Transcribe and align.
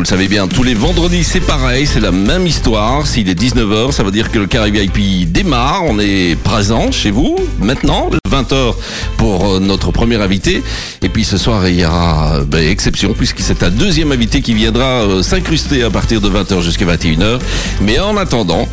vous 0.00 0.04
le 0.04 0.08
savez 0.08 0.28
bien, 0.28 0.48
tous 0.48 0.62
les 0.62 0.72
vendredis 0.72 1.24
c'est 1.24 1.40
pareil, 1.40 1.86
c'est 1.86 2.00
la 2.00 2.10
même 2.10 2.46
histoire. 2.46 3.06
S'il 3.06 3.28
est 3.28 3.38
19h, 3.38 3.92
ça 3.92 4.02
veut 4.02 4.10
dire 4.10 4.32
que 4.32 4.38
le 4.38 4.46
carré 4.46 4.70
VIP 4.70 5.30
démarre. 5.30 5.82
On 5.84 5.98
est 5.98 6.40
présent 6.42 6.90
chez 6.90 7.10
vous 7.10 7.36
maintenant, 7.60 8.08
20h 8.30 8.74
pour 9.18 9.44
euh, 9.44 9.60
notre 9.60 9.90
premier 9.90 10.16
invité. 10.16 10.62
Et 11.02 11.10
puis 11.10 11.24
ce 11.24 11.36
soir, 11.36 11.68
il 11.68 11.80
y 11.80 11.84
aura 11.84 12.40
ben, 12.46 12.66
exception 12.66 13.12
puisque 13.12 13.40
c'est 13.40 13.62
un 13.62 13.68
deuxième 13.68 14.10
invité 14.12 14.40
qui 14.40 14.54
viendra 14.54 15.02
euh, 15.02 15.22
s'incruster 15.22 15.82
à 15.82 15.90
partir 15.90 16.22
de 16.22 16.30
20h 16.30 16.62
jusqu'à 16.62 16.86
21h. 16.86 17.38
Mais 17.82 17.98
en 17.98 18.16
attendant, 18.16 18.66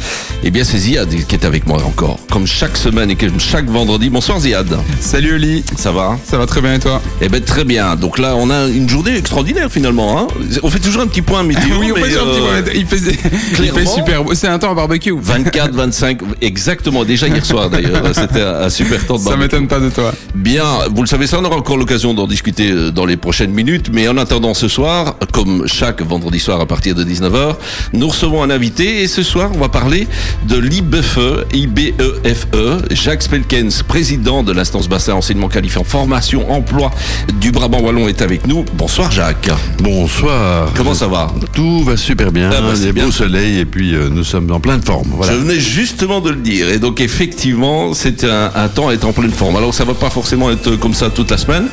eh 0.44 0.52
bien 0.52 0.64
c'est 0.64 0.78
Ziad 0.78 1.09
qui 1.09 1.36
est 1.36 1.44
avec 1.44 1.68
moi 1.68 1.84
encore, 1.84 2.20
comme 2.32 2.48
chaque 2.48 2.78
semaine 2.78 3.12
et 3.12 3.16
comme 3.18 3.39
chaque 3.39 3.70
vendredi. 3.70 4.09
Bonsoir 4.09 4.39
Ziad. 4.39 4.78
Salut 5.02 5.34
Oli. 5.34 5.66
Ça 5.75 5.91
va? 5.91 6.18
Ça 6.23 6.38
va 6.38 6.46
très 6.46 6.62
bien 6.62 6.75
et 6.75 6.80
toi? 6.80 7.02
Eh 7.20 7.28
ben 7.28 7.44
très 7.44 7.66
bien. 7.66 7.98
Donc 7.98 8.18
là, 8.18 8.34
on 8.38 8.50
a 8.50 8.68
une 8.68 8.88
journée 8.88 9.18
extraordinaire 9.18 9.70
finalement. 9.70 10.20
Hein 10.20 10.28
on 10.64 10.70
fait 10.70 10.80
toujours 10.80 11.02
un 11.02 11.07
petit 11.07 11.17
point 11.22 11.44
météo. 11.44 11.64
oui, 11.80 11.92
on 11.92 11.96
fait 11.96 12.10
toujours 12.10 12.22
un 12.24 12.32
petit 12.32 12.40
euh, 12.40 12.62
point. 12.64 12.74
Il 12.76 12.86
fait, 12.86 12.98
il 12.98 13.56
clairement. 13.56 13.80
fait 13.80 13.86
super 13.86 14.24
beau. 14.24 14.34
C'est 14.34 14.48
un 14.48 14.60
temps 14.60 14.71
à 14.71 14.75
barbecue. 14.75 15.14
24, 15.20 15.74
25, 15.74 16.20
exactement. 16.42 17.04
Déjà 17.06 17.28
hier 17.28 17.46
soir 17.46 17.70
d'ailleurs, 17.70 18.04
c'était 18.14 18.42
un 18.42 18.70
super 18.70 19.06
temps 19.06 19.16
de 19.16 19.20
Ça 19.22 19.30
barbecue. 19.30 19.44
m'étonne 19.44 19.68
pas 19.68 19.80
de 19.80 19.89
toi. 19.89 20.14
Bien, 20.36 20.64
vous 20.94 21.02
le 21.02 21.08
savez, 21.08 21.28
ça 21.28 21.38
on 21.39 21.46
aura 21.46 21.56
encore 21.58 21.78
l'occasion 21.78 22.14
d'en 22.14 22.28
discuter 22.28 22.72
euh, 22.72 22.92
dans 22.92 23.06
les 23.06 23.18
prochaines 23.18 23.52
minutes. 23.52 23.89
Mais 23.92 24.08
en 24.08 24.18
attendant 24.18 24.54
ce 24.54 24.68
soir, 24.68 25.16
comme 25.32 25.68
chaque 25.68 26.02
vendredi 26.02 26.39
soir 26.39 26.60
à 26.61 26.66
partir 26.66 26.96
de 26.96 27.04
19h, 27.04 27.56
nous 27.94 28.08
recevons 28.08 28.44
un 28.44 28.50
invité 28.50 29.02
et 29.02 29.08
ce 29.08 29.24
soir 29.24 29.52
on 29.54 29.60
va 29.60 29.70
parler 29.70 30.08
de 30.47 30.58
l'IBFE, 30.58 31.46
IBEFE, 31.54 32.47
E, 32.53 32.78
Jacques 32.92 33.23
Spelkens, 33.23 33.84
président 33.88 34.44
de 34.44 34.52
l'instance 34.52 34.88
bassin 34.88 35.14
enseignement 35.14 35.47
qualifiant 35.50 35.84
formation 35.84 36.52
emploi 36.52 36.92
du 37.39 37.52
Brabant 37.52 37.80
Wallon 37.80 38.08
est 38.08 38.22
avec 38.22 38.47
nous. 38.47 38.66
Bonsoir 38.73 39.11
Jacques. 39.11 39.50
Bonsoir. 39.80 40.72
Comment 40.75 40.94
ça 40.94 41.06
va 41.08 41.31
Tout 41.53 41.84
va 41.84 41.97
super 41.97 42.31
bien. 42.31 42.50
Ah 42.53 42.61
bah, 42.61 42.73
Il 42.75 42.86
y 42.86 42.88
a 42.89 42.92
bien. 42.92 43.06
beau 43.06 43.11
soleil 43.11 43.59
et 43.59 43.66
puis 43.66 43.94
euh, 43.95 44.09
nous 44.09 44.23
sommes 44.23 44.52
en 44.52 44.59
pleine 44.59 44.81
forme. 44.81 45.08
Voilà. 45.16 45.33
Je 45.33 45.38
venais 45.39 45.59
justement 45.59 46.22
de 46.22 46.30
le 46.30 46.36
dire. 46.38 46.69
Et 46.69 46.80
donc 46.80 47.00
effectivement, 47.02 47.94
c'est 47.94 48.23
un, 48.23 48.52
un 48.55 48.67
temps 48.67 48.89
à 48.89 48.94
être 48.94 49.05
en 49.05 49.13
pleine 49.13 49.31
forme. 49.31 49.55
Alors 49.55 49.73
ça 49.73 49.85
va 49.85 49.94
pas 49.94 50.09
forcément 50.09 50.50
être 50.52 50.75
comme 50.78 50.94
ça 50.94 51.09
toute 51.09 51.31
la 51.31 51.38
semaine. 51.38 51.67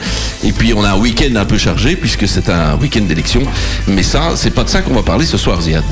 Et 0.45 0.53
puis 0.53 0.73
on 0.75 0.85
a 0.85 0.91
un 0.91 0.99
week-end 0.99 1.35
un 1.37 1.45
peu 1.45 1.59
chargé 1.59 1.97
puisque 1.97 2.27
c'est 2.29 2.49
un 2.49 2.77
week-end 2.77 3.03
d'élection. 3.03 3.43
Mais 3.89 4.03
ça, 4.03 4.33
c'est 4.37 4.51
pas 4.51 4.65
de 4.65 4.69
ça 4.69 4.83
qu'on 4.83 4.95
va 4.95 5.03
parler 5.03 5.27
ce 5.27 5.37
soir, 5.37 5.61
Ziad. 5.61 5.85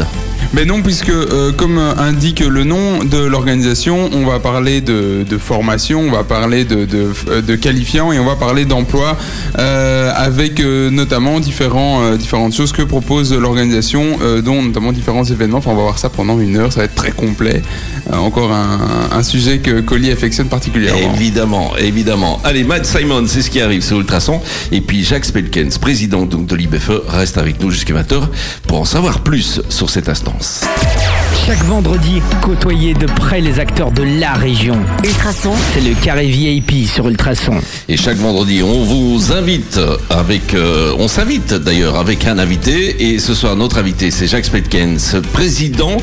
Mais 0.55 0.67
non, 0.67 0.83
puisque 0.83 1.09
euh, 1.09 1.51
comme 1.53 1.79
indique 1.79 2.41
le 2.41 2.65
nom 2.65 3.05
de 3.05 3.17
l'organisation, 3.17 4.11
on 4.13 4.27
va 4.27 4.39
parler 4.39 4.83
de, 4.83 5.25
de 5.29 5.39
formation, 5.39 6.01
on 6.01 6.11
va 6.11 6.25
parler 6.25 6.65
de, 6.67 6.85
de, 6.85 7.41
de 7.41 7.57
qualifiants 7.57 8.13
et 8.13 8.19
on 8.19 8.27
va 8.27 8.37
parler 8.37 8.67
d'emploi 8.67 9.17
euh, 9.59 10.13
avec 10.15 10.61
euh, 10.61 10.91
notamment 10.91 11.41
différents, 11.41 12.03
euh, 12.03 12.17
différentes 12.19 12.53
choses 12.55 12.73
que 12.73 12.83
propose 12.83 13.33
l'organisation, 13.33 14.19
euh, 14.21 14.43
dont 14.43 14.63
notamment 14.63 14.93
différents 14.93 15.25
événements. 15.25 15.59
Enfin, 15.59 15.71
on 15.71 15.77
va 15.77 15.83
voir 15.85 15.99
ça 15.99 16.11
pendant 16.11 16.39
une 16.39 16.57
heure, 16.59 16.71
ça 16.71 16.81
va 16.81 16.85
être 16.85 16.95
très 16.95 17.13
complet. 17.13 17.63
Euh, 18.13 18.17
encore 18.17 18.53
un, 18.53 19.09
un 19.11 19.23
sujet 19.23 19.61
que 19.61 19.81
Colli 19.81 20.11
affectionne 20.11 20.49
particulièrement. 20.49 21.15
Évidemment, 21.15 21.73
évidemment. 21.79 22.41
Allez, 22.45 22.65
Matt 22.65 22.85
Simon, 22.85 23.25
c'est 23.27 23.41
ce 23.41 23.49
qui 23.49 23.63
arrive 23.63 23.83
sur 23.83 23.99
Ultrason. 23.99 24.43
Et 24.71 24.83
puis 24.83 25.03
Jacques 25.03 25.25
Spelkens, 25.25 25.79
président 25.81 26.27
de 26.27 26.55
l'IBFE, 26.57 26.91
reste 27.09 27.39
avec 27.39 27.59
nous 27.63 27.71
jusqu'à 27.71 27.95
20h 27.95 28.21
pour 28.69 28.81
en 28.81 28.85
savoir 28.85 29.21
plus 29.21 29.63
sur 29.71 29.89
cette 29.89 30.11
instance. 30.11 30.42
Chaque 31.47 31.63
vendredi, 31.65 32.21
côtoyez 32.41 32.95
de 32.95 33.07
près 33.07 33.41
les 33.41 33.61
acteurs 33.61 33.93
de 33.93 34.03
la 34.03 34.33
région. 34.33 34.77
Ultrason, 35.05 35.53
C'est 35.73 35.81
le 35.81 35.95
carré 35.95 36.27
VIP 36.27 36.89
sur 36.89 37.09
Ultrason. 37.09 37.55
Et 37.89 37.97
chaque 37.97 38.17
vendredi, 38.17 38.61
on 38.63 38.83
vous 38.85 39.33
invite 39.33 39.79
avec, 40.11 40.55
euh, 40.55 40.95
on 40.99 41.07
s'invite 41.07 41.55
d'ailleurs 41.55 41.97
avec 41.97 42.27
un 42.27 42.39
invité. 42.39 43.13
Et 43.13 43.19
ce 43.21 43.35
soir, 43.35 43.55
notre 43.57 43.79
invité, 43.79 44.11
c'est 44.11 44.27
Jacques 44.27 44.47
Spelkens, 44.47 45.17
président 45.33 45.97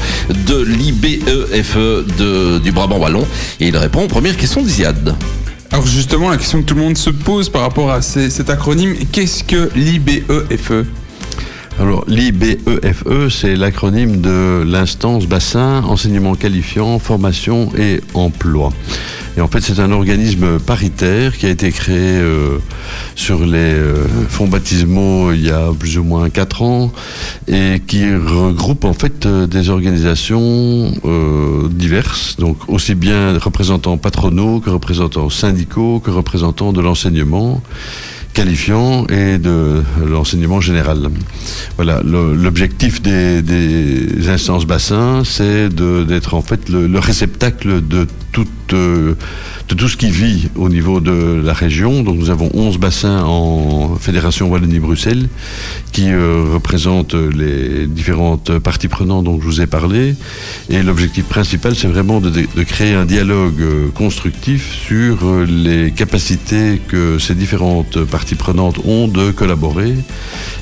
de 0.48 0.62
l'IBEFE 0.64 1.76
E 1.78 2.60
du 2.64 2.72
Brabant 2.72 2.98
Wallon. 3.00 3.26
Et 3.60 3.68
il 3.68 3.76
répond 3.78 4.04
aux 4.04 4.08
premières 4.08 4.38
questions 4.38 4.62
de 4.64 4.70
Ziad. 4.70 5.16
Alors 5.72 5.86
justement, 5.86 6.30
la 6.30 6.38
question 6.38 6.60
que 6.62 6.66
tout 6.66 6.76
le 6.76 6.82
monde 6.82 6.98
se 6.98 7.10
pose 7.10 7.50
par 7.50 7.62
rapport 7.62 7.92
à 7.92 8.02
ces- 8.02 8.30
cet 8.30 8.50
acronyme, 8.50 8.96
qu'est-ce 9.12 9.44
que 9.44 9.70
l'IBEFE 9.76 10.86
Alors 11.80 12.04
l'IBEFE, 12.08 13.06
E, 13.06 13.30
c'est 13.30 13.56
l'acronyme 13.56 14.20
de 14.20 14.66
l'instance 14.68 15.28
bassin 15.28 15.82
enseignement 15.86 16.36
qualifiant, 16.36 17.00
formation 17.00 17.72
et 17.78 18.02
emploi. 18.14 18.74
Et 19.38 19.42
en 19.42 19.48
fait, 19.48 19.62
c'est 19.62 19.80
un 19.80 19.94
organisme 19.94 20.60
paritaire 20.60 21.38
qui 21.38 21.46
a 21.46 21.50
été 21.50 21.72
créé 21.72 21.96
euh, 21.96 22.58
sur 23.16 23.46
les 23.46 23.58
euh, 23.58 24.06
fonds 24.28 24.48
baptismaux 24.48 25.32
il 25.32 25.46
y 25.46 25.52
a 25.52 25.70
plus 25.72 25.98
ou 25.98 26.04
moins 26.04 26.30
quatre 26.30 26.64
ans 26.64 26.92
et 27.48 27.82
qui 27.88 28.14
regroupe 28.14 28.84
en 28.84 28.92
fait 28.92 29.26
euh, 29.26 29.48
des 29.48 29.70
organisations 29.70 30.92
diverses, 31.72 32.36
donc 32.38 32.58
aussi 32.68 32.94
bien 32.94 33.38
représentants 33.38 33.98
patronaux 33.98 34.60
que 34.60 34.70
représentants 34.70 35.30
syndicaux 35.30 36.02
que 36.02 36.12
représentants 36.12 36.74
de 36.74 36.82
l'enseignement 36.82 37.62
et 39.10 39.38
de 39.38 39.84
l'enseignement 40.06 40.62
général. 40.62 41.10
Voilà, 41.76 42.02
l'objectif 42.04 43.02
des, 43.02 44.30
instances 44.30 44.66
bassins, 44.66 45.24
c'est 45.26 45.70
d'être 45.70 46.34
en 46.34 46.42
fait 46.42 46.70
le, 46.70 46.88
le 46.88 47.00
réceptacle 47.00 47.86
de 47.86 48.08
euh, 48.74 49.16
de 49.68 49.76
tout 49.76 49.88
ce 49.88 49.98
qui 49.98 50.10
vit 50.10 50.50
au 50.56 50.68
niveau 50.68 51.00
de 51.00 51.42
la 51.44 51.54
région. 51.54 52.02
Donc 52.02 52.18
nous 52.18 52.32
avons 52.32 52.50
11 52.56 52.80
bassins 52.80 53.24
en 53.24 53.96
Fédération 53.98 54.50
Wallonie-Bruxelles 54.50 55.30
qui 55.92 56.10
euh, 56.10 56.46
représentent 56.52 57.14
les 57.14 57.86
différentes 57.86 58.58
parties 58.58 58.88
prenantes 58.88 59.26
dont 59.26 59.40
je 59.40 59.46
vous 59.46 59.62
ai 59.62 59.68
parlé. 59.68 60.16
Et 60.70 60.82
l'objectif 60.82 61.26
principal, 61.26 61.76
c'est 61.76 61.88
vraiment 61.88 62.20
de, 62.20 62.32
créer 62.64 62.96
un 62.96 63.06
dialogue 63.06 63.62
euh, 63.62 63.90
constructif 63.94 64.74
sur 64.74 65.46
les 65.48 65.92
capacités 65.92 66.82
que 66.88 67.20
ces 67.20 67.36
différentes 67.36 68.04
parties 68.06 68.36
prenantes 68.36 68.80
ont 68.86 69.08
de 69.08 69.30
collaborer 69.30 69.94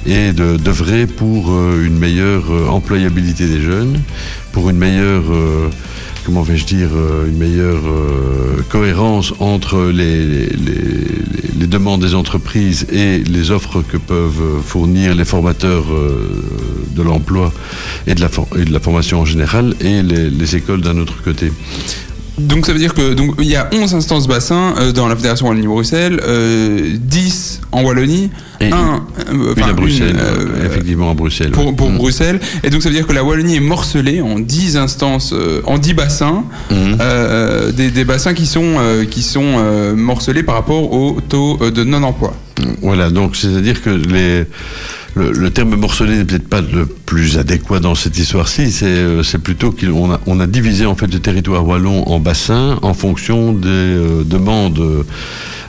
et 0.06 0.34
d'œuvrer 0.34 1.08
pour 1.08 1.50
une 1.50 1.98
meilleure 1.98 2.46
employabilité 2.70 3.48
des 3.48 3.62
jeunes, 3.62 4.02
pour 4.52 4.70
une 4.70 4.78
meilleure, 4.78 5.24
comment 6.28 6.42
vais-je 6.42 6.66
dire, 6.66 6.90
euh, 6.94 7.26
une 7.26 7.38
meilleure 7.38 7.88
euh, 7.88 8.62
cohérence 8.68 9.34
entre 9.40 9.82
les, 9.86 10.50
demandes 11.68 12.02
des 12.02 12.16
entreprises 12.16 12.86
et 12.92 13.20
les 13.20 13.52
offres 13.52 13.82
que 13.82 13.96
peuvent 13.96 14.62
fournir 14.62 15.16
les 15.16 15.24
formateurs 15.24 15.86
euh, 15.90 16.44
de 16.92 17.02
l'emploi 17.02 17.54
et, 18.08 18.14
de 18.14 18.22
la 18.22 18.80
formation 18.82 19.22
en 19.22 19.26
général 19.26 19.74
et 19.80 20.04
les 20.04 20.56
écoles 20.58 20.82
d'un 20.82 20.98
autre 20.98 21.24
côté. 21.24 21.50
Donc 22.38 22.66
ça 22.68 22.74
veut 22.74 22.80
dire 22.80 22.94
que 22.94 23.14
donc 23.14 23.36
il 23.40 23.48
y 23.48 23.56
a 23.56 23.68
11 23.74 23.96
instances 23.96 24.28
bassins 24.28 24.76
euh, 24.80 24.92
dans 24.92 25.08
la 25.08 25.16
Fédération 25.16 25.48
Wallonie-Bruxelles, 25.48 26.20
euh, 26.24 26.92
10 27.00 27.62
en 27.72 27.84
Wallonie, 27.84 28.30
Et 28.62 28.72
un, 28.72 29.04
euh, 29.30 29.54
Une 29.56 29.64
à 29.64 29.74
Bruxelles, 29.74 30.12
une, 30.12 30.20
euh, 30.20 30.66
effectivement 30.68 31.10
à 31.12 31.14
Bruxelles. 31.16 31.52
pour, 31.52 31.76
pour 31.76 31.90
Mm. 31.90 31.98
Bruxelles. 31.98 32.40
Et 32.64 32.70
donc 32.70 32.84
ça 32.84 32.90
veut 32.90 32.96
dire 32.96 33.08
que 33.08 33.14
la 33.14 33.24
Wallonie 33.24 33.56
est 33.56 33.60
morcelée 33.60 34.22
en 34.22 34.38
10 34.40 34.78
instances, 34.78 35.34
euh, 35.34 35.62
en 35.66 35.80
10 35.80 35.94
bassins, 35.96 36.44
euh, 36.72 37.72
des, 37.72 37.90
des 37.90 38.06
bassins 38.06 38.34
qui 38.36 38.46
sont, 38.46 38.76
qui 39.10 39.24
sont 39.24 39.94
morcelés 39.96 40.44
par 40.44 40.56
rapport 40.56 40.92
au 40.94 41.18
taux 41.28 41.58
de 41.58 41.84
non-emploi. 41.84 42.34
Voilà, 42.82 43.10
donc 43.10 43.36
c'est-à-dire 43.36 43.82
que 43.82 43.90
les, 43.90 44.46
le, 45.18 45.50
terme 45.50 45.76
morcelé 45.76 46.18
n'est 46.18 46.26
peut-être 46.26 46.48
pas 46.48 46.62
le 46.62 46.86
plus 46.86 47.38
adéquat 47.38 47.80
dans 47.80 47.96
cette 47.96 48.18
histoire-ci. 48.18 48.72
C'est 48.72 48.86
euh, 48.88 49.24
plutôt 49.44 49.72
qu'on 49.72 50.40
a, 50.40 50.48
divisé 50.48 50.86
en 50.86 50.96
fait 50.96 51.12
le 51.12 51.20
territoire 51.20 51.68
wallon 51.68 52.08
en 52.08 52.20
bassins 52.20 52.80
en 52.82 52.94
fonction 52.94 53.54
des 53.54 53.68
euh, 53.68 54.24
demandes 54.24 54.80
euh, 54.80 55.04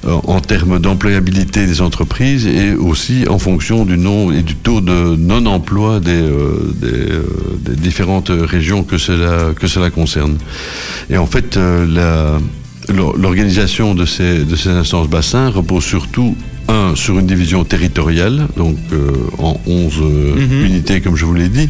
en 0.04 0.40
termes 0.40 0.78
d'employabilité 0.78 1.66
des 1.66 1.80
entreprises 1.80 2.46
et 2.46 2.74
aussi 2.74 3.24
en 3.28 3.38
fonction 3.38 3.84
du 3.84 3.98
nom 3.98 4.30
et 4.30 4.42
du 4.42 4.54
taux 4.54 4.80
de 4.80 5.16
non-emploi 5.16 5.98
des, 5.98 6.22
des, 6.80 7.76
différentes 7.76 8.30
régions 8.30 8.84
que 8.84 8.96
cela, 8.96 9.52
que 9.54 9.66
cela 9.66 9.90
concerne. 9.90 10.36
Et 11.10 11.18
en 11.18 11.26
fait, 11.26 11.56
la, 11.56 12.38
l'organisation 12.92 13.94
de 13.94 14.04
ces, 14.06 14.44
de 14.44 14.56
ces 14.56 14.70
instances 14.70 15.08
bassins 15.08 15.50
repose 15.50 15.84
surtout 15.84 16.36
un, 16.68 16.94
sur 16.94 17.18
une 17.18 17.26
division 17.26 17.64
territoriale, 17.64 18.46
donc 18.56 18.76
euh, 18.92 19.12
en 19.38 19.58
11 19.66 19.92
euh, 20.00 20.34
Mhm. 20.36 20.64
unités, 20.66 21.00
comme 21.00 21.16
je 21.16 21.24
vous 21.24 21.34
l'ai 21.34 21.48
dit. 21.48 21.68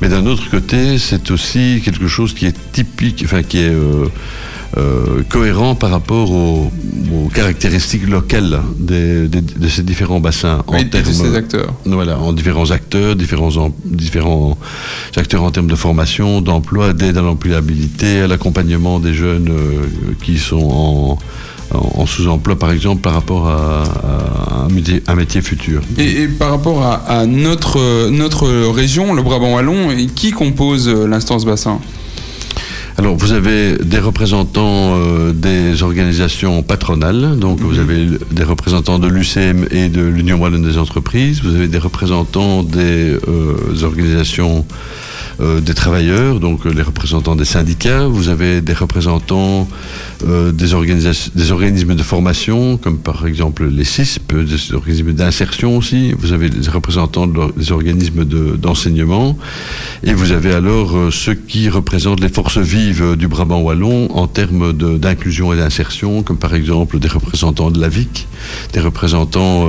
Mais 0.00 0.08
d'un 0.08 0.26
autre 0.26 0.50
côté, 0.50 0.98
c'est 0.98 1.30
aussi 1.30 1.80
quelque 1.84 2.08
chose 2.08 2.34
qui 2.34 2.46
est 2.46 2.56
typique, 2.72 3.22
enfin 3.24 3.42
qui 3.42 3.58
est 3.58 3.68
euh, 3.70 4.06
euh, 4.76 5.22
cohérent 5.28 5.74
par 5.74 5.90
rapport 5.90 6.30
aux, 6.30 6.70
aux 7.12 7.28
caractéristiques 7.32 8.08
locales 8.08 8.60
des- 8.78 9.28
des- 9.28 9.40
de 9.40 9.68
ces 9.68 9.82
différents 9.82 10.20
bassins. 10.20 10.62
Oui, 10.68 10.84
de 10.84 11.02
ces 11.12 11.34
acteurs. 11.36 11.72
Voilà, 11.86 12.18
en 12.18 12.32
différents 12.32 12.70
acteurs, 12.70 13.14
différents, 13.16 13.50
différents 13.84 14.58
acteurs 15.16 15.42
en 15.42 15.50
termes 15.50 15.68
de 15.68 15.76
formation, 15.76 16.40
d'emploi, 16.40 16.92
d'aide 16.92 17.16
à 17.18 17.22
l'employabilité, 17.22 18.20
à 18.20 18.26
l'accompagnement 18.26 18.98
des 18.98 19.14
jeunes 19.14 19.48
euh, 19.50 19.86
qui 20.24 20.38
sont 20.38 20.68
en, 20.70 21.18
en, 21.72 22.06
sous-emploi, 22.06 22.56
par 22.56 22.70
exemple, 22.72 23.00
par 23.00 23.14
rapport 23.14 23.48
à, 23.48 23.84
un, 25.06 25.14
métier, 25.14 25.40
futur. 25.40 25.82
Et, 25.98 26.26
par 26.28 26.50
rapport 26.50 26.82
à, 26.82 27.26
notre, 27.26 28.08
notre 28.10 28.48
région, 28.70 29.14
le 29.14 29.22
Brabant 29.22 29.54
Wallon, 29.54 29.88
qui 30.14 30.30
compose 30.32 30.88
l'instance 30.88 31.44
bassin? 31.44 31.78
Alors, 32.96 33.16
vous 33.16 33.32
avez 33.32 33.76
des 33.78 33.98
représentants 33.98 34.94
euh, 34.94 35.32
des 35.32 35.82
organisations 35.82 36.62
patronales, 36.62 37.38
donc 37.38 37.58
vous 37.58 37.74
mhm. 37.74 37.80
avez 37.80 38.06
des 38.30 38.44
représentants 38.44 39.00
de 39.00 39.08
l'UCM 39.08 39.66
et 39.72 39.88
de 39.88 40.02
l'Union 40.02 40.38
Wallonne 40.38 40.62
des 40.62 40.78
entreprises, 40.78 41.42
vous 41.42 41.56
avez 41.56 41.66
des 41.66 41.78
représentants 41.78 42.62
des 42.62 43.18
euh, 43.26 43.82
organisations 43.82 44.64
euh, 45.40 45.60
des 45.60 45.74
travailleurs, 45.74 46.38
donc 46.38 46.64
euh, 46.64 46.72
les 46.72 46.82
représentants 46.82 47.34
des 47.34 47.44
syndicats, 47.44 48.06
vous 48.06 48.28
avez 48.28 48.60
des 48.60 48.72
représentants 48.72 49.68
euh, 50.26 50.52
des, 50.52 50.74
organismes 50.74 51.94
de 51.96 52.02
formation, 52.02 52.76
comme 52.76 52.98
par 52.98 53.26
exemple 53.26 53.66
les 53.66 53.84
CISP, 53.84 54.32
des 54.32 54.74
organismes 54.74 55.12
d'insertion 55.12 55.76
aussi, 55.76 56.12
vous 56.16 56.32
avez 56.32 56.50
des 56.50 56.68
représentants 56.70 57.26
des 57.26 57.72
organismes 57.72 58.24
d'enseignement, 58.24 59.36
et 60.04 60.14
vous 60.14 60.30
avez 60.30 60.54
alors 60.54 60.96
ceux 61.10 61.34
qui 61.34 61.68
représentent 61.68 62.20
les 62.20 62.28
forces 62.28 62.58
vives 62.58 63.16
du 63.16 63.26
Brabant 63.26 63.60
wallon 63.60 64.14
en 64.16 64.28
termes 64.28 64.72
d'inclusion 64.72 65.52
et 65.52 65.56
d'insertion, 65.56 66.22
comme 66.22 66.38
par 66.38 66.54
exemple 66.54 67.00
des 67.00 67.08
représentants 67.08 67.72
de 67.72 67.80
la 67.80 67.88
VIC, 67.88 68.28
des 68.72 68.80
représentants 68.80 69.68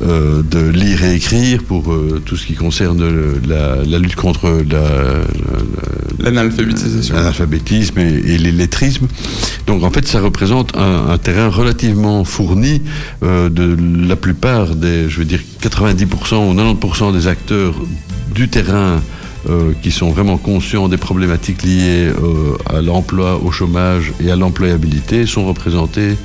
de 0.00 0.68
lire 0.68 1.04
et 1.04 1.14
écrire 1.14 1.62
pour 1.62 1.94
tout 2.24 2.36
ce 2.36 2.46
qui 2.46 2.54
concerne 2.54 3.38
la, 3.46 3.84
la 3.84 3.98
lutte 3.98 4.16
contre 4.16 4.63
l'analphabétisme 6.18 7.98
et, 7.98 8.38
l'illettrisme. 8.38 9.06
Donc 9.66 9.82
en 9.82 9.90
fait, 9.90 10.06
ça 10.06 10.20
représente 10.20 10.76
un, 10.76 11.18
terrain 11.18 11.48
relativement 11.48 12.24
fourni 12.24 12.82
euh, 13.22 13.48
de 13.48 13.76
la 14.06 14.16
plupart 14.16 14.74
des, 14.74 15.08
je 15.08 15.18
veux 15.18 15.24
dire, 15.24 15.40
90% 15.62 16.50
ou 16.50 16.54
90% 16.54 17.12
des 17.12 17.26
acteurs 17.26 17.74
du 18.34 18.48
terrain 18.48 19.00
euh, 19.48 19.72
qui 19.82 19.90
sont 19.90 20.10
vraiment 20.10 20.38
conscients 20.38 20.88
des 20.88 20.96
problématiques 20.96 21.62
liées 21.64 22.08
euh, 22.08 22.56
à 22.66 22.80
l'emploi, 22.80 23.38
au 23.44 23.50
chômage 23.50 24.12
et 24.24 24.30
à 24.30 24.36
l'employabilité 24.36 25.26
sont 25.26 25.46
représentés 25.46 26.16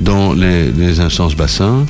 dans 0.00 0.32
les, 0.32 1.00
instances 1.00 1.34
bassins, 1.34 1.86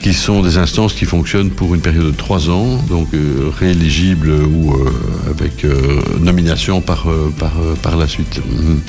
qui 0.00 0.14
sont 0.14 0.42
des 0.42 0.58
instances 0.58 0.92
qui 0.94 1.04
fonctionnent 1.04 1.50
pour 1.50 1.74
une 1.74 1.80
période 1.80 2.06
de 2.06 2.10
trois 2.10 2.50
ans, 2.50 2.82
donc 2.88 3.08
euh, 3.14 3.50
rééligibles 3.58 4.30
ou 4.30 4.72
euh, 4.72 4.90
avec 5.30 5.64
euh, 5.64 6.00
nomination 6.20 6.80
par, 6.80 7.06
par, 7.38 7.52
par 7.82 7.96
la 7.96 8.08
suite. 8.08 8.40
Mhm. 8.44 8.80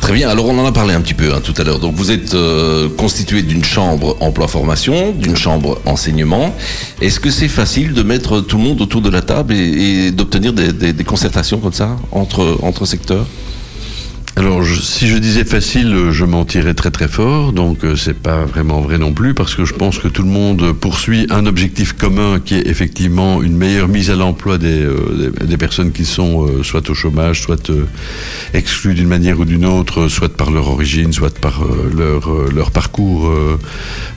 Très 0.00 0.14
bien, 0.14 0.28
alors 0.28 0.46
on 0.46 0.58
en 0.58 0.66
a 0.66 0.72
parlé 0.72 0.94
un 0.94 1.00
petit 1.00 1.14
peu 1.14 1.32
hein, 1.32 1.40
tout 1.40 1.54
à 1.56 1.62
l'heure. 1.62 1.78
Donc 1.78 1.94
vous 1.94 2.10
êtes 2.10 2.34
constitué 2.96 3.42
d'une 3.42 3.62
chambre 3.62 4.16
emploi-formation, 4.18 5.12
d'une 5.12 5.36
chambre 5.36 5.80
enseignement. 5.86 6.52
Est-ce 7.00 7.20
que 7.20 7.30
c'est 7.30 7.46
facile 7.46 7.92
de 7.92 8.02
mettre 8.02 8.40
tout 8.40 8.56
le 8.56 8.64
monde 8.64 8.80
autour 8.80 9.00
de 9.00 9.08
la 9.08 9.22
table 9.22 9.54
et, 9.54 10.10
d'obtenir 10.10 10.52
des, 10.52 10.72
des, 10.72 11.04
concertations 11.04 11.60
comme 11.60 11.72
ça 11.72 11.96
entre, 12.10 12.58
entre 12.62 12.84
secteurs? 12.84 13.26
Alors, 14.34 14.64
si 14.64 15.08
je 15.08 15.18
disais 15.18 15.44
facile, 15.44 16.10
je 16.10 16.24
mentirais 16.24 16.72
très 16.72 16.90
très 16.90 17.06
fort, 17.06 17.52
donc 17.52 17.84
euh, 17.84 17.96
c'est 17.96 18.18
pas 18.18 18.46
vraiment 18.46 18.80
vrai 18.80 18.96
non 18.96 19.12
plus, 19.12 19.34
parce 19.34 19.54
que 19.54 19.66
je 19.66 19.74
pense 19.74 19.98
que 19.98 20.08
tout 20.08 20.22
le 20.22 20.30
monde 20.30 20.72
poursuit 20.72 21.26
un 21.28 21.44
objectif 21.44 21.92
commun 21.92 22.40
qui 22.42 22.54
est 22.54 22.66
effectivement 22.66 23.42
une 23.42 23.58
meilleure 23.58 23.88
mise 23.88 24.10
à 24.10 24.16
l'emploi 24.16 24.56
des, 24.56 24.80
euh, 24.82 25.34
des, 25.44 25.56
personnes 25.58 25.92
qui 25.92 26.06
sont 26.06 26.46
euh, 26.46 26.62
soit 26.62 26.88
au 26.88 26.94
chômage, 26.94 27.42
soit 27.42 27.70
exclues 28.54 28.94
d'une 28.94 29.06
manière 29.06 29.38
ou 29.38 29.44
d'une 29.44 29.66
autre, 29.66 30.08
soit 30.08 30.34
par 30.34 30.50
leur 30.50 30.68
origine, 30.68 31.12
soit 31.12 31.38
par 31.38 31.64
leur, 31.94 32.50
leur 32.52 32.70
parcours 32.70 33.30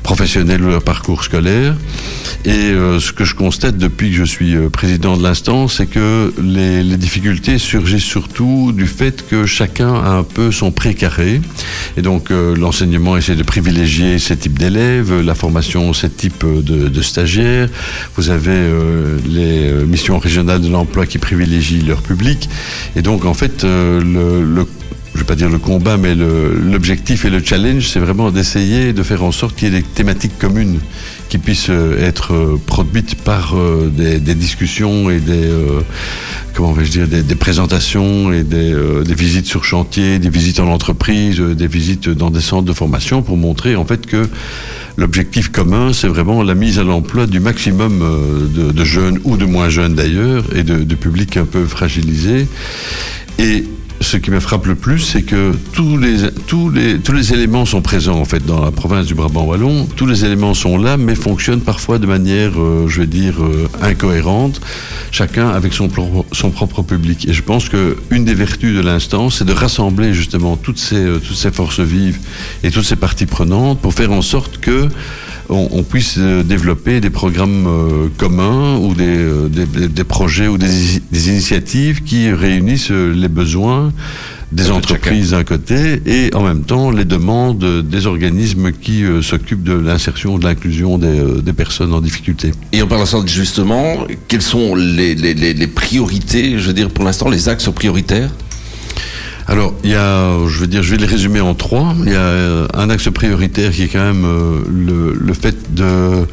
professionnel 0.03 0.63
ou 0.63 0.69
leur 0.69 0.83
parcours 0.83 1.23
scolaire. 1.23 1.75
Et 2.45 2.73
ce 2.99 3.11
que 3.11 3.25
je 3.25 3.35
constate 3.35 3.77
depuis 3.77 4.11
que 4.11 4.17
je 4.17 4.23
suis 4.23 4.55
président 4.71 5.17
de 5.17 5.23
l'instance, 5.23 5.75
c'est 5.77 5.87
que 5.87 6.33
les, 6.41 6.83
les 6.83 6.97
difficultés 6.97 7.57
surgissent 7.57 8.03
surtout 8.03 8.71
du 8.71 8.87
fait 8.87 9.27
que 9.27 9.45
chacun 9.45 10.04
un 10.05 10.23
peu 10.23 10.51
son 10.51 10.71
précaré. 10.71 11.41
Et 11.97 12.01
donc 12.01 12.31
euh, 12.31 12.55
l'enseignement 12.55 13.17
essaie 13.17 13.35
de 13.35 13.43
privilégier 13.43 14.19
ce 14.19 14.33
type 14.33 14.57
d'élèves, 14.57 15.21
la 15.21 15.35
formation 15.35 15.93
ce 15.93 16.07
type 16.07 16.45
de, 16.45 17.01
stagiaires. 17.01 17.69
Vous 18.15 18.29
avez 18.29 18.51
euh, 18.51 19.17
les 19.27 19.69
euh, 19.69 19.85
missions 19.85 20.19
régionales 20.19 20.61
de 20.61 20.69
l'emploi 20.69 21.05
qui 21.05 21.17
privilégient 21.17 21.81
leur 21.81 22.01
public. 22.01 22.49
Et 22.95 23.01
donc 23.01 23.25
en 23.25 23.33
fait, 23.33 23.61
je 23.63 25.19
vais 25.19 25.25
pas 25.25 25.35
dire 25.35 25.49
le 25.49 25.59
combat, 25.59 25.97
mais 25.97 26.13
l'objectif 26.15 27.25
et 27.25 27.29
le 27.29 27.43
challenge, 27.43 27.87
c'est 27.87 27.99
vraiment 27.99 28.31
d'essayer 28.31 28.93
de 28.93 29.03
faire 29.03 29.23
en 29.23 29.31
sorte 29.31 29.55
qu'il 29.55 29.73
y 29.73 29.75
ait 29.75 29.79
des 29.81 29.85
thématiques 29.85 30.37
communes 30.37 30.79
qui 31.29 31.37
puissent 31.37 31.71
être 31.99 32.59
produites 32.65 33.15
par 33.15 33.55
des, 33.55 34.19
des, 34.19 34.35
discussions 34.35 35.09
et 35.09 35.19
des, 35.19 35.49
comment 36.55 36.71
vais-je 36.71 36.91
dire, 36.91 37.07
des, 37.07 37.35
présentations 37.35 38.31
et 38.31 38.43
euh, 38.53 39.03
des, 39.03 39.13
visites 39.13 39.45
sur 39.45 39.63
chantier, 39.63 40.19
des 40.19 40.29
visites 40.29 40.59
en 40.59 40.67
entreprise, 40.67 41.39
euh, 41.39 41.53
des 41.53 41.67
visites 41.67 42.09
dans 42.09 42.31
des 42.31 42.41
centres 42.41 42.65
de 42.65 42.73
formation 42.73 43.21
pour 43.21 43.37
montrer 43.37 43.75
en 43.75 43.85
fait 43.85 44.05
que 44.05 44.27
l'objectif 44.97 45.51
commun, 45.51 45.91
c'est 45.93 46.07
vraiment 46.07 46.41
la 46.41 46.55
mise 46.55 46.79
à 46.79 46.83
l'emploi 46.83 47.27
du 47.27 47.41
maximum 47.41 48.01
euh, 48.01 48.71
de, 48.71 48.85
jeunes 48.85 49.19
ou 49.25 49.35
de 49.35 49.45
moins 49.45 49.69
jeunes 49.69 49.95
d'ailleurs 49.95 50.45
et 50.55 50.63
de, 50.63 50.83
de 50.83 50.95
publics 50.95 51.35
un 51.37 51.45
peu 51.45 51.65
fragilisés. 51.65 52.47
Et 53.37 53.65
ce 54.01 54.17
qui 54.17 54.29
me 54.29 54.39
frappe 54.39 54.65
le 54.65 54.75
plus, 54.75 54.99
c'est 54.99 55.23
que 55.23 55.53
tous 55.73 55.97
les, 55.97 57.33
éléments 57.33 57.65
sont 57.65 57.81
présents 57.81 58.19
en 58.19 58.25
fait 58.25 58.45
dans 58.45 58.63
la 58.63 58.71
province 58.71 59.05
du 59.05 59.15
Brabant 59.15 59.43
wallon. 59.43 59.87
Tous 59.95 60.05
les 60.05 60.25
éléments 60.25 60.53
sont 60.53 60.77
là, 60.77 60.97
mais 60.97 61.15
fonctionnent 61.15 61.61
parfois 61.61 61.97
de 61.97 62.05
manière, 62.05 62.51
euh, 62.59 62.87
je 62.87 63.01
vais 63.01 63.07
dire, 63.07 63.41
euh, 63.41 63.67
incohérente. 63.81 64.61
Chacun 65.11 65.49
avec 65.49 65.73
son, 65.73 65.87
propre 65.87 66.81
public. 66.83 67.27
Et 67.27 67.33
je 67.33 67.41
pense 67.41 67.69
que 67.69 67.97
une 68.09 68.25
des 68.25 68.33
vertus 68.33 68.75
de 68.75 68.81
l'instance, 68.81 69.37
c'est 69.39 69.45
de 69.45 69.53
rassembler 69.53 70.13
justement 70.13 70.57
toutes 70.57 70.79
ces, 70.79 70.95
euh, 70.95 71.19
toutes 71.19 71.37
ces 71.37 71.51
forces 71.51 71.79
vives 71.79 72.19
et 72.63 72.71
toutes 72.71 72.85
ces 72.85 72.97
parties 72.97 73.25
prenantes 73.25 73.79
pour 73.79 73.93
faire 73.93 74.11
en 74.11 74.21
sorte 74.21 74.57
que 74.57 74.89
on, 75.49 75.83
puisse 75.83 76.15
euh, 76.17 76.43
développer 76.43 76.99
des 77.01 77.09
programmes 77.09 77.67
euh, 77.67 78.07
communs 78.17 78.77
ou 78.77 78.93
euh, 78.99 79.47
des, 79.47 80.03
projets 80.03 80.47
ou 80.47 80.57
des, 80.57 81.29
initiatives 81.29 82.03
qui 82.03 82.31
réunissent 82.31 82.91
les 82.91 83.27
besoins 83.27 83.91
des 84.51 84.69
entreprises 84.71 85.31
d'un 85.31 85.43
côté 85.43 86.01
et 86.05 86.33
en 86.33 86.43
même 86.43 86.63
temps 86.63 86.91
les 86.91 87.03
demandes 87.03 87.81
des 87.81 88.05
organismes 88.05 88.71
qui 88.71 89.03
s'occupent 89.21 89.63
de 89.63 89.73
l'insertion, 89.73 90.37
de 90.37 90.45
l'inclusion 90.45 90.97
des, 90.97 91.53
personnes 91.53 91.93
en 91.93 92.01
difficulté. 92.01 92.51
Et 92.71 92.81
en 92.81 92.87
parlant 92.87 93.23
de 93.23 93.27
justement, 93.27 94.05
quelles 94.27 94.41
sont 94.41 94.75
les, 94.75 95.15
les 95.15 95.67
priorités, 95.67 96.59
je 96.59 96.67
veux 96.67 96.73
dire 96.73 96.89
pour 96.89 97.03
l'instant, 97.03 97.29
les 97.29 97.49
axes 97.49 97.69
prioritaires? 97.73 98.31
Alors, 99.47 99.75
il 99.83 99.91
y 99.91 99.95
a, 99.95 100.39
je 100.47 100.59
veux 100.59 100.67
dire, 100.67 100.81
je 100.81 100.91
vais 100.91 100.97
les 100.97 101.05
résumer 101.05 101.39
en 101.39 101.53
trois. 101.53 101.93
Il 102.03 102.11
y 102.11 102.15
a 102.15 102.19
euh, 102.19 102.67
un 102.73 102.89
axe 102.89 103.09
prioritaire 103.11 103.71
qui 103.71 103.83
est 103.83 103.87
quand 103.87 104.03
même 104.03 104.25
euh, 104.25 105.13
le, 105.19 105.33
fait 105.33 105.75
de 105.75 106.25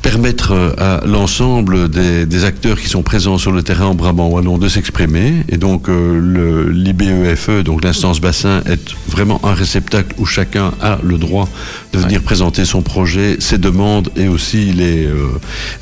permettre 0.00 0.52
euh, 0.52 0.72
à 0.78 1.04
l'ensemble 1.04 1.90
des, 1.90 2.44
acteurs 2.46 2.80
qui 2.80 2.88
sont 2.88 3.02
présents 3.02 3.36
sur 3.36 3.52
le 3.52 3.62
terrain 3.62 3.86
en 3.86 3.94
Brabant 3.94 4.28
wallon 4.28 4.56
de 4.56 4.66
s'exprimer. 4.66 5.44
Et 5.50 5.58
donc 5.58 5.88
l'IBEFE, 5.88 7.48
e, 7.50 7.62
donc 7.62 7.84
l'instance 7.84 8.18
bassin, 8.18 8.62
est 8.64 8.94
vraiment 9.08 9.44
un 9.44 9.52
réceptacle 9.52 10.14
où 10.16 10.24
chacun 10.24 10.72
a 10.80 10.98
le 11.02 11.18
droit 11.18 11.50
de 11.92 11.98
venir 11.98 12.22
présenter 12.22 12.64
son 12.64 12.80
projet, 12.80 13.36
ses 13.40 13.58
demandes 13.58 14.08
et 14.16 14.26
aussi 14.26 14.72
les, 14.72 15.06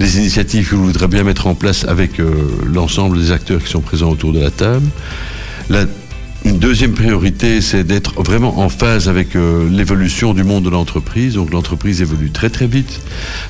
les 0.00 0.18
initiatives 0.18 0.68
qu'il 0.68 0.78
voudrait 0.78 1.06
bien 1.06 1.23
mettre 1.23 1.46
en 1.46 1.54
place 1.54 1.85
avec 1.85 2.20
l'ensemble 2.66 3.20
des 3.20 3.30
acteurs 3.30 3.62
qui 3.62 3.70
sont 3.70 3.82
présents 3.82 4.11
autour 4.11 4.32
de 4.32 4.40
la 4.40 4.50
table. 4.50 4.87
La 5.68 5.85
une 6.46 6.58
deuxième 6.58 6.92
priorité, 6.92 7.60
c'est 7.60 7.82
d'être 7.82 8.22
vraiment 8.22 8.60
en 8.60 8.68
phase 8.68 9.08
avec 9.08 9.34
euh, 9.34 9.68
l'évolution 9.68 10.32
du 10.32 10.44
monde 10.44 10.64
de 10.64 10.70
l'entreprise. 10.70 11.34
Donc 11.34 11.52
l'entreprise 11.52 12.02
évolue 12.02 12.30
très 12.30 12.50
très 12.50 12.68
vite. 12.68 13.00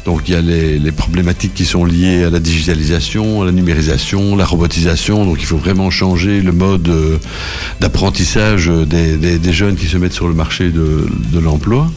Donc 0.07 0.29
il 0.29 0.35
y 0.35 0.37
a 0.37 0.41
les, 0.41 0.93
problématiques 0.93 1.53
qui 1.53 1.67
sont 1.67 1.85
liées 1.85 2.25
à 2.25 2.31
la 2.31 2.41
digitalisation, 2.41 3.43
à 3.43 3.45
la 3.45 3.53
numérisation, 3.53 4.35
la 4.35 4.47
robotisation. 4.47 5.27
Donc 5.27 5.37
il 5.41 5.47
faut 5.47 5.59
vraiment 5.59 5.91
changer 5.91 6.41
le 6.41 6.53
mode 6.53 6.89
euh, 6.89 7.19
d'apprentissage 7.81 8.69
des, 8.69 9.53
jeunes 9.53 9.77
qui 9.77 9.87
se 9.87 9.99
mettent 9.99 10.15
sur 10.15 10.29
le 10.29 10.35
marché 10.35 10.71
de, 10.71 11.07
l'emploi. 11.39 11.91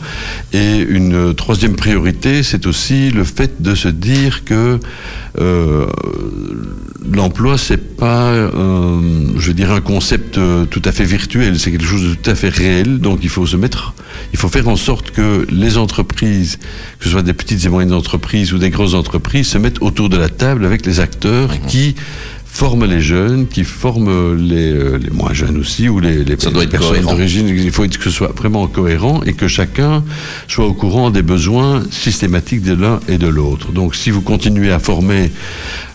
Et 0.51 0.79
une 0.79 1.33
troisième 1.33 1.75
priorité, 1.75 2.43
c'est 2.43 2.67
aussi 2.67 3.09
le 3.09 3.23
fait 3.23 3.61
de 3.61 3.73
se 3.73 3.87
dire 3.87 4.43
que 4.43 4.79
euh, 5.39 5.85
l'emploi, 7.19 7.57
c'est 7.57 7.97
pas, 7.97 8.33
je 8.33 9.51
dire, 9.51 9.71
un 9.71 9.81
concept 9.81 10.39
tout 10.69 10.81
à 10.85 10.91
fait 10.91 11.03
virtuel, 11.03 11.59
c'est 11.59 11.71
quelque 11.71 11.85
chose 11.85 12.03
de 12.03 12.13
tout 12.15 12.29
à 12.29 12.35
fait 12.35 12.49
réel. 12.49 12.99
Donc 12.99 13.19
il 13.23 13.29
faut 13.29 13.45
se 13.45 13.57
mettre, 13.57 13.93
il 14.31 14.39
faut 14.39 14.47
faire 14.47 14.67
en 14.69 14.77
sorte 14.77 15.11
que 15.11 15.45
les 15.51 15.77
entreprises, 15.77 16.57
que 16.97 17.05
ce 17.05 17.11
soit 17.11 17.21
des 17.23 17.33
petites 17.33 17.65
et 17.65 17.69
moyennes 17.69 17.93
entreprises 17.93 18.53
ou 18.53 18.57
des 18.57 18.69
grosses 18.69 18.93
entreprises, 18.93 19.47
se 19.47 19.57
mettent 19.57 19.81
autour 19.81 20.07
de 20.09 20.17
la 20.17 20.29
table 20.29 20.65
avec 20.65 20.85
les 20.85 21.01
acteurs 21.01 21.49
qui 21.67 21.95
forme 22.51 22.85
les 22.85 22.99
jeunes, 22.99 23.47
qui 23.47 23.63
forme 23.63 24.35
les, 24.35 24.71
euh, 24.71 24.97
les 24.97 25.11
moins 25.11 25.33
jeunes 25.33 25.57
aussi, 25.57 25.87
ou 25.87 25.99
les, 25.99 26.23
les, 26.23 26.37
Ça 26.37 26.49
doit 26.49 26.61
les 26.61 26.65
être 26.65 26.71
personnes 26.71 27.01
d'origine. 27.01 27.47
Il 27.47 27.71
faut 27.71 27.83
que 27.87 28.03
ce 28.03 28.09
soit 28.09 28.33
vraiment 28.35 28.67
cohérent 28.67 29.21
et 29.25 29.33
que 29.33 29.47
chacun 29.47 30.03
soit 30.47 30.65
au 30.65 30.73
courant 30.73 31.09
des 31.09 31.21
besoins 31.21 31.83
systématiques 31.91 32.63
de 32.63 32.73
l'un 32.73 32.99
et 33.07 33.17
de 33.17 33.27
l'autre. 33.27 33.71
Donc 33.71 33.95
si 33.95 34.09
vous 34.09 34.21
continuez 34.21 34.71
à 34.71 34.79
former, 34.79 35.31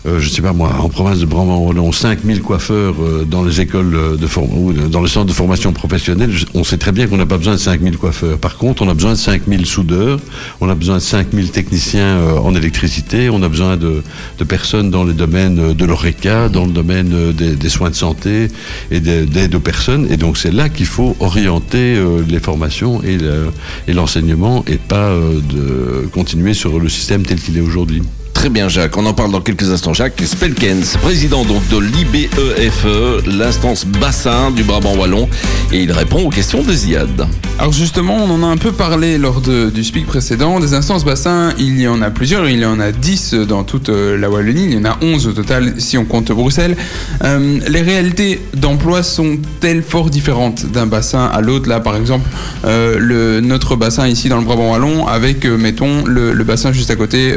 euh, 0.07 0.21
je 0.21 0.29
ne 0.29 0.35
sais 0.35 0.43
pas 0.43 0.53
moi, 0.53 0.71
en 0.81 0.89
province 0.89 1.19
de 1.19 1.25
Brabant-Wallon, 1.27 1.91
5000 1.91 2.43
coiffeurs 2.43 2.95
euh, 3.01 3.25
dans 3.25 3.43
les 3.43 3.61
écoles 3.63 3.95
euh, 3.95 4.17
de 4.17 4.27
ou 4.55 4.73
dans 4.73 5.01
le 5.01 5.09
centre 5.09 5.27
de 5.27 5.33
formation 5.33 5.73
professionnelle, 5.73 6.31
on 6.55 6.63
sait 6.65 6.77
très 6.77 6.93
bien 6.93 7.07
qu'on 7.07 7.17
n'a 7.17 7.25
pas 7.27 7.39
besoin 7.39 7.55
de 7.55 7.59
5000 7.59 7.97
coiffeurs. 7.97 8.37
Par 8.39 8.57
contre, 8.59 8.83
on 8.83 8.89
a 8.89 8.95
besoin 8.95 9.13
de 9.13 9.19
5000 9.19 9.65
soudeurs, 9.65 10.19
on 10.61 10.69
a 10.69 10.75
besoin 10.75 10.97
de 10.97 11.01
5000 11.03 11.51
techniciens 11.51 12.19
en 12.43 12.55
électricité, 12.55 13.31
on 13.31 13.43
a 13.43 13.49
besoin 13.49 13.77
de, 13.77 14.03
de 14.39 14.45
personnes 14.45 14.91
dans 14.91 15.05
les 15.05 15.15
domaines 15.15 15.73
de 15.73 15.85
l'ORECA, 15.85 16.49
dans 16.49 16.67
le 16.67 16.73
domaine 16.73 17.33
des, 17.33 17.69
soins 17.69 17.91
de 17.91 17.95
santé 17.95 18.49
et 18.91 19.01
d'aide 19.01 19.55
aux 19.55 19.61
personnes. 19.61 20.07
Et 20.11 20.17
donc 20.17 20.37
c'est 20.37 20.53
là 20.53 20.69
qu'il 20.69 20.87
faut 20.87 21.17
orienter 21.21 21.97
les 22.29 22.41
formations 22.41 23.03
et 23.03 23.17
le- 23.17 23.51
et 23.89 23.93
l'enseignement 23.93 24.65
et 24.67 24.77
pas 24.77 25.11
de 25.15 26.07
continuer 26.13 26.55
sur 26.55 26.79
le 26.79 26.89
système 26.89 27.23
tel 27.25 27.41
qu'il 27.41 27.57
est 27.57 27.61
aujourd'hui. 27.63 28.03
Très 28.45 28.51
bien, 28.51 28.69
Jacques. 28.69 28.99
On 28.99 29.07
en 29.07 29.15
parle 29.15 29.33
dans 29.33 29.41
quelques 29.41 29.71
instants. 29.71 29.95
Jacques 29.95 30.23
Spelkens, 30.23 30.99
président 31.01 31.47
donc 31.47 31.67
de 31.69 31.79
l'IBEFE, 31.79 32.85
E, 32.85 33.23
l'instance 33.27 33.87
bassin 33.87 34.51
du 34.51 34.65
Brabant 34.65 34.95
Wallon, 34.97 35.31
et 35.73 35.81
il 35.81 35.91
répond 35.91 36.27
aux 36.27 36.29
questions 36.29 36.63
de 36.63 36.71
Ziad. 36.71 37.27
Alors 37.59 37.73
justement, 37.73 38.17
on 38.17 38.29
en 38.31 38.43
a 38.43 38.47
un 38.47 38.57
peu 38.57 38.73
parlé 38.73 39.17
lors 39.17 39.41
du 39.41 39.85
speak 39.85 40.07
précédent. 40.07 40.59
Des 40.59 40.75
instances 40.75 41.05
bassins, 41.05 41.55
il 41.57 41.81
y 41.81 41.87
en 41.87 42.03
a 42.03 42.11
plusieurs. 42.11 42.49
Il 42.49 42.59
y 42.59 42.65
en 42.67 42.81
a 42.81 42.91
10 42.91 43.35
dans 43.35 43.63
toute 43.63 43.91
euh, 43.91 44.19
la 44.19 44.29
Wallonie. 44.29 44.65
Il 44.65 44.73
y 44.73 44.77
en 44.77 44.85
a 44.85 44.99
11 45.01 45.29
au 45.29 45.33
total 45.33 45.75
si 45.79 45.97
on 45.97 46.05
compte 46.05 46.33
Bruxelles. 46.33 46.77
Euh, 47.23 47.61
les 47.69 47.81
réalités 47.81 48.41
d'emploi 48.55 49.05
sont-elles 49.05 49.83
fort 49.83 50.11
différentes 50.11 50.67
d'un 50.67 50.87
bassin 50.87 51.27
à 51.27 51.41
l'autre? 51.41 51.69
Là, 51.69 51.79
par 51.79 51.97
exemple, 51.97 52.29
euh, 52.65 53.41
notre 53.41 53.77
bassin 53.77 54.09
ici 54.09 54.29
dans 54.29 54.39
le 54.39 54.45
Brabant 54.45 54.73
Wallon 54.73 55.07
avec, 55.07 55.47
mettons, 55.47 56.05
le, 56.05 56.35
bassin 56.43 56.73
juste 56.73 56.91
à 56.91 56.97
côté 56.97 57.35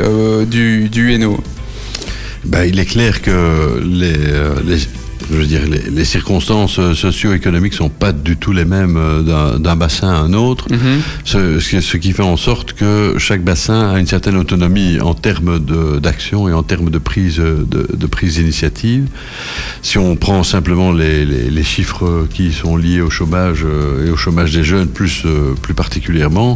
du, 0.50 0.90
du. 0.98 1.38
Ben, 2.44 2.64
il 2.64 2.80
est 2.80 2.86
clair 2.86 3.22
que 3.22 3.82
les, 3.84 4.16
euh, 4.18 4.56
les- 4.66 4.88
je 5.32 5.36
veux 5.38 5.46
dire, 5.46 5.62
les, 5.70 5.82
les 5.92 6.06
circonstances 6.06 6.80
euh, 6.80 6.94
socio-économiques 6.94 7.74
sont 7.74 7.90
pas 7.90 8.12
du 8.14 8.38
tout 8.38 8.54
les 8.54 8.66
mêmes 8.66 8.96
euh, 8.98 9.58
d'un- 9.58 9.76
bassin 9.76 10.10
à 10.10 10.16
un 10.18 10.34
autre. 10.34 10.68
Ce, 11.26 11.60
ce 11.60 11.70
qui- 11.70 11.82
ce 11.82 11.98
qui 11.98 12.12
fait 12.14 12.24
en 12.24 12.38
sorte 12.38 12.74
que 12.74 13.16
chaque 13.18 13.44
bassin 13.44 13.92
a 13.94 14.00
une 14.00 14.08
certaine 14.08 14.38
autonomie 14.38 15.00
en 15.02 15.14
termes 15.14 15.60
d'action 16.00 16.48
et 16.50 16.54
en 16.54 16.64
termes 16.64 16.90
de 16.90 16.98
prise 16.98 17.40
euh, 17.40 17.66
de, 17.70 17.88
de 17.96 18.08
prise 18.08 18.36
d'initiative. 18.36 19.08
Si 19.82 19.98
on 19.98 20.16
prend 20.16 20.44
simplement 20.44 20.92
les, 20.92 21.26
les- 21.26 21.50
les 21.50 21.64
chiffres 21.64 22.26
qui 22.34 22.52
sont 22.54 22.78
liés 22.78 23.02
au 23.02 23.10
chômage 23.10 23.66
et 24.06 24.10
au 24.10 24.16
chômage 24.18 24.52
des 24.54 24.64
jeunes 24.64 24.88
plus, 24.88 25.24
plus 25.62 25.74
particulièrement, 25.74 26.56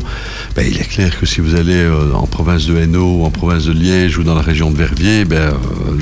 ben, 0.55 0.65
il 0.69 0.77
est 0.79 0.87
clair 0.89 1.19
que 1.19 1.25
si 1.25 1.41
vous 1.41 1.55
allez 1.55 1.85
en 2.13 2.25
province 2.27 2.65
de 2.67 2.75
Hainaut, 2.77 3.19
ou 3.19 3.25
en 3.25 3.31
province 3.31 3.65
de 3.65 3.73
Liège 3.73 4.17
ou 4.17 4.23
dans 4.23 4.35
la 4.35 4.41
région 4.41 4.71
de 4.71 4.77
Verviers, 4.77 5.25
ben, 5.25 5.53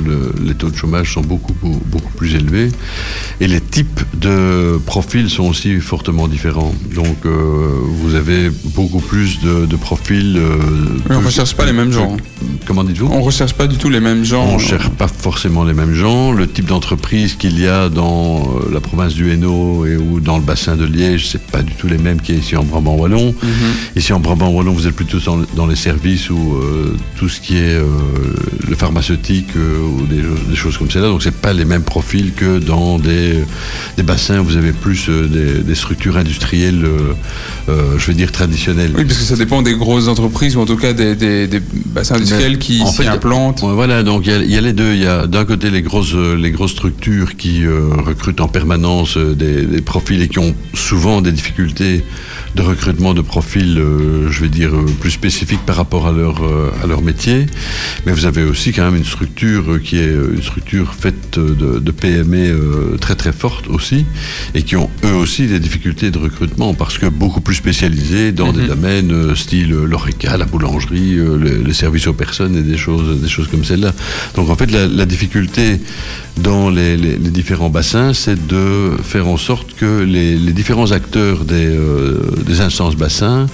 le- 0.06 0.34
les 0.46 0.54
taux 0.54 0.70
de 0.70 0.76
chômage 0.76 1.14
sont 1.14 1.22
beaucoup, 1.22 1.54
beaucoup 1.86 2.12
plus 2.14 2.36
élevés. 2.36 2.59
Et 3.42 3.48
les 3.48 3.62
types 3.62 4.02
de 4.20 4.78
profils 4.86 5.30
sont 5.30 5.44
aussi 5.48 5.80
fortement 5.80 6.28
différents. 6.28 6.74
Donc 6.96 7.18
euh, 7.26 7.30
vous 8.02 8.16
avez 8.16 8.50
beaucoup 8.76 9.00
plus 9.00 9.40
de, 9.42 9.66
de 9.66 9.76
profils. 9.76 10.36
euh, 10.38 10.58
Mais 11.10 11.16
on 11.16 11.20
tous- 11.22 11.28
recherche 11.28 11.56
pas 11.56 11.66
les 11.66 11.74
mêmes 11.74 11.92
gens. 11.92 12.18
Comment 12.66 12.84
dites-vous? 12.84 13.08
On 13.12 13.22
recherche 13.22 13.54
pas 13.54 13.68
du 13.68 13.78
tout 13.78 13.90
les 13.90 14.00
mêmes 14.00 14.24
gens. 14.24 14.46
on 14.46 14.56
ne 14.56 14.60
cherche 14.62 14.90
pas 14.90 15.08
forcément 15.08 15.64
les 15.64 15.74
mêmes 15.74 15.94
gens. 15.94 16.32
Le 16.32 16.48
type 16.48 16.66
d'entreprise 16.66 17.36
qu'il 17.36 17.60
y 17.60 17.68
a 17.68 17.90
dans 17.90 18.40
euh, 18.42 18.74
la 18.74 18.80
province 18.82 19.14
du 19.14 19.32
Hainaut 19.32 19.86
et 19.86 19.96
ou 19.98 20.20
dans 20.20 20.38
le 20.38 20.44
bassin 20.44 20.76
de 20.76 20.86
Liège, 20.86 21.28
c'est 21.30 21.42
pas 21.56 21.62
du 21.62 21.74
tout 21.74 21.88
les 21.88 21.98
mêmes 21.98 22.22
qu'il 22.22 22.36
y 22.36 22.38
a 22.38 22.42
ici 22.42 22.56
en 22.56 22.64
Brabant 22.64 22.96
wallon. 22.96 23.34
Mhm. 23.42 23.50
Ici 23.96 24.12
en 24.14 24.20
Brabant 24.20 24.50
wallon, 24.50 24.74
vous 24.74 24.88
êtes 24.88 24.96
plutôt 24.96 25.20
dans, 25.56 25.68
les 25.68 25.76
services 25.76 26.30
ou 26.30 26.56
euh, 26.56 26.96
tout 27.18 27.30
ce 27.30 27.40
qui 27.40 27.58
est 27.58 27.78
le 28.68 28.76
pharmaceutique 28.76 29.50
ou 29.56 30.06
des, 30.06 30.22
des 30.50 30.56
choses 30.56 30.78
comme 30.78 30.90
cela. 30.90 31.08
Donc 31.08 31.22
c'est 31.24 31.36
pas 31.36 31.54
les 31.54 31.66
mêmes 31.66 31.84
profils 31.84 32.32
que 32.34 32.49
dans 32.58 32.98
des, 32.98 33.36
des 33.98 34.04
bassins. 34.04 34.40
où 34.40 34.44
Vous 34.46 34.58
avez 34.58 34.72
plus 34.72 35.08
euh, 35.10 35.28
des, 35.28 35.62
des 35.64 35.76
structures 35.76 36.18
industrielles, 36.18 36.84
euh, 36.84 37.14
euh, 37.70 37.98
je 38.00 38.08
veux 38.08 38.14
dire 38.16 38.32
traditionnelles. 38.32 38.94
Oui, 38.98 39.06
parce 39.06 39.20
que 39.20 39.24
ça 39.26 39.36
dépend 39.36 39.62
des 39.62 39.76
grosses 39.76 40.08
entreprises 40.08 40.56
ou 40.56 40.62
en 40.62 40.66
tout 40.66 40.78
cas 40.78 40.94
des, 40.94 41.16
des- 41.16 41.48
des 41.48 41.62
bassins 41.86 42.16
industriels 42.16 42.58
qui 42.58 42.80
s'y 42.88 43.04
implantent. 43.08 43.62
Voilà, 43.64 44.02
donc 44.04 44.26
il 44.26 44.32
y 44.32 44.36
a- 44.36 44.42
il 44.44 44.52
y, 44.52 44.58
a 44.58 44.62
les 44.62 44.74
deux. 44.74 44.94
Il 44.94 45.02
y 45.04 45.06
a 45.06 45.28
d'un 45.28 45.46
côté 45.46 45.70
les 45.70 45.82
grosses, 45.84 46.16
les 46.16 46.52
grosses 46.52 46.72
structures 46.72 47.36
qui 47.38 47.64
euh, 47.66 47.90
recrutent 48.06 48.42
en 48.42 48.48
permanence 48.48 49.18
des, 49.18 49.66
des 49.66 49.82
profils 49.82 50.22
et 50.22 50.28
qui 50.28 50.40
ont 50.40 50.56
souvent 50.74 51.22
des 51.22 51.32
difficultés 51.32 52.04
de 52.56 52.62
recrutement 52.62 53.14
de 53.14 53.22
profils, 53.22 53.78
euh, 53.78 54.30
je 54.32 54.42
vais 54.42 54.50
dire, 54.50 54.74
euh, 54.76 54.86
plus 55.00 55.12
spécifiques 55.12 55.66
par 55.66 55.76
rapport 55.76 56.08
à 56.08 56.12
leur, 56.12 56.44
euh, 56.44 56.72
à 56.84 56.88
leur 56.88 57.02
métier. 57.02 57.46
Mais 58.06 58.12
vous 58.12 58.26
avez 58.26 58.44
aussi 58.44 58.72
quand 58.72 58.84
même 58.86 58.96
une 58.96 59.06
structure 59.06 59.80
qui 59.84 59.98
est 60.00 60.10
une 60.14 60.42
structure 60.42 60.94
faite 60.94 61.38
de, 61.38 61.80
de 61.80 61.92
PME 61.92 62.38
euh, 62.38 62.98
très 63.00 63.16
très 63.16 63.32
forte 63.32 63.68
aussi 63.68 64.06
et 64.56 64.64
qui 64.64 64.76
ont 64.76 64.90
eux 65.06 65.14
aussi 65.14 65.48
des 65.48 65.60
difficultés 65.60 66.12
de 66.12 66.18
recrutement 66.18 66.74
parce 66.74 66.98
que 66.98 67.06
beaucoup 67.06 67.42
plus 67.42 67.56
spécialisés 67.56 68.32
dans 68.32 68.52
des 68.52 68.68
domaines 68.68 69.12
euh, 69.12 69.36
style 69.36 69.70
l'ORECA, 69.72 70.38
la 70.38 70.46
boulangerie, 70.46 71.18
euh, 71.18 71.38
le, 71.38 71.62
le 71.64 71.74
service 71.74 72.08
aux 72.08 72.14
personnes 72.14 72.56
et 72.58 72.62
des 72.64 72.78
choses, 72.78 73.22
des 73.22 73.30
choses 73.30 73.48
comme 73.48 73.64
celle-là. 73.64 73.94
Donc 74.36 74.50
en 74.50 74.56
fait 74.56 74.72
la, 74.72 74.88
la 74.88 75.06
difficulté 75.06 75.80
dans 76.38 76.70
les, 76.70 76.96
les- 76.98 77.18
les 77.18 77.30
différents 77.32 77.70
bassins, 77.70 78.14
c'est 78.14 78.48
de 78.48 78.92
faire 79.04 79.28
en 79.28 79.38
sorte 79.38 79.76
que 79.76 80.02
les, 80.04 80.36
les 80.38 80.54
différents 80.54 80.92
acteurs 80.92 81.44
des, 81.46 81.66
euh, 81.68 82.20
des 82.44 82.62
instances 82.62 82.96
bassins 82.96 83.48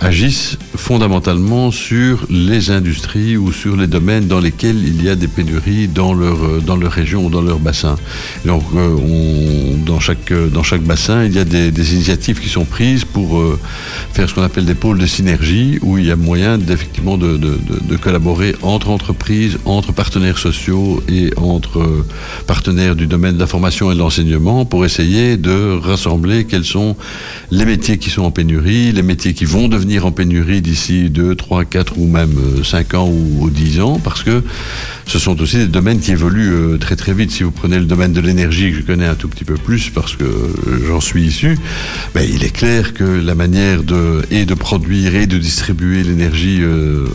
agissent 0.00 0.58
fondamentalement 0.76 1.70
sur 1.70 2.24
les 2.30 2.70
industries 2.70 3.36
ou 3.36 3.52
sur 3.52 3.76
les 3.76 3.86
domaines 3.86 4.26
dans 4.26 4.40
lesquels 4.40 4.76
il 4.76 5.02
y 5.02 5.08
a 5.08 5.16
des 5.16 5.28
pénuries 5.28 5.88
dans 5.88 6.14
leur, 6.14 6.44
euh, 6.44 6.62
dans 6.64 6.76
leur 6.76 6.92
région 6.92 7.26
ou 7.26 7.30
dans 7.30 7.42
leur 7.42 7.58
bassin. 7.58 7.96
Donc, 8.44 8.62
euh, 8.74 8.96
dans, 9.84 10.00
chaque, 10.00 10.30
euh, 10.30 10.48
dans 10.48 10.62
chaque 10.62 10.82
bassin, 10.82 11.24
il 11.24 11.34
y 11.34 11.38
a 11.38 11.44
des, 11.44 11.94
initiatives 11.94 12.40
qui 12.40 12.48
sont 12.48 12.64
prises 12.64 13.04
pour 13.04 13.42
faire 14.12 14.28
ce 14.28 14.34
qu'on 14.34 14.42
appelle 14.42 14.66
des 14.66 14.74
pôles 14.74 14.98
de 14.98 15.06
synergie, 15.06 15.78
où 15.80 15.96
il 15.96 16.04
y 16.04 16.10
a 16.10 16.16
moyen 16.16 16.58
d'effectivement 16.58 17.16
de, 17.16 17.36
de- 17.36 17.96
collaborer 17.96 18.54
entre 18.62 18.90
entreprises, 18.90 19.58
entre 19.64 19.92
partenaires 19.92 20.38
sociaux 20.38 21.02
et 21.08 21.32
entre 21.36 22.04
partenaires 22.46 22.94
du 22.94 23.06
domaine 23.06 23.34
de 23.34 23.40
la 23.40 23.46
formation 23.46 23.90
et 23.90 23.94
de 23.94 23.98
l'enseignement 23.98 24.64
pour 24.64 24.84
essayer 24.84 25.36
de 25.36 25.78
rassembler 25.80 26.44
quels 26.44 26.64
sont 26.64 26.94
les 27.50 27.64
métiers 27.64 27.98
qui 27.98 28.10
sont 28.10 28.27
pénurie, 28.30 28.92
les 28.92 29.02
métiers 29.02 29.34
qui 29.34 29.44
vont 29.44 29.68
devenir 29.68 30.06
en 30.06 30.12
pénurie 30.12 30.60
d'ici 30.60 31.10
2, 31.10 31.34
3, 31.34 31.64
4 31.64 31.98
ou 31.98 32.06
même 32.06 32.34
5 32.64 32.94
ans 32.94 33.08
ou, 33.08 33.44
ou 33.44 33.50
10 33.50 33.80
ans, 33.80 34.00
parce 34.02 34.22
que 34.22 34.42
ce 35.06 35.18
sont 35.18 35.40
aussi 35.40 35.56
des 35.56 35.66
domaines 35.66 36.00
qui 36.00 36.12
évoluent 36.12 36.52
euh, 36.52 36.78
très 36.78 36.96
très 36.96 37.14
vite. 37.14 37.30
Si 37.30 37.42
vous 37.42 37.50
prenez 37.50 37.78
le 37.78 37.86
domaine 37.86 38.12
de 38.12 38.20
l'énergie, 38.20 38.70
que 38.70 38.76
je 38.76 38.82
connais 38.82 39.06
un 39.06 39.14
tout 39.14 39.28
petit 39.28 39.44
peu 39.44 39.54
plus 39.54 39.90
parce 39.90 40.16
que 40.16 40.24
euh, 40.24 40.86
j'en 40.86 41.00
suis 41.00 41.24
issu, 41.24 41.58
ben, 42.14 42.28
il 42.30 42.44
est 42.44 42.50
clair 42.50 42.94
que 42.94 43.04
la 43.04 43.34
manière 43.34 43.82
de, 43.82 44.22
et 44.30 44.44
de 44.44 44.54
produire 44.54 45.14
et 45.14 45.26
de 45.26 45.38
distribuer 45.38 46.02
l'énergie 46.02 46.58
euh, 46.60 47.06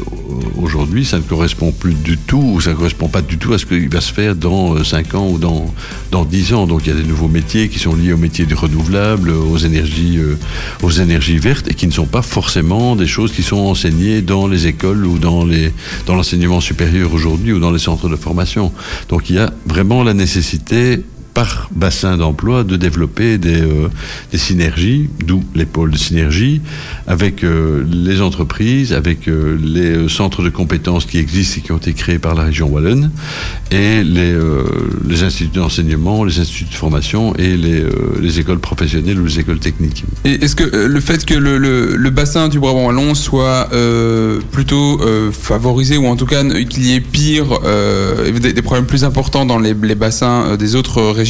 aujourd'hui, 0.57 1.05
ça 1.05 1.17
ne 1.17 1.23
correspond 1.23 1.71
plus 1.71 1.93
du 1.93 2.17
tout, 2.17 2.53
ou 2.55 2.61
ça 2.61 2.71
ne 2.71 2.75
correspond 2.75 3.07
pas 3.07 3.21
du 3.21 3.37
tout 3.37 3.53
à 3.53 3.57
ce 3.57 3.65
qui 3.65 3.87
va 3.87 4.01
se 4.01 4.11
faire 4.11 4.35
dans 4.35 4.83
5 4.83 5.15
ans 5.15 5.29
ou 5.29 5.37
dans, 5.37 5.73
dans 6.11 6.25
10 6.25 6.53
ans. 6.53 6.67
Donc 6.67 6.81
il 6.85 6.89
y 6.89 6.97
a 6.97 6.99
des 6.99 7.07
nouveaux 7.07 7.27
métiers 7.27 7.69
qui 7.69 7.79
sont 7.79 7.95
liés 7.95 8.13
aux 8.13 8.17
métiers 8.17 8.45
du 8.45 8.53
renouvelable, 8.53 9.29
aux 9.29 9.57
énergies, 9.57 10.17
euh, 10.17 10.37
aux 10.81 10.89
énergies 10.89 11.02
vertes, 11.05 11.69
et 11.69 11.73
qui 11.73 11.87
ne 11.87 11.91
sont 11.91 12.05
pas 12.05 12.21
forcément 12.21 12.95
des 12.95 13.07
choses 13.07 13.31
qui 13.31 13.43
sont 13.43 13.57
enseignées 13.57 14.21
dans 14.21 14.47
les 14.47 14.67
écoles 14.67 15.05
ou 15.05 15.19
dans 15.19 15.45
les 15.45 15.71
dans 16.05 16.15
l'enseignement 16.15 16.61
supérieur 16.61 17.13
aujourd'hui 17.13 17.53
ou 17.53 17.59
dans 17.59 17.71
les 17.71 17.79
centres 17.79 18.09
de 18.09 18.15
formation. 18.15 18.71
Donc 19.09 19.29
il 19.29 19.35
y 19.35 19.39
a 19.39 19.53
vraiment 19.65 20.03
la 20.03 20.13
nécessité 20.13 21.03
par 21.33 21.69
bassin 21.75 22.17
d'emploi 22.17 22.63
de 22.63 22.77
développer 22.77 23.37
des, 23.37 23.61
euh, 23.61 23.89
des 24.31 24.37
synergies, 24.37 25.09
d'où 25.25 25.43
les 25.55 25.65
pôles 25.65 25.91
de 25.91 25.97
synergie, 25.97 26.61
avec 27.07 27.43
euh, 27.43 27.83
les 27.91 28.21
entreprises, 28.21 28.93
avec 28.93 29.27
euh, 29.27 29.57
les 29.61 30.09
centres 30.09 30.43
de 30.43 30.49
compétences 30.49 31.05
qui 31.05 31.17
existent 31.17 31.57
et 31.57 31.61
qui 31.61 31.71
ont 31.71 31.77
été 31.77 31.93
créés 31.93 32.19
par 32.19 32.35
la 32.35 32.43
région 32.43 32.69
wallonne, 32.69 33.11
et 33.71 34.03
les, 34.03 35.23
instituts 35.23 35.57
d'enseignement, 35.57 36.23
les 36.23 36.39
instituts 36.39 36.65
de 36.65 36.73
formation 36.73 37.33
et 37.35 37.55
les, 37.55 37.83
les 38.19 38.39
écoles 38.39 38.59
professionnelles 38.59 39.19
ou 39.19 39.25
les 39.25 39.39
écoles 39.39 39.59
techniques. 39.59 40.03
Est-ce 40.25 40.55
que 40.55 40.63
le 40.63 40.99
fait 40.99 41.25
que 41.25 41.33
le, 41.33 42.09
bassin 42.09 42.49
du 42.49 42.59
Brabant 42.59 42.87
wallon 42.87 43.15
soit 43.15 43.69
plutôt 44.51 44.99
favorisé 45.31 45.97
ou 45.97 46.07
en 46.07 46.15
tout 46.15 46.25
cas 46.25 46.43
qu'il 46.43 46.85
y 46.85 46.93
ait 46.93 46.99
pire, 46.99 47.59
des, 48.39 48.61
problèmes 48.61 48.85
plus 48.85 49.03
importants 49.03 49.45
dans 49.45 49.59
les, 49.59 49.73
les 49.73 49.95
bassins 49.95 50.57
des 50.57 50.75
autres 50.75 51.01
régions, 51.01 51.22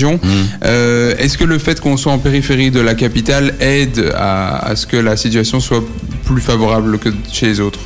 euh, 0.66 1.16
est-ce 1.18 1.38
que 1.38 1.44
le 1.44 1.58
fait 1.58 1.80
qu'on 1.80 1.98
soit 1.98 2.12
en 2.12 2.20
périphérie 2.20 2.72
de 2.72 2.80
la 2.80 2.96
capitale 2.96 3.54
aide 3.60 4.12
à, 4.16 4.58
à 4.68 4.76
ce 4.76 4.88
que 4.88 4.98
la 4.98 5.18
situation 5.18 5.60
soit 5.60 5.84
plus 6.26 6.42
favorable 6.42 7.00
que 7.00 7.10
chez 7.32 7.48
les 7.48 7.60
autres? 7.60 7.80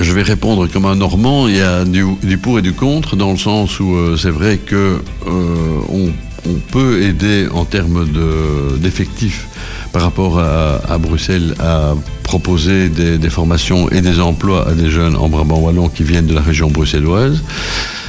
Je 0.00 0.12
vais 0.12 0.22
répondre 0.22 0.68
comme 0.68 0.84
un 0.84 0.94
Normand. 0.94 1.48
Il 1.48 1.56
y 1.56 1.60
a 1.60 1.84
du, 1.84 2.04
pour 2.40 2.58
et 2.58 2.62
du 2.62 2.72
contre, 2.72 3.16
dans 3.16 3.32
le 3.32 3.36
sens 3.36 3.80
où 3.80 3.96
euh, 3.96 4.16
c'est 4.16 4.30
vrai 4.30 4.58
que 4.58 5.00
euh, 5.26 5.78
on, 5.88 6.12
peut 6.72 7.02
aider 7.02 7.46
en 7.52 7.64
termes 7.64 8.08
d'effectifs 8.80 9.48
par 9.92 10.02
rapport 10.02 10.38
à, 10.38 10.96
Bruxelles 10.98 11.54
à 11.58 11.94
proposer 12.22 12.88
des, 12.88 13.30
formations 13.30 13.90
et 13.90 14.00
des 14.00 14.18
emplois 14.18 14.66
à 14.66 14.72
des 14.72 14.90
jeunes 14.90 15.16
en 15.16 15.28
Brabant 15.28 15.58
wallon 15.58 15.88
qui 15.88 16.04
viennent 16.04 16.26
de 16.26 16.34
la 16.34 16.40
région 16.40 16.70
bruxelloise. 16.70 17.42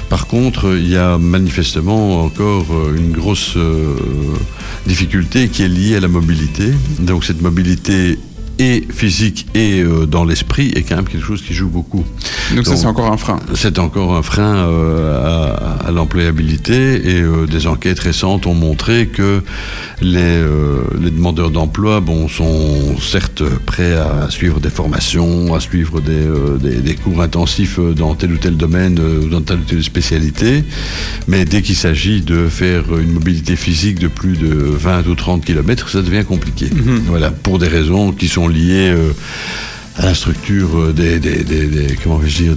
Par 0.09 0.27
contre, 0.27 0.75
il 0.75 0.89
y 0.89 0.97
a 0.97 1.17
manifestement 1.17 2.23
encore 2.23 2.65
euh, 2.71 2.97
une 2.97 3.11
grosse 3.11 3.57
difficulté 4.87 5.49
qui 5.49 5.63
est 5.63 5.67
liée 5.67 5.95
à 5.95 5.99
la 5.99 6.07
mobilité. 6.07 6.71
Donc 6.99 7.23
cette 7.23 7.41
mobilité 7.41 8.17
et 8.59 8.85
physique 8.91 9.47
et 9.55 9.81
euh, 9.81 10.05
dans 10.05 10.25
l'esprit 10.25 10.71
est 10.75 10.83
quand 10.83 10.97
même 10.97 11.07
quelque 11.07 11.25
chose 11.25 11.41
qui 11.41 11.53
joue 11.53 11.69
beaucoup. 11.69 12.03
Donc, 12.53 12.67
ça 12.67 12.75
c'est 12.75 12.85
encore 12.85 13.11
un 13.11 13.17
frein. 13.17 13.39
C'est 13.55 13.79
encore 13.79 14.15
un 14.15 14.21
frein 14.21 14.57
euh, 14.57 15.55
à, 15.85 15.91
l'employabilité 15.91 16.73
et 16.73 17.21
euh, 17.21 17.47
des 17.47 17.67
enquêtes 17.67 17.99
récentes 17.99 18.45
ont 18.45 18.53
montré 18.53 19.07
que 19.07 19.41
les, 20.01 20.43
les 21.01 21.11
demandeurs 21.11 21.51
d'emploi 21.51 21.99
bon, 21.99 22.27
sont 22.27 22.97
certes 22.99 23.43
prêts 23.65 23.93
à 23.93 24.27
suivre 24.29 24.59
des 24.59 24.69
formations, 24.69 25.53
à 25.53 25.59
suivre 25.59 26.01
des, 26.01 26.25
des, 26.81 26.95
cours 26.95 27.21
intensifs 27.21 27.79
dans 27.79 28.15
tel 28.15 28.33
ou 28.33 28.37
tel 28.37 28.55
domaine 28.55 28.99
ou 28.99 29.27
dans 29.27 29.41
telle 29.41 29.59
ou 29.59 29.63
telle 29.63 29.83
spécialité, 29.83 30.63
mais 31.27 31.45
dès 31.45 31.61
qu'il 31.61 31.75
s'agit 31.75 32.21
de 32.21 32.47
faire 32.47 32.97
une 32.97 33.11
mobilité 33.11 33.55
physique 33.55 33.99
de 33.99 34.07
plus 34.07 34.37
de 34.37 34.53
20 34.53 35.07
ou 35.07 35.15
30 35.15 35.45
km, 35.45 35.89
ça 35.89 36.01
devient 36.01 36.23
compliqué. 36.25 36.69
Mhm. 36.73 37.03
Voilà, 37.07 37.31
pour 37.31 37.59
des 37.59 37.67
raisons 37.67 38.11
qui 38.11 38.27
sont 38.27 38.48
liés 38.49 38.89
euh, 38.89 39.11
à 39.97 40.05
la 40.05 40.13
structure 40.13 40.77
euh, 40.77 40.93
des, 40.93 41.19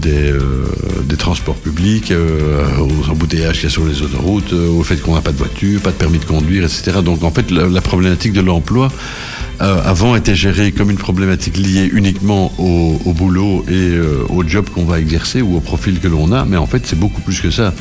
euh, 0.06 0.66
des 1.04 1.16
transports 1.16 1.56
publics, 1.56 2.12
aux 2.12 3.10
embouteillages 3.10 3.56
qu'il 3.56 3.64
y 3.64 3.66
a 3.66 3.70
sur 3.70 3.84
les 3.84 4.02
autoroutes, 4.02 4.52
au 4.52 4.82
fait 4.82 4.96
qu'on 4.96 5.14
n'a 5.14 5.20
pas 5.20 5.32
de 5.32 5.36
voiture, 5.36 5.80
pas 5.80 5.90
de 5.90 5.96
permis 5.96 6.18
de 6.18 6.24
conduire, 6.24 6.64
etc. 6.64 6.98
Donc 7.04 7.24
en 7.24 7.30
fait 7.30 7.50
la, 7.50 7.80
problématique 7.80 8.32
de 8.32 8.40
l'emploi 8.40 8.90
avant 9.62 10.16
était 10.16 10.34
gérée 10.34 10.72
comme 10.72 10.90
une 10.90 10.98
problématique 10.98 11.56
liée 11.56 11.88
uniquement 11.92 12.52
au, 12.58 13.12
boulot 13.12 13.64
et 13.68 13.96
au 14.28 14.42
job 14.46 14.68
qu'on 14.74 14.84
va 14.84 14.98
exercer 14.98 15.40
ou 15.42 15.56
au 15.56 15.60
profil 15.60 16.00
que 16.00 16.08
l'on 16.08 16.32
a, 16.32 16.44
mais 16.44 16.56
en 16.56 16.66
fait 16.66 16.82
c'est 16.84 16.98
beaucoup 16.98 17.20
plus 17.20 17.40
que 17.40 17.50
ça. 17.50 17.72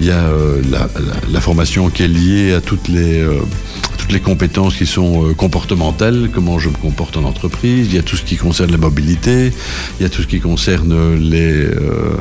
Il 0.00 0.06
y 0.06 0.10
a 0.10 0.24
la, 0.70 0.88
la, 1.30 1.40
formation 1.40 1.90
qui 1.90 2.04
est 2.04 2.08
liée 2.08 2.54
à 2.54 2.60
toutes 2.60 2.88
les 2.88 3.24
les 4.10 4.20
compétences 4.20 4.76
qui 4.76 4.86
sont 4.86 5.24
euh, 5.24 5.34
comportementales, 5.34 6.30
comment 6.32 6.58
je 6.58 6.68
me 6.68 6.74
comporte 6.74 7.16
en 7.16 7.24
entreprise, 7.24 7.88
il 7.88 7.94
y 7.94 7.98
a 7.98 8.02
tout 8.02 8.16
ce 8.16 8.22
qui 8.22 8.36
concerne 8.36 8.70
la 8.70 8.78
mobilité, 8.78 9.52
il 9.98 10.02
y 10.02 10.06
a 10.06 10.08
tout 10.08 10.22
ce 10.22 10.26
qui 10.26 10.40
concerne 10.40 11.16
les, 11.16 11.64
euh, 11.64 12.16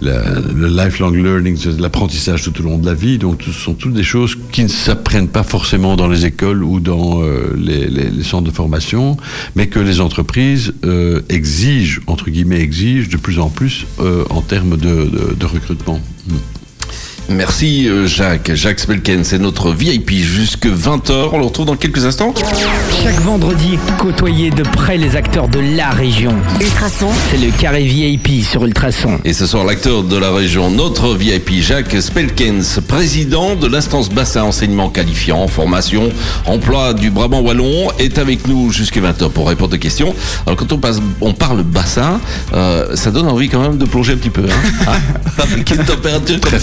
le 0.00 0.68
lifelong 0.68 1.14
learning, 1.14 1.58
l'apprentissage 1.78 2.42
tout 2.42 2.60
au 2.60 2.64
long 2.64 2.78
de 2.78 2.86
la 2.86 2.94
vie. 2.94 3.18
Donc 3.18 3.42
ce 3.44 3.52
sont 3.52 3.74
toutes 3.74 3.94
des 3.94 4.02
choses 4.02 4.36
qui 4.50 4.62
ne 4.62 4.68
s'apprennent 4.68 5.28
pas 5.28 5.42
forcément 5.42 5.96
dans 5.96 6.08
les 6.08 6.26
écoles 6.26 6.62
ou 6.62 6.80
dans 6.80 7.22
euh, 7.22 7.54
les, 7.56 8.22
centres 8.22 8.44
de 8.44 8.51
formation, 8.52 9.16
mais 9.54 9.68
que 9.68 9.78
les 9.78 10.00
entreprises 10.00 10.74
exigent, 11.28 12.00
entre 12.06 12.30
guillemets, 12.30 12.60
exigent 12.60 13.08
de 13.10 13.16
plus 13.16 13.38
en 13.38 13.48
plus 13.48 13.86
en 14.30 14.40
termes 14.40 14.76
de, 14.76 15.46
recrutement. 15.46 16.00
Hmm. 16.28 16.61
Merci 17.28 17.88
euh, 17.88 18.06
Jacques. 18.06 18.52
Jacques 18.54 18.80
Spelken, 18.80 19.24
c'est 19.24 19.38
notre 19.38 19.72
VIP 19.72 20.10
jusque 20.10 20.66
20h. 20.66 21.30
On 21.32 21.38
le 21.38 21.44
retrouve 21.44 21.66
dans 21.66 21.76
quelques 21.76 22.04
instants. 22.04 22.34
Chaque 23.02 23.20
vendredi, 23.20 23.78
côtoyez 23.98 24.50
de 24.50 24.62
près 24.62 24.96
les 24.96 25.16
acteurs 25.16 25.48
de 25.48 25.60
la 25.76 25.90
région. 25.90 26.34
Ultrason, 26.60 27.08
c'est 27.30 27.38
le 27.38 27.50
carré 27.50 27.84
VIP 27.84 28.44
sur 28.44 28.64
Ultrason. 28.64 29.18
Et 29.24 29.32
ce 29.32 29.46
soir, 29.46 29.64
l'acteur 29.64 30.02
de 30.02 30.16
la 30.16 30.30
région, 30.32 30.70
notre 30.70 31.14
VIP, 31.14 31.60
Jacques 31.60 32.00
Spelkens, 32.00 32.80
président 32.86 33.54
de 33.54 33.66
l'instance 33.66 34.10
bassin 34.10 34.42
enseignement 34.42 34.90
qualifiant, 34.90 35.46
formation, 35.48 36.10
emploi 36.46 36.92
du 36.92 37.10
Brabant 37.10 37.40
Wallon, 37.40 37.88
est 37.98 38.18
avec 38.18 38.46
nous 38.46 38.72
jusque 38.72 38.98
20h 38.98 39.30
pour 39.30 39.48
répondre 39.48 39.74
aux 39.74 39.78
questions. 39.78 40.14
Alors 40.46 40.56
quand 40.56 40.72
on, 40.72 40.78
passe, 40.78 41.00
on 41.20 41.32
parle 41.32 41.62
bassin, 41.62 42.20
euh, 42.52 42.96
ça 42.96 43.10
donne 43.10 43.28
envie 43.28 43.48
quand 43.48 43.60
même 43.60 43.78
de 43.78 43.84
plonger 43.84 44.14
un 44.14 44.16
petit 44.16 44.30
peu. 44.30 44.44
Hein. 44.44 44.92
Avec 45.38 45.70
une 45.70 45.84
température 45.84 46.40
comme 46.40 46.58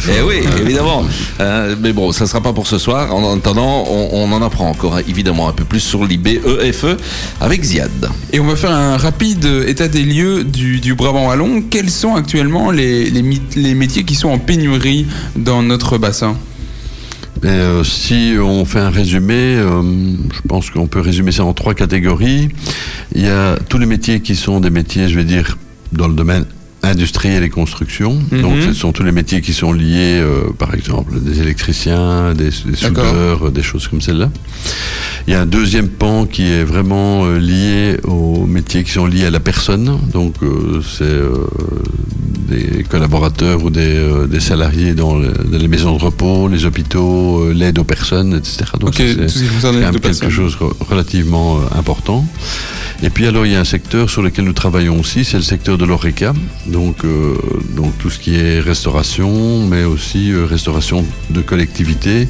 celle-là. 0.00 0.20
Eh 0.20 0.26
oui, 0.26 0.44
évidemment. 0.60 1.04
Euh, 1.40 1.74
mais 1.80 1.92
bon, 1.92 2.12
ça 2.12 2.24
ne 2.24 2.28
sera 2.28 2.40
pas 2.40 2.52
pour 2.52 2.66
ce 2.66 2.78
soir. 2.78 3.14
En 3.14 3.36
attendant, 3.36 3.84
on, 3.88 4.30
en 4.32 4.42
apprend 4.42 4.68
encore 4.68 4.98
évidemment 5.00 5.48
un 5.48 5.52
peu 5.52 5.64
plus 5.64 5.80
sur 5.80 6.04
l'IBEFE 6.04 6.84
e 6.84 6.96
avec 7.40 7.62
Ziad. 7.62 8.08
Et 8.32 8.40
on 8.40 8.46
va 8.46 8.56
faire 8.56 8.72
un 8.72 8.96
rapide 8.96 9.46
état 9.66 9.88
des 9.88 10.02
lieux 10.02 10.44
du, 10.44 10.94
Brabant 10.94 11.28
Wallon. 11.28 11.62
Quels 11.70 11.90
sont 11.90 12.14
actuellement 12.14 12.70
les, 12.70 13.10
les, 13.10 13.74
métiers 13.74 14.04
qui 14.04 14.14
sont 14.14 14.28
en 14.28 14.38
pénurie 14.38 15.06
dans 15.36 15.62
notre 15.62 15.98
bassin? 15.98 16.36
Euh, 17.44 17.82
si 17.84 18.34
on 18.38 18.64
fait 18.64 18.80
un 18.80 18.90
résumé, 18.90 19.56
euh, 19.56 19.82
je 20.32 20.40
pense 20.46 20.68
qu'on 20.70 20.86
peut 20.86 21.00
résumer 21.00 21.32
ça 21.32 21.44
en 21.44 21.54
trois 21.54 21.74
catégories. 21.74 22.48
Il 23.14 23.22
y 23.22 23.28
a 23.28 23.56
tous 23.68 23.78
les 23.78 23.86
métiers 23.86 24.20
qui 24.20 24.36
sont 24.36 24.60
des 24.60 24.70
métiers, 24.70 25.08
je 25.08 25.16
vais 25.16 25.24
dire, 25.24 25.56
dans 25.92 26.08
le 26.08 26.14
domaine 26.14 26.44
industriel 26.82 27.42
et 27.42 27.50
construction. 27.50 28.18
Mhm. 28.30 28.42
Donc, 28.42 28.62
ce 28.62 28.72
sont 28.72 28.92
tous 28.92 29.02
les 29.02 29.12
métiers 29.12 29.40
qui 29.40 29.52
sont 29.52 29.72
liés, 29.72 30.20
euh, 30.20 30.50
par 30.56 30.74
exemple, 30.74 31.20
des 31.20 31.40
électriciens, 31.40 32.34
des, 32.34 32.50
soudeurs, 32.50 33.50
des 33.50 33.62
choses 33.62 33.88
comme 33.88 34.00
celle-là. 34.00 34.30
Il 35.26 35.32
y 35.32 35.36
a 35.36 35.42
un 35.42 35.46
deuxième 35.46 35.88
pan 35.88 36.26
qui 36.26 36.50
est 36.50 36.64
vraiment 36.64 37.24
euh, 37.24 37.38
lié 37.38 37.98
aux 38.04 38.46
métiers 38.46 38.84
qui 38.84 38.92
sont 38.92 39.06
liés 39.06 39.26
à 39.26 39.30
la 39.30 39.40
personne. 39.40 39.98
Donc, 40.12 40.34
euh, 40.42 40.80
c'est 40.82 41.20
des 42.48 42.82
collaborateurs 42.82 43.62
ou 43.62 43.70
des, 43.70 44.02
des 44.28 44.40
salariés 44.40 44.94
dans, 44.94 45.16
les 45.16 45.68
maisons 45.68 45.96
de 45.96 46.02
repos, 46.02 46.48
les 46.48 46.64
hôpitaux, 46.64 47.52
l'aide 47.52 47.78
aux 47.78 47.84
personnes, 47.84 48.34
etc. 48.34 48.64
Donc, 48.80 48.94
c'est 48.94 50.00
quelque 50.00 50.30
chose 50.30 50.56
relativement 50.88 51.60
important. 51.76 52.26
Et 53.02 53.08
puis 53.08 53.26
alors 53.26 53.46
il 53.46 53.52
y 53.52 53.56
a 53.56 53.60
un 53.60 53.64
secteur 53.64 54.10
sur 54.10 54.20
lequel 54.20 54.44
nous 54.44 54.52
travaillons 54.52 55.00
aussi, 55.00 55.24
c'est 55.24 55.38
le 55.38 55.42
secteur 55.42 55.78
de 55.78 55.86
l'ORECA, 55.86 56.34
donc, 56.70 57.04
euh, 57.04 57.34
donc 57.76 57.96
tout 57.98 58.10
ce 58.10 58.18
qui 58.18 58.36
est 58.36 58.60
restauration, 58.60 59.66
mais 59.66 59.84
aussi 59.84 60.32
euh, 60.32 60.46
restauration 60.46 61.04
de 61.30 61.40
collectivité 61.40 62.22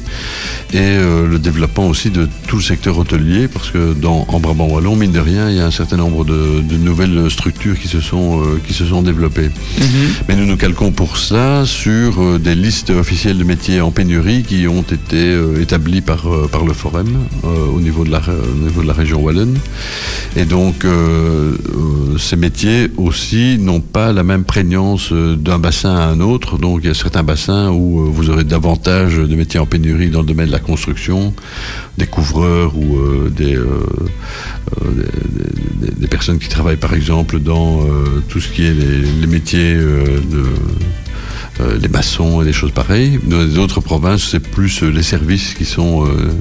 et 0.73 0.77
euh, 0.77 1.27
le 1.27 1.39
développement 1.39 1.87
aussi 1.87 2.09
de 2.09 2.27
tout 2.47 2.57
le 2.57 2.61
secteur 2.61 2.97
hôtelier, 2.97 3.47
parce 3.47 3.69
que 3.69 3.93
dans, 3.93 4.25
en 4.29 4.39
Brabant 4.39 4.67
Wallon, 4.67 4.95
mine 4.95 5.11
de 5.11 5.19
rien, 5.19 5.49
il 5.49 5.57
y 5.57 5.59
a 5.59 5.65
un 5.65 5.71
certain 5.71 5.97
nombre 5.97 6.25
de, 6.25 6.61
nouvelles 6.81 7.29
structures 7.29 7.79
qui 7.79 7.87
se 7.87 8.01
sont, 8.01 8.41
qui 8.65 8.73
se 8.73 8.85
sont 8.85 9.03
développées. 9.03 9.49
Mhm. 9.77 9.85
Mais 10.27 10.35
nous 10.35 10.45
nous 10.45 10.57
calquons 10.57 10.91
pour 10.91 11.17
ça 11.17 11.65
sur 11.65 12.39
des 12.39 12.55
listes 12.55 12.89
officielles 12.89 13.37
de 13.37 13.43
métiers 13.43 13.81
en 13.81 13.91
pénurie 13.91 14.43
qui 14.43 14.67
ont 14.67 14.81
été 14.81 15.37
établies 15.61 16.01
par, 16.01 16.23
par 16.51 16.65
le 16.65 16.73
Forum 16.73 17.07
au, 17.43 17.79
niveau 17.79 18.03
de 18.03 18.09
la, 18.09 18.19
au 18.19 18.63
niveau 18.63 18.81
de 18.81 18.87
la 18.87 18.93
région 18.93 19.21
Wallonne. 19.21 19.57
Et 20.35 20.45
donc 20.45 20.85
ces 22.17 22.35
métiers 22.35 22.89
aussi 22.97 23.57
n'ont 23.59 23.81
pas 23.81 24.11
la 24.11 24.23
même 24.23 24.30
prégnance 24.39 25.11
euh, 25.11 25.35
d'un 25.35 25.59
bassin 25.59 25.95
à 25.95 26.05
un 26.05 26.19
autre. 26.19 26.57
Donc 26.57 26.81
il 26.83 26.87
y 26.87 26.89
a 26.89 26.93
certains 26.93 27.23
bassins 27.23 27.69
où 27.69 28.11
vous 28.11 28.29
aurez 28.29 28.43
davantage 28.43 29.17
de 29.17 29.35
métiers 29.35 29.59
en 29.59 29.65
pénurie 29.65 30.09
dans 30.09 30.21
le 30.21 30.25
domaine 30.25 30.47
de 30.47 30.51
la 30.51 30.59
construction, 30.59 31.33
des 31.97 32.07
couvreurs 32.07 32.77
ou 32.77 32.97
des, 33.29 33.57
des, 35.99 36.07
personnes 36.07 36.39
qui 36.39 36.49
travaillent 36.49 36.77
par 36.77 36.93
exemple 36.93 37.39
dans 37.39 37.85
tout 38.29 38.39
ce 38.39 38.47
qui 38.49 38.63
est 38.63 38.73
les 38.73 39.27
métiers 39.27 39.75
de 39.75 40.45
euh, 41.59 41.77
les 41.81 41.89
maçons 41.89 42.41
et 42.41 42.45
des 42.45 42.53
choses 42.53 42.71
pareilles. 42.71 43.19
Dans 43.23 43.41
les 43.41 43.57
autres 43.57 43.81
provinces, 43.81 44.29
c'est 44.31 44.39
plus 44.39 44.83
euh, 44.83 44.89
les 44.89 45.03
services 45.03 45.53
qui 45.53 45.65
sont 45.65 46.05
euh, 46.05 46.31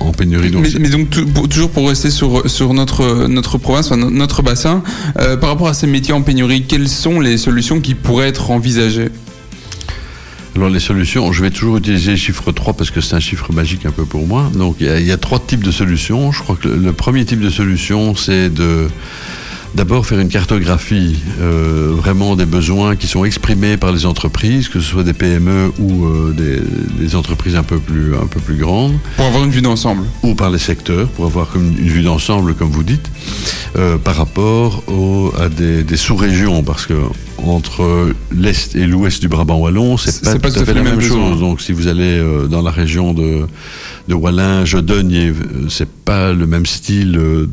en, 0.00 0.12
pénurie. 0.12 0.52
mais, 0.80 0.88
donc 0.88 1.08
toujours 1.48 1.70
pour 1.70 1.88
rester 1.88 2.10
sur, 2.10 2.50
sur 2.50 2.74
notre, 2.74 3.26
notre 3.28 3.58
province, 3.58 3.92
notre 3.92 4.42
bassin, 4.42 4.82
par 5.14 5.50
rapport 5.50 5.68
à 5.68 5.74
ces 5.74 5.86
métiers 5.86 6.14
en 6.14 6.22
pénurie, 6.22 6.64
quelles 6.66 6.88
sont 6.88 7.20
les 7.20 7.36
solutions 7.36 7.80
qui 7.80 7.94
pourraient 7.94 8.28
être 8.28 8.50
envisagées? 8.50 9.08
Alors 10.56 10.70
les 10.70 10.80
solutions, 10.80 11.32
je 11.32 11.42
vais 11.42 11.50
toujours 11.50 11.78
utiliser 11.78 12.12
le 12.12 12.16
chiffre 12.16 12.52
3 12.52 12.74
parce 12.74 12.90
que 12.90 13.00
c'est 13.00 13.16
un 13.16 13.20
chiffre 13.20 13.52
magique 13.52 13.86
un 13.86 13.90
peu 13.90 14.04
pour 14.04 14.26
moi. 14.26 14.50
Donc 14.54 14.76
il 14.80 15.06
y, 15.06 15.12
a 15.12 15.16
trois 15.16 15.40
types 15.40 15.64
de 15.64 15.72
solutions. 15.72 16.30
Je 16.30 16.42
crois 16.42 16.56
que 16.56 16.68
le 16.68 16.92
premier 16.92 17.24
type 17.24 17.40
de 17.40 17.50
solution, 17.50 18.14
c'est 18.14 18.50
de 18.50 18.88
D'abord, 19.74 20.06
faire 20.06 20.20
une 20.20 20.28
cartographie 20.28 21.16
euh, 21.40 21.92
vraiment 21.96 22.36
des 22.36 22.46
besoins 22.46 22.94
qui 22.94 23.08
sont 23.08 23.24
exprimés 23.24 23.76
par 23.76 23.90
les 23.90 24.06
entreprises, 24.06 24.68
que 24.68 24.78
ce 24.78 24.86
soit 24.86 25.02
des 25.02 25.12
PME 25.12 25.72
ou 25.80 26.06
euh, 26.06 26.62
des, 26.98 27.16
entreprises 27.16 27.56
un 27.56 27.64
peu, 27.64 27.78
plus, 27.78 28.14
un 28.14 28.26
peu 28.26 28.38
plus 28.38 28.56
grandes. 28.56 28.94
Pour 29.16 29.26
avoir 29.26 29.42
une 29.42 29.50
vue 29.50 29.62
d'ensemble. 29.62 30.04
Ou 30.22 30.34
par 30.36 30.50
les 30.50 30.58
secteurs, 30.58 31.08
pour 31.08 31.24
avoir 31.24 31.56
une, 31.56 31.76
une 31.76 31.88
vue 31.88 32.02
d'ensemble, 32.02 32.54
comme 32.54 32.70
vous 32.70 32.84
dites, 32.84 33.10
euh, 33.76 33.98
par 33.98 34.14
rapport 34.14 34.84
à 35.40 35.48
des, 35.48 35.82
des 35.82 35.96
sous-régions. 35.96 36.62
Parce 36.62 36.86
que 36.86 36.94
entre 37.38 38.14
l'est 38.36 38.74
et 38.74 38.86
l'ouest 38.86 39.20
du 39.20 39.28
Brabant 39.28 39.58
wallon, 39.58 39.96
c'est 39.96 40.22
pas, 40.22 40.38
pas 40.38 40.50
tout 40.50 40.60
à 40.60 40.64
fait 40.64 40.74
la 40.74 40.82
même 40.82 41.00
chose. 41.00 41.40
Donc 41.40 41.60
si 41.60 41.72
vous 41.72 41.88
allez 41.88 42.18
euh, 42.18 42.46
dans 42.46 42.62
la 42.62 42.70
région 42.70 43.14
de 43.14 43.46
de 44.06 44.12
Wallin, 44.12 44.66
Jodogne, 44.66 45.14
euh, 45.14 45.32
c'est 45.70 45.88
pas 45.88 46.34
le 46.34 46.46
même 46.46 46.66
style 46.66 47.16
euh, 47.16 47.46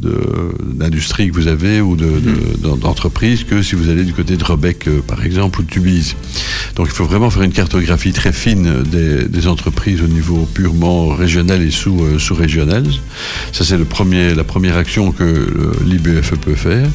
d'industrie 0.62 1.30
que 1.30 1.34
vous 1.34 1.48
avez 1.48 1.80
ou 1.80 1.96
mhm. 1.96 2.78
d'entreprise 2.78 3.46
que 3.46 3.62
si 3.62 3.76
vous 3.76 3.90
allez 3.90 4.04
du 4.04 4.12
côté 4.12 4.36
de 4.36 4.44
Rebec, 4.44 4.90
par 5.08 5.24
exemple, 5.26 5.62
ou 5.62 5.64
de 5.64 5.70
Tubize. 5.70 6.16
Donc 6.76 6.88
il 6.90 6.94
faut 6.94 7.06
vraiment 7.06 7.30
faire 7.30 7.44
une 7.44 7.54
cartographie 7.54 8.12
très 8.12 8.34
fine 8.34 8.84
des, 8.84 9.30
des 9.30 9.48
entreprises 9.48 10.02
au 10.02 10.08
niveau 10.08 10.46
purement 10.54 11.08
régional 11.10 11.62
et 11.62 11.72
sous, 11.72 12.20
sous 12.20 12.36
régional. 12.36 12.84
Ça 13.54 13.64
c'est 13.64 13.78
le 13.78 13.86
premier, 13.86 14.36
la 14.36 14.44
première 14.44 14.76
action 14.76 15.14
que 15.14 15.48
l'IBFE 15.86 16.36
peut 16.36 16.56
faire. 16.56 16.90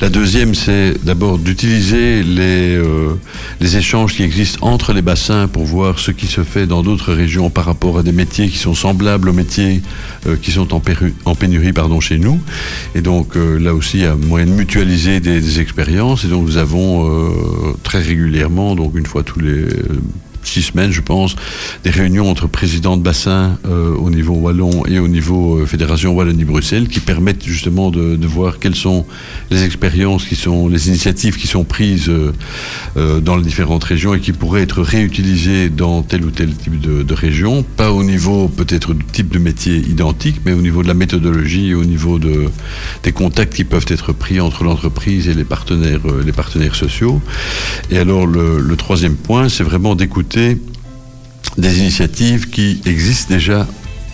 La 0.00 0.08
deuxième, 0.08 0.54
c'est 0.54 0.94
d'abord 1.04 1.38
d'utiliser 1.38 2.22
les, 2.22 2.76
euh, 2.76 3.14
les 3.60 3.76
échanges 3.76 4.14
qui 4.14 4.22
existent 4.22 4.66
entre 4.66 4.92
les 4.92 5.02
bassins 5.02 5.48
pour 5.48 5.64
voir 5.64 5.98
ce 5.98 6.10
qui 6.10 6.26
se 6.26 6.42
fait 6.42 6.66
dans 6.66 6.82
d'autres 6.82 7.12
régions 7.12 7.50
par 7.50 7.64
rapport 7.64 7.98
à 7.98 8.02
des 8.02 8.12
métiers 8.12 8.48
qui 8.48 8.58
sont 8.58 8.74
semblables 8.74 9.28
aux 9.28 9.32
métiers 9.32 9.82
euh, 10.26 10.36
qui 10.40 10.52
sont 10.52 10.74
en, 10.74 10.80
pénurie 11.34 11.72
chez 12.00 12.18
nous. 12.18 12.40
Et 12.94 13.00
donc 13.00 13.36
euh, 13.36 13.58
là 13.58 13.74
aussi, 13.74 13.98
il 13.98 14.02
y 14.02 14.06
a 14.06 14.14
moyen 14.14 14.46
de 14.46 14.52
mutualiser 14.52 15.20
des, 15.20 15.40
des 15.40 15.60
expériences. 15.60 16.24
Et 16.24 16.28
donc 16.28 16.46
nous 16.46 16.56
avons 16.56 17.10
très 17.82 18.00
régulièrement, 18.00 18.74
donc 18.74 18.96
une 18.96 19.06
fois 19.06 19.22
tous 19.22 19.40
les 19.40 19.66
six 20.42 20.62
semaines, 20.62 20.92
je 20.92 21.00
pense, 21.00 21.36
des 21.84 21.90
réunions 21.90 22.28
entre 22.30 22.46
présidents 22.46 22.96
de 22.96 23.02
bassin 23.02 23.58
euh, 23.66 23.94
au 23.94 24.10
niveau 24.10 24.34
wallon 24.34 24.84
et 24.86 24.98
au 24.98 25.08
niveau 25.08 25.58
euh, 25.58 25.66
Fédération 25.66 26.12
Wallonie-Bruxelles 26.12 26.88
qui 26.88 27.00
permettent 27.00 27.44
justement 27.44 27.90
de, 27.90 28.18
voir 28.26 28.58
quelles 28.58 28.76
sont 28.76 29.06
les 29.50 29.64
expériences, 29.64 30.24
qui 30.24 30.36
sont 30.36 30.68
les 30.68 30.88
initiatives 30.88 31.36
qui 31.36 31.48
sont 31.48 31.64
prises 31.64 32.08
euh, 32.08 33.20
dans 33.20 33.36
les 33.36 33.42
différentes 33.42 33.82
régions 33.82 34.14
et 34.14 34.20
qui 34.20 34.32
pourraient 34.32 34.62
être 34.62 34.82
réutilisées 34.82 35.68
dans 35.68 36.02
tel 36.02 36.24
ou 36.24 36.30
tel 36.30 36.54
type 36.54 36.80
de, 36.80 37.14
région, 37.14 37.64
pas 37.76 37.90
au 37.92 38.04
niveau 38.04 38.48
peut-être 38.48 38.94
du 38.94 39.04
type 39.04 39.30
de 39.30 39.38
métier 39.38 39.76
identique, 39.76 40.40
mais 40.46 40.52
au 40.52 40.62
niveau 40.62 40.82
de 40.82 40.88
la 40.88 40.94
méthodologie, 40.94 41.74
au 41.74 41.84
niveau 41.84 42.20
de, 42.20 42.48
des 43.02 43.12
contacts 43.12 43.54
qui 43.54 43.64
peuvent 43.64 43.86
être 43.88 44.12
pris 44.12 44.40
entre 44.40 44.62
l'entreprise 44.62 45.28
et 45.28 45.34
les 45.34 45.44
partenaires, 45.44 46.00
les 46.24 46.32
partenaires 46.32 46.76
sociaux. 46.76 47.20
Et 47.90 47.98
alors 47.98 48.26
le 48.26 48.76
troisième 48.76 49.16
point, 49.16 49.48
c'est 49.48 49.64
vraiment 49.64 49.96
d'écouter 49.96 50.29
des 50.36 51.78
initiatives 51.78 52.50
qui 52.50 52.80
existent 52.86 53.34
déjà 53.34 53.66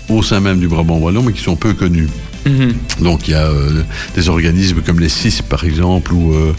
au 0.09 0.23
sein 0.23 0.41
même 0.41 0.61
du 0.61 0.69
Brabant 0.69 0.99
Wallon, 0.99 1.23
mais 1.23 1.33
qui 1.33 1.43
sont 1.43 1.57
peu 1.57 1.75
connues. 1.75 2.09
Mhm. 2.47 2.75
Donc 3.03 3.29
il 3.29 3.33
y 3.33 3.35
a 3.35 3.47
euh, 3.47 3.83
des 4.15 4.29
organismes 4.29 4.81
comme 4.81 5.01
les 5.01 5.09
CIS 5.09 5.43
par 5.43 5.65
exemple, 5.65 6.13
où 6.13 6.33
euh, 6.33 6.53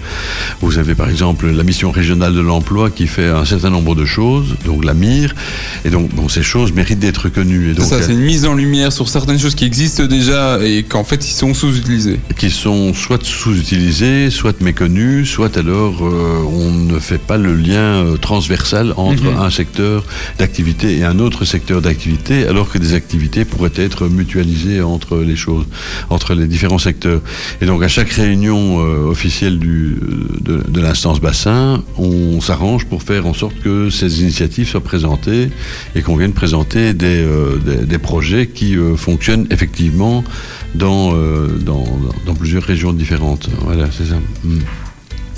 vous 0.61 0.77
avez 0.77 0.95
par 0.95 1.09
exemple 1.09 1.49
la 1.49 1.63
mission 1.63 1.91
régionale 1.91 2.33
de 2.33 2.41
l'emploi 2.41 2.89
qui 2.89 3.07
fait 3.07 3.29
un 3.29 3.45
certain 3.45 3.69
nombre 3.69 3.95
de 3.95 4.05
choses, 4.05 4.55
donc 4.65 4.83
la 4.83 4.93
MIR, 4.93 5.33
et 5.85 5.89
donc 5.89 6.13
bon, 6.13 6.27
ces 6.27 6.43
choses 6.43 6.73
méritent 6.73 6.99
d'être 6.99 7.29
connues. 7.29 7.73
C'est 7.77 7.83
ça, 7.83 8.01
c'est 8.01 8.11
une 8.11 8.19
mise 8.19 8.45
en 8.45 8.53
lumière 8.53 8.91
sur 8.91 9.07
certaines 9.07 9.39
choses 9.39 9.55
qui 9.55 9.65
existent 9.65 10.05
déjà 10.05 10.59
et 10.63 10.83
qu'en 10.83 11.03
fait 11.03 11.25
ils 11.27 11.33
sont 11.33 11.53
sous-utilisées. 11.53 12.19
Qui 12.37 12.49
sont 12.49 12.93
soit 12.93 13.23
sous-utilisées, 13.23 14.29
soit 14.29 14.59
méconnues, 14.61 15.25
soit 15.25 15.57
alors 15.57 16.05
euh, 16.05 16.43
on 16.51 16.71
ne 16.71 16.99
fait 16.99 17.17
pas 17.17 17.37
le 17.37 17.55
lien 17.55 18.03
transversal 18.21 18.93
entre 18.97 19.23
mhm. 19.23 19.39
un 19.39 19.49
secteur 19.49 20.03
d'activité 20.37 20.97
et 20.97 21.03
un 21.05 21.19
autre 21.19 21.45
secteur 21.45 21.81
d'activité, 21.81 22.45
alors 22.45 22.69
que 22.69 22.77
des 22.77 22.93
activités 22.93 23.45
pourraient 23.45 23.71
être 23.77 24.07
mutualisées 24.07 24.81
entre 24.81 25.17
les 25.17 25.35
choses 25.37 25.65
entre 26.09 26.33
les 26.33 26.47
différents 26.47 26.77
secteurs. 26.77 27.21
Et 27.61 27.65
donc 27.65 27.83
à 27.83 27.87
chaque 27.87 28.09
réunion 28.09 28.79
euh, 28.79 29.09
officielle 29.09 29.59
du, 29.59 29.97
de, 30.41 30.81
l'instance 30.81 31.19
bassin, 31.19 31.83
on 31.97 32.39
s'arrange 32.41 32.85
pour 32.85 33.03
faire 33.03 33.25
en 33.25 33.33
sorte 33.33 33.59
que 33.59 33.89
ces 33.89 34.21
initiatives 34.21 34.67
soient 34.67 34.81
présentées 34.81 35.49
et 35.95 36.01
qu'on 36.01 36.15
vienne 36.15 36.33
présenter 36.33 36.93
des, 36.93 37.21
euh, 37.23 37.57
des, 37.57 37.97
projets 37.97 38.47
qui 38.47 38.77
euh, 38.77 38.95
fonctionnent 38.95 39.47
effectivement 39.49 40.23
dans, 40.75 41.13
dans, 41.65 42.35
plusieurs 42.37 42.63
régions 42.63 42.93
différentes. 42.93 43.49
Voilà, 43.61 43.87
c'est 43.91 44.05
ça. 44.05 44.19
Hmm. 44.43 44.59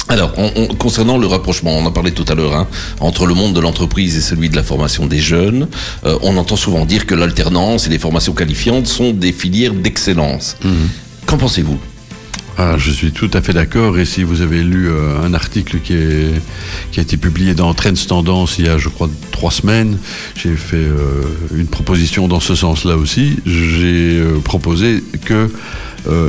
Alors, 0.09 0.33
concernant 0.79 1.19
le 1.19 1.27
rapprochement, 1.27 1.77
on 1.77 1.85
en 1.85 1.91
parlait 1.91 2.09
tout 2.09 2.25
à 2.27 2.33
l'heure, 2.33 2.55
hein, 2.55 2.67
entre 2.99 3.27
le 3.27 3.35
monde 3.35 3.53
de 3.53 3.59
l'entreprise 3.59 4.17
et 4.17 4.21
celui 4.21 4.49
de 4.49 4.55
la 4.55 4.63
formation 4.63 5.05
des 5.05 5.19
jeunes, 5.19 5.67
euh, 6.03 6.17
on 6.23 6.35
entend 6.37 6.55
souvent 6.55 6.87
dire 6.87 7.05
que 7.05 7.13
l'alternance 7.13 7.85
et 7.85 7.91
les 7.91 7.99
formations 7.99 8.33
qualifiantes 8.33 8.87
sont 8.87 9.11
des 9.11 9.31
filières 9.31 9.75
d'excellence. 9.75 10.57
Mhm. 10.63 10.89
Qu'en 11.27 11.37
pensez-vous? 11.37 11.77
Ah, 12.57 12.75
je 12.79 12.89
suis 12.89 13.11
tout 13.11 13.29
à 13.33 13.41
fait 13.43 13.53
d'accord. 13.53 13.99
Et 13.99 14.05
si 14.05 14.23
vous 14.23 14.41
avez 14.41 14.63
lu 14.63 14.89
euh, 14.89 15.23
un 15.23 15.35
article 15.35 15.77
qui, 15.79 15.93
est, 15.93 16.41
qui 16.91 16.99
a 16.99 17.03
été 17.03 17.15
publié 17.15 17.53
dans 17.53 17.71
Trends 17.75 17.93
Tendance 18.07 18.57
il 18.57 18.65
y 18.65 18.67
a, 18.67 18.79
je 18.79 18.89
crois, 18.89 19.09
trois 19.31 19.51
semaines, 19.51 19.99
j'ai 20.35 20.55
fait 20.55 20.75
euh, 20.75 21.21
une 21.53 21.67
proposition 21.67 22.27
dans 22.27 22.39
ce 22.39 22.55
sens-là 22.55 22.97
aussi. 22.97 23.37
J'ai 23.45 24.23
proposé 24.43 25.03
que 25.23 25.51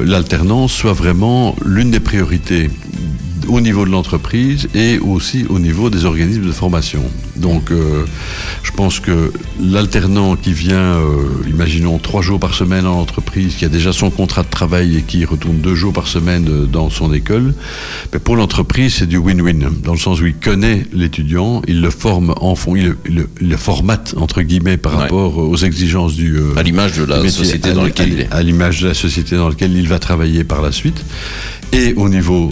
l'alternance 0.04 0.72
soit 0.72 0.92
vraiment 0.92 1.56
l'une 1.64 1.90
des 1.90 2.00
priorités 2.00 2.68
au 3.48 3.60
niveau 3.60 3.84
de 3.84 3.90
l'entreprise 3.90 4.68
et 4.74 4.98
aussi 4.98 5.44
au 5.48 5.58
niveau 5.58 5.90
des 5.90 6.04
organismes 6.04 6.46
de 6.46 6.52
formation. 6.52 7.02
Donc, 7.36 7.70
euh, 7.70 8.04
je 8.62 8.70
pense 8.72 9.00
que 9.00 9.32
l'alternant 9.60 10.36
qui 10.36 10.52
vient, 10.52 10.76
euh, 10.76 11.28
imaginons 11.48 11.98
trois 11.98 12.22
jours 12.22 12.38
par 12.38 12.54
semaine 12.54 12.86
en 12.86 12.98
entreprise, 13.00 13.54
qui 13.54 13.64
a 13.64 13.68
déjà 13.68 13.92
son 13.92 14.10
contrat 14.10 14.42
de 14.42 14.48
travail 14.48 14.96
et 14.96 15.02
qui 15.02 15.24
retourne 15.24 15.58
deux 15.58 15.74
jours 15.74 15.92
par 15.92 16.06
semaine 16.06 16.46
euh, 16.48 16.66
dans 16.66 16.90
son 16.90 17.12
école, 17.12 17.54
ben, 18.12 18.18
pour 18.18 18.36
l'entreprise, 18.36 18.94
c'est 18.94 19.06
du 19.06 19.16
win-win, 19.16 19.70
dans 19.82 19.92
le 19.92 19.98
sens 19.98 20.20
où 20.20 20.26
il 20.26 20.34
connaît 20.34 20.86
l'étudiant, 20.92 21.62
il 21.66 21.80
le 21.80 21.90
forme 21.90 22.34
en 22.40 22.54
fond, 22.54 22.76
il 22.76 22.96
le, 23.04 23.56
formate, 23.56 24.14
entre 24.16 24.42
guillemets, 24.42 24.76
par 24.76 24.92
rapport 24.92 25.38
aux 25.38 25.56
exigences 25.56 26.14
du... 26.14 26.38
à 26.56 26.62
l'image 26.62 26.98
de 26.98 27.04
la 27.04 27.28
société 27.28 27.72
dans 27.72 27.82
laquelle 27.82 28.12
il 28.12 28.20
est. 28.20 28.32
À 28.32 28.42
l'image 28.42 28.80
de 28.80 28.88
la 28.88 28.94
société 28.94 29.36
dans 29.36 29.48
laquelle 29.48 29.76
il 29.76 29.88
va 29.88 29.98
travailler 29.98 30.44
par 30.44 30.62
la 30.62 30.72
suite. 30.72 31.04
Et 31.72 31.94
au 31.94 32.08
niveau 32.08 32.50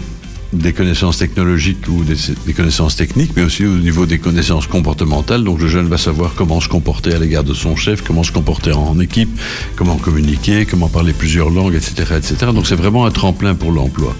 des 0.52 0.72
connaissances 0.72 1.18
technologiques 1.18 1.86
ou 1.88 2.04
des, 2.04 2.52
connaissances 2.52 2.96
techniques, 2.96 3.32
mais 3.36 3.42
aussi 3.42 3.66
au 3.66 3.76
niveau 3.76 4.06
des 4.06 4.18
connaissances 4.18 4.66
comportementales. 4.66 5.44
Donc 5.44 5.60
le 5.60 5.68
jeune 5.68 5.88
va 5.88 5.98
savoir 5.98 6.34
comment 6.34 6.60
se 6.60 6.68
comporter 6.68 7.12
à 7.12 7.18
l'égard 7.18 7.44
de 7.44 7.54
son 7.54 7.76
chef, 7.76 8.02
comment 8.02 8.22
se 8.22 8.32
comporter 8.32 8.72
en 8.72 8.98
équipe, 8.98 9.28
comment 9.76 9.96
communiquer, 9.96 10.64
comment 10.64 10.88
parler 10.88 11.12
plusieurs 11.12 11.50
langues, 11.50 11.74
etc. 11.74 12.14
etc. 12.16 12.52
Donc 12.54 12.66
c'est 12.66 12.76
vraiment 12.76 13.04
un 13.04 13.10
tremplin 13.10 13.54
pour 13.54 13.72
l'emploi. 13.72 14.16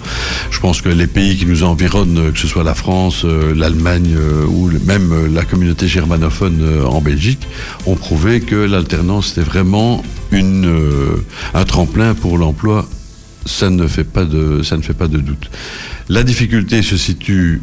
Je 0.51 0.59
pense 0.59 0.81
que 0.81 0.89
les 0.89 1.07
pays 1.07 1.37
qui 1.37 1.45
nous 1.45 1.63
environnent, 1.63 2.31
que 2.31 2.39
ce 2.39 2.47
soit 2.47 2.63
la 2.63 2.75
France, 2.75 3.23
euh, 3.25 3.53
l'Allemagne 3.55 4.15
euh, 4.15 4.45
ou 4.45 4.69
même 4.85 5.11
euh, 5.11 5.27
la 5.27 5.45
communauté 5.45 5.87
germanophone 5.87 6.83
en 6.85 7.01
Belgique, 7.01 7.47
ont 7.85 7.95
prouvé 7.95 8.41
que 8.41 8.55
l'alternance 8.55 9.31
était 9.31 9.41
vraiment 9.41 10.03
une, 10.31 10.71
un 11.53 11.65
tremplin 11.65 12.13
pour 12.13 12.37
l'emploi. 12.37 12.87
Ça 13.45 13.69
ne 13.69 13.87
fait 13.87 14.03
pas 14.03 14.25
de, 14.25 15.17
doute. 15.17 15.49
La 16.09 16.23
difficulté 16.23 16.81
se 16.81 16.97
situe 16.97 17.61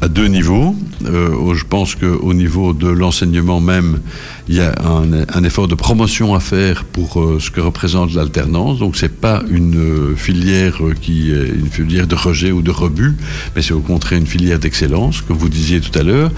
à 0.00 0.08
deux 0.08 0.26
niveaux. 0.26 0.74
Euh, 1.04 1.54
je 1.54 1.64
pense 1.64 1.94
qu'au 1.94 2.34
niveau 2.34 2.72
de 2.72 2.88
l'enseignement 2.88 3.60
même, 3.60 4.00
il 4.48 4.56
y 4.56 4.60
a 4.60 4.74
un, 4.84 5.44
effort 5.44 5.68
de 5.68 5.74
promotion 5.74 6.34
à 6.34 6.40
faire 6.40 6.84
pour 6.84 7.20
euh, 7.20 7.38
ce 7.40 7.50
que 7.50 7.60
représente 7.60 8.14
l'alternance. 8.14 8.78
Donc 8.78 8.96
c'est 8.96 9.20
pas 9.20 9.42
une 9.50 9.76
euh, 9.76 10.16
filière 10.16 10.78
qui 11.00 11.30
est 11.30 11.48
une 11.48 11.68
filière 11.68 12.06
de 12.06 12.14
rejet 12.14 12.50
ou 12.52 12.62
de 12.62 12.70
rebut, 12.70 13.14
mais 13.54 13.62
c'est 13.62 13.72
au 13.72 13.80
contraire 13.80 14.18
une 14.18 14.26
filière 14.26 14.58
d'excellence, 14.58 15.22
comme 15.22 15.36
vous 15.36 15.48
disiez 15.48 15.80
tout 15.80 15.96
à 15.98 16.02
l'heure. 16.02 16.30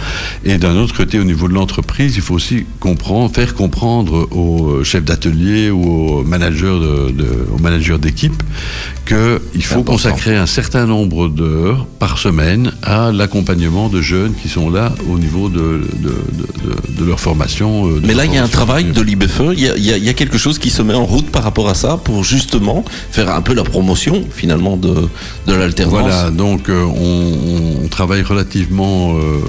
Et 0.44 0.58
d'un 0.58 0.76
autre 0.76 0.96
côté, 0.96 1.18
au 1.18 1.24
niveau 1.24 1.48
de 1.48 1.54
l'entreprise, 1.54 2.16
il 2.16 2.22
faut 2.22 2.34
aussi 2.34 2.66
comprendre, 2.80 3.34
faire 3.34 3.54
comprendre 3.54 4.28
aux 4.30 4.84
chefs 4.84 5.04
d'atelier 5.04 5.70
ou 5.70 5.82
aux 5.84 6.24
managers 6.24 6.66
de, 6.66 7.46
aux 7.52 7.58
managers 7.58 7.98
d'équipe 7.98 8.42
qu'il 9.06 9.64
faut 9.64 9.82
consacrer 9.82 10.36
un 10.36 10.46
certain 10.46 10.86
nombre 10.86 11.28
d'heures 11.28 11.86
par 11.98 12.18
semaine 12.18 12.72
à 12.82 13.12
l'accompagnement 13.12 13.88
de 13.88 14.00
jeunes 14.00 14.34
qui 14.34 14.48
sont 14.48 14.70
là 14.70 14.92
au 15.08 15.18
niveau 15.18 15.48
de, 15.48 15.82
de, 16.02 17.04
leur 17.04 17.20
formation. 17.20 17.86
Euh, 17.96 18.00
Mais 18.04 18.14
là, 18.14 18.24
il 18.24 18.35
y 18.35 18.38
a 18.38 18.44
un 18.44 18.48
travail 18.48 18.85
de 18.85 19.00
l'IBFE, 19.00 19.52
il 19.52 19.61
y, 19.61 20.09
a, 20.09 20.14
quelque 20.14 20.38
chose 20.38 20.59
qui 20.59 20.70
se 20.70 20.82
met 20.82 20.94
en 20.94 21.04
route 21.04 21.30
par 21.30 21.42
rapport 21.42 21.68
à 21.68 21.74
ça 21.74 21.96
pour 21.96 22.24
justement 22.24 22.85
faire 23.11 23.30
un 23.30 23.42
peu 23.42 23.54
la 23.54 23.64
promotion 23.64 24.24
finalement 24.30 24.76
de, 24.76 25.09
de 25.46 25.54
l'alternance. 25.54 26.00
Voilà, 26.00 26.30
donc 26.30 26.68
euh, 26.68 26.85
on, 26.85 27.88
travaille 27.88 28.22
relativement 28.22 29.16
euh, 29.16 29.40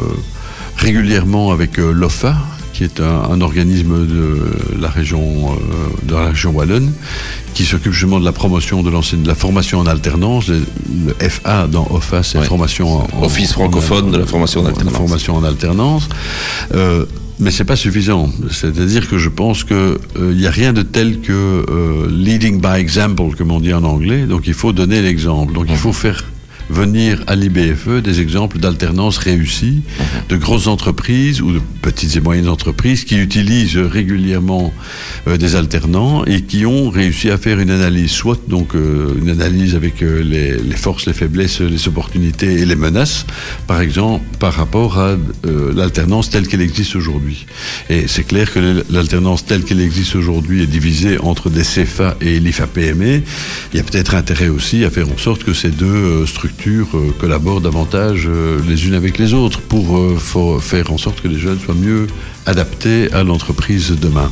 régulièrement 0.77 1.51
avec 1.51 1.77
l'OFA, 1.77 2.35
qui 2.73 2.83
est 2.83 3.01
un, 3.01 3.41
organisme 3.41 4.05
de 4.05 4.39
la 4.79 4.89
région, 4.89 5.57
de 6.03 6.13
la 6.13 6.27
région 6.27 6.51
wallonne, 6.51 6.91
qui 7.55 7.65
s'occupe 7.65 7.91
justement 7.91 8.19
de 8.19 8.25
la 8.25 8.31
promotion 8.31 8.83
de, 8.83 8.91
de 8.91 9.27
la 9.27 9.33
formation 9.33 9.79
en 9.79 9.87
alternance. 9.87 10.47
Le, 10.47 10.61
FA 11.27 11.65
dans 11.67 11.87
OFA, 11.89 12.21
c'est 12.21 12.39
formation 12.43 13.01
en, 13.01 13.23
Office 13.23 13.53
francophone 13.53 14.11
de 14.11 14.17
la 14.17 14.27
formation 14.27 14.61
en 14.61 14.67
alternance. 14.67 14.93
Formation 14.95 15.35
en 15.35 15.43
alternance. 15.43 16.09
Euh, 16.75 17.05
mais 17.39 17.51
c'est 17.51 17.65
pas 17.65 17.75
suffisant. 17.75 18.29
C'est-à-dire 18.51 19.07
que 19.07 19.17
je 19.17 19.29
pense 19.29 19.63
qu'il 19.63 19.75
n'y 19.75 20.45
euh, 20.45 20.47
a 20.47 20.51
rien 20.51 20.73
de 20.73 20.81
tel 20.81 21.21
que 21.21 21.31
euh, 21.33 22.07
leading 22.09 22.59
by 22.59 22.79
example, 22.79 23.35
comme 23.37 23.51
on 23.51 23.59
dit 23.59 23.73
en 23.73 23.83
anglais. 23.83 24.25
Donc 24.25 24.47
il 24.47 24.53
faut 24.53 24.73
donner 24.73 25.01
l'exemple. 25.01 25.53
Donc 25.53 25.67
il 25.69 25.77
faut 25.77 25.93
faire 25.93 26.23
venir 26.69 27.23
à 27.27 27.35
l'IBFE 27.35 28.01
des 28.03 28.21
exemples 28.21 28.59
d'alternance 28.59 29.17
réussie 29.17 29.81
de 30.29 30.37
grosses 30.37 30.67
entreprises 30.67 31.41
ou 31.41 31.51
de 31.51 31.61
petites 31.81 32.15
et 32.15 32.21
moyennes 32.21 32.49
entreprises 32.49 33.05
qui 33.05 33.17
utilisent 33.17 33.77
régulièrement 33.77 34.73
euh, 35.27 35.37
des 35.37 35.55
alternants 35.55 36.25
et 36.25 36.41
qui 36.41 36.65
ont 36.65 36.89
réussi 36.89 37.29
à 37.29 37.37
faire 37.37 37.59
une 37.59 37.71
analyse, 37.71 38.11
soit 38.11 38.39
donc 38.47 38.75
euh, 38.75 39.15
une 39.21 39.29
analyse 39.29 39.75
avec 39.75 40.01
euh, 40.01 40.21
les, 40.21 40.75
forces, 40.75 41.05
les 41.05 41.13
faiblesses, 41.13 41.61
les 41.61 41.87
opportunités 41.87 42.53
et 42.53 42.65
les 42.65 42.75
menaces, 42.75 43.25
par 43.67 43.81
exemple, 43.81 44.23
par 44.39 44.53
rapport 44.53 44.99
à 44.99 45.15
l'alternance 45.75 46.29
telle 46.29 46.47
qu'elle 46.47 46.61
existe 46.61 46.95
aujourd'hui. 46.95 47.45
Et 47.89 48.07
c'est 48.07 48.23
clair 48.23 48.51
que 48.51 48.83
l'alternance 48.89 49.45
telle 49.45 49.63
qu'elle 49.63 49.81
existe 49.81 50.15
aujourd'hui 50.15 50.63
est 50.63 50.67
divisée 50.67 51.17
entre 51.19 51.49
des 51.49 51.63
CFA 51.63 52.17
et 52.21 52.39
l'IFA-PME. 52.39 53.21
Il 53.73 53.77
y 53.77 53.79
a 53.79 53.83
peut-être 53.83 54.15
intérêt 54.15 54.49
aussi 54.49 54.83
à 54.83 54.89
faire 54.89 55.09
en 55.09 55.17
sorte 55.17 55.43
que 55.43 55.53
ces 55.53 55.69
deux 55.69 55.85
euh, 55.85 56.25
structures 56.57 56.87
euh, 56.97 57.11
collaborent 57.19 57.61
davantage 57.61 58.23
euh, 58.27 58.59
les 58.67 58.87
unes 58.87 58.93
avec 58.95 59.17
les 59.19 59.33
autres 59.33 59.61
pour 59.61 59.97
euh, 59.97 60.59
faire 60.59 60.91
en 60.91 60.97
sorte 60.97 61.21
que 61.21 61.27
les 61.27 61.37
jeunes 61.37 61.59
soient 61.63 61.75
mieux 61.75 62.07
adaptés 62.45 63.11
à 63.13 63.23
l'entreprise 63.23 63.91
demain. 64.01 64.31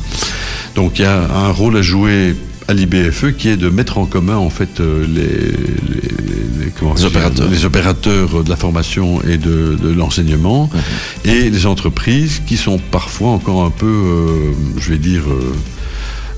Donc 0.74 0.98
il 0.98 1.02
y 1.02 1.04
a 1.04 1.22
un 1.32 1.50
rôle 1.52 1.76
à 1.76 1.82
jouer 1.82 2.34
à 2.68 2.74
l'IBFE 2.74 3.32
qui 3.36 3.48
est 3.48 3.56
de 3.56 3.68
mettre 3.68 3.98
en 3.98 4.06
commun 4.06 4.36
en 4.36 4.50
fait 4.50 4.80
les, 4.80 5.14
les- 5.16 6.64
les- 6.64 6.70
comment 6.76 6.94
Les 6.94 6.98
dire, 7.00 7.06
opérateurs. 7.08 7.48
les 7.48 7.64
opérateurs 7.64 8.42
de 8.42 8.50
la 8.50 8.56
formation 8.56 9.22
et 9.22 9.38
de, 9.38 9.76
de 9.80 9.92
l'enseignement 9.92 10.68
et 11.24 11.48
les 11.48 11.66
entreprises 11.66 12.42
qui 12.44 12.56
sont 12.56 12.78
parfois 12.90 13.30
encore 13.30 13.64
un 13.64 13.70
peu, 13.70 13.86
euh, 13.86 14.52
je 14.78 14.90
vais 14.90 14.98
dire, 14.98 15.22
euh, 15.30 15.54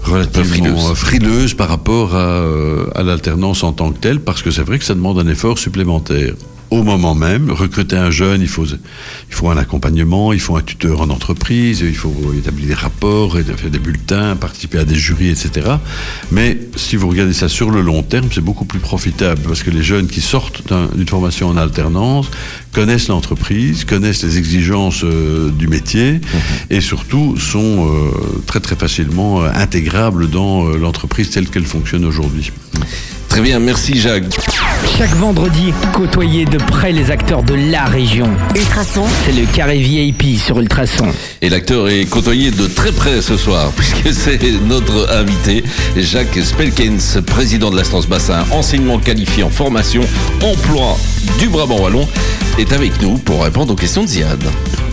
relativement 0.08 0.94
frileuses 0.94 1.54
par 1.54 1.68
rapport 1.68 2.14
à, 2.14 2.18
euh, 2.18 2.86
à 2.94 3.02
l'alternance 3.02 3.62
en 3.62 3.72
tant 3.72 3.92
que 3.92 3.98
telle, 3.98 4.20
parce 4.20 4.42
que 4.42 4.50
c'est 4.50 4.62
vrai 4.62 4.78
que 4.78 4.84
ça 4.84 4.94
demande 4.94 5.18
un 5.18 5.28
effort 5.28 5.58
supplémentaire. 5.58 6.34
Au 6.70 6.82
moment 6.82 7.14
même, 7.14 7.50
recruter 7.50 7.96
un 7.96 8.10
jeune, 8.10 8.42
il 8.42 8.48
faut, 8.48 8.66
il 8.66 9.34
faut 9.34 9.48
un 9.48 9.56
accompagnement, 9.56 10.34
il 10.34 10.40
faut 10.40 10.54
un 10.56 10.60
tuteur 10.60 11.00
en 11.00 11.08
entreprise, 11.08 11.80
il 11.80 11.94
faut 11.96 12.14
établir 12.36 12.66
des 12.68 12.74
rapports, 12.74 13.38
faire 13.38 13.70
des 13.70 13.78
bulletins, 13.78 14.36
participer 14.36 14.78
à 14.78 14.84
des 14.84 14.94
jurys, 14.94 15.30
etc. 15.30 15.66
Mais 16.30 16.58
si 16.76 16.96
vous 16.96 17.08
regardez 17.08 17.32
ça 17.32 17.48
sur 17.48 17.70
le 17.70 17.80
long 17.80 18.02
terme, 18.02 18.28
c'est 18.30 18.42
beaucoup 18.42 18.66
plus 18.66 18.80
profitable 18.80 19.40
parce 19.48 19.62
que 19.62 19.70
les 19.70 19.82
jeunes 19.82 20.08
qui 20.08 20.20
sortent 20.20 20.68
d'un- 20.68 20.88
d'une 20.94 21.08
formation 21.08 21.48
en 21.48 21.56
alternance 21.56 22.26
connaissent 22.72 23.08
l'entreprise, 23.08 23.84
connaissent 23.86 24.22
les 24.22 24.36
exigences 24.36 25.04
euh, 25.04 25.50
du 25.50 25.68
métier 25.68 26.20
et 26.68 26.82
surtout 26.82 27.38
sont 27.38 27.88
euh, 27.88 28.10
très 28.46 28.60
très 28.60 28.76
facilement 28.76 29.42
euh, 29.42 29.48
intégrables 29.54 30.28
dans 30.28 30.66
l'entreprise 30.76 31.30
telle 31.30 31.48
qu'elle 31.48 31.64
fonctionne 31.64 32.04
aujourd'hui. 32.04 32.52
Très 33.28 33.40
bien, 33.40 33.58
merci 33.58 33.98
Jacques. 33.98 34.24
Chaque 34.96 35.14
vendredi, 35.14 35.72
côtoyez 35.92 36.44
de 36.44 36.58
près 36.58 36.92
les 36.92 37.10
acteurs 37.10 37.42
de 37.42 37.54
la 37.54 37.84
région. 37.84 38.28
Ultrason, 38.56 39.04
C'est 39.24 39.32
le 39.32 39.46
carré 39.46 39.78
VIP 39.78 40.38
sur 40.38 40.58
Ultrason. 40.58 41.06
Et 41.42 41.48
l'acteur 41.48 41.88
est 41.88 42.04
côtoyé 42.06 42.50
de 42.50 42.66
très 42.66 42.92
près 42.92 43.20
ce 43.22 43.36
soir, 43.36 43.70
puisque 43.76 44.12
c'est 44.12 44.38
notre 44.66 45.10
invité, 45.12 45.62
Jacques 45.96 46.38
Spelkens, 46.42 47.20
président 47.26 47.70
de 47.70 47.76
l'Astance 47.76 48.06
Bassin, 48.08 48.44
enseignement 48.50 48.98
qualifiant, 48.98 49.50
formation, 49.50 50.02
emploi 50.42 50.96
du 51.38 51.48
Brabant 51.48 51.80
Wallon, 51.80 52.08
est 52.58 52.72
avec 52.72 53.00
nous 53.02 53.18
pour 53.18 53.44
répondre 53.44 53.72
aux 53.72 53.76
questions 53.76 54.02
de 54.02 54.08
Ziad. 54.08 54.42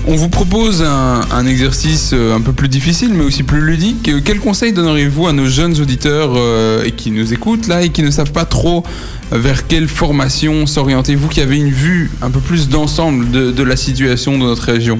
On 0.07 0.15
vous 0.15 0.29
propose 0.29 0.83
un, 0.83 1.47
exercice 1.47 2.11
euh, 2.13 2.35
un 2.35 2.41
peu 2.41 2.53
plus 2.53 2.67
difficile, 2.67 3.11
mais 3.15 3.23
aussi 3.23 3.41
plus 3.41 3.61
ludique. 3.61 4.07
Euh, 4.07 4.21
Quel 4.23 4.39
conseil 4.39 4.71
donneriez-vous 4.71 5.25
à 5.25 5.33
nos 5.33 5.47
jeunes 5.47 5.81
auditeurs 5.81 6.33
euh, 6.35 6.87
qui 6.95 7.09
nous 7.09 7.33
écoutent 7.33 7.65
là 7.65 7.81
et 7.81 7.89
qui 7.89 8.03
ne 8.03 8.11
savent 8.11 8.31
pas 8.31 8.45
trop 8.45 8.83
vers 9.31 9.65
quelle 9.65 9.87
formation 9.87 10.67
s'orienter 10.67 11.15
Vous 11.15 11.27
qui 11.27 11.41
avez 11.41 11.57
une 11.57 11.71
vue 11.71 12.11
un 12.21 12.29
peu 12.29 12.39
plus 12.39 12.69
d'ensemble 12.69 13.31
de, 13.31 13.63
la 13.63 13.75
situation 13.75 14.33
de 14.33 14.43
notre 14.43 14.63
région? 14.63 14.99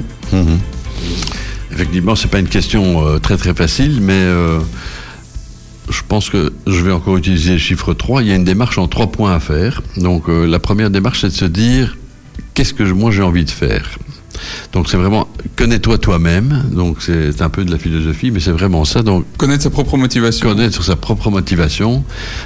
Effectivement, 1.72 2.16
c'est 2.16 2.30
pas 2.30 2.40
une 2.40 2.48
question 2.48 3.20
très 3.20 3.38
très 3.38 3.54
facile, 3.54 4.00
mais 4.02 4.24
je 5.90 6.02
pense 6.08 6.32
que 6.32 6.52
je 6.66 6.82
vais 6.82 6.92
encore 6.92 7.18
utiliser 7.18 7.54
le 7.54 7.60
chiffre 7.60 7.94
3. 7.94 8.24
Il 8.24 8.30
y 8.30 8.32
a 8.32 8.36
une 8.36 8.44
démarche 8.44 8.80
en 8.80 8.88
trois 8.88 9.08
points 9.08 9.36
à 9.36 9.40
faire. 9.40 9.84
Donc 9.98 10.24
la 10.28 10.58
première 10.58 10.90
démarche, 10.90 11.22
c'est 11.22 11.28
de 11.28 11.34
se 11.34 11.46
dire 11.46 11.96
qu'est-ce 12.56 12.74
que 12.74 12.84
moi 12.84 13.12
j'ai 13.12 13.22
envie 13.22 13.46
de 13.46 13.52
faire? 13.52 14.00
Donc 14.74 14.90
c'est 14.90 14.98
vraiment 14.98 15.28
connais-toi 15.56 15.98
toi-même. 15.98 16.64
Donc 16.72 16.98
c'est 17.02 17.42
un 17.42 17.50
peu 17.50 17.66
de 17.66 17.72
la 17.72 17.78
philosophie, 17.78 18.32
mais 18.32 18.40
c'est 18.40 18.52
vraiment 18.52 18.86
ça. 18.86 19.02
Donc 19.02 19.26
Connaître 19.38 19.64
sa 19.64 19.70
propre 19.70 19.98
motivation. 19.98 20.48
connaître 20.50 20.84
sa 20.84 20.96
propre 20.96 21.30
motivation. 21.30 22.04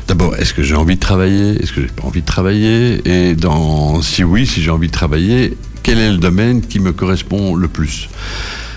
D'abord, 0.08 0.36
est-ce 0.36 0.54
que 0.54 0.64
j'ai 0.64 0.76
envie 0.76 0.96
de 0.96 1.00
travailler? 1.00 1.62
Est-ce 1.62 1.74
que 1.74 1.82
j'ai 1.82 1.88
pas 1.88 2.06
envie 2.08 2.22
de 2.22 2.26
travailler? 2.26 3.02
Et 3.08 3.36
dans, 3.36 4.02
si 4.02 4.24
oui, 4.24 4.46
si 4.46 4.62
j'ai 4.62 4.72
envie 4.72 4.88
de 4.88 4.94
travailler, 4.94 5.58
quel 5.84 5.98
est 6.00 6.12
le 6.12 6.18
domaine 6.18 6.62
qui 6.62 6.80
me 6.80 6.92
correspond 6.92 7.56
le 7.56 7.68
plus? 7.68 8.10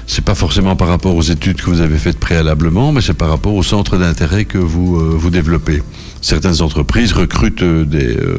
C'est 0.07 0.25
pas 0.25 0.35
forcément 0.35 0.77
par 0.77 0.88
rapport 0.88 1.15
aux 1.15 1.23
études 1.23 1.57
que 1.62 1.71
vous 1.71 1.81
avez 1.81 1.97
faites 1.99 2.19
préalablement, 2.19 2.93
mais 2.93 3.01
c'est 3.01 3.15
par 3.15 3.29
rapport 3.29 3.55
au 3.55 3.62
centre 3.62 3.97
d'intérêt 3.97 4.45
que 4.45 4.59
vous 4.59 4.97
euh, 4.97 5.15
vous 5.17 5.31
développez. 5.31 5.83
Certaines 6.21 6.61
entreprises 6.62 7.12
recrutent 7.12 7.62
euh, 7.62 7.85
des 7.85 8.17
euh, 8.17 8.38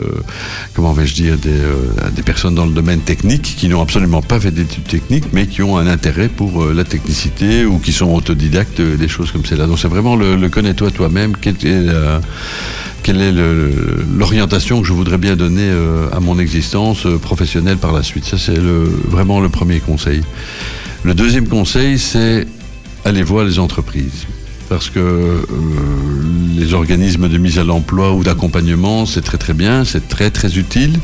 comment 0.74 0.94
vais-je 0.94 1.14
dire 1.16 1.38
des, 1.38 1.50
euh, 1.50 2.10
des 2.16 2.22
personnes 2.22 2.56
dans 2.56 2.66
le 2.66 2.72
domaine 2.74 3.00
technique 3.02 3.56
qui 3.58 3.68
n'ont 3.68 3.82
absolument 3.82 4.22
pas 4.22 4.40
fait 4.40 4.52
d'études 4.52 4.86
techniques, 4.88 5.26
mais 5.34 5.48
qui 5.48 5.62
ont 5.64 5.78
un 5.78 5.88
intérêt 5.88 6.30
pour 6.30 6.64
euh, 6.64 6.74
la 6.74 6.84
technicité 6.84 7.66
ou 7.66 7.80
qui 7.80 7.92
sont 7.92 8.14
autodidactes, 8.14 8.80
euh, 8.80 8.96
des 8.96 9.08
choses 9.08 9.32
comme 9.32 9.46
cela. 9.46 9.66
Donc 9.68 9.80
c'est 9.80 9.88
vraiment 9.90 10.16
le, 10.16 10.36
le 10.36 10.50
connais-toi 10.50 10.92
toi-même. 10.92 11.34
Quelle 11.42 13.20
est 13.22 13.34
l'orientation 14.18 14.82
que 14.82 14.88
je 14.88 14.94
voudrais 14.94 15.18
bien 15.18 15.36
donner 15.36 15.70
à 16.14 16.20
mon 16.22 16.40
existence 16.40 17.06
professionnelle 17.22 17.78
par 17.78 17.92
la 17.92 18.02
suite 18.04 18.24
Ça, 18.26 18.38
c'est 18.38 18.56
le- 18.56 18.90
vraiment 19.10 19.42
le 19.42 19.50
premier 19.50 19.80
conseil. 19.82 20.22
Le 21.04 21.14
deuxième 21.14 21.50
conseil, 21.50 22.00
c'est 22.00 22.48
aller 23.04 23.24
voir 23.24 23.44
les 23.44 23.60
entreprises. 23.60 24.26
Parce 24.70 24.90
que 24.90 25.00
euh, 25.00 25.44
les 26.56 26.74
organismes 26.74 27.28
de 27.28 27.38
mise 27.38 27.60
à 27.60 27.66
l'emploi 27.66 28.14
ou 28.14 28.24
d'accompagnement, 28.24 29.06
c'est 29.06 29.22
très 29.22 29.38
très 29.38 29.54
bien, 29.54 29.84
c'est 29.84 30.08
très 30.08 30.32
très 30.32 30.58
utile. 30.58 30.98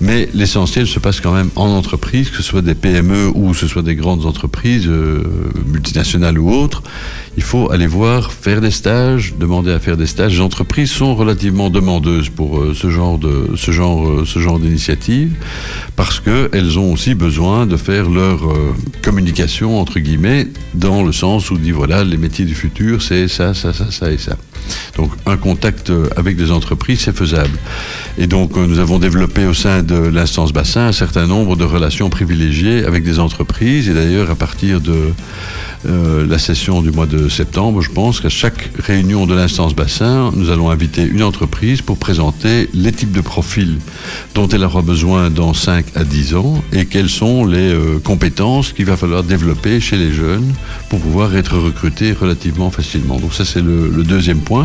Mais 0.00 0.28
l'essentiel 0.34 0.86
se 0.86 0.98
passe 0.98 1.20
quand 1.20 1.32
même 1.32 1.50
en 1.56 1.68
entreprise, 1.68 2.28
que 2.30 2.36
ce 2.36 2.42
soit 2.42 2.60
des 2.60 2.74
PME 2.74 3.30
ou 3.34 3.54
ce 3.54 3.66
soit 3.66 3.82
des 3.82 3.94
grandes 3.94 4.26
entreprises, 4.26 4.86
euh, 4.88 5.22
multinationales 5.66 6.38
ou 6.38 6.50
autres. 6.50 6.82
Il 7.38 7.42
faut 7.42 7.70
aller 7.70 7.86
voir, 7.86 8.32
faire 8.32 8.60
des 8.60 8.70
stages, 8.70 9.34
demander 9.38 9.72
à 9.72 9.78
faire 9.78 9.96
des 9.96 10.06
stages. 10.06 10.34
Les 10.34 10.40
entreprises 10.40 10.90
sont 10.90 11.14
relativement 11.14 11.70
demandeuses 11.70 12.28
pour 12.28 12.58
euh, 12.58 12.74
ce 12.74 12.90
genre 12.90 13.18
de 13.18 13.52
ce 13.56 13.70
genre 13.70 14.06
euh, 14.06 14.24
ce 14.26 14.38
genre 14.38 14.58
d'initiative 14.58 15.32
parce 15.96 16.20
que 16.20 16.50
elles 16.52 16.78
ont 16.78 16.92
aussi 16.92 17.14
besoin 17.14 17.66
de 17.66 17.76
faire 17.76 18.10
leur 18.10 18.40
communication 19.02 19.80
entre 19.80 19.98
guillemets 19.98 20.46
dans 20.74 21.02
le 21.02 21.12
sens 21.12 21.50
où 21.50 21.56
dit 21.56 21.70
voilà 21.70 22.04
les 22.04 22.16
métiers 22.16 22.44
du 22.44 22.54
futur 22.54 23.02
c'est 23.02 23.28
ça 23.28 23.54
ça 23.54 23.72
ça 23.72 23.90
ça 23.90 24.12
et 24.12 24.18
ça. 24.18 24.36
Donc 24.96 25.10
un 25.26 25.36
contact 25.36 25.90
euh, 25.90 26.08
avec 26.16 26.36
des 26.36 26.50
entreprises 26.50 27.00
c'est 27.00 27.16
faisable. 27.16 27.58
Et 28.18 28.26
donc 28.26 28.56
euh, 28.56 28.66
nous 28.66 28.78
avons 28.78 28.98
développé 28.98 29.44
au 29.44 29.54
sein 29.54 29.82
de 29.82 29.96
l'instance 29.96 30.52
bassin 30.52 30.86
un 30.86 30.92
certain 30.92 31.26
nombre 31.26 31.56
de 31.56 31.64
relations 31.64 32.08
privilégiées 32.08 32.84
avec 32.84 33.04
des 33.04 33.18
entreprises 33.18 33.88
et 33.88 33.94
d'ailleurs 33.94 34.30
à 34.30 34.34
partir 34.34 34.80
de 34.80 35.12
euh, 35.86 36.26
la 36.26 36.38
session 36.38 36.80
du 36.80 36.90
mois 36.90 37.06
de 37.06 37.28
septembre, 37.28 37.82
je 37.82 37.90
pense 37.90 38.20
qu'à 38.20 38.30
chaque 38.30 38.70
réunion 38.78 39.26
de 39.26 39.34
l'instance 39.34 39.74
bassin, 39.74 40.32
nous 40.34 40.50
allons 40.50 40.70
inviter 40.70 41.04
une 41.04 41.22
entreprise 41.22 41.82
pour 41.82 41.98
présenter 41.98 42.68
les 42.72 42.92
types 42.92 43.12
de 43.12 43.20
profils 43.20 43.76
dont 44.34 44.48
elle 44.48 44.64
aura 44.64 44.82
besoin 44.82 45.28
dans 45.30 45.52
5 45.52 45.84
à 45.94 46.04
10 46.04 46.34
ans 46.34 46.62
et 46.72 46.86
quelles 46.86 47.10
sont 47.10 47.44
les 47.44 47.76
compétences 48.02 48.72
qu'il 48.72 48.86
va 48.86 48.96
falloir 48.96 49.22
développer 49.22 49.78
chez 49.80 49.96
les 49.96 50.12
jeunes 50.12 50.54
pour 50.88 51.00
pouvoir 51.00 51.36
être 51.36 51.58
recrutés 51.58 52.12
relativement 52.12 52.70
facilement. 52.70 53.18
Donc 53.18 53.34
ça 53.34 53.44
c'est 53.44 53.62
le 53.62 54.02
deuxième 54.02 54.40
point. 54.40 54.55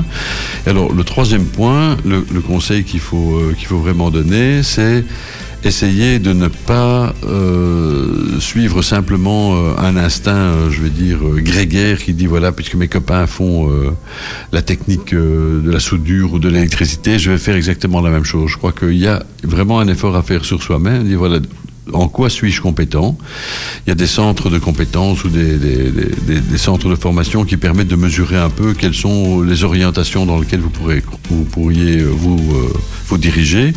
Alors 0.66 0.94
le 0.94 1.04
troisième 1.04 1.46
point, 1.46 1.98
le, 2.06 2.22
conseil 2.42 2.84
qu'il 2.84 3.00
faut, 3.00 3.36
euh, 3.36 3.54
qu'il 3.58 3.68
faut 3.68 3.80
vraiment 3.80 4.12
donner, 4.12 4.64
c'est 4.64 5.04
essayer 5.64 6.18
de 6.18 6.34
ne 6.34 6.48
pas 6.48 7.14
euh, 7.24 8.40
suivre 8.40 8.82
simplement 8.82 9.56
euh, 9.56 9.76
un 9.78 9.96
instinct, 9.96 10.70
je 10.72 10.82
vais 10.82 10.90
dire, 10.90 11.20
grégaire 11.38 12.04
qui 12.04 12.14
dit 12.14 12.26
voilà, 12.26 12.52
puisque 12.52 12.76
mes 12.76 12.88
copains 12.88 13.28
font 13.28 13.70
la 14.52 14.62
technique 14.62 15.14
de 15.14 15.70
la 15.70 15.80
soudure 15.80 16.34
ou 16.34 16.40
de 16.40 16.50
l'électricité, 16.50 17.20
je 17.20 17.32
vais 17.32 17.38
faire 17.38 17.56
exactement 17.56 18.02
la 18.02 18.10
même 18.10 18.24
chose. 18.24 18.50
Je 18.50 18.58
crois 18.58 18.72
qu'il 18.72 18.98
y 18.98 19.08
a 19.08 19.24
vraiment 19.44 19.80
un 19.80 19.88
effort 19.88 20.16
à 20.16 20.24
faire 20.24 20.46
sur 20.46 20.64
soi-même, 20.64 21.08
en 21.94 22.08
quoi 22.08 22.30
suis-je 22.30 22.62
compétent? 22.62 23.18
Il 23.86 23.90
y 23.90 23.92
a 23.92 23.96
des 23.96 24.08
centres 24.08 24.50
de 24.50 24.60
compétences 24.60 25.24
ou 25.24 25.30
des, 25.30 25.60
centres 26.58 26.90
de 26.90 26.96
formation 26.96 27.46
qui 27.46 27.58
permettent 27.58 27.88
de 27.88 27.96
mesurer 27.96 28.38
un 28.38 28.50
peu 28.50 28.74
quelles 28.74 28.94
sont 28.94 29.42
les 29.42 29.64
orientations 29.64 30.26
dans 30.26 30.40
lesquelles 30.40 30.60
vous, 30.60 30.70
pourriez 30.70 32.04
vous, 32.04 32.40
euh, 32.54 32.74
vous 33.08 33.18
diriger. 33.18 33.74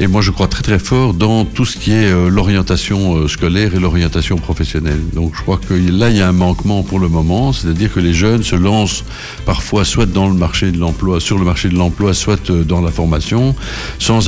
Et 0.00 0.06
moi, 0.06 0.22
je 0.22 0.30
crois 0.30 0.48
très 0.48 0.62
très 0.62 0.78
fort 0.78 1.14
dans 1.14 1.44
tout 1.44 1.64
ce 1.64 1.76
qui 1.76 1.92
est 1.92 2.10
euh, 2.10 2.28
l'orientation 2.28 3.16
euh, 3.16 3.28
scolaire 3.28 3.74
et 3.74 3.80
l'orientation 3.80 4.36
professionnelle. 4.36 5.00
Donc 5.12 5.32
je 5.36 5.42
crois 5.42 5.58
que 5.58 5.74
là, 5.74 6.10
il 6.10 6.16
y 6.16 6.22
a 6.22 6.28
un 6.28 6.32
manquement 6.32 6.82
pour 6.82 6.98
le 6.98 7.08
moment, 7.08 7.52
c'est-à-dire 7.52 7.92
que 7.92 8.00
les 8.00 8.14
jeunes 8.14 8.42
se 8.42 8.56
lancent 8.56 9.04
parfois 9.44 9.84
soit 9.84 10.06
dans 10.06 10.28
le 10.28 10.34
marché 10.34 10.72
de 10.72 10.78
l'emploi, 10.78 11.20
sur 11.20 11.38
le 11.38 11.44
marché 11.44 11.68
de 11.68 11.76
l'emploi, 11.76 12.14
soit 12.14 12.50
dans 12.50 12.80
la 12.80 12.90
formation, 12.90 13.54
sans, 13.98 14.20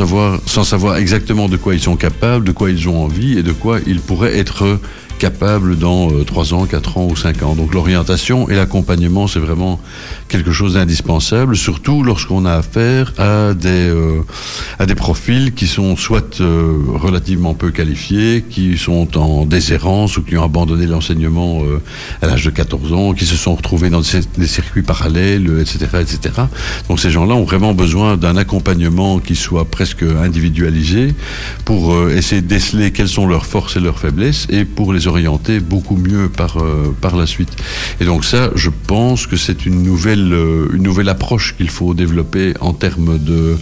sans 0.47 0.65
savoir 0.65 0.97
exactement 0.97 1.49
de 1.49 1.57
quoi 1.57 1.75
ils 1.75 1.81
sont 1.81 1.97
capables, 1.97 2.45
de 2.45 2.53
quoi 2.53 2.71
ils 2.71 2.89
ont 2.89 3.05
envie 3.05 3.16
et 3.19 3.43
de 3.43 3.53
quoi 3.53 3.81
ils 3.87 4.01
pourraient 4.01 4.37
être 4.37 4.79
capable 5.19 5.79
dans 5.79 6.11
euh, 6.11 6.25
3 6.25 6.55
ans, 6.55 6.67
4 6.67 6.99
ans 6.99 7.09
ou 7.11 7.17
5 7.17 7.43
ans. 7.43 7.55
Donc 7.55 7.75
l'orientation 7.75 8.49
et 8.49 8.55
l'accompagnement, 8.55 9.27
c'est 9.27 9.41
vraiment 9.41 9.81
quelque 10.29 10.53
chose 10.53 10.75
d'indispensable, 10.75 11.57
surtout 11.57 12.03
lorsqu'on 12.03 12.45
a 12.45 12.55
affaire 12.55 13.13
à 13.19 13.55
des, 13.55 13.69
euh, 13.69 14.23
à 14.79 14.87
des 14.87 14.95
profils 14.95 15.55
qui 15.55 15.67
sont 15.67 15.97
soit 15.97 16.41
euh, 16.41 16.79
relativement 16.95 17.55
peu 17.55 17.71
qualifiés, 17.71 18.45
qui 18.49 18.77
sont 18.77 19.17
en 19.17 19.47
déshérence 19.47 20.17
ou 20.17 20.23
qui 20.23 20.37
ont 20.37 20.45
abandonné 20.45 20.87
l'enseignement 20.87 21.63
euh, 21.65 21.81
à 22.23 22.27
l'âge 22.27 22.45
de 22.45 22.51
14 22.51 22.93
ans, 22.93 23.13
qui 23.13 23.27
se 23.27 23.37
sont 23.37 23.55
retrouvés 23.55 23.91
dans 23.91 24.01
des, 24.01 24.47
circuits 24.47 24.83
parallèles, 24.83 25.61
etc., 25.61 25.87
etc. 26.01 26.35
Donc 26.89 27.01
ces 27.01 27.11
gens-là 27.11 27.35
ont 27.35 27.45
vraiment 27.45 27.75
besoin 27.75 28.17
d'un 28.17 28.37
accompagnement 28.37 29.19
qui 29.19 29.37
soit 29.37 29.65
presque 29.65 30.03
individualisé 30.03 31.15
pour 31.65 32.11
essayer 32.11 32.43
de 32.43 32.47
déceler 32.47 32.93
quelles 32.93 33.09
sont 33.09 33.27
leurs 33.27 33.47
forces 33.47 33.77
et 33.77 33.81
leurs 33.81 33.99
faiblesses 33.99 34.47
et 34.51 34.65
pour 34.65 34.93
les 34.93 35.06
orienter 35.07 35.61
beaucoup 35.61 35.97
mieux 35.97 36.29
par, 36.29 36.59
euh, 36.59 36.95
par 37.01 37.17
la 37.17 37.27
suite. 37.27 37.51
Et 38.01 38.05
donc 38.05 38.25
ça, 38.25 38.51
je 38.55 38.71
pense 38.87 39.27
que 39.27 39.37
c'est 39.37 39.67
une 39.67 39.83
nouvelle, 39.83 40.33
euh, 40.33 40.69
une 40.73 40.83
nouvelle 40.83 41.09
approche 41.09 41.55
qu'il 41.57 41.71
faut 41.71 41.95
développer 41.95 42.55
en 42.61 42.73
termes 42.73 43.19
de, 43.19 43.57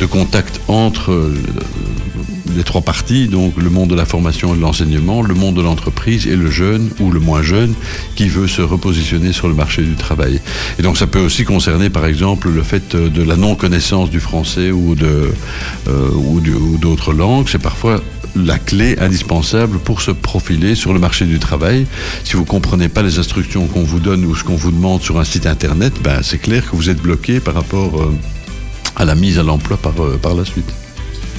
de 0.00 0.06
contact 0.06 0.60
entre 0.68 1.12
euh, 1.12 1.34
les 2.56 2.62
trois 2.62 2.82
parties, 2.82 3.28
donc 3.28 3.54
le 3.56 3.70
monde 3.70 3.90
de 3.90 3.94
la 3.94 4.04
formation 4.04 4.54
et 4.54 4.56
de 4.56 4.62
l'enseignement, 4.62 5.22
le 5.22 5.34
monde 5.34 5.56
de 5.56 5.62
l'entreprise 5.62 6.26
et 6.26 6.36
le 6.36 6.50
jeune 6.50 6.90
ou 7.00 7.10
le 7.10 7.20
moins 7.20 7.42
jeune 7.42 7.74
qui 8.14 8.28
veut 8.28 8.48
se 8.48 8.62
repositionner 8.62 9.32
sur 9.32 9.48
le 9.48 9.54
marché 9.54 9.82
du 9.82 9.94
travail. 9.94 10.40
Et 10.78 10.82
donc 10.82 10.96
ça 10.96 11.06
peut 11.06 11.20
aussi 11.20 11.44
concerner 11.44 11.90
par 11.90 12.06
exemple 12.06 12.48
le 12.48 12.62
fait 12.62 12.94
de 12.94 13.22
la 13.22 13.36
non-connaissance 13.36 14.10
du 14.10 14.20
français 14.20 14.70
ou 14.70 14.94
de 14.94 15.32
ou 15.88 16.40
d'autres 16.78 17.12
langues. 17.12 17.46
C'est 17.48 17.62
parfois 17.62 18.00
la 18.36 18.58
clé 18.58 18.96
indispensable 18.98 19.78
pour 19.78 20.02
se 20.02 20.10
profiler 20.10 20.74
sur 20.84 20.92
le 20.92 20.98
marché 20.98 21.24
du 21.24 21.38
travail. 21.38 21.86
Si 22.24 22.36
vous 22.36 22.44
comprenez 22.44 22.90
pas 22.90 23.00
les 23.00 23.18
instructions 23.18 23.66
qu'on 23.66 23.84
vous 23.84 24.00
donne 24.00 24.22
ou 24.26 24.36
ce 24.36 24.44
qu'on 24.44 24.54
vous 24.54 24.70
demande 24.70 25.00
sur 25.00 25.18
un 25.18 25.24
site 25.24 25.46
internet, 25.46 25.94
ben 26.02 26.18
c'est 26.22 26.36
clair 26.36 26.62
que 26.62 26.76
vous 26.76 26.90
êtes 26.90 27.00
bloqué 27.00 27.40
par 27.40 27.54
rapport 27.54 28.02
euh, 28.02 28.12
à 28.94 29.06
la 29.06 29.14
mise 29.14 29.38
à 29.38 29.42
l'emploi 29.42 29.78
par, 29.78 29.94
euh, 30.04 30.18
par 30.20 30.34
la 30.34 30.44
suite. 30.44 30.70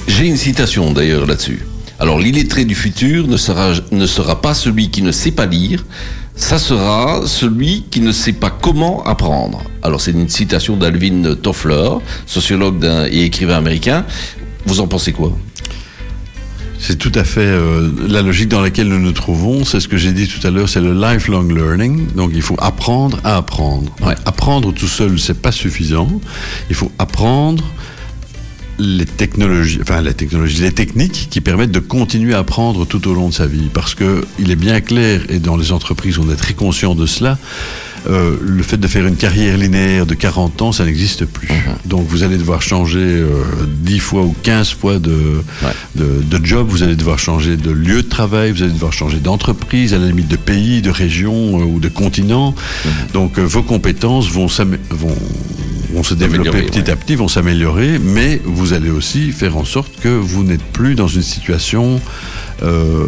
J'ai 0.08 0.26
une 0.26 0.36
citation 0.36 0.92
d'ailleurs 0.92 1.26
là-dessus. 1.26 1.64
Alors 2.00 2.18
l'illettré 2.18 2.64
du 2.64 2.74
futur 2.74 3.28
ne 3.28 3.36
sera, 3.36 3.74
ne 3.92 4.06
sera 4.08 4.42
pas 4.42 4.52
celui 4.52 4.90
qui 4.90 5.02
ne 5.02 5.12
sait 5.12 5.30
pas 5.30 5.46
lire, 5.46 5.86
ça 6.34 6.58
sera 6.58 7.22
celui 7.24 7.84
qui 7.88 8.00
ne 8.00 8.10
sait 8.10 8.32
pas 8.32 8.50
comment 8.50 9.04
apprendre. 9.04 9.62
Alors 9.84 10.00
c'est 10.00 10.10
une 10.10 10.28
citation 10.28 10.76
d'Alvin 10.76 11.36
Toffler, 11.40 11.90
sociologue 12.26 12.84
et 13.12 13.22
écrivain 13.22 13.58
américain. 13.58 14.04
Vous 14.66 14.80
en 14.80 14.88
pensez 14.88 15.12
quoi? 15.12 15.30
C'est 16.86 16.98
tout 16.98 17.10
à 17.16 17.24
fait 17.24 17.40
euh, 17.40 17.90
la 18.06 18.22
logique 18.22 18.48
dans 18.48 18.60
laquelle 18.60 18.86
nous 18.86 19.00
nous 19.00 19.10
trouvons. 19.10 19.64
C'est 19.64 19.80
ce 19.80 19.88
que 19.88 19.96
j'ai 19.96 20.12
dit 20.12 20.28
tout 20.28 20.46
à 20.46 20.52
l'heure, 20.52 20.68
c'est 20.68 20.80
le 20.80 20.94
lifelong 20.94 21.52
learning. 21.52 22.12
Donc 22.14 22.30
il 22.32 22.42
faut 22.42 22.54
apprendre 22.60 23.18
à 23.24 23.38
apprendre. 23.38 23.90
Ouais. 24.02 24.14
Apprendre 24.24 24.72
tout 24.72 24.86
seul, 24.86 25.18
c'est 25.18 25.42
pas 25.42 25.50
suffisant. 25.50 26.08
Il 26.70 26.76
faut 26.76 26.92
apprendre 27.00 27.64
les 28.78 29.04
technologies, 29.04 29.80
enfin 29.82 30.00
les 30.00 30.14
technologies, 30.14 30.62
les 30.62 30.70
techniques 30.70 31.26
qui 31.28 31.40
permettent 31.40 31.72
de 31.72 31.80
continuer 31.80 32.34
à 32.34 32.38
apprendre 32.38 32.86
tout 32.86 33.08
au 33.08 33.14
long 33.14 33.30
de 33.30 33.34
sa 33.34 33.48
vie. 33.48 33.68
Parce 33.74 33.96
que 33.96 34.24
il 34.38 34.52
est 34.52 34.56
bien 34.56 34.80
clair, 34.80 35.22
et 35.28 35.40
dans 35.40 35.56
les 35.56 35.72
entreprises 35.72 36.20
on 36.20 36.30
est 36.30 36.36
très 36.36 36.54
conscient 36.54 36.94
de 36.94 37.06
cela, 37.06 37.36
euh, 38.08 38.36
le 38.40 38.62
fait 38.62 38.76
de 38.76 38.86
faire 38.86 39.06
une 39.06 39.16
carrière 39.16 39.56
linéaire 39.56 40.06
de 40.06 40.14
40 40.14 40.62
ans, 40.62 40.72
ça 40.72 40.84
n'existe 40.84 41.24
plus. 41.24 41.48
Donc 41.84 42.06
vous 42.08 42.22
allez 42.22 42.36
devoir 42.38 42.62
changer 42.62 42.98
euh, 43.00 43.42
10 43.66 43.98
fois 43.98 44.22
ou 44.22 44.34
15 44.42 44.70
fois 44.74 44.98
de, 44.98 45.42
de, 45.94 46.22
de 46.22 46.44
job, 46.44 46.66
vous 46.68 46.82
allez 46.82 46.96
devoir 46.96 47.18
changer 47.18 47.56
de 47.56 47.70
lieu 47.70 48.02
de 48.02 48.08
travail, 48.08 48.52
vous 48.52 48.62
allez 48.62 48.72
devoir 48.72 48.92
changer 48.92 49.18
d'entreprise, 49.18 49.94
à 49.94 49.98
la 49.98 50.06
limite 50.06 50.28
de 50.28 50.36
pays, 50.36 50.82
de 50.82 50.90
région 50.90 51.60
euh, 51.60 51.64
ou 51.64 51.80
de 51.80 51.88
continent. 51.88 52.54
Donc 53.12 53.38
euh, 53.38 53.42
vos 53.42 53.62
compétences 53.62 54.28
vont, 54.30 54.48
s'amé- 54.48 54.78
vont, 54.90 55.14
vont 55.94 56.02
se 56.02 56.14
développer 56.14 56.50
petit 56.66 56.78
ouais. 56.80 56.90
à 56.90 56.96
petit, 56.96 57.14
vont 57.16 57.28
s'améliorer, 57.28 57.98
mais 57.98 58.40
vous 58.44 58.72
allez 58.72 58.90
aussi 58.90 59.32
faire 59.32 59.56
en 59.56 59.64
sorte 59.64 59.92
que 60.00 60.08
vous 60.08 60.44
n'êtes 60.44 60.62
plus 60.62 60.94
dans 60.94 61.08
une 61.08 61.22
situation, 61.22 62.00
euh, 62.62 63.06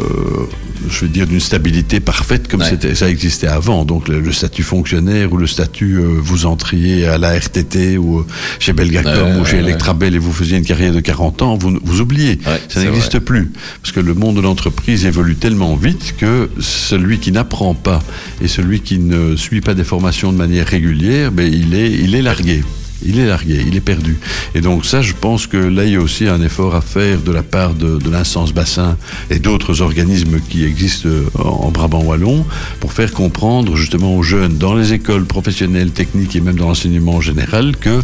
je 0.90 1.00
veux 1.00 1.08
dire, 1.08 1.26
d'une 1.26 1.40
stabilité 1.40 2.00
parfaite 2.00 2.48
comme 2.48 2.60
Ouais. 2.60 2.68
c'était, 2.70 2.94
ça 2.94 3.08
existait 3.08 3.46
avant. 3.46 3.84
Donc 3.84 4.08
le, 4.08 4.20
le 4.20 4.32
statut 4.32 4.62
fonctionnaire 4.62 5.32
ou 5.32 5.36
le 5.36 5.46
statut, 5.46 5.96
euh, 5.96 6.02
vous 6.20 6.46
entriez 6.46 7.06
à 7.06 7.18
la 7.18 7.36
RTT 7.38 7.98
ou 7.98 8.20
euh, 8.20 8.26
chez 8.58 8.72
Belgacom 8.72 9.12
Ouais, 9.36 9.40
ou 9.40 9.44
chez 9.44 9.58
Electrabel 9.58 10.14
et 10.14 10.18
vous 10.18 10.32
faisiez 10.32 10.58
une 10.58 10.64
carrière 10.64 10.92
de 10.92 11.00
40 11.00 11.42
ans, 11.42 11.56
vous, 11.56 11.78
vous 11.82 12.00
oubliez. 12.00 12.38
Ça 12.68 12.82
n'existe 12.82 13.18
plus. 13.20 13.50
Parce 13.82 13.92
que 13.92 14.00
le 14.00 14.14
monde 14.14 14.36
de 14.36 14.40
l'entreprise 14.40 15.04
évolue 15.06 15.36
tellement 15.36 15.76
vite 15.76 16.14
que 16.18 16.50
celui 16.60 17.18
qui 17.18 17.32
n'apprend 17.32 17.74
pas 17.74 18.00
et 18.42 18.48
celui 18.48 18.80
qui 18.80 18.98
ne 18.98 19.36
suit 19.36 19.60
pas 19.60 19.74
des 19.74 19.84
formations 19.84 20.32
de 20.32 20.38
manière 20.38 20.66
régulière, 20.66 21.32
ben, 21.32 21.46
il, 21.52 21.74
est, 21.74 21.90
il 21.92 22.14
est 22.14 22.22
largué. 22.22 22.62
Il 23.04 23.18
est 23.18 23.26
largué, 23.26 23.62
il 23.66 23.76
est 23.76 23.80
perdu. 23.80 24.18
Et 24.54 24.60
donc 24.60 24.84
ça, 24.84 25.02
je 25.02 25.12
pense 25.12 25.46
que 25.46 25.56
là, 25.56 25.84
il 25.84 25.92
y 25.92 25.96
a 25.96 26.00
aussi 26.00 26.26
un 26.26 26.42
effort 26.42 26.74
à 26.74 26.80
faire 26.80 27.20
de 27.20 27.32
la 27.32 27.42
part 27.42 27.74
de, 27.74 27.98
l'instance 28.10 28.52
bassin 28.52 28.96
et 29.30 29.38
d'autres 29.38 29.82
organismes 29.82 30.40
qui 30.48 30.64
existent 30.64 31.08
euh, 31.08 31.28
en, 31.34 31.70
Brabant 31.70 32.02
wallon 32.02 32.44
pour 32.80 32.92
faire 32.92 33.12
comprendre 33.12 33.76
justement 33.76 34.16
aux 34.16 34.22
jeunes 34.22 34.56
dans 34.56 34.74
les 34.74 34.92
écoles 34.94 35.26
professionnelles, 35.26 35.90
techniques 35.90 36.34
et 36.34 36.40
même 36.40 36.56
dans 36.56 36.68
l'enseignement 36.68 37.16
en 37.16 37.20
général 37.20 37.76
que 37.76 38.02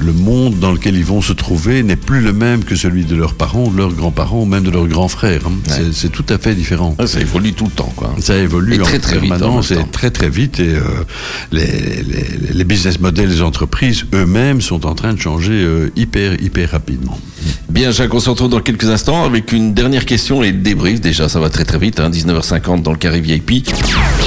le 0.00 0.12
monde 0.12 0.58
dans 0.58 0.72
lequel 0.72 0.94
ils 0.96 1.04
vont 1.04 1.20
se 1.20 1.32
trouver 1.32 1.82
n'est 1.82 1.96
plus 1.96 2.20
le 2.20 2.32
même 2.32 2.64
que 2.64 2.76
celui 2.76 3.04
de 3.04 3.16
leurs 3.16 3.34
parents, 3.34 3.68
de 3.68 3.76
leurs 3.76 3.92
grands-parents 3.92 4.42
ou 4.42 4.44
même 4.44 4.62
de 4.62 4.70
leurs 4.70 4.86
grands 4.86 5.08
frères. 5.08 5.42
hein. 5.46 5.52
C'est- 5.66 5.92
C'est 5.92 6.08
tout 6.10 6.24
à 6.28 6.38
fait 6.38 6.54
différent. 6.54 6.94
Ah, 6.98 7.06
Ça 7.06 7.20
évolue 7.20 7.52
tout 7.52 7.64
le 7.64 7.70
temps, 7.70 7.92
quoi. 7.96 8.14
Ça 8.20 8.36
évolue 8.36 8.74
Et 8.74 8.78
très, 8.78 8.96
en 8.98 9.00
très 9.00 9.18
vite, 9.18 9.32
en 9.32 9.36
permanence 9.38 9.70
et 9.72 9.78
très 9.90 10.10
très 10.10 10.28
vite 10.28 10.60
et 10.60 10.68
euh, 10.74 10.80
les, 11.52 11.62
les, 11.62 12.52
les 12.54 12.64
business 12.64 13.00
models 13.00 13.28
des 13.28 13.42
entreprises 13.42 14.04
eux-mêmes 14.14 14.60
sont 14.60 14.86
en 14.86 14.94
train 14.94 15.12
de 15.14 15.18
changer 15.20 15.52
euh, 15.52 15.90
hyper 15.96 16.40
hyper 16.40 16.70
rapidement. 16.70 17.18
Bien, 17.68 17.90
Jacques, 17.90 18.12
on 18.14 18.20
se 18.20 18.30
retrouve 18.30 18.50
dans 18.50 18.60
quelques 18.60 18.88
instants 18.88 19.24
avec 19.24 19.52
une 19.52 19.72
dernière 19.74 20.04
question 20.06 20.42
et 20.42 20.52
le 20.52 20.58
débrief. 20.58 21.00
Déjà, 21.00 21.28
ça 21.28 21.38
va 21.40 21.50
très 21.50 21.64
très 21.64 21.78
vite, 21.78 22.00
hein, 22.00 22.10
19h50 22.10 22.82
dans 22.82 22.90
le 22.92 22.96
carré 22.98 23.20
VIP. 23.20 23.64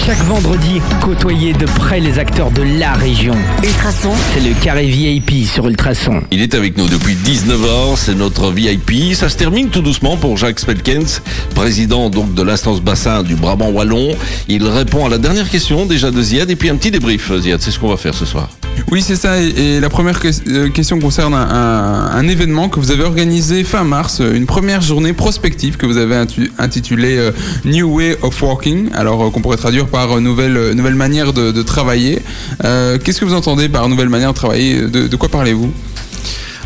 Chaque 0.06 0.24
vendredi, 0.26 0.80
côtoyez 1.02 1.54
de 1.54 1.66
près 1.66 2.00
les 2.00 2.20
acteurs 2.20 2.52
de 2.52 2.62
la 2.80 2.94
région. 2.94 3.36
Ultrason, 3.64 4.12
c'est 4.34 4.40
le 4.42 4.54
carré 4.62 4.88
VIP 4.88 5.46
sur 5.46 5.61
Ultrason. 5.68 6.22
Il 6.32 6.42
est 6.42 6.54
avec 6.56 6.78
nous 6.78 6.88
depuis 6.88 7.16
19h, 7.16 7.96
c'est 7.98 8.16
notre 8.16 8.52
VIP. 8.52 9.14
Ça 9.16 9.30
se 9.30 9.38
termine 9.38 9.70
tout 9.70 9.82
doucement 9.82 10.18
pour 10.18 10.38
Jacques 10.38 10.60
Spelkens, 10.60 11.22
président 11.56 12.10
donc 12.10 12.34
de 12.34 12.42
l'instance 12.42 12.82
bassin 12.82 13.24
du 13.24 13.36
Brabant 13.36 13.70
Wallon. 13.70 14.12
Il 14.48 14.66
répond 14.68 15.06
à 15.06 15.10
la 15.10 15.18
dernière 15.18 15.50
question 15.50 15.86
déjà 15.86 16.12
de 16.12 16.22
Ziad 16.22 16.50
et 16.50 16.56
puis 16.56 16.70
un 16.70 16.76
petit 16.76 16.92
débrief, 16.92 17.32
Ziad. 17.40 17.62
C'est 17.62 17.72
ce 17.72 17.80
qu'on 17.80 17.90
va 17.90 17.98
faire 17.98 18.14
ce 18.14 18.26
soir. 18.26 18.50
Oui, 18.90 19.02
c'est 19.02 19.16
ça. 19.16 19.40
Et, 19.40 19.80
la 19.80 19.90
première 19.90 20.20
euh, 20.48 20.70
question 20.70 21.00
concerne 21.00 21.34
un, 21.34 21.38
un- 21.50 22.12
un 22.12 22.28
événement 22.28 22.68
que 22.68 22.80
vous 22.80 22.92
avez 22.92 23.04
organisé 23.04 23.64
fin 23.64 23.84
mars, 23.84 24.20
euh, 24.22 24.34
une 24.36 24.46
première 24.46 24.82
journée 24.82 25.14
prospective 25.14 25.78
que 25.78 25.86
vous 25.86 25.98
avez 25.98 26.16
intitulée 26.58 27.18
euh, 27.18 27.32
New 27.66 27.96
Way 27.98 28.18
of 28.22 28.42
Working, 28.42 28.90
alors 28.94 29.32
qu'on 29.32 29.42
pourrait 29.42 29.58
traduire 29.58 29.88
par 29.88 30.20
nouvelle, 30.20 30.72
nouvelle 30.74 30.96
manière 30.96 31.32
de, 31.34 31.52
de 31.52 31.62
travailler. 31.62 32.22
Euh, 32.64 32.98
Qu'est-ce 33.02 33.20
que 33.20 33.26
vous 33.26 33.34
entendez 33.34 33.70
par 33.70 33.88
nouvelle 33.88 34.10
manière 34.10 34.30
de 34.32 34.36
travailler? 34.38 34.82
De, 34.82 35.08
de 35.08 35.16
quoi 35.16 35.30
parlez-vous 35.52 35.74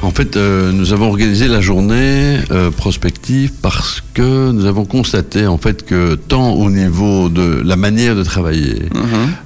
En 0.01 0.11
fait, 0.11 0.37
euh, 0.37 0.71
nous 0.71 0.93
avons 0.93 1.07
organisé 1.07 1.47
la 1.47 1.61
journée 1.61 2.39
euh, 2.51 2.71
prospective 2.71 3.51
parce 3.61 4.03
que 4.15 4.51
nous 4.51 4.65
avons 4.65 4.85
constaté 4.85 5.45
en 5.45 5.57
fait 5.57 5.85
que 5.85 6.15
tant 6.15 6.51
au 6.53 6.69
niveau 6.71 7.29
de 7.29 7.61
la 7.63 7.75
manière 7.75 8.15
de 8.15 8.23
travailler, 8.23 8.83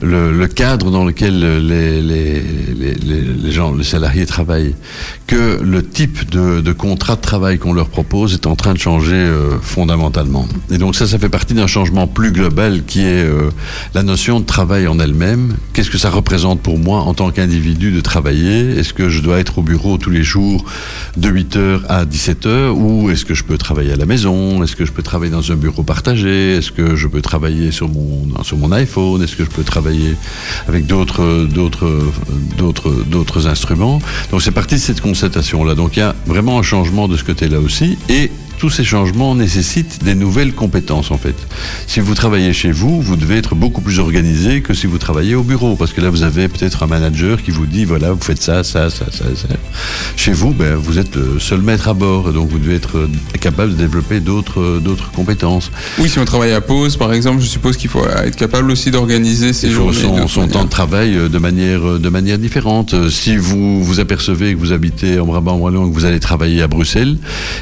le, 0.01 0.31
le 0.31 0.47
cadre 0.47 0.91
dans 0.91 1.03
lequel 1.03 1.39
les, 1.67 2.01
les, 2.01 2.41
les, 2.79 2.93
les- 2.93 3.19
les 3.43 3.51
gens, 3.51 3.73
les 3.73 3.83
salariés 3.83 4.25
travaillent, 4.27 4.75
que 5.27 5.59
le 5.61 5.83
type 5.83 6.29
de, 6.29 6.61
de 6.61 6.71
contrat 6.71 7.15
de 7.15 7.21
travail 7.21 7.57
qu'on 7.57 7.73
leur 7.73 7.89
propose 7.89 8.33
est 8.35 8.45
en 8.45 8.55
train 8.55 8.73
de 8.73 8.77
changer 8.79 9.13
euh, 9.15 9.57
fondamentalement. 9.61 10.47
Et 10.69 10.77
donc 10.77 10.95
ça, 10.95 11.07
ça 11.07 11.17
fait 11.17 11.29
partie 11.29 11.55
d'un 11.55 11.65
changement 11.67 12.05
plus 12.05 12.31
global 12.31 12.83
qui 12.85 13.01
est 13.01 13.25
euh, 13.25 13.49
la 13.95 14.03
notion 14.03 14.39
de 14.39 14.45
travail 14.45 14.87
en 14.87 14.99
elle-même. 14.99 15.55
Qu'est-ce 15.73 15.89
que 15.89 15.97
ça 15.97 16.11
représente 16.11 16.61
pour 16.61 16.77
moi 16.77 16.99
en 17.01 17.13
tant 17.15 17.31
qu'individu 17.31 17.91
de 17.91 18.01
travailler? 18.01 18.77
Est-ce 18.77 18.93
que 18.93 19.09
je 19.09 19.21
dois 19.21 19.39
être 19.39 19.57
au 19.57 19.63
bureau 19.63 19.97
tous 19.97 20.11
les 20.11 20.23
jours 20.23 20.63
de 21.17 21.29
8h 21.31 21.81
à 21.89 22.05
17h 22.05 22.69
ou 22.69 23.09
est-ce 23.09 23.25
que 23.25 23.33
je 23.33 23.43
peux 23.43 23.57
travailler 23.57 23.93
à 23.93 23.95
la 23.97 24.05
maison? 24.05 24.58
Est-ce 24.63 24.75
que 24.75 24.85
je 24.85 24.91
peux 24.91 25.03
travailler 25.03 25.31
dans 25.31 25.51
un 25.51 25.55
bureau 25.55 25.83
partagé? 25.83 26.57
Est-ce 26.57 26.71
que 26.71 26.95
je 26.95 27.07
peux 27.07 27.21
travailler 27.21 27.71
sur 27.71 27.89
mon, 27.89 28.71
iPhone? 28.71 29.21
Est-ce 29.21 29.35
que 29.35 29.43
je 29.43 29.49
peux 29.49 29.63
travailler 29.63 30.15
avec 30.67 30.85
d'autres, 30.85 31.47
d'autres 31.47 33.47
instruments? 33.47 34.01
Donc 34.31 34.41
c'est 34.41 34.51
parti 34.51 34.75
de 34.75 34.79
cette 34.79 35.01
constatation-là. 35.01 35.75
Donc 35.75 35.97
il 35.97 35.99
y 35.99 36.03
a 36.03 36.15
vraiment 36.25 36.59
un 36.59 36.63
changement 36.63 37.07
de 37.07 37.17
ce 37.17 37.23
côté-là 37.23 37.59
aussi. 37.59 37.97
Et 38.09 38.31
tous 38.59 38.69
ces 38.69 38.83
changements 38.83 39.35
nécessitent 39.35 40.03
des 40.03 40.15
nouvelles 40.15 40.53
compétences 40.53 41.11
en 41.11 41.17
fait. 41.17 41.35
Si 41.87 42.01
vous 42.01 42.13
travaillez 42.13 42.51
chez 42.51 42.71
vous, 42.71 43.01
vous 43.01 43.15
devez 43.15 43.37
être 43.37 43.55
beaucoup 43.55 43.79
plus 43.79 43.99
organisé 43.99 44.61
que 44.61 44.73
si 44.73 44.85
vous 44.85 44.97
travaillez 44.97 45.33
au 45.33 45.43
bureau, 45.43 45.77
parce 45.77 45.93
que 45.93 46.01
là 46.01 46.09
vous 46.09 46.23
avez 46.23 46.49
peut-être 46.49 46.83
un 46.83 46.87
manager 46.87 47.41
qui 47.41 47.51
vous 47.51 47.65
dit 47.65 47.85
voilà 47.85 48.11
vous 48.11 48.21
faites 48.21 48.41
ça, 48.41 48.65
ça, 48.65 48.89
ça, 48.89 49.05
ça, 49.11 49.23
ça. 49.33 49.47
Chez 50.17 50.33
vous, 50.33 50.51
ben, 50.51 50.75
vous 50.75 50.99
êtes 50.99 51.15
le 51.15 51.39
seul 51.39 51.61
maître 51.61 51.87
à 51.87 51.93
bord, 51.93 52.33
donc 52.33 52.49
vous 52.49 52.59
devez 52.59 52.75
être 52.75 53.07
capable 53.39 53.71
de 53.71 53.77
développer 53.77 54.19
d'autres 54.19 54.79
d'autres 54.83 55.09
compétences. 55.11 55.71
Oui, 55.97 56.09
si 56.09 56.19
on 56.19 56.25
travaille 56.25 56.51
à 56.51 56.59
pause, 56.59 56.97
par 56.97 57.13
exemple, 57.13 57.41
je 57.41 57.47
suppose 57.47 57.77
qu'il 57.77 57.89
faut 57.89 58.05
être 58.05 58.35
capable 58.35 58.69
aussi 58.71 58.91
d'organiser 58.91 59.53
ses 59.53 59.71
journées. 59.71 59.97
Son, 59.97 60.27
son 60.27 60.47
temps 60.49 60.65
de 60.65 60.69
travail 60.69 61.15
de 61.29 61.37
manière 61.37 61.97
de 61.97 62.09
manière 62.09 62.37
différente. 62.37 63.09
Si 63.09 63.37
vous 63.37 63.81
vous 63.81 64.01
apercevez 64.01 64.53
que 64.53 64.59
vous 64.59 64.73
habitez 64.73 65.17
en 65.17 65.25
Brabant 65.25 65.55
wallon 65.55 65.87
et 65.87 65.89
que 65.89 65.95
vous 65.95 66.05
allez 66.05 66.19
travailler 66.19 66.61
à 66.61 66.67
Bruxelles, 66.67 67.17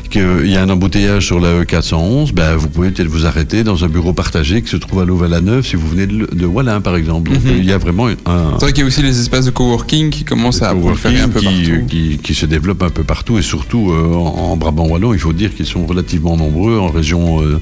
qu'il 0.09 0.47
y 0.47 0.57
a 0.57 0.63
un 0.63 0.69
embouteillage 0.69 0.86
sur 1.19 1.39
la 1.39 1.63
E411, 1.63 2.31
ben, 2.33 2.55
vous 2.55 2.69
pouvez 2.69 2.91
peut-être 2.91 3.09
vous 3.09 3.25
arrêter 3.25 3.63
dans 3.63 3.83
un 3.83 3.87
bureau 3.87 4.13
partagé 4.13 4.61
qui 4.61 4.69
se 4.69 4.77
trouve 4.77 5.01
à 5.01 5.05
Louvain-la-Neuve 5.05 5.65
si 5.65 5.75
vous 5.75 5.87
venez 5.87 6.07
de, 6.07 6.27
de 6.33 6.45
Wallin, 6.45 6.79
par 6.81 6.95
exemple. 6.95 7.31
Donc, 7.31 7.43
Mhm. 7.43 7.55
il 7.57 7.65
y 7.65 7.71
a 7.73 7.77
vraiment 7.77 8.07
un. 8.07 8.51
C'est 8.53 8.65
vrai 8.65 8.73
qu'il 8.73 8.81
y 8.81 8.83
a 8.83 8.87
aussi 8.87 9.01
les 9.01 9.19
espaces 9.19 9.45
de 9.45 9.51
coworking 9.51 10.09
qui 10.09 10.23
commencent 10.23 10.61
à 10.61 10.73
proliférer 10.73 11.19
un 11.19 11.29
peu 11.29 11.39
qui, 11.41 11.45
partout. 11.45 11.85
qui, 11.89 12.19
qui 12.23 12.33
se 12.33 12.45
développent 12.45 12.83
un 12.83 12.89
peu 12.89 13.03
partout 13.03 13.37
et 13.37 13.41
surtout 13.41 13.91
euh, 13.91 14.13
en, 14.13 14.51
en 14.51 14.57
Brabant 14.57 14.87
wallon, 14.87 15.13
il 15.13 15.19
faut 15.19 15.33
dire 15.33 15.53
qu'ils 15.53 15.65
sont 15.65 15.85
relativement 15.85 16.37
nombreux 16.37 16.77
en 16.79 16.87
région 16.87 17.41
euh, 17.43 17.59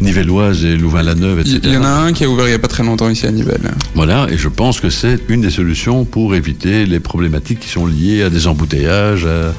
nivelloise 0.00 0.64
et 0.64 0.76
Louvain-la-Neuve, 0.76 1.40
etc. 1.40 1.58
Il 1.64 1.72
y 1.72 1.76
en 1.76 1.84
a 1.84 1.88
un 1.88 2.12
qui 2.12 2.24
a 2.24 2.28
ouvert 2.30 2.46
il 2.46 2.50
n'y 2.50 2.54
a 2.54 2.58
pas 2.60 2.68
très 2.68 2.84
longtemps 2.84 3.08
ici 3.10 3.26
à 3.26 3.32
Nivelles. 3.32 3.72
Voilà, 3.94 4.26
et 4.30 4.36
je 4.38 4.48
pense 4.48 4.80
que 4.80 4.90
c'est 4.90 5.18
une 5.28 5.40
des 5.40 5.50
solutions 5.50 6.04
pour 6.04 6.34
éviter 6.34 6.86
les 6.86 7.00
problématiques 7.00 7.60
qui 7.60 7.68
sont 7.68 7.86
liées 7.86 8.22
à 8.22 8.30
des 8.30 8.46
embouteillages, 8.46 9.26
à, 9.26 9.54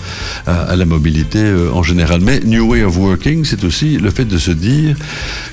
à- 0.51 0.69
à 0.71 0.75
la 0.75 0.85
mobilité 0.85 1.39
euh, 1.39 1.69
en 1.73 1.83
général. 1.83 2.21
Mais 2.21 2.39
New 2.45 2.69
Way 2.71 2.83
of 2.83 2.97
C'est 3.43 3.63
aussi 3.63 3.97
le 3.97 4.09
fait 4.11 4.25
de 4.25 4.37
se 4.37 4.51
dire 4.51 4.95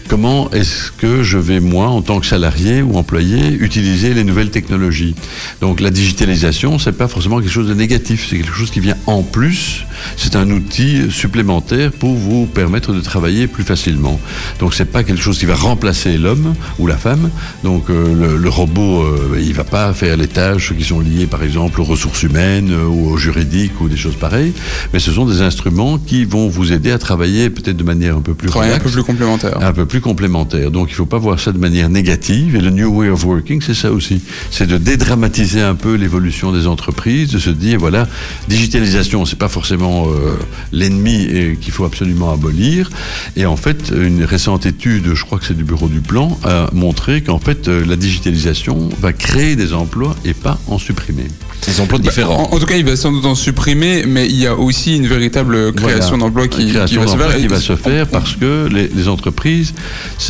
comment 0.09 0.51
est-ce 0.51 0.91
que 0.93 1.23
je 1.23 1.39
vais, 1.39 1.61
moi, 1.61 1.89
en 1.89 2.03
tant 2.03 2.21
que 2.21 2.27
salarié 2.27 2.83
ou 2.83 2.97
employé, 2.97 3.53
utiliser 3.53 4.15
les 4.15 4.25
nouvelles 4.25 4.51
technologies. 4.51 5.15
Donc 5.61 5.81
la 5.81 5.91
digitalisation, 5.91 6.79
c'est 6.79 6.93
pas 6.93 7.09
forcément 7.09 7.41
quelque 7.41 7.51
chose 7.51 7.69
de 7.69 7.75
négatif, 7.75 8.27
c'est 8.29 8.37
quelque 8.37 8.55
chose 8.55 8.71
qui 8.71 8.81
vient 8.81 8.97
en 9.07 9.23
plus. 9.23 9.85
C'est 10.17 10.37
un 10.37 10.51
outil 10.51 11.11
supplémentaire 11.11 11.91
pour 11.93 12.15
vous 12.15 12.47
permettre 12.47 12.93
de 12.93 13.01
travailler 13.01 13.47
plus 13.47 13.65
facilement. 13.65 14.21
Donc 14.61 14.75
c'est 14.75 14.85
pas 14.85 15.03
quelque 15.03 15.23
chose 15.23 15.39
qui 15.39 15.47
va 15.47 15.55
remplacer 15.55 16.19
l'homme 16.19 16.55
ou 16.79 16.87
la 16.87 16.97
femme. 16.97 17.31
Donc 17.65 17.91
euh, 17.91 18.39
le, 18.39 18.49
robot, 18.49 19.03
euh, 19.03 19.41
il 19.41 19.55
va 19.55 19.65
pas 19.65 19.93
faire 19.93 20.17
les 20.17 20.29
tâches 20.29 20.75
qui 20.77 20.85
sont 20.85 21.01
liées, 21.01 21.27
par 21.27 21.43
exemple, 21.43 21.81
aux 21.81 21.85
ressources 21.85 22.23
humaines 22.23 22.71
euh, 22.73 22.87
ou 22.87 23.11
au 23.11 23.17
juridique 23.17 23.81
ou 23.81 23.89
des 23.89 23.97
choses 23.97 24.17
pareilles. 24.17 24.53
Mais 24.93 24.99
ce 24.99 25.11
sont 25.13 25.27
des 25.27 25.43
instruments 25.43 25.99
qui 25.99 26.25
vont 26.25 26.49
vous 26.49 26.73
aider 26.73 26.91
à 26.91 26.99
travailler 26.99 27.46
peut-être 27.51 27.77
de 27.77 27.85
manière 27.85 28.17
un 28.17 28.21
peu 28.21 28.35
plus 28.35 28.49
Travailler 28.49 28.73
un 28.73 28.75
relaxe, 28.77 28.91
peu 28.91 28.97
plus 28.97 29.05
complémentaire. 29.05 29.59
un 29.63 29.73
peu 29.73 29.87
plus 29.87 30.01
complémentaire. 30.01 30.71
Donc 30.71 30.89
il 30.89 30.93
ne 30.93 30.97
faut 30.97 31.07
pas 31.07 31.19
voir 31.19 31.39
ça 31.41 31.53
de 31.53 31.59
manière 31.59 31.89
négative. 31.89 32.57
Et 32.57 32.61
le 32.61 32.71
New 32.71 32.89
Way 32.95 33.09
of 33.11 33.25
Working, 33.25 33.61
c'est 33.65 33.75
ça 33.75 33.93
aussi. 33.93 34.21
C'est 34.51 34.67
de 34.67 34.79
dédramatiser 34.79 35.61
un 35.63 35.75
peu 35.75 35.95
l'évolution 35.95 36.53
des 36.53 36.67
entreprises, 36.67 37.31
de 37.33 37.39
se 37.39 37.51
dire, 37.51 37.79
voilà, 37.79 38.07
digitalisation, 38.49 39.25
c'est 39.27 39.39
pas 39.39 39.49
forcément 39.49 40.07
euh, 40.09 40.37
l'ennemi 40.73 41.23
et 41.25 41.57
qu'il 41.61 41.73
faut 41.73 41.85
absolument 41.85 42.33
abolir. 42.33 42.91
Et 43.37 43.47
en 43.47 43.57
fait, 43.57 43.93
une 43.97 44.25
récente 44.25 44.67
étude, 44.67 45.15
je 45.15 45.25
crois 45.25 45.39
que 45.39 45.45
c'est 45.45 45.57
du 45.57 45.65
Bureau 45.65 45.89
du 45.89 46.01
Plan, 46.01 46.39
a 46.45 46.69
montré 46.73 47.23
qu'en 47.23 47.39
fait, 47.39 47.69
euh, 47.69 47.85
la 47.87 47.97
digitalisation 47.97 48.89
va 49.01 49.13
créer 49.13 49.57
des 49.57 49.73
emplois 49.73 50.15
et 50.25 50.35
pas 50.35 50.59
en 50.69 50.79
supprimer. 50.79 51.25
Des 51.67 51.81
emplois 51.81 51.99
différents. 51.99 52.49
En, 52.51 52.55
en 52.55 52.59
tout 52.59 52.67
cas, 52.67 52.77
il 52.77 52.85
va 52.85 52.95
sans 52.97 53.11
doute 53.11 53.25
en 53.27 53.35
supprimer, 53.35 54.05
mais 54.07 54.27
il 54.27 54.37
y 54.37 54.47
a 54.47 54.55
aussi 54.55 54.97
une 54.97 55.07
véritable 55.07 55.73
création 55.73 56.11
Voilà. 56.17 56.25
d'emplois 56.25 56.49
qui, 56.49 56.71
va 56.73 56.87
se 56.87 56.95
faire. 56.95 57.36
Qui 57.39 57.47
va 57.47 57.61
se 57.61 57.77
faire 57.77 58.07
parce 58.09 58.37
que 58.37 58.69
les, 58.69 59.09
entreprises, 59.09 59.75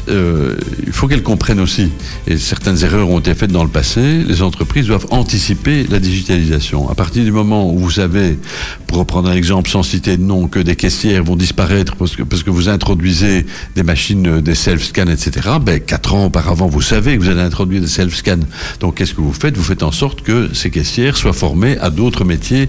euh, 0.08 0.56
il 0.86 0.92
faut 0.92 1.08
qu'elles 1.08 1.22
comprennent 1.22 1.60
aussi, 1.60 1.90
et 2.26 2.36
certaines 2.36 2.82
erreurs 2.84 3.08
ont 3.08 3.20
été 3.20 3.34
faites 3.34 3.52
dans 3.52 3.64
le 3.64 3.70
passé, 3.70 4.22
les 4.26 4.42
entreprises 4.42 4.86
doivent 4.86 5.06
anticiper 5.10 5.86
la 5.88 5.98
digitalisation. 5.98 6.90
À 6.90 6.94
partir 6.94 7.24
du 7.24 7.32
moment 7.32 7.72
où 7.72 7.78
vous 7.78 7.90
savez, 7.90 8.38
pour 8.86 8.98
reprendre 8.98 9.30
un 9.30 9.34
exemple 9.34 9.70
sans 9.70 9.82
citer 9.82 10.16
de 10.16 10.22
nom, 10.22 10.48
que 10.48 10.58
des 10.58 10.76
caissières 10.76 11.24
vont 11.24 11.36
disparaître 11.36 11.96
parce 11.96 12.16
que, 12.16 12.22
parce 12.22 12.42
que 12.42 12.50
vous 12.50 12.68
introduisez 12.68 13.46
des 13.74 13.82
machines, 13.82 14.26
euh, 14.26 14.40
des 14.40 14.54
self-scans, 14.54 15.08
etc., 15.08 15.48
ben, 15.60 15.80
quatre 15.80 16.14
ans 16.14 16.26
auparavant, 16.26 16.66
vous 16.66 16.82
savez 16.82 17.16
que 17.16 17.22
vous 17.22 17.30
allez 17.30 17.40
introduire 17.40 17.80
des 17.80 17.86
self-scans. 17.86 18.40
Donc 18.80 18.96
qu'est-ce 18.96 19.14
que 19.14 19.20
vous 19.20 19.32
faites? 19.32 19.56
Vous 19.56 19.62
faites 19.62 19.82
en 19.82 19.92
sorte 19.92 20.22
que 20.22 20.50
ces 20.54 20.70
caissières 20.70 21.16
soient 21.16 21.32
formées 21.32 21.78
à 21.78 21.90
d'autres 21.90 22.24
métiers 22.24 22.68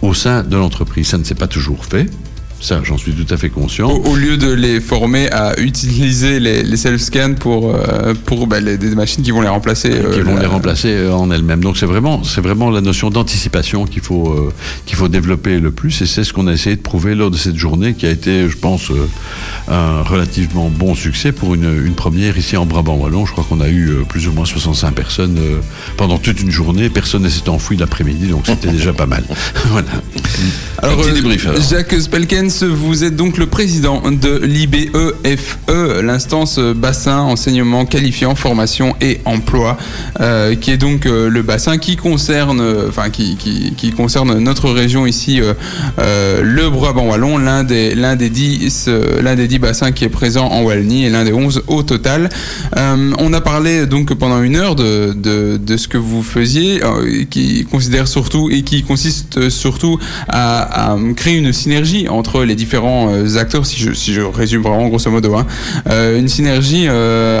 au 0.00 0.14
sein 0.14 0.42
de 0.42 0.56
l'entreprise. 0.56 1.08
Ça 1.08 1.18
ne 1.18 1.24
s'est 1.24 1.34
pas 1.34 1.46
toujours 1.46 1.84
fait. 1.84 2.08
Ça, 2.64 2.80
j'en 2.84 2.96
suis 2.96 3.12
tout 3.12 3.26
à 3.34 3.36
fait 3.36 3.48
conscient. 3.50 3.90
Au, 3.90 4.12
au 4.12 4.14
lieu 4.14 4.36
de 4.36 4.52
les 4.52 4.80
former 4.80 5.28
à 5.32 5.58
utiliser 5.58 6.38
les, 6.38 6.62
les 6.62 6.76
self-scans 6.76 7.34
pour, 7.34 7.74
euh, 7.74 8.14
pour 8.24 8.46
bah, 8.46 8.60
les- 8.60 8.78
des 8.78 8.94
machines 8.94 9.24
qui 9.24 9.32
vont 9.32 9.40
les 9.40 9.48
remplacer. 9.48 9.90
qui 9.90 9.96
euh, 9.96 10.22
vont 10.22 10.36
la- 10.36 10.42
les 10.42 10.46
remplacer 10.46 10.88
euh, 10.90 11.12
en 11.12 11.28
elles-mêmes. 11.32 11.60
Donc 11.60 11.76
c'est 11.76 11.86
vraiment, 11.86 12.22
c'est 12.22 12.40
vraiment 12.40 12.70
la 12.70 12.80
notion 12.80 13.10
d'anticipation 13.10 13.84
qu'il 13.84 14.00
faut, 14.02 14.28
euh, 14.30 14.52
qu'il 14.86 14.94
faut 14.96 15.08
développer 15.08 15.58
le 15.58 15.72
plus, 15.72 16.02
et 16.02 16.06
c'est 16.06 16.22
ce 16.22 16.32
qu'on 16.32 16.46
a 16.46 16.52
essayé 16.52 16.76
de 16.76 16.80
prouver 16.82 17.16
lors 17.16 17.32
de 17.32 17.36
cette 17.36 17.56
journée, 17.56 17.94
qui 17.94 18.06
a 18.06 18.10
été, 18.10 18.48
je 18.48 18.56
pense, 18.56 18.92
un 19.66 20.02
relativement 20.02 20.68
bon 20.70 20.94
succès 20.94 21.32
pour 21.32 21.54
une, 21.56 21.84
une 21.84 21.94
première 21.94 22.38
ici 22.38 22.56
en 22.56 22.64
Brabant 22.64 22.94
wallon. 22.96 23.26
Je 23.26 23.32
crois 23.32 23.44
qu'on 23.48 23.60
a 23.60 23.68
eu 23.68 23.90
plus 24.08 24.28
ou 24.28 24.32
moins 24.32 24.44
65 24.44 24.94
personnes 24.94 25.36
pendant 25.96 26.18
toute 26.18 26.40
une 26.40 26.52
journée. 26.52 26.90
Personne 26.90 27.22
ne 27.22 27.28
s'est 27.28 27.48
enfoui 27.48 27.76
l'après-midi, 27.76 28.28
donc 28.28 28.44
c'était 28.46 28.68
déjà 28.72 28.92
pas 28.92 29.06
mal. 29.06 29.24
voilà. 29.66 29.88
Alors, 30.78 31.00
Un 31.00 31.02
petit 31.02 31.12
débrief, 31.14 31.46
alors. 31.48 31.60
Jacques 31.60 31.94
Spelkens, 32.00 32.51
vous 32.60 33.04
êtes 33.04 33.16
donc 33.16 33.38
le 33.38 33.46
président 33.46 34.02
de 34.10 34.38
l'IBEFE, 34.44 35.58
l'instance 36.02 36.58
bassin 36.58 37.20
enseignement 37.20 37.86
qualifiant 37.86 38.34
formation 38.34 38.94
et 39.00 39.20
emploi, 39.24 39.78
euh, 40.20 40.54
qui 40.54 40.70
est 40.70 40.76
donc 40.76 41.06
euh, 41.06 41.28
le 41.28 41.42
bassin 41.42 41.78
qui 41.78 41.96
concerne, 41.96 42.62
enfin 42.88 43.10
qui, 43.10 43.92
concerne 43.96 44.38
notre 44.38 44.70
région 44.70 45.06
ici, 45.06 45.40
euh, 45.40 45.54
euh, 45.98 46.42
le 46.42 46.68
Brabant 46.70 47.08
wallon, 47.08 47.38
l'un 47.38 47.64
des 47.64 47.94
l'un 47.94 48.16
des 48.16 48.30
dix 48.30 48.88
l'un 49.22 49.34
des 49.34 49.48
dix 49.48 49.58
bassins 49.58 49.92
qui 49.92 50.04
est 50.04 50.08
présent 50.08 50.46
en 50.46 50.62
Wallonie 50.62 51.04
et 51.04 51.10
l'un 51.10 51.24
des 51.24 51.32
onze 51.32 51.62
au 51.66 51.82
total. 51.82 52.28
On 52.76 53.32
a 53.32 53.40
parlé 53.40 53.86
donc 53.86 54.12
pendant 54.14 54.42
une 54.42 54.56
heure 54.56 54.74
de, 54.74 55.12
de, 55.12 55.76
ce 55.76 55.88
que 55.88 55.98
vous 55.98 56.22
faisiez, 56.22 56.80
qui 57.30 57.64
considère 57.70 58.08
surtout 58.08 58.50
et 58.50 58.62
qui 58.62 58.82
consiste 58.82 59.48
surtout 59.48 59.98
à 60.28 60.96
créer 61.16 61.36
une 61.36 61.52
synergie 61.52 62.08
entre 62.08 62.41
les 62.44 62.54
différents 62.54 63.08
euh, 63.12 63.36
acteurs, 63.38 63.66
si 63.66 63.78
je, 63.78 63.92
si 63.92 64.12
je 64.12 64.20
résume 64.20 64.62
vraiment 64.62 64.88
grosso 64.88 65.10
modo, 65.10 65.34
hein. 65.36 65.46
Euh, 65.90 66.18
une 66.18 66.28
synergie 66.28 66.86
euh, 66.88 67.40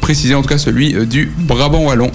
précisé, 0.00 0.34
en 0.34 0.42
tout 0.42 0.48
cas 0.48 0.58
celui 0.58 0.94
euh, 0.94 1.04
du 1.04 1.30
Brabant 1.38 1.84
wallon. 1.84 2.10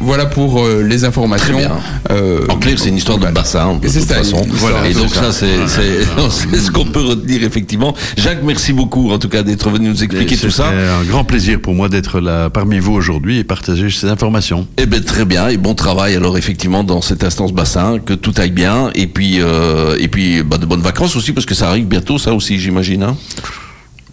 Voilà 0.00 0.24
pour 0.26 0.64
euh, 0.64 0.82
les 0.82 1.04
informations. 1.04 1.52
Très 1.54 1.66
bien. 1.66 1.76
euh, 2.10 2.46
En 2.48 2.56
clair, 2.56 2.78
c'est 2.78 2.88
une 2.88 2.96
histoire 2.96 3.18
de 3.18 3.26
bassin, 3.26 3.74
de 3.74 3.80
toute 3.86 3.90
ça, 4.00 4.14
façon. 4.16 4.42
histoire 4.52 4.84
Et 4.86 4.94
donc 4.94 5.08
bassin. 5.10 5.30
ça, 5.30 5.32
c'est 5.32 5.68
c'est- 5.68 6.06
c'est 6.50 6.58
ce 6.58 6.70
qu'on 6.70 6.86
peut 6.86 7.02
retenir 7.02 7.42
effectivement. 7.44 7.94
Jacques, 8.16 8.42
merci 8.42 8.72
beaucoup 8.72 9.10
en 9.10 9.18
tout 9.18 9.28
cas 9.28 9.42
d'être 9.42 9.68
venu 9.70 9.90
nous 9.90 10.02
expliquer 10.02 10.36
tout 10.36 10.50
ça. 10.50 10.70
C'est 10.70 10.88
un 10.88 11.04
grand 11.04 11.24
plaisir 11.24 11.60
pour 11.60 11.74
moi 11.74 11.88
d'être 11.88 12.20
là 12.20 12.48
parmi 12.50 12.78
vous 12.78 12.92
aujourd'hui 12.92 13.38
et 13.38 13.44
partager 13.44 13.90
ces 13.90 14.06
informations. 14.08 14.66
Eh 14.78 14.86
ben 14.86 15.02
très 15.02 15.24
bien 15.26 15.48
et 15.48 15.56
bon 15.58 15.74
travail 15.74 16.14
alors 16.16 16.38
effectivement 16.38 16.82
dans 16.82 17.02
cette 17.02 17.22
instance 17.22 17.52
bassin 17.52 17.98
que 18.04 18.14
tout 18.14 18.32
aille 18.38 18.50
bien 18.52 18.90
et 18.94 19.06
puis 19.06 19.36
euh, 19.40 19.96
et 20.00 20.08
puis 20.08 20.42
bah, 20.42 20.56
de 20.56 20.66
bonnes 20.66 20.80
vacances 20.82 21.14
aussi 21.16 21.32
parce 21.32 21.46
que 21.46 21.54
ça 21.54 21.68
arrive 21.68 21.86
bientôt 21.86 22.18
ça 22.18 22.32
aussi 22.32 22.58
j'imagine. 22.58 23.02
Hein 23.02 23.16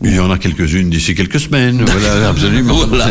Il 0.04 0.14
y 0.16 0.20
en 0.20 0.30
a 0.30 0.38
quelques-unes 0.38 0.89
d'ici 0.89 1.16
quelques 1.16 1.39
semaines. 1.39 1.84
Voilà, 1.88 2.30
absolument. 2.30 2.76
Voilà. 2.88 3.10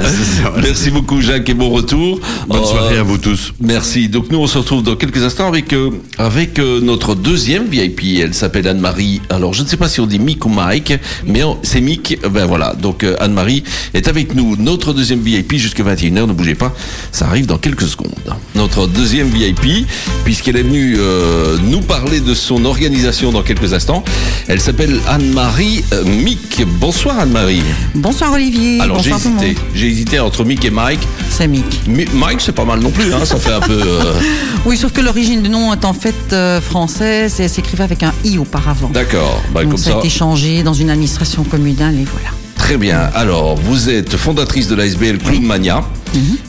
Merci 0.63 0.91
beaucoup 0.91 1.21
Jacques 1.21 1.49
et 1.49 1.55
bon 1.55 1.71
retour. 1.71 2.21
Bonne 2.49 2.63
Euh, 2.63 2.65
soirée 2.65 2.99
à 2.99 3.03
vous 3.03 3.19
tous. 3.19 3.53
Merci. 3.61 4.09
Donc 4.09 4.31
nous 4.31 4.39
on 4.39 4.47
se 4.47 4.59
retrouve 4.59 4.83
dans 4.85 4.95
quelques 4.95 5.23
instants 5.23 5.49
avec 5.49 5.73
euh, 5.73 5.91
avec 6.19 6.59
euh, 6.59 6.81
notre 6.81 7.15
deuxième 7.17 7.67
VIP. 7.67 8.21
Elle 8.21 8.35
s'appelle 8.35 8.69
Anne-Marie. 8.69 9.21
Alors 9.31 9.53
je 9.53 9.63
ne 9.63 9.67
sais 9.69 9.77
pas 9.77 9.89
si 9.89 10.01
on 10.01 10.07
dit 10.07 10.19
Mick 10.21 10.47
ou 10.47 10.49
Mike, 10.49 10.95
mais 11.27 11.43
c'est 11.63 11.81
Mick. 11.81 12.19
Ben 12.31 12.47
voilà. 12.47 12.75
Donc 12.75 13.03
euh, 13.03 13.17
Anne-Marie 13.21 13.65
est 13.93 14.07
avec 14.09 14.35
nous. 14.35 14.57
Notre 14.57 14.93
deuxième 14.93 15.21
VIP 15.21 15.57
jusqu'à 15.57 15.83
21h. 15.83 16.27
Ne 16.29 16.33
bougez 16.33 16.55
pas. 16.55 16.73
Ça 17.11 17.27
arrive 17.27 17.47
dans 17.47 17.59
quelques 17.59 17.87
secondes. 17.89 18.15
Notre 18.55 18.87
deuxième 18.87 19.29
VIP, 19.29 19.87
puisqu'elle 20.25 20.57
est 20.57 20.63
venue 20.63 20.97
euh, 20.99 21.57
nous 21.65 21.81
parler 21.81 22.21
de 22.21 22.33
son 22.35 22.65
organisation 22.65 23.33
dans 23.33 23.43
quelques 23.43 23.73
instants. 23.75 24.05
Elle 24.47 24.61
s'appelle 24.61 24.97
Anne-Marie 25.09 25.85
Mick. 26.07 26.63
Bonsoir 26.79 27.19
Anne-Marie. 27.21 27.63
Bonsoir 27.95 28.33
Olivier. 28.35 28.81
Alors 28.81 29.03
j'ai 29.03 29.11
hésité. 29.11 29.29
monde. 29.31 29.45
J'ai 29.75 29.87
hésité 29.89 30.21
entre 30.21 30.45
Mick 30.45 30.65
et 30.65 30.71
Mike. 30.71 31.01
C'est 31.31 31.49
Mick. 31.49 31.65
Mi- 31.89 32.05
Mike 32.13 32.41
c'est 32.41 32.53
pas 32.53 32.65
mal 32.65 32.81
non 32.81 32.91
plus. 32.91 33.13
Hein. 33.15 33.25
Ça 33.25 33.37
fait 33.39 33.53
un 33.53 33.61
peu. 33.61 33.81
euh, 33.83 34.13
Oui, 34.67 34.77
sauf 34.77 34.93
que 34.93 35.01
l'origine 35.01 35.43
du 35.43 35.49
nom 35.49 35.73
est 35.73 35.85
en 35.85 35.93
fait 35.95 36.15
euh, 36.33 36.61
française 36.61 37.41
et 37.41 37.49
s'écrivait 37.49 37.85
avec 37.85 38.03
un 38.03 38.13
i 38.25 38.39
auparavant. 38.39 38.89
D'accord. 38.91 39.43
Bah, 39.55 39.63
Donc 39.63 39.73
comme 39.73 39.79
ça 39.81 39.91
ça. 39.91 39.97
a 39.97 39.99
été 40.01 40.11
changé 40.11 40.63
dans 40.63 40.75
une 40.75 40.91
administration 40.91 41.45
communale 41.45 41.95
et 41.99 42.05
voilà. 42.05 42.29
Très 42.57 42.77
bien. 42.77 43.11
Alors, 43.15 43.55
vous 43.57 43.89
êtes 43.89 44.17
fondatrice 44.17 44.67
de 44.69 44.75
l'ASBL 44.75 45.19
Clown 45.19 45.43
Mania. 45.45 45.85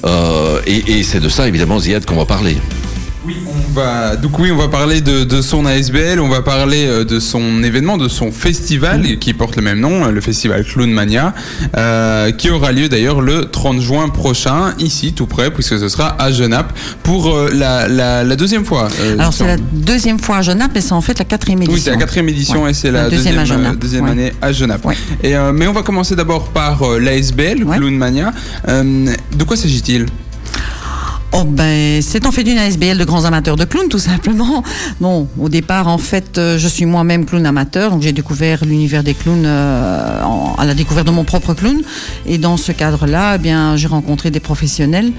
Euh, 0.06 0.60
et 0.66 1.00
et 1.00 1.04
c'est 1.04 1.20
de 1.20 1.30
ça, 1.30 1.48
évidemment, 1.48 1.80
Ziad, 1.80 2.06
qu'on 2.06 2.16
va 2.16 2.26
parler. 2.26 2.58
Oui, 3.28 3.36
on 3.46 3.74
va, 3.74 4.16
donc 4.16 4.40
oui, 4.40 4.52
on 4.52 4.56
va 4.56 4.70
parler 4.70 5.02
de, 5.02 5.26
de 5.26 5.42
son 5.42 5.66
ASBL, 5.66 6.22
on 6.22 6.30
va 6.30 6.42
parler 6.42 6.86
euh, 6.88 7.04
de 7.04 7.20
son 7.20 7.62
événement, 7.62 7.98
de 7.98 8.08
son 8.08 8.32
festival 8.32 9.20
qui 9.20 9.34
porte 9.34 9.58
le 9.58 9.62
même 9.62 9.82
nom, 9.82 10.06
le 10.08 10.22
festival 10.22 10.64
Clown 10.64 10.90
Mania, 10.90 11.34
euh, 11.76 12.32
qui 12.32 12.50
aura 12.50 12.72
lieu 12.72 12.88
d'ailleurs 12.88 13.20
le 13.20 13.46
30 13.52 13.82
juin 13.82 14.08
prochain, 14.08 14.74
ici 14.80 15.12
tout 15.12 15.26
près, 15.26 15.52
puisque 15.52 15.78
ce 15.78 15.90
sera 15.90 16.16
à 16.22 16.32
Genappe 16.32 16.72
pour 17.04 17.28
euh, 17.36 17.50
la, 17.54 17.90
la, 17.90 18.24
la 18.24 18.36
deuxième 18.38 18.64
fois. 18.64 18.88
euh, 19.02 19.16
Alors 19.20 19.34
c'est 19.34 19.46
la 19.46 19.58
deuxième 19.58 20.20
fois 20.20 20.38
à 20.38 20.42
Genappe 20.42 20.78
et 20.78 20.82
c'est 20.82 20.94
en 20.94 21.02
fait 21.02 21.20
la 21.20 21.26
quatrième 21.26 21.60
édition. 21.62 21.74
Oui, 21.76 21.82
c'est 21.84 21.92
la 21.92 21.98
quatrième 21.98 22.30
édition 22.30 22.64
Ouais. 22.64 22.72
et 22.72 22.74
c'est 22.74 22.92
la, 22.92 23.04
La 23.04 23.10
deuxième, 23.10 23.36
deuxième 23.36 23.40
à 23.40 23.46
Genappe, 23.46 23.78
deuxième 23.80 24.06
ouais. 24.06 24.12
année 24.12 24.32
à 24.42 24.54
Genappe. 24.54 24.86
Ouais. 24.86 24.96
Et, 25.22 25.34
mais 25.54 25.68
on 25.68 25.74
va 25.74 25.82
commencer 25.82 26.16
d'abord 26.16 26.48
par 26.50 26.82
l'ASBL, 26.98 27.64
Ouais. 27.66 27.76
Clown 27.78 27.98
Mania. 27.98 28.32
Euh, 28.70 29.06
de 29.38 29.44
quoi 29.44 29.58
s'agit-il? 29.58 30.06
Oh 31.34 31.44
ben, 31.44 32.02
c'est 32.02 32.26
en 32.26 32.32
fait 32.32 32.44
d'une 32.44 32.58
ASBL 32.58 32.98
de 32.98 33.04
grands 33.04 33.26
amateurs 33.26 33.58
de 33.58 33.66
clowns, 33.66 33.90
tout 33.90 34.00
simplement. 34.00 34.64
Bon, 35.02 35.28
au 35.38 35.50
départ, 35.50 35.88
en 35.88 35.98
fait, 35.98 36.38
euh, 36.38 36.58
je 36.58 36.68
suis 36.68 36.86
moi-même 36.86 37.26
clown 37.26 37.46
amateur, 37.46 37.92
donc 37.92 38.02
j'ai 38.02 38.14
découvert 38.14 38.64
l'univers 38.66 39.04
des 39.04 39.14
clowns 39.14 39.44
euh, 39.46 40.24
en- 40.24 40.56
à 40.58 40.66
la 40.66 40.74
découverte 40.74 41.06
de 41.06 41.12
mon 41.12 41.26
propre 41.26 41.54
clown. 41.54 41.82
Et 42.26 42.38
dans 42.38 42.56
ce 42.58 42.72
cadre-là, 42.72 43.36
eh 43.36 43.40
bien, 43.40 43.76
j'ai 43.76 43.88
rencontré 43.88 44.32
des 44.32 44.40
professionnels 44.40 45.12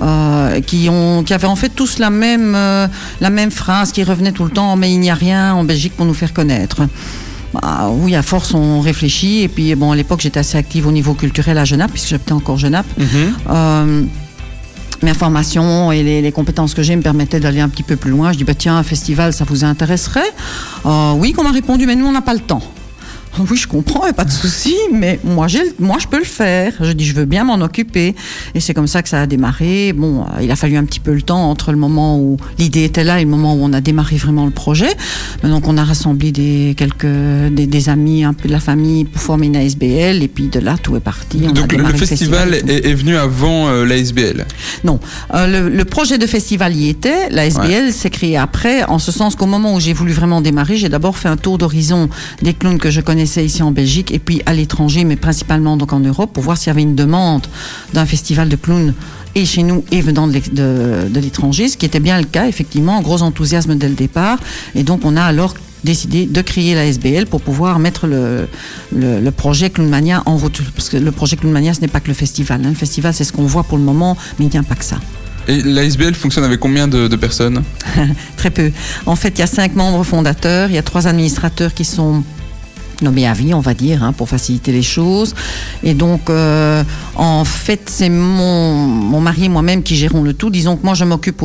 euh, 0.00 0.60
qui 0.60 0.88
ont, 0.90 1.24
qui 1.24 1.34
avaient 1.34 1.48
en 1.48 1.56
fait 1.56 1.70
tous 1.70 1.98
la 1.98 2.08
même, 2.10 2.54
euh, 2.54 2.86
la 3.20 3.30
même 3.30 3.50
phrase 3.50 3.90
qui 3.92 4.04
revenait 4.04 4.32
tout 4.32 4.44
le 4.44 4.50
temps. 4.50 4.76
Mais 4.76 4.92
il 4.92 5.00
n'y 5.00 5.10
a 5.10 5.14
rien 5.14 5.54
en 5.54 5.64
Belgique 5.64 5.94
pour 5.96 6.06
nous 6.06 6.14
faire 6.14 6.32
connaître. 6.32 6.82
Bah, 7.52 7.90
oui, 7.92 8.14
à 8.14 8.22
force, 8.22 8.54
on 8.54 8.80
réfléchit. 8.80 9.40
Et 9.42 9.48
puis, 9.48 9.74
bon, 9.74 9.90
à 9.90 9.96
l'époque, 9.96 10.20
j'étais 10.20 10.38
assez 10.40 10.56
active 10.56 10.86
au 10.86 10.92
niveau 10.92 11.14
culturel 11.14 11.58
à 11.58 11.64
Genappe, 11.64 11.90
puisque 11.90 12.08
j'étais 12.10 12.32
encore 12.32 12.58
Genappe. 12.58 12.86
Euh, 13.50 14.02
mes 15.02 15.14
formations 15.14 15.92
et 15.92 16.02
les, 16.02 16.22
les 16.22 16.32
compétences 16.32 16.74
que 16.74 16.82
j'ai 16.82 16.96
me 16.96 17.02
permettaient 17.02 17.40
d'aller 17.40 17.60
un 17.60 17.68
petit 17.68 17.82
peu 17.82 17.96
plus 17.96 18.10
loin. 18.10 18.32
Je 18.32 18.38
dis, 18.38 18.44
bah, 18.44 18.54
tiens, 18.54 18.76
un 18.76 18.82
festival, 18.82 19.32
ça 19.32 19.44
vous 19.44 19.64
intéresserait? 19.64 20.32
Euh, 20.86 21.12
Oui, 21.12 21.32
qu'on 21.32 21.44
m'a 21.44 21.52
répondu, 21.52 21.86
mais 21.86 21.94
nous, 21.96 22.06
on 22.06 22.12
n'a 22.12 22.22
pas 22.22 22.34
le 22.34 22.40
temps. 22.40 22.62
Oui, 23.38 23.56
je 23.56 23.66
comprends, 23.68 24.06
y 24.06 24.10
a 24.10 24.12
pas 24.12 24.24
de 24.24 24.30
souci, 24.30 24.74
mais 24.92 25.20
moi, 25.22 25.46
moi, 25.78 25.96
je 26.00 26.06
peux 26.06 26.18
le 26.18 26.24
faire. 26.24 26.72
Je 26.80 26.92
dis, 26.92 27.04
je 27.04 27.14
veux 27.14 27.24
bien 27.24 27.44
m'en 27.44 27.60
occuper. 27.60 28.14
Et 28.54 28.60
c'est 28.60 28.74
comme 28.74 28.86
ça 28.86 29.02
que 29.02 29.08
ça 29.08 29.22
a 29.22 29.26
démarré. 29.26 29.92
Bon, 29.92 30.22
euh, 30.22 30.42
il 30.42 30.50
a 30.50 30.56
fallu 30.56 30.76
un 30.76 30.84
petit 30.84 31.00
peu 31.00 31.12
le 31.12 31.22
temps 31.22 31.50
entre 31.50 31.70
le 31.70 31.78
moment 31.78 32.18
où 32.18 32.36
l'idée 32.58 32.84
était 32.84 33.04
là 33.04 33.20
et 33.20 33.24
le 33.24 33.30
moment 33.30 33.54
où 33.54 33.58
on 33.62 33.72
a 33.72 33.80
démarré 33.80 34.16
vraiment 34.16 34.44
le 34.44 34.50
projet. 34.50 34.90
Donc, 35.42 35.68
on 35.68 35.76
a 35.76 35.84
rassemblé 35.84 36.32
des, 36.32 36.74
quelques, 36.76 37.06
des, 37.06 37.66
des 37.66 37.88
amis, 37.88 38.24
un 38.24 38.34
peu 38.34 38.48
de 38.48 38.52
la 38.52 38.60
famille 38.60 39.04
pour 39.04 39.22
former 39.22 39.46
une 39.46 39.56
ASBL. 39.56 40.22
Et 40.22 40.28
puis 40.28 40.48
de 40.48 40.60
là, 40.60 40.76
tout 40.82 40.96
est 40.96 41.00
parti. 41.00 41.42
On 41.48 41.52
Donc 41.52 41.72
le, 41.72 41.84
festival 41.94 42.54
est, 42.54 42.86
est 42.86 42.94
venu 42.94 43.16
avant 43.16 43.68
euh, 43.68 43.84
l'ASBL. 43.84 44.46
Non, 44.84 44.98
Euh, 45.34 45.46
le, 45.46 45.68
le 45.68 45.84
projet 45.84 46.18
de 46.18 46.26
festival 46.26 46.74
y 46.74 46.88
était. 46.88 47.28
La 47.30 47.46
SBL 47.46 47.92
s'est 47.92 48.10
créée 48.10 48.36
après, 48.36 48.84
en 48.84 48.98
ce 48.98 49.12
sens 49.12 49.36
qu'au 49.36 49.46
moment 49.46 49.74
où 49.74 49.80
j'ai 49.80 49.92
voulu 49.92 50.12
vraiment 50.12 50.40
démarrer, 50.40 50.76
j'ai 50.76 50.88
d'abord 50.88 51.16
fait 51.16 51.28
un 51.28 51.36
tour 51.36 51.58
d'horizon 51.58 52.08
des 52.42 52.54
clowns 52.54 52.78
que 52.78 52.90
je 52.90 53.00
connaissais 53.18 53.44
ici 53.44 53.64
en 53.64 53.72
Belgique 53.72 54.12
et 54.12 54.20
puis 54.20 54.42
à 54.46 54.52
l'étranger, 54.54 55.02
mais 55.02 55.16
principalement 55.16 55.76
donc 55.76 55.92
en 55.92 55.98
Europe, 55.98 56.32
pour 56.32 56.44
voir 56.44 56.56
s'il 56.56 56.68
y 56.68 56.70
avait 56.70 56.82
une 56.82 56.94
demande 56.94 57.48
d'un 57.92 58.06
festival 58.06 58.48
de 58.48 58.54
clowns 58.54 58.94
et 59.34 59.44
chez 59.44 59.64
nous 59.64 59.82
et 59.90 60.00
venant 60.00 60.28
de 60.28 61.18
l'étranger, 61.18 61.66
ce 61.66 61.76
qui 61.76 61.84
était 61.84 61.98
bien 61.98 62.16
le 62.16 62.26
cas, 62.26 62.46
effectivement, 62.46 63.02
gros 63.02 63.22
enthousiasme 63.22 63.74
dès 63.74 63.88
le 63.88 63.96
départ. 63.96 64.38
Et 64.76 64.84
donc 64.84 65.00
on 65.04 65.16
a 65.16 65.22
alors 65.24 65.54
décidé 65.82 66.26
de 66.26 66.40
créer 66.42 66.76
la 66.76 66.86
SBL 66.86 67.26
pour 67.26 67.40
pouvoir 67.40 67.80
mettre 67.80 68.06
le, 68.06 68.46
le, 68.94 69.18
le 69.20 69.30
projet 69.32 69.68
Clownmania 69.70 70.22
en 70.24 70.36
route. 70.36 70.62
Parce 70.76 70.88
que 70.88 70.96
le 70.96 71.10
projet 71.10 71.34
Clownmania, 71.36 71.74
ce 71.74 71.80
n'est 71.80 71.88
pas 71.88 71.98
que 71.98 72.06
le 72.08 72.14
festival. 72.14 72.60
hein. 72.64 72.68
Le 72.68 72.76
festival, 72.76 73.12
c'est 73.14 73.24
ce 73.24 73.32
qu'on 73.32 73.46
voit 73.46 73.64
pour 73.64 73.78
le 73.78 73.84
moment, 73.84 74.16
mais 74.38 74.44
il 74.46 74.50
n'y 74.52 74.58
a 74.58 74.62
pas 74.62 74.76
que 74.76 74.84
ça. 74.84 74.98
Et 75.48 75.60
l'ASBL 75.62 76.14
fonctionne 76.14 76.44
avec 76.44 76.60
combien 76.60 76.86
de, 76.86 77.08
de 77.08 77.16
personnes? 77.16 77.64
Très 78.36 78.50
peu. 78.50 78.70
En 79.06 79.16
fait, 79.16 79.30
il 79.30 79.38
y 79.40 79.42
a 79.42 79.48
cinq 79.48 79.74
membres 79.74 80.04
fondateurs, 80.04 80.68
il 80.70 80.74
y 80.76 80.78
a 80.78 80.82
trois 80.82 81.08
administrateurs 81.08 81.74
qui 81.74 81.84
sont 81.84 82.22
nommés 83.02 83.26
à 83.26 83.32
vie, 83.32 83.54
on 83.54 83.60
va 83.60 83.74
dire, 83.74 84.02
hein, 84.02 84.12
pour 84.12 84.28
faciliter 84.28 84.72
les 84.72 84.82
choses. 84.82 85.34
Et 85.82 85.94
donc, 85.94 86.30
euh, 86.30 86.82
en 87.14 87.44
fait, 87.44 87.82
c'est 87.86 88.08
mon, 88.08 88.74
mon 88.74 89.20
mari 89.20 89.44
et 89.44 89.48
moi-même 89.48 89.82
qui 89.82 89.96
gérons 89.96 90.22
le 90.22 90.34
tout. 90.34 90.50
Disons 90.50 90.76
que 90.76 90.84
moi, 90.84 90.94
je 90.94 91.04
m'occupe 91.04 91.42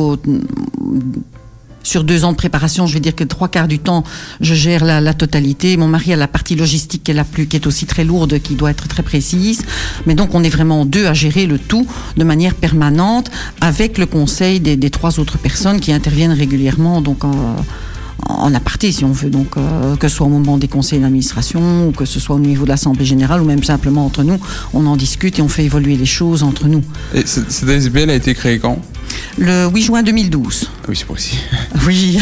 sur 1.84 2.02
deux 2.02 2.24
ans 2.24 2.32
de 2.32 2.36
préparation, 2.36 2.86
je 2.86 2.94
vais 2.94 3.00
dire 3.00 3.14
que 3.14 3.24
trois 3.24 3.48
quarts 3.48 3.68
du 3.68 3.78
temps, 3.78 4.04
je 4.40 4.54
gère 4.54 4.84
la, 4.84 5.14
totalité. 5.14 5.76
Mon 5.76 5.86
mari 5.86 6.12
a 6.12 6.16
la 6.16 6.26
partie 6.26 6.56
logistique 6.56 7.04
qui 7.04 7.10
est 7.10 7.14
la 7.14 7.24
plus, 7.24 7.46
qui 7.46 7.56
est 7.56 7.66
aussi 7.66 7.86
très 7.86 8.04
lourde, 8.04 8.38
qui 8.40 8.54
doit 8.54 8.70
être 8.70 8.88
très 8.88 9.02
précise. 9.02 9.62
Mais 10.06 10.14
donc, 10.14 10.34
on 10.34 10.42
est 10.42 10.48
vraiment 10.48 10.84
deux 10.86 11.06
à 11.06 11.14
gérer 11.14 11.46
le 11.46 11.58
tout 11.58 11.86
de 12.16 12.24
manière 12.24 12.54
permanente, 12.54 13.30
avec 13.60 13.98
le 13.98 14.06
conseil 14.06 14.60
des, 14.60 14.76
des 14.76 14.90
trois 14.90 15.20
autres 15.20 15.38
personnes 15.38 15.78
qui 15.78 15.92
interviennent 15.92 16.32
régulièrement, 16.32 17.00
donc 17.02 17.24
en, 17.24 17.56
en 18.26 18.54
aparté, 18.54 18.90
si 18.92 19.04
on 19.04 19.12
veut. 19.12 19.30
Donc, 19.30 19.56
euh, 19.56 19.96
que 19.96 20.08
ce 20.08 20.16
soit 20.16 20.26
au 20.26 20.30
moment 20.30 20.56
des 20.58 20.68
conseils 20.68 21.00
d'administration, 21.00 21.88
ou 21.88 21.92
que 21.92 22.04
ce 22.04 22.20
soit 22.20 22.36
au 22.36 22.40
niveau 22.40 22.64
de 22.64 22.70
l'assemblée 22.70 23.04
générale, 23.04 23.40
ou 23.42 23.44
même 23.44 23.62
simplement 23.62 24.04
entre 24.06 24.22
nous, 24.22 24.38
on 24.72 24.86
en 24.86 24.96
discute 24.96 25.38
et 25.38 25.42
on 25.42 25.48
fait 25.48 25.64
évoluer 25.64 25.96
les 25.96 26.06
choses 26.06 26.42
entre 26.42 26.68
nous. 26.68 26.82
Et 27.14 27.26
ce- 27.26 27.40
cette 27.48 27.68
ASBL 27.68 28.10
a 28.10 28.14
été 28.14 28.34
créée 28.34 28.58
quand? 28.58 28.78
Le 29.36 29.68
8 29.68 29.82
juin 29.82 30.02
2012. 30.02 30.70
Ah 30.70 30.86
oui, 30.88 30.96
c'est 30.96 31.04
pour 31.06 31.18
ici. 31.18 31.38
Oui, 31.86 32.18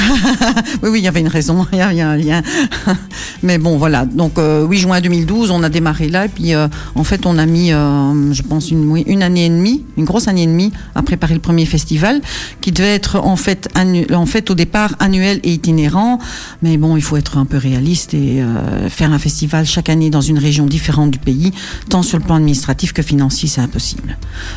oui, 0.82 0.88
oui, 0.90 0.98
il 0.98 1.04
y 1.04 1.08
avait 1.08 1.20
une 1.20 1.28
raison, 1.28 1.66
il 1.72 1.78
y 1.78 1.80
a, 1.80 1.92
il 1.92 1.98
y 1.98 2.00
a 2.00 2.08
un 2.08 2.16
lien. 2.16 2.42
Mais 3.42 3.58
bon, 3.58 3.76
voilà. 3.76 4.06
Donc, 4.06 4.38
euh, 4.38 4.66
8 4.66 4.78
juin 4.78 5.00
2012, 5.00 5.50
on 5.50 5.62
a 5.62 5.68
démarré 5.68 6.08
là. 6.08 6.24
Et 6.24 6.28
puis, 6.28 6.54
euh, 6.54 6.68
en 6.94 7.04
fait, 7.04 7.26
on 7.26 7.38
a 7.38 7.46
mis, 7.46 7.72
euh, 7.72 8.32
je 8.32 8.42
pense, 8.42 8.70
une, 8.70 9.22
année 9.22 9.46
et 9.46 9.48
demie, 9.48 9.84
une 9.96 10.04
grosse 10.04 10.26
année 10.26 10.44
et 10.44 10.46
demie 10.46 10.72
à 10.94 11.02
préparer 11.02 11.34
le 11.34 11.40
premier 11.40 11.66
festival, 11.66 12.20
qui 12.60 12.72
devait 12.72 12.94
être 12.94 13.16
en 13.20 13.36
fait, 13.36 13.68
en 14.12 14.26
fait 14.26 14.50
au 14.50 14.54
départ 14.54 14.94
annuel 14.98 15.40
et 15.42 15.52
itinérant. 15.52 16.18
Mais 16.62 16.76
bon, 16.76 16.96
il 16.96 17.02
faut 17.02 17.16
être 17.16 17.38
un 17.38 17.44
peu 17.44 17.58
réaliste 17.58 18.14
et 18.14 18.42
euh, 18.42 18.88
faire 18.88 19.12
un 19.12 19.18
festival 19.18 19.66
chaque 19.66 19.88
année 19.88 20.10
dans 20.10 20.20
une 20.20 20.38
région 20.38 20.66
différente 20.66 21.10
du 21.10 21.18
pays, 21.18 21.52
tant 21.88 22.02
sur 22.02 22.18
le 22.18 22.24
plan 22.24 22.36
administratif 22.36 22.92
que 22.92 23.02
financier, 23.02 23.48
c'est 23.48 23.60
impossible. 23.60 24.16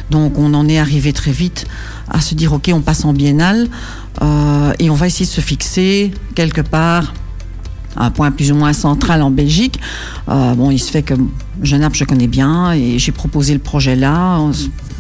Donc, 0.10 0.38
on 0.38 0.54
en 0.54 0.68
est 0.68 0.80
arrivé 0.80 1.14
très 1.14 1.32
vite 1.32 1.66
à 2.10 2.15
se 2.22 2.36
dire, 2.36 2.54
OK, 2.54 2.70
on 2.74 2.82
passe 2.82 3.06
en 3.06 3.14
biennale. 3.14 3.68
Euh, 4.22 4.74
et 4.80 4.90
on 4.90 4.96
va 4.96 5.08
essayer 5.08 5.26
de 5.26 5.32
se 5.32 5.42
fixer 5.42 6.12
quelque 6.36 6.62
part 6.62 7.14
à 7.96 8.06
un 8.06 8.12
point 8.12 8.32
plus 8.32 8.52
ou 8.52 8.56
moins 8.56 8.74
central 8.74 9.22
en 9.22 9.32
Belgique. 9.32 9.80
Euh, 10.30 10.54
bon, 10.54 10.72
il 10.72 10.80
se 10.80 10.92
fait 10.92 11.04
que 11.04 11.14
Genappe, 11.62 11.96
je 11.96 12.04
connais 12.04 12.28
bien 12.28 12.74
et 12.74 13.00
j'ai 13.00 13.12
proposé 13.12 13.54
le 13.54 13.60
projet 13.60 13.96
là. 13.96 14.40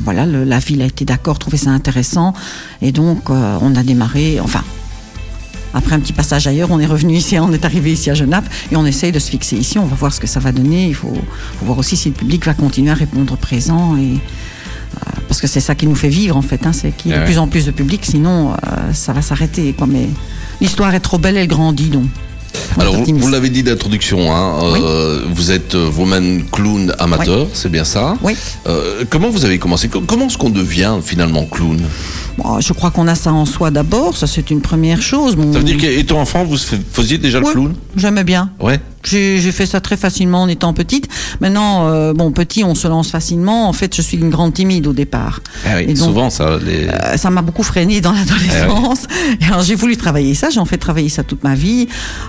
Voilà, 0.03 0.25
la 0.25 0.59
ville 0.59 0.81
a 0.81 0.85
été 0.85 1.05
d'accord, 1.05 1.39
trouvait 1.39 1.57
ça 1.57 1.71
intéressant. 1.71 2.33
Et 2.81 2.91
donc, 2.91 3.29
euh, 3.29 3.57
on 3.61 3.75
a 3.75 3.83
démarré, 3.83 4.39
enfin, 4.41 4.61
après 5.73 5.95
un 5.95 5.99
petit 5.99 6.13
passage 6.13 6.47
ailleurs, 6.47 6.71
on 6.71 6.79
est 6.79 6.85
revenu 6.85 7.15
ici, 7.15 7.37
on 7.37 7.51
est 7.51 7.65
arrivé 7.65 7.91
ici 7.91 8.09
à 8.09 8.13
Genappe 8.13 8.45
et 8.71 8.77
on 8.77 8.85
essaye 8.85 9.11
de 9.11 9.19
se 9.19 9.29
fixer 9.29 9.57
ici. 9.57 9.77
On 9.77 9.85
va 9.85 9.95
voir 9.95 10.13
ce 10.13 10.19
que 10.19 10.27
ça 10.27 10.39
va 10.39 10.51
donner. 10.51 10.87
Il 10.87 10.95
faut, 10.95 11.13
faut 11.59 11.65
voir 11.65 11.77
aussi 11.77 11.97
si 11.97 12.09
le 12.09 12.15
public 12.15 12.45
va 12.45 12.53
continuer 12.53 12.91
à 12.91 12.95
répondre 12.95 13.35
présent 13.35 13.97
et 13.97 14.19
parce 15.27 15.41
que 15.41 15.47
c'est 15.47 15.59
ça 15.59 15.75
qui 15.75 15.87
nous 15.87 15.95
fait 15.95 16.09
vivre 16.09 16.37
en 16.37 16.41
fait, 16.41 16.65
hein, 16.65 16.71
c'est 16.73 16.95
qu'il 16.95 17.11
y 17.11 17.13
ait 17.13 17.17
de 17.17 17.21
ouais. 17.21 17.25
plus 17.27 17.37
en 17.39 17.47
plus 17.47 17.65
de 17.65 17.71
public, 17.71 18.01
sinon 18.03 18.51
euh, 18.51 18.93
ça 18.93 19.13
va 19.13 19.21
s'arrêter. 19.21 19.73
Quoi. 19.77 19.87
Mais 19.87 20.07
l'histoire 20.61 20.93
est 20.93 20.99
trop 20.99 21.17
belle, 21.17 21.37
elle 21.37 21.47
grandit 21.47 21.89
donc. 21.89 22.05
Alors, 22.79 22.95
vous, 22.95 23.27
l'avez 23.27 23.49
dit 23.49 23.63
d'introduction, 23.63 24.33
hein, 24.33 24.53
euh, 24.63 25.25
vous 25.29 25.51
êtes 25.51 25.75
euh, 25.75 25.89
vous-même 25.91 26.45
clown 26.49 26.93
amateur, 26.99 27.47
c'est 27.53 27.69
bien 27.69 27.83
ça 27.83 28.15
Oui. 28.21 28.33
Euh, 28.67 29.03
comment 29.09 29.29
vous 29.29 29.43
avez 29.43 29.59
commencé? 29.59 29.89
Co- 29.89 30.01
Comment 30.01 30.27
est-ce 30.27 30.37
qu'on 30.37 30.49
devient 30.49 30.93
finalement 31.03 31.43
clown? 31.45 31.81
Bon, 32.37 32.59
je 32.61 32.71
crois 32.73 32.91
qu'on 32.91 33.07
a 33.09 33.15
ça 33.15 33.33
en 33.33 33.45
soi 33.45 33.71
d'abord, 33.71 34.15
ça 34.15 34.25
c'est 34.25 34.51
une 34.51 34.61
première 34.61 35.01
chose. 35.01 35.35
Bon, 35.35 35.51
Ça 35.51 35.59
veut 35.59 35.65
dire 35.65 35.77
qu'étant 35.77 36.21
enfant, 36.21 36.45
vous 36.45 36.57
fais- 36.57 36.79
faisiez 36.93 37.17
déjà 37.17 37.39
le 37.41 37.45
clown? 37.45 37.73
J'aimais 37.97 38.23
bien. 38.23 38.49
Ouais. 38.61 38.79
J'ai 39.05 39.39
j'ai 39.39 39.51
fait 39.51 39.65
ça 39.65 39.79
très 39.79 39.97
facilement 39.97 40.41
en 40.43 40.47
étant 40.47 40.73
petite. 40.73 41.07
Maintenant, 41.39 41.87
euh, 41.87 42.13
bon, 42.13 42.31
petit, 42.31 42.63
on 42.63 42.75
se 42.75 42.87
lance 42.87 43.09
facilement. 43.09 43.67
En 43.69 43.73
fait, 43.73 43.95
je 43.95 44.01
suis 44.01 44.17
une 44.17 44.29
grande 44.29 44.53
timide 44.53 44.87
au 44.87 44.93
départ. 44.93 45.41
Ah 45.65 45.77
oui, 45.77 45.83
Et 45.83 45.93
donc, 45.93 45.97
souvent, 45.97 46.29
ça. 46.29 46.57
Les... 46.63 46.87
Euh, 46.87 47.17
ça 47.17 47.29
m'a 47.29 47.41
beaucoup 47.41 47.63
freiné 47.63 48.01
dans 48.01 48.11
l'adolescence. 48.13 49.07
Et 49.41 49.45
alors 49.45 49.61
j'ai 49.61 49.75
voulu 49.75 49.97
travailler 49.97 50.33
ça, 50.33 50.49
j'ai 50.49 50.59
en 50.59 50.65
fait 50.65 50.77
travaillé 50.77 51.09
ça 51.09 51.23
toute 51.23 51.43
ma 51.43 51.55
vie. 51.55 51.87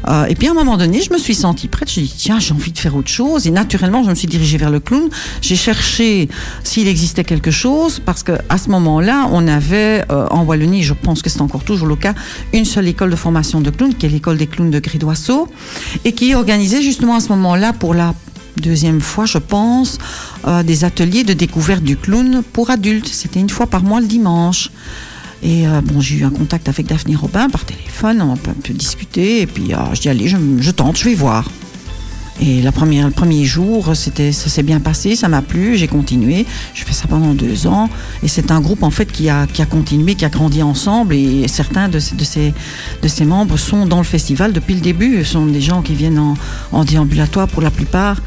Euh, 0.08 0.26
et 0.26 0.34
puis 0.34 0.48
à 0.48 0.50
un 0.52 0.54
moment 0.54 0.76
donné, 0.76 1.00
je 1.02 1.12
me 1.12 1.18
suis 1.18 1.34
sentie 1.34 1.68
prête. 1.68 1.88
Suis 1.88 2.02
dit 2.02 2.14
tiens, 2.16 2.38
j'ai 2.38 2.52
envie 2.52 2.72
de 2.72 2.78
faire 2.78 2.96
autre 2.96 3.08
chose. 3.08 3.46
Et 3.46 3.50
naturellement, 3.50 4.02
je 4.04 4.10
me 4.10 4.14
suis 4.14 4.28
dirigée 4.28 4.58
vers 4.58 4.70
le 4.70 4.80
clown. 4.80 5.08
J'ai 5.40 5.56
cherché 5.56 6.28
s'il 6.64 6.88
existait 6.88 7.24
quelque 7.24 7.50
chose 7.50 8.00
parce 8.04 8.22
que 8.22 8.32
à 8.48 8.58
ce 8.58 8.68
moment-là, 8.70 9.28
on 9.32 9.46
avait 9.48 10.04
en 10.10 10.44
Wallonie, 10.44 10.82
je 10.82 10.94
pense 10.94 11.22
que 11.22 11.30
c'est 11.30 11.40
encore 11.40 11.64
toujours 11.64 11.88
le 11.88 11.96
cas, 11.96 12.14
une 12.52 12.64
seule 12.64 12.88
école 12.88 13.10
de 13.10 13.16
formation 13.16 13.60
de 13.60 13.70
clown, 13.70 13.94
qui 13.94 14.06
est 14.06 14.08
l'école 14.08 14.36
des 14.36 14.46
clowns 14.46 14.70
de 14.70 14.78
Grédoisseau, 14.78 15.48
et 16.04 16.12
qui 16.12 16.34
justement 16.66 17.16
à 17.16 17.20
ce 17.20 17.28
moment-là 17.30 17.72
pour 17.72 17.94
la 17.94 18.14
deuxième 18.60 19.00
fois, 19.00 19.26
je 19.26 19.38
pense, 19.38 19.98
euh, 20.46 20.62
des 20.62 20.84
ateliers 20.84 21.24
de 21.24 21.32
découverte 21.32 21.82
du 21.82 21.96
clown 21.96 22.42
pour 22.52 22.70
adultes. 22.70 23.08
C'était 23.08 23.40
une 23.40 23.50
fois 23.50 23.66
par 23.66 23.82
mois 23.82 24.00
le 24.00 24.06
dimanche. 24.06 24.70
Et 25.42 25.66
euh, 25.66 25.80
bon, 25.82 26.00
j'ai 26.00 26.16
eu 26.16 26.24
un 26.24 26.30
contact 26.30 26.68
avec 26.68 26.86
Daphné 26.86 27.14
Robin 27.14 27.48
par 27.50 27.64
téléphone, 27.64 28.22
on 28.22 28.30
a 28.30 28.32
un 28.32 28.36
peu, 28.36 28.50
un 28.50 28.60
peu 28.62 28.72
discuté, 28.72 29.42
et 29.42 29.46
puis 29.46 29.74
euh, 29.74 29.76
je 29.92 30.00
dis 30.00 30.08
allez, 30.08 30.28
je 30.28 30.70
tente, 30.70 30.96
je 30.96 31.04
vais 31.04 31.14
voir. 31.14 31.50
Et 32.40 32.60
la 32.60 32.70
première, 32.70 33.06
le 33.06 33.12
premier 33.12 33.44
jour, 33.44 33.96
c'était, 33.96 34.30
ça 34.30 34.50
s'est 34.50 34.62
bien 34.62 34.78
passé, 34.80 35.16
ça 35.16 35.28
m'a 35.28 35.42
plu, 35.42 35.76
j'ai 35.76 35.88
continué. 35.88 36.44
Je 36.74 36.84
fais 36.84 36.92
ça 36.92 37.08
pendant 37.08 37.32
deux 37.32 37.66
ans. 37.66 37.88
Et 38.22 38.28
c'est 38.28 38.50
un 38.50 38.60
groupe 38.60 38.82
en 38.82 38.90
fait 38.90 39.10
qui 39.10 39.30
a, 39.30 39.46
qui 39.46 39.62
a 39.62 39.66
continué, 39.66 40.14
qui 40.14 40.24
a 40.24 40.28
grandi 40.28 40.62
ensemble. 40.62 41.14
Et 41.14 41.48
certains 41.48 41.88
de, 41.88 41.98
de, 41.98 42.24
ces, 42.24 42.52
de 43.02 43.08
ces 43.08 43.24
membres 43.24 43.56
sont 43.56 43.86
dans 43.86 43.98
le 43.98 44.04
festival 44.04 44.52
depuis 44.52 44.74
le 44.74 44.80
début. 44.80 45.24
Ce 45.24 45.32
sont 45.32 45.46
des 45.46 45.62
gens 45.62 45.82
qui 45.82 45.94
viennent 45.94 46.18
en, 46.18 46.34
en 46.72 46.84
déambulatoire 46.84 47.48
pour 47.48 47.62
la 47.62 47.70
plupart 47.70 48.20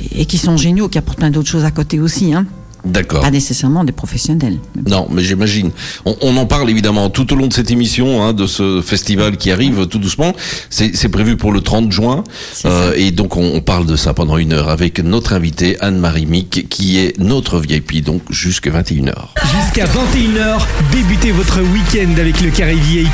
et, 0.00 0.22
et 0.22 0.26
qui 0.26 0.38
sont 0.38 0.56
géniaux, 0.56 0.88
qui 0.88 0.98
apportent 0.98 1.18
plein 1.18 1.30
d'autres 1.30 1.50
choses 1.50 1.64
à 1.64 1.70
côté 1.70 2.00
aussi. 2.00 2.34
Hein. 2.34 2.46
D'accord. 2.84 3.20
Pas 3.20 3.30
nécessairement 3.30 3.84
des 3.84 3.92
professionnels. 3.92 4.58
Non, 4.88 5.06
mais 5.10 5.22
j'imagine. 5.22 5.70
On, 6.04 6.16
on 6.20 6.36
en 6.36 6.46
parle 6.46 6.68
évidemment 6.68 7.10
tout 7.10 7.32
au 7.32 7.36
long 7.36 7.46
de 7.46 7.52
cette 7.52 7.70
émission, 7.70 8.22
hein, 8.22 8.32
de 8.32 8.46
ce 8.46 8.80
festival 8.82 9.36
qui 9.36 9.50
arrive 9.50 9.86
tout 9.86 9.98
doucement. 9.98 10.32
C'est 10.68 10.96
c'est 10.96 11.08
prévu 11.08 11.36
pour 11.36 11.52
le 11.52 11.60
30 11.60 11.92
juin. 11.92 12.24
Euh, 12.64 12.92
et 12.96 13.10
donc, 13.12 13.36
on, 13.36 13.54
on 13.54 13.60
parle 13.60 13.86
de 13.86 13.96
ça 13.96 14.14
pendant 14.14 14.36
une 14.36 14.52
heure 14.52 14.68
avec 14.68 14.98
notre 14.98 15.32
invitée 15.32 15.76
Anne-Marie 15.80 16.26
Mick, 16.26 16.68
qui 16.68 16.98
est 16.98 17.18
notre 17.18 17.58
VIP, 17.60 18.02
donc 18.02 18.22
jusqu'à 18.30 18.70
21h. 18.70 19.12
Jusqu'à 19.64 19.84
21h, 19.86 20.60
débutez 20.90 21.30
votre 21.32 21.60
week-end 21.60 22.10
avec 22.18 22.40
le 22.40 22.50
carré 22.50 22.74
VIP. 22.74 23.08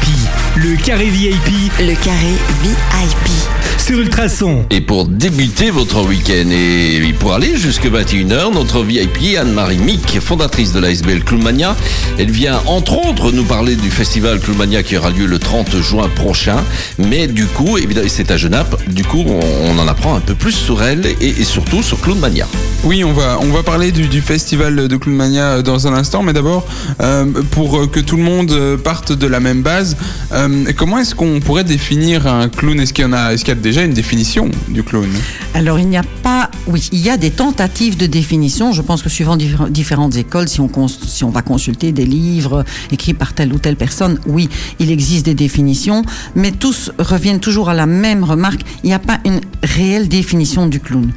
Le 0.61 0.75
carré 0.83 1.05
VIP 1.07 1.71
Le 1.79 1.95
carré 2.05 2.35
VIP. 2.63 3.31
sur 3.79 3.99
Ultrason. 4.01 4.65
Et 4.71 4.81
pour 4.81 5.07
débuter 5.07 5.71
votre 5.71 6.05
week-end 6.05 6.51
et 6.51 7.01
pour 7.21 7.33
aller 7.33 7.57
jusqu'à 7.57 7.89
21h, 7.89 8.53
notre 8.53 8.83
VIP 8.83 9.39
Anne-Marie 9.39 9.79
Mick, 9.79 10.19
fondatrice 10.21 10.73
de 10.73 10.81
l'ASBL 10.81 11.23
Clownmania, 11.23 11.77
elle 12.19 12.31
vient 12.33 12.61
entre 12.67 12.99
autres 13.09 13.31
nous 13.31 13.45
parler 13.45 13.77
du 13.77 13.89
festival 13.89 14.41
Clownmania 14.41 14.83
qui 14.83 14.97
aura 14.97 15.11
lieu 15.11 15.27
le 15.27 15.39
30 15.39 15.81
juin 15.81 16.09
prochain. 16.09 16.57
Mais 16.99 17.29
du 17.29 17.47
coup, 17.47 17.79
évidemment, 17.79 18.09
c'est 18.11 18.31
à 18.33 18.37
Genappe, 18.37 18.77
du 18.93 19.05
coup, 19.05 19.25
on, 19.27 19.41
on 19.71 19.79
en 19.79 19.87
apprend 19.87 20.17
un 20.17 20.21
peu 20.21 20.35
plus 20.35 20.53
sur 20.53 20.83
elle 20.83 21.07
et, 21.21 21.29
et 21.29 21.45
surtout 21.45 21.83
sur 21.85 22.01
Clownmania. 22.01 22.49
Oui, 22.85 23.05
on 23.05 23.13
va, 23.13 23.39
on 23.41 23.51
va 23.53 23.63
parler 23.63 23.93
du, 23.93 24.09
du 24.09 24.21
festival 24.21 24.89
de 24.89 24.97
Clownmania 24.97 25.63
dans 25.63 25.87
un 25.87 25.95
instant, 25.95 26.23
mais 26.23 26.33
d'abord, 26.33 26.67
euh, 27.01 27.27
pour 27.53 27.91
que 27.91 28.01
tout 28.01 28.17
le 28.17 28.23
monde 28.23 28.51
euh, 28.51 28.77
parte 28.77 29.13
de 29.13 29.27
la 29.27 29.41
même 29.41 29.63
base, 29.63 29.97
euh, 30.33 30.48
comment 30.77 30.99
est-ce 30.99 31.15
qu'on 31.15 31.41
pourrait 31.41 31.65
définir 31.65 32.27
un 32.27 32.49
clown? 32.49 32.79
Est-ce 32.81 32.93
qu'il 32.93 33.09
y 33.09 33.15
a, 33.15 33.33
est-ce 33.33 33.45
qu'il 33.45 33.55
y 33.55 33.59
a 33.59 33.61
déjà 33.61 33.83
une 33.85 33.93
définition 33.95 34.51
du 34.69 34.83
clown? 34.83 35.09
Alors, 35.55 35.79
il 35.79 35.89
n'y 35.89 35.97
a 35.97 36.03
pas. 36.23 36.51
Oui, 36.67 36.89
il 36.93 37.01
y 37.01 37.11
a 37.11 37.17
des 37.17 37.31
tentatives 37.31 37.97
de 37.97 38.07
définition. 38.07 38.73
Je 38.73 38.83
pense 38.83 39.03
que 39.03 39.09
suivant 39.09 39.37
diffé- 39.37 39.71
différentes 39.71 40.17
écoles, 40.17 40.49
si 40.49 40.61
on, 40.61 40.71
si 40.89 41.25
on 41.25 41.31
va 41.31 41.43
consulter 41.43 41.93
des 41.93 42.05
livres 42.07 42.65
écrits 42.93 43.15
par 43.15 43.33
telle 43.33 43.53
ou 43.53 43.59
telle 43.59 43.77
personne, 43.77 44.19
oui, 44.27 44.49
il 44.79 44.91
existe 44.91 45.25
des 45.25 45.35
définitions, 45.35 46.03
mais 46.35 46.53
tous 46.53 46.91
reviennent 46.99 47.41
toujours 47.41 47.69
à 47.69 47.75
la 47.75 47.87
même 47.87 48.25
remarque 48.25 48.61
il 48.85 48.89
n'y 48.89 48.95
a 48.95 48.99
pas 48.99 49.19
une 49.25 49.41
réelle 49.63 50.09
définition 50.09 50.67
du 50.67 50.81
clown. 50.81 51.11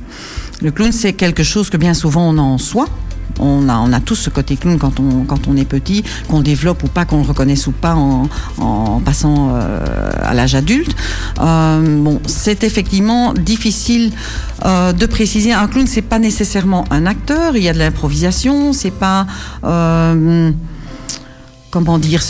Le 0.61 0.71
clown, 0.71 0.91
c'est 0.91 1.13
quelque 1.13 1.43
chose 1.43 1.69
que 1.69 1.77
bien 1.77 1.93
souvent 1.93 2.29
on 2.29 2.37
a 2.37 2.41
en 2.41 2.57
soi. 2.57 2.87
On 3.39 3.69
a, 3.69 3.77
on 3.77 3.93
a 3.93 3.99
tous 3.99 4.15
ce 4.15 4.29
côté 4.29 4.55
clown 4.57 4.77
quand 4.77 4.99
on, 4.99 5.57
est 5.57 5.65
petit, 5.65 6.03
qu'on 6.27 6.41
développe 6.41 6.83
ou 6.83 6.87
pas, 6.87 7.05
qu'on 7.05 7.17
le 7.17 7.27
reconnaisse 7.27 7.67
ou 7.67 7.71
pas 7.71 7.95
en, 7.95 9.01
passant 9.03 9.51
euh, 9.53 10.11
à 10.23 10.33
l'âge 10.33 10.55
adulte. 10.55 10.95
Euh, 11.39 12.03
bon, 12.03 12.19
c'est 12.25 12.63
effectivement 12.63 13.33
difficile 13.33 14.11
euh, 14.65 14.93
de 14.93 15.05
préciser. 15.05 15.53
Un 15.53 15.67
clown, 15.67 15.87
c'est 15.87 16.01
pas 16.01 16.19
nécessairement 16.19 16.85
un 16.91 17.05
acteur. 17.05 17.55
Il 17.55 17.63
y 17.63 17.69
a 17.69 17.73
de 17.73 17.79
l'improvisation. 17.79 18.73
C'est 18.73 18.91
pas 18.91 19.27
comment 21.71 21.99
dire. 21.99 22.21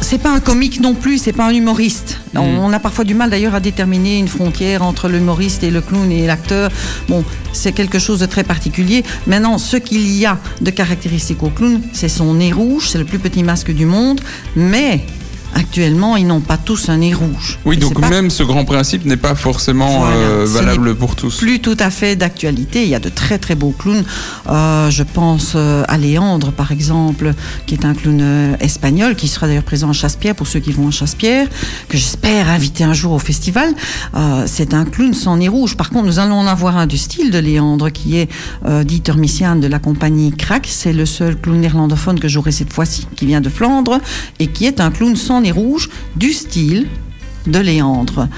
C'est 0.00 0.18
pas 0.18 0.30
un 0.32 0.40
comique 0.40 0.80
non 0.80 0.94
plus, 0.94 1.18
c'est 1.18 1.32
pas 1.32 1.46
un 1.46 1.52
humoriste. 1.52 2.18
On, 2.34 2.40
on 2.40 2.72
a 2.72 2.78
parfois 2.78 3.04
du 3.04 3.14
mal 3.14 3.30
d'ailleurs 3.30 3.54
à 3.54 3.60
déterminer 3.60 4.18
une 4.18 4.28
frontière 4.28 4.82
entre 4.82 5.08
l'humoriste 5.08 5.62
et 5.62 5.70
le 5.70 5.80
clown 5.80 6.10
et 6.10 6.26
l'acteur. 6.26 6.70
Bon, 7.08 7.24
c'est 7.52 7.72
quelque 7.72 7.98
chose 7.98 8.20
de 8.20 8.26
très 8.26 8.44
particulier. 8.44 9.04
Maintenant, 9.26 9.58
ce 9.58 9.76
qu'il 9.76 10.06
y 10.16 10.26
a 10.26 10.38
de 10.60 10.70
caractéristique 10.70 11.42
au 11.42 11.50
clown, 11.50 11.80
c'est 11.92 12.08
son 12.08 12.34
nez 12.34 12.52
rouge, 12.52 12.88
c'est 12.90 12.98
le 12.98 13.04
plus 13.04 13.18
petit 13.18 13.42
masque 13.42 13.72
du 13.72 13.86
monde, 13.86 14.20
mais 14.56 15.00
actuellement, 15.54 16.16
ils 16.16 16.26
n'ont 16.26 16.40
pas 16.40 16.56
tous 16.56 16.88
un 16.88 16.98
nez 16.98 17.14
rouge. 17.14 17.58
Oui, 17.64 17.76
donc 17.76 18.00
pas 18.00 18.08
même 18.08 18.30
ce 18.30 18.42
grand 18.42 18.64
principe 18.64 19.04
n'est 19.04 19.16
pas 19.16 19.34
forcément 19.34 20.00
Voilà, 20.00 20.16
euh, 20.16 20.46
valable 20.46 20.94
pour 20.94 21.16
tous. 21.16 21.38
plus 21.38 21.60
tout 21.60 21.76
à 21.78 21.90
fait 21.90 22.16
d'actualité. 22.16 22.82
Il 22.84 22.88
y 22.88 22.94
a 22.94 23.00
de 23.00 23.08
très 23.08 23.38
très 23.38 23.54
beaux 23.54 23.74
clowns. 23.76 24.04
Euh, 24.48 24.90
je 24.90 25.02
pense 25.02 25.52
euh, 25.54 25.82
à 25.88 25.98
Léandre, 25.98 26.52
par 26.52 26.72
exemple, 26.72 27.34
qui 27.66 27.74
est 27.74 27.84
un 27.84 27.94
clown 27.94 28.56
espagnol, 28.60 29.16
qui 29.16 29.28
sera 29.28 29.46
d'ailleurs 29.46 29.62
présent 29.62 29.90
à 29.90 29.92
Chasse-Pierre 29.92 30.34
pour 30.34 30.46
ceux 30.46 30.60
qui 30.60 30.72
vont 30.72 30.88
à 30.88 30.90
Chasse-Pierre, 30.90 31.48
que 31.88 31.96
j'espère 31.96 32.48
inviter 32.48 32.84
un 32.84 32.92
jour 32.92 33.12
au 33.12 33.18
festival. 33.18 33.70
Euh, 34.14 34.44
c'est 34.46 34.74
un 34.74 34.84
clown 34.84 35.14
sans 35.14 35.36
nez 35.36 35.48
rouge. 35.48 35.76
Par 35.76 35.90
contre, 35.90 36.06
nous 36.06 36.18
allons 36.18 36.38
en 36.38 36.46
avoir 36.46 36.76
un 36.76 36.86
du 36.86 36.98
style 36.98 37.30
de 37.30 37.38
Léandre, 37.38 37.90
qui 37.90 38.16
est 38.16 38.28
Dieter 38.84 39.16
Missian 39.16 39.56
de 39.56 39.66
la 39.66 39.78
compagnie 39.78 40.32
Crack. 40.32 40.66
C'est 40.70 40.92
le 40.92 41.06
seul 41.06 41.36
clown 41.36 41.60
néerlandophone 41.60 42.20
que 42.20 42.28
j'aurai 42.28 42.52
cette 42.52 42.72
fois-ci, 42.72 43.06
qui 43.16 43.26
vient 43.26 43.40
de 43.40 43.48
Flandre, 43.48 43.98
et 44.38 44.46
qui 44.46 44.66
est 44.66 44.80
un 44.80 44.90
clown 44.90 45.16
sans 45.16 45.39
nez 45.40 45.52
rouge, 45.52 45.90
du 46.16 46.32
style 46.32 46.86
de 47.46 47.58
Léandre. 47.58 48.28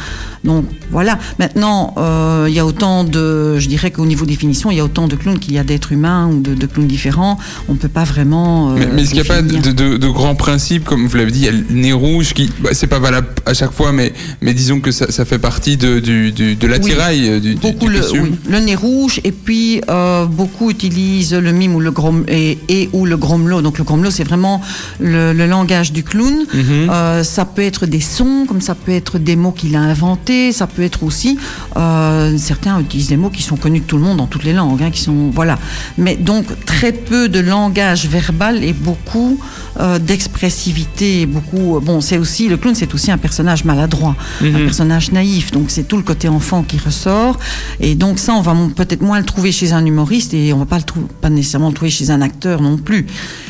Donc 0.45 0.65
voilà. 0.91 1.19
Maintenant, 1.39 1.95
euh, 1.99 2.47
il 2.49 2.55
y 2.55 2.59
a 2.59 2.67
autant 2.67 3.05
de, 3.05 3.59
je 3.59 3.69
dirais 3.69 3.91
qu'au 3.93 4.07
niveau 4.07 4.27
définition, 4.27 4.71
il 4.71 4.77
y 4.77 4.81
a 4.81 4.85
autant 4.85 5.07
de 5.07 5.15
clowns 5.17 5.39
qu'il 5.39 5.55
y 5.55 5.59
a 5.59 5.65
d'êtres 5.65 5.93
humains 5.93 6.29
ou 6.29 6.41
de, 6.41 6.55
de 6.55 6.67
clowns 6.67 6.89
différents. 6.89 7.39
On 7.69 7.77
peut 7.77 7.89
pas 7.89 8.05
vraiment. 8.05 8.71
euh, 8.73 8.75
Mais, 8.79 8.89
mais 8.93 9.03
est-ce 9.03 9.11
qu'il 9.15 9.23
n'y 9.23 9.29
a 9.31 9.35
pas 9.35 9.43
de, 9.43 9.71
de- 9.73 9.97
de 9.97 10.09
grands 10.09 10.35
principes, 10.35 10.85
comme 10.85 11.07
vous 11.07 11.17
l'avez 11.17 11.31
dit, 11.31 11.41
il 11.41 11.45
y 11.45 11.49
a 11.49 11.53
le 11.53 11.65
nez 11.71 11.93
rouge 11.93 12.35
qui, 12.35 12.51
bah, 12.61 12.71
c'est 12.73 12.89
pas 12.89 12.99
valable 12.99 13.29
à 13.47 13.55
chaque 13.55 13.73
fois, 13.73 13.93
mais, 13.93 14.13
mais 14.41 14.53
disons 14.53 14.81
que 14.81 14.91
ça, 14.91 15.11
ça 15.13 15.25
fait 15.25 15.39
partie 15.39 15.77
de, 15.77 16.01
du, 16.01 16.33
du- 16.33 16.57
de 16.57 16.67
l'attirail 16.67 17.29
euh, 17.29 17.41
du, 17.41 17.55
Beaucoup 17.55 17.87
du 17.89 17.93
le, 17.93 18.11
oui, 18.13 18.33
le 18.49 18.59
nez 18.61 18.75
rouge 18.75 19.21
et 19.25 19.33
puis 19.33 19.81
euh, 19.89 20.27
beaucoup 20.27 20.71
utilisent 20.71 21.35
le 21.35 21.53
mime 21.53 21.75
ou 21.77 21.81
le 21.81 21.91
grom 21.93 22.25
et, 22.27 22.59
et 22.69 22.91
ou 22.93 23.07
le 23.07 23.17
gromelot. 23.17 23.63
Donc 23.63 23.79
le 23.79 23.85
gromelot 23.85 24.11
c'est 24.11 24.25
vraiment 24.25 24.61
le, 24.99 25.33
le 25.33 25.47
langage 25.47 25.93
du 25.93 26.03
clown. 26.03 26.35
Mhm. 26.53 26.91
Ça 27.23 27.45
peut 27.45 27.63
être 27.63 27.87
des 27.87 28.01
sons, 28.01 28.45
comme 28.49 28.61
ça 28.61 28.75
peut 28.75 28.93
être 28.93 29.19
des 29.19 29.37
mots 29.37 29.53
qu'il 29.53 29.77
a 29.77 29.81
inventés. 29.81 30.32
Ça 30.53 30.67
peut 30.67 30.83
être 30.83 31.03
aussi 31.03 31.39
euh, 31.77 32.37
certains 32.39 32.79
utilisent 32.81 33.09
des 33.09 33.17
mots 33.17 33.31
qui 33.37 33.43
sont 33.43 33.57
connus 33.57 33.81
de 33.81 33.89
tout 33.91 33.99
le 34.01 34.05
monde 34.07 34.19
dans 34.19 34.27
toutes 34.33 34.45
les 34.45 34.53
langues, 34.61 34.83
hein, 34.83 34.91
qui 34.91 35.01
sont 35.01 35.31
voilà. 35.33 35.59
Mais 35.99 36.15
donc 36.17 36.45
très 36.65 36.93
peu 36.93 37.29
de 37.29 37.41
langage 37.41 38.07
verbal 38.07 38.65
et 38.65 38.73
beaucoup 38.73 39.39
euh, 39.81 39.99
d'expressivité. 39.99 41.27
Beaucoup 41.27 41.81
bon 41.81 42.01
c'est 42.01 42.19
aussi 42.19 42.49
le 42.49 42.57
clown 42.57 42.75
c'est 42.75 42.93
aussi 42.95 43.11
un 43.11 43.19
personnage 43.19 43.65
maladroit, 43.65 44.15
un 44.43 44.63
personnage 44.69 45.13
naïf. 45.13 45.51
Donc 45.53 45.67
c'est 45.75 45.87
tout 45.91 45.97
le 45.97 46.03
côté 46.03 46.29
enfant 46.29 46.63
qui 46.63 46.79
ressort. 46.79 47.39
Et 47.81 47.95
donc 47.95 48.19
ça, 48.19 48.35
on 48.35 48.43
va 48.43 48.55
peut-être 48.75 49.03
moins 49.03 49.19
le 49.19 49.25
trouver 49.25 49.53
chez 49.53 49.73
un 49.73 49.85
humoriste 49.85 50.35
et 50.35 50.53
on 50.53 50.59
va 50.59 50.67
pas 50.67 50.79
le 50.79 50.85
trouver, 50.85 51.07
pas 51.21 51.31
nécessairement 51.31 51.69
le 51.69 51.75
trouver 51.75 51.91
chez 51.91 52.11
un 52.11 52.21
acteur 52.21 52.61
non 52.61 52.77
plus. 52.77 53.07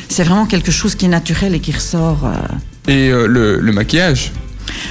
C'est 0.09 0.23
vraiment 0.23 0.45
quelque 0.45 0.71
chose 0.71 0.95
qui 0.95 1.05
est 1.05 1.09
naturel 1.19 1.55
et 1.55 1.59
qui 1.59 1.71
ressort. 1.71 2.21
euh. 2.25 2.91
Et 2.91 3.09
euh, 3.11 3.27
le, 3.27 3.59
le 3.59 3.71
maquillage? 3.71 4.31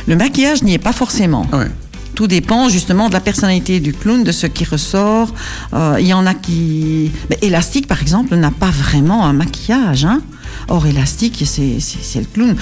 Le 0.07 0.17
maquillage 0.17 0.63
n'y 0.63 0.75
est 0.75 0.79
pas 0.79 0.93
forcément. 0.93 1.47
Ouais. 1.53 1.69
Tout 2.15 2.27
dépend 2.27 2.69
justement 2.69 3.09
de 3.09 3.15
la 3.15 3.21
personnalité 3.21 3.81
du 3.81 3.95
clown, 3.95 4.23
de 4.23 4.33
ce 4.33 4.47
qui 4.47 4.65
ressort. 4.65 5.33
Euh, 5.73 5.97
Il 5.99 6.07
y 6.07 6.13
en 6.13 6.27
a 6.27 6.35
qui... 6.35 7.11
Ben, 7.31 7.39
Élastique, 7.41 7.87
par 7.87 8.03
exemple, 8.03 8.37
n'a 8.37 8.51
pas 8.51 8.71
vraiment 8.71 9.25
un 9.25 9.33
maquillage. 9.33 10.05
Hein 10.05 10.21
Or, 10.69 10.87
Élastique, 10.87 11.43
c'est 11.47 12.21
le 12.21 12.27
clown. 12.33 12.55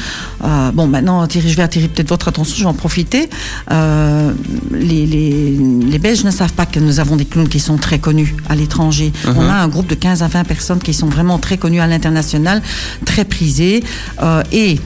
Euh, 0.44 0.70
bon, 0.72 0.86
maintenant, 0.86 1.26
Thierry, 1.26 1.50
je 1.50 1.56
vais 1.56 1.64
attirer 1.64 1.88
peut-être 1.88 2.08
votre 2.08 2.28
attention, 2.28 2.56
je 2.56 2.62
vais 2.62 2.68
en 2.68 2.74
profiter. 2.74 3.28
Euh, 3.72 4.32
les, 4.72 5.06
les, 5.06 5.50
les 5.50 5.98
Belges 5.98 6.24
ne 6.24 6.30
savent 6.30 6.52
pas 6.52 6.66
que 6.66 6.78
nous 6.78 7.00
avons 7.00 7.16
des 7.16 7.24
clowns 7.24 7.48
qui 7.48 7.60
sont 7.60 7.76
très 7.76 7.98
connus 7.98 8.36
à 8.48 8.54
l'étranger. 8.54 9.12
On 9.26 9.48
a 9.48 9.54
un 9.54 9.68
groupe 9.68 9.88
de 9.88 9.96
15 9.96 10.22
à 10.22 10.28
20 10.28 10.44
personnes 10.44 10.78
qui 10.78 10.94
sont 10.94 11.08
vraiment 11.08 11.38
très 11.38 11.58
connues 11.58 11.80
à 11.80 11.86
l'international, 11.88 12.62
très 13.04 13.24
prisées. 13.24 13.82
Euh, 14.22 14.42
et 14.52 14.78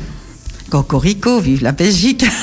Cocorico, 0.70 1.40
vive 1.40 1.62
la 1.62 1.72
Belgique. 1.72 2.24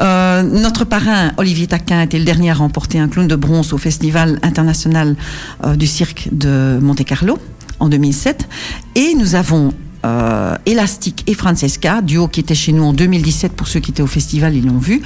Euh, 0.00 0.42
notre 0.42 0.84
parrain, 0.84 1.32
Olivier 1.38 1.66
Taquin, 1.66 2.02
était 2.02 2.18
le 2.18 2.24
dernier 2.24 2.50
à 2.50 2.54
remporter 2.54 2.98
un 3.00 3.08
clown 3.08 3.26
de 3.26 3.34
bronze 3.34 3.72
au 3.72 3.78
Festival 3.78 4.38
international 4.42 5.16
euh, 5.64 5.74
du 5.74 5.86
cirque 5.86 6.28
de 6.30 6.78
Monte-Carlo 6.80 7.38
en 7.80 7.88
2007. 7.88 8.46
Et 8.94 9.14
nous 9.14 9.34
avons 9.34 9.72
euh, 10.06 10.56
Elastic 10.66 11.24
et 11.26 11.34
Francesca, 11.34 12.00
duo 12.02 12.28
qui 12.28 12.40
était 12.40 12.54
chez 12.54 12.72
nous 12.72 12.84
en 12.84 12.92
2017 12.92 13.52
pour 13.52 13.66
ceux 13.66 13.80
qui 13.80 13.90
étaient 13.90 14.02
au 14.02 14.06
festival, 14.06 14.54
ils 14.54 14.66
l'ont 14.66 14.78
vu, 14.78 15.02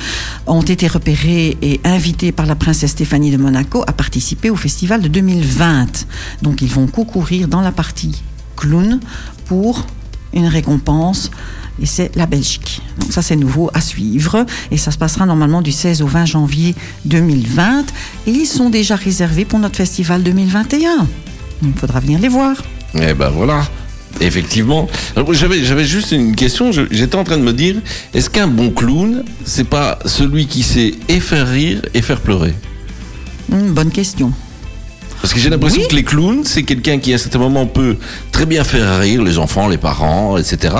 ont 0.47 0.62
été 0.62 0.87
repérés 0.87 1.57
et 1.62 1.80
invités 1.85 2.33
par 2.33 2.45
la 2.45 2.57
princesse 2.57 2.91
Stéphanie 2.91 3.30
de 3.30 3.39
Monaco 3.39 3.85
à 3.87 3.93
participer 3.93 4.51
au 4.51 4.57
festival 4.57 5.01
de 5.01 5.09
2020. 5.09 6.07
Donc 6.43 6.61
ils 6.61 6.68
vont 6.68 6.87
concourir 6.87 7.49
dans 7.49 7.62
la 7.62 7.72
partie 7.72 8.22
clown 8.57 9.01
pour 9.47 9.87
une 10.35 10.47
récompense 10.47 11.30
et 11.83 11.87
c'est 11.87 12.14
la 12.16 12.26
Belgique. 12.26 12.80
Donc 12.99 13.12
ça 13.12 13.20
c'est 13.22 13.37
nouveau 13.37 13.70
à 13.74 13.80
suivre 13.80 14.47
et 14.70 14.76
ça 14.78 14.91
se 14.91 14.99
passera 14.99 15.26
normalement 15.26 15.61
du 15.62 15.72
16 15.72 16.01
au 16.03 16.07
20 16.07 16.24
janvier 16.24 16.74
2020 17.05 17.85
et 18.26 18.30
ils 18.30 18.47
sont 18.47 18.70
déjà 18.70 18.97
réservés 18.97 19.45
pour 19.45 19.59
notre 19.59 19.76
festival 19.76 20.22
2021. 20.22 21.07
Il 21.64 21.72
faudra 21.74 22.01
venir 22.01 22.18
les 22.20 22.28
voir. 22.28 22.57
Eh 22.95 23.14
ben 23.14 23.30
voilà. 23.30 23.66
Effectivement. 24.20 24.89
J'avais, 25.30 25.64
j'avais 25.64 25.85
juste 25.87 26.12
une 26.12 26.37
question. 26.37 26.70
Je- 26.70 26.83
J'étais 26.91 27.16
en 27.16 27.24
train 27.24 27.39
de 27.39 27.43
me 27.43 27.53
dire, 27.53 27.76
est-ce 28.12 28.28
qu'un 28.28 28.47
bon 28.47 28.70
clown, 28.70 29.24
c'est 29.45 29.64
pas 29.66 29.99
celui 30.05 30.47
qui 30.47 30.62
sait 30.62 30.95
et 31.09 31.18
faire 31.18 31.49
rire 31.49 31.80
et 31.95 32.03
faire 32.03 32.20
pleurer? 32.20 32.55
Une 33.51 33.72
bonne 33.72 33.91
question. 33.91 34.33
Parce 35.23 35.33
que 35.33 35.41
j'ai 35.41 35.49
l'impression 35.51 35.81
Oui. 35.83 35.89
que 35.89 35.95
les 35.95 36.03
clowns, 36.03 36.43
c'est 36.45 36.64
quelqu'un 36.64 36.99
qui 36.99 37.12
à 37.12 37.14
un 37.14 37.18
certain 37.18 37.39
moment 37.39 37.64
peut 37.66 37.97
très 38.33 38.45
bien 38.45 38.64
faire 38.64 38.99
rire 39.01 39.23
les 39.23 39.39
enfants, 39.39 39.68
les 39.68 39.79
parents, 39.79 40.37
etc. 40.37 40.75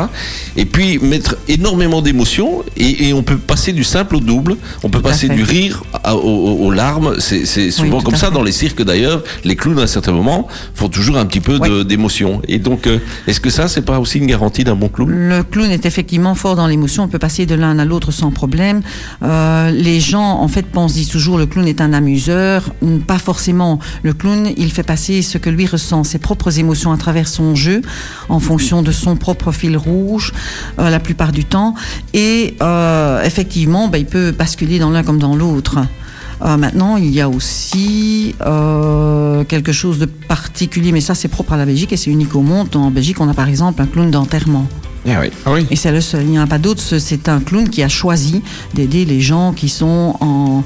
Et 0.57 0.65
puis 0.65 0.99
mettre 0.99 1.37
énormément 1.49 2.03
d'émotions 2.03 2.65
et, 2.77 3.09
et 3.09 3.13
on 3.15 3.23
peut 3.23 3.37
passer 3.39 3.73
du 3.73 3.85
simple 3.85 4.17
au 4.17 4.21
double. 4.21 4.57
On 4.83 4.89
peut 4.91 4.99
Tout 4.99 5.05
passer 5.05 5.29
du 5.29 5.45
rire 5.45 5.85
à- 6.05 6.17
aux, 6.17 6.71
larmes. 6.73 7.15
C'est 7.21 7.71
souvent 7.71 8.01
comme 8.01 8.17
ça 8.17 8.27
fait. 8.29 8.35
dans 8.35 8.43
les 8.43 8.51
cirques 8.53 8.83
d'ailleurs. 8.83 9.23
Les 9.45 9.55
clowns 9.57 9.79
à 9.79 9.83
un 9.83 9.87
certain 9.87 10.13
moment 10.13 10.49
font 10.75 10.89
toujours 10.89 11.19
un 11.19 11.25
petit 11.27 11.41
peu 11.41 11.59
de- 11.61 11.83
d'émotion. 11.85 12.43
Et 12.49 12.59
donc, 12.59 12.87
euh, 12.89 12.99
est-ce 13.29 13.39
que 13.41 13.51
ça, 13.51 13.69
c'est 13.69 13.83
pas 13.83 14.01
aussi 14.01 14.19
une 14.19 14.27
garantie 14.27 14.65
d'un 14.65 14.75
bon 14.75 14.89
clown? 14.89 15.09
Le 15.09 15.43
clown 15.45 15.71
est 15.71 15.87
effectivement 15.87 16.35
fort 16.35 16.57
dans 16.57 16.67
l'émotion. 16.67 17.05
On 17.05 17.09
peut 17.09 17.19
passer 17.21 17.47
de 17.47 17.55
l'un 17.55 17.79
à 17.79 17.85
l'autre 17.85 18.11
sans 18.11 18.33
problème. 18.33 18.83
Euh, 19.23 19.71
les 19.71 20.01
gens, 20.01 20.41
en 20.41 20.49
fait, 20.49 20.67
pensent 20.67 20.95
disent 20.95 21.09
toujours 21.11 21.39
le 21.39 21.47
clown 21.47 21.69
est 21.69 21.81
un 21.81 21.93
amuseur. 21.93 22.73
Pas 23.07 23.19
forcément. 23.19 23.79
Le 24.03 24.13
clown, 24.15 24.32
il 24.57 24.71
fait 24.73 24.83
passer 24.83 25.23
ce 25.23 25.39
que 25.39 25.51
lui 25.51 25.67
ressent, 25.67 26.05
ses 26.05 26.19
propres 26.19 26.59
émotions 26.59 26.93
à 26.93 26.97
travers 26.97 27.29
son 27.29 27.55
jeu, 27.55 27.83
en 28.29 28.41
fonction 28.41 28.83
de 28.83 28.93
son 28.93 29.17
propre 29.17 29.53
fil 29.53 29.77
rouge, 29.77 30.33
euh, 30.79 30.91
la 30.91 31.01
plupart 31.01 31.33
du 31.33 31.45
temps. 31.45 31.75
Et 32.15 32.57
euh, 32.63 33.23
effectivement, 33.23 33.89
ben, 33.89 33.99
il 33.99 34.07
peut 34.07 34.31
basculer 34.33 34.79
dans 34.79 34.91
l'un 34.91 35.03
comme 35.03 35.19
dans 35.19 35.37
l'autre. 35.37 35.79
Euh, 36.45 36.57
maintenant, 36.57 36.97
il 36.97 37.11
y 37.11 37.21
a 37.21 37.29
aussi 37.29 38.35
euh, 38.45 39.45
quelque 39.45 39.73
chose 39.73 39.99
de 39.99 40.07
particulier, 40.07 40.91
mais 40.93 41.01
ça 41.01 41.15
c'est 41.15 41.29
propre 41.29 41.53
à 41.53 41.57
la 41.57 41.67
Belgique 41.67 41.93
et 41.93 41.97
c'est 41.97 42.11
unique 42.11 42.35
au 42.35 42.41
monde. 42.43 42.75
En 42.75 42.91
Belgique, 42.91 43.21
on 43.21 43.29
a 43.29 43.35
par 43.35 43.49
exemple 43.49 43.81
un 43.83 43.87
clown 43.87 44.11
d'enterrement. 44.11 44.67
Ah 45.09 45.19
oui. 45.21 45.31
Ah 45.47 45.53
oui 45.53 45.67
Et 45.71 45.77
c'est 45.77 45.91
le 45.93 46.01
seul, 46.01 46.23
il 46.23 46.31
n'y 46.31 46.39
en 46.39 46.43
a 46.43 46.47
pas 46.47 46.59
d'autre. 46.59 46.81
Ce- 46.81 46.99
C'est 47.01 47.29
un 47.29 47.41
clown 47.41 47.69
qui 47.69 47.83
a 47.83 47.89
choisi 47.89 48.41
d'aider 48.75 49.05
les 49.05 49.21
gens 49.21 49.53
qui 49.53 49.69
sont 49.69 50.17
en, 50.21 50.63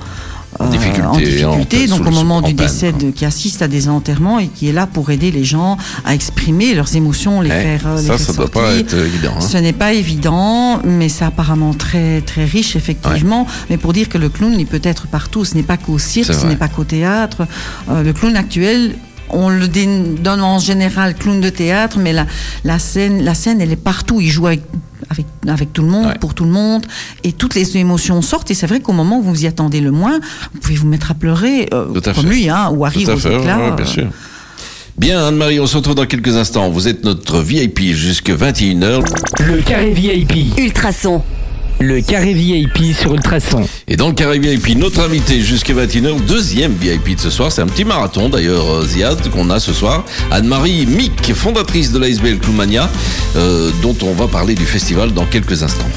euh, 0.61 0.69
difficulté, 0.69 1.07
en 1.07 1.17
difficulté, 1.17 1.93
en- 1.93 1.97
donc 1.99 2.07
au 2.07 2.11
moment 2.11 2.37
en 2.37 2.43
du 2.43 2.55
décès, 2.55 2.93
de- 2.93 3.11
qui 3.11 3.25
assiste 3.25 3.63
à 3.63 3.69
des 3.69 3.89
enterrements 3.89 4.39
et 4.39 4.49
qui 4.49 4.69
est 4.69 4.73
là 4.73 4.87
pour 4.87 5.11
aider 5.11 5.31
les 5.31 5.45
gens 5.45 5.77
à 6.05 6.15
exprimer 6.15 6.75
leurs 6.75 6.95
émotions, 6.97 7.41
les 7.41 7.51
Eh, 7.51 7.63
faire, 7.63 7.87
euh, 7.87 7.97
les 8.01 8.07
ça, 8.07 8.17
faire 8.19 8.27
ça 8.27 8.33
doit 8.35 8.49
pas 8.49 8.61
sortir. 8.61 8.79
être 8.81 8.95
évident. 8.95 9.33
hein. 9.37 9.41
Ce 9.41 9.57
n'est 9.59 9.73
pas 9.73 9.93
évident, 9.93 10.81
mais 10.85 11.09
c'est 11.09 11.25
apparemment 11.25 11.75
très 11.75 12.21
très 12.23 12.45
riche 12.45 12.77
effectivement. 12.77 13.47
Mais 13.71 13.77
pour 13.77 13.93
dire 13.93 14.09
que 14.09 14.19
le 14.19 14.29
clown, 14.29 14.55
il 14.59 14.67
peut 14.67 14.81
être 14.83 15.07
partout. 15.07 15.45
Ce 15.45 15.55
n'est 15.55 15.63
pas 15.63 15.77
qu'au 15.77 15.99
cirque, 15.99 16.33
ce 16.35 16.47
n'est 16.47 16.57
pas 16.57 16.69
qu'au 16.69 16.85
théâtre. 16.85 17.47
Euh, 17.91 18.03
le 18.03 18.13
clown 18.13 18.37
actuel. 18.37 18.95
On 19.29 19.49
le 19.49 19.67
donne 19.67 20.41
en 20.41 20.61
général 20.61 21.17
clown 21.17 21.41
de 21.41 21.51
théâtre, 21.51 21.99
mais 22.01 22.13
la, 22.13 22.27
la 22.63 22.79
scène, 22.79 23.25
la 23.25 23.35
scène, 23.35 23.61
elle 23.61 23.73
est 23.73 23.75
partout. 23.93 24.21
Il 24.21 24.29
joue 24.31 24.47
avec, 24.47 24.63
avec, 25.11 25.27
avec 25.49 25.73
tout 25.73 25.83
le 25.83 25.89
monde, 25.89 26.07
Ouais. 26.07 26.19
pour 26.21 26.35
tout 26.35 26.45
le 26.45 26.51
monde, 26.51 26.85
et 27.25 27.33
toutes 27.33 27.55
les 27.55 27.77
émotions 27.77 28.23
sortent. 28.23 28.51
Et 28.51 28.55
c'est 28.55 28.67
vrai 28.67 28.81
qu'au 28.81 28.93
moment 28.93 29.19
où 29.19 29.23
vous 29.23 29.45
y 29.45 29.47
attendez 29.47 29.81
le 29.81 29.91
moins, 29.91 30.19
vous 30.55 30.61
pouvez 30.61 30.77
vous 30.77 30.87
mettre 30.89 31.11
à 31.11 31.15
pleurer, 31.15 31.69
euh, 31.73 31.87
Tout 31.93 32.09
à 32.11 32.13
comme 32.15 32.25
fait. 32.25 32.29
lui, 32.31 32.49
hein, 32.49 32.71
ou 32.75 32.85
à 32.85 32.89
aux 32.89 32.91
fait, 32.91 33.03
éclats. 33.03 33.59
ouais, 33.59 33.73
bien 33.77 33.85
euh, 33.85 33.89
sûr. 33.89 34.07
Bien, 34.99 35.27
Anne-Marie, 35.27 35.61
on 35.61 35.67
se 35.67 35.77
retrouve 35.77 35.95
dans 35.95 36.07
quelques 36.07 36.37
instants. 36.37 36.71
Vous 36.71 36.89
êtes 36.89 37.05
notre 37.05 37.41
VIP 37.41 37.81
jusque 37.93 38.31
21h. 38.31 39.05
Le 39.47 39.61
carré 39.61 39.91
VIP. 39.93 40.59
Ultrason. 40.59 41.23
Le 41.79 42.01
carré 42.01 42.33
VIP 42.33 42.95
sur 42.95 43.15
Ultrason. 43.15 43.67
Et 43.87 43.97
dans 43.97 44.09
le 44.09 44.15
carré 44.15 44.39
VIP, 44.39 44.77
notre 44.79 45.01
invité 45.01 45.41
jusqu'à 45.41 45.75
21h, 45.75 46.25
deuxième 46.27 46.73
VIP 46.73 47.17
de 47.17 47.21
ce 47.21 47.29
soir, 47.29 47.53
c'est 47.53 47.61
un 47.61 47.67
petit 47.67 47.85
marathon 47.85 48.31
d'ailleurs, 48.31 48.71
euh, 48.71 48.87
Ziad, 48.87 49.29
qu'on 49.31 49.51
a 49.51 49.61
ce 49.61 49.75
soir. 49.75 50.05
Anne-Marie 50.31 50.87
Mick, 50.87 51.35
fondatrice 51.35 51.93
de 51.93 51.99
l'ASBL 51.99 52.39
Cloumania, 52.39 52.91
euh, 53.37 53.71
dont 53.83 53.97
on 54.03 54.13
va 54.13 54.27
parler 54.27 54.55
du 54.55 54.65
festival 54.65 55.13
dans 55.13 55.27
quelques 55.27 55.63
instants. 55.63 55.89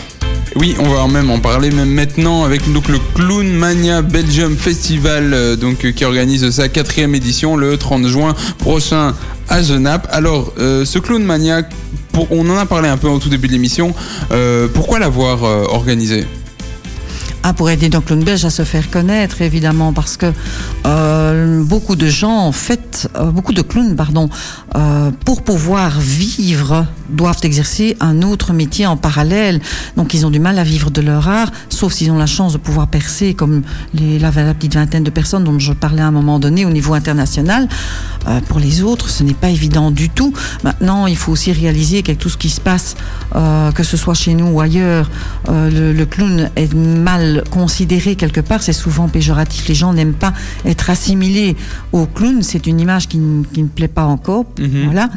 Oui, 0.56 0.76
on 0.80 0.90
va 0.90 1.08
même 1.08 1.30
en 1.30 1.40
parler 1.40 1.70
même 1.70 1.92
maintenant 1.92 2.44
avec 2.44 2.72
donc 2.74 2.88
le 2.88 2.98
Clown 3.14 3.48
Mania 3.48 4.02
Belgium 4.02 4.58
Festival 4.58 5.34
euh, 5.34 5.56
donc 5.56 5.92
qui 5.94 6.06
organise 6.06 6.50
sa 6.50 6.68
quatrième 6.68 7.14
édition 7.14 7.56
le 7.56 7.78
30 7.78 8.08
juin 8.08 8.36
prochain 8.58 9.14
à 9.48 9.62
Genappe. 9.62 10.08
Alors 10.12 10.54
euh, 10.60 10.86
ce 10.86 10.98
Clown 11.00 11.24
Mania, 11.24 11.62
on 12.32 12.50
en 12.50 12.58
a 12.58 12.66
parlé 12.66 12.90
un 12.90 12.98
peu 12.98 13.08
au 13.08 13.20
tout 13.20 13.30
début 13.30 13.48
de 13.48 13.54
l'émission. 13.54 13.94
Euh, 14.32 14.68
pourquoi 14.74 15.00
l'avoir 15.00 15.44
euh, 15.44 15.64
organisé 15.66 16.26
Ah, 17.42 17.54
pour 17.54 17.70
aider 17.70 17.88
donc 17.88 18.06
clown 18.06 18.22
belge 18.22 18.44
à 18.44 18.50
se 18.50 18.64
faire 18.64 18.90
connaître, 18.90 19.42
évidemment, 19.42 19.94
parce 19.94 20.18
que 20.18 20.26
euh, 20.86 21.64
beaucoup 21.64 21.96
de 21.96 22.08
gens, 22.08 22.38
en 22.38 22.52
fait, 22.52 23.10
euh, 23.16 23.32
beaucoup 23.32 23.54
de 23.54 23.62
clowns, 23.62 23.96
pardon, 23.96 24.30
euh, 24.76 25.10
pour 25.24 25.42
pouvoir 25.44 26.02
vivre, 26.02 26.86
doivent 27.10 27.40
exercer 27.44 27.96
un 28.02 28.24
autre 28.24 28.52
métier 28.52 28.86
en 28.88 28.98
parallèle. 28.98 29.62
Donc, 29.96 30.14
ils 30.14 30.26
ont 30.26 30.30
du 30.30 30.40
mal 30.40 30.60
à 30.60 30.66
vivre 30.66 30.92
de 30.92 31.00
leur 31.00 31.30
art, 31.30 31.50
sauf 31.70 31.94
s'ils 31.94 32.12
ont 32.12 32.18
la 32.18 32.26
chance 32.26 32.52
de 32.52 32.58
pouvoir 32.58 32.88
percer, 32.88 33.34
comme 33.34 33.62
les, 33.94 34.20
la, 34.20 34.32
petite 34.32 34.76
vingtaine 34.76 35.06
de 35.06 35.10
personnes 35.10 35.46
dont 35.46 35.58
je 35.60 35.72
parlais 35.72 36.02
à 36.02 36.08
un 36.08 36.12
moment 36.12 36.40
donné 36.40 36.66
au 36.66 36.72
niveau 36.72 36.94
international. 36.94 37.70
Pour 38.48 38.60
les 38.60 38.84
autres, 38.84 39.10
ce 39.10 39.24
n'est 39.24 39.34
pas 39.34 39.50
évident 39.50 39.92
du 39.92 40.10
tout. 40.10 40.34
Maintenant, 40.64 41.08
il 41.08 41.16
faut 41.16 41.32
aussi 41.32 41.52
réaliser 41.52 42.04
qu'avec 42.04 42.20
tout 42.20 42.30
ce 42.30 42.38
qui 42.38 42.50
se 42.50 42.62
passe, 42.62 42.96
que 43.34 43.84
ce 43.84 43.98
soit 43.98 44.14
chez 44.14 44.36
nous 44.36 44.48
ou 44.48 44.62
ailleurs, 44.62 45.10
le, 45.48 45.94
le 45.94 46.06
clown 46.06 46.50
est 46.56 46.74
mal 46.74 47.29
considéré 47.52 48.16
quelque 48.16 48.42
part. 48.42 48.62
C'est 48.62 48.74
souvent 48.74 49.08
péjoratif. 49.08 49.68
Les 49.68 49.76
gens 49.76 49.94
n'aiment 49.94 50.14
pas 50.14 50.34
être 50.66 50.90
assimilés 50.90 51.56
au 51.92 52.06
clown. 52.06 52.42
C'est 52.44 52.68
une 52.68 52.80
image 52.80 53.08
qui, 53.08 53.18
ne- 53.18 53.44
qui 53.44 53.64
ne 53.64 53.68
plaît 53.68 53.88
pas 53.88 54.06
encore. 54.06 54.46
Mhm. 54.60 54.86
Voilà. 54.86 55.10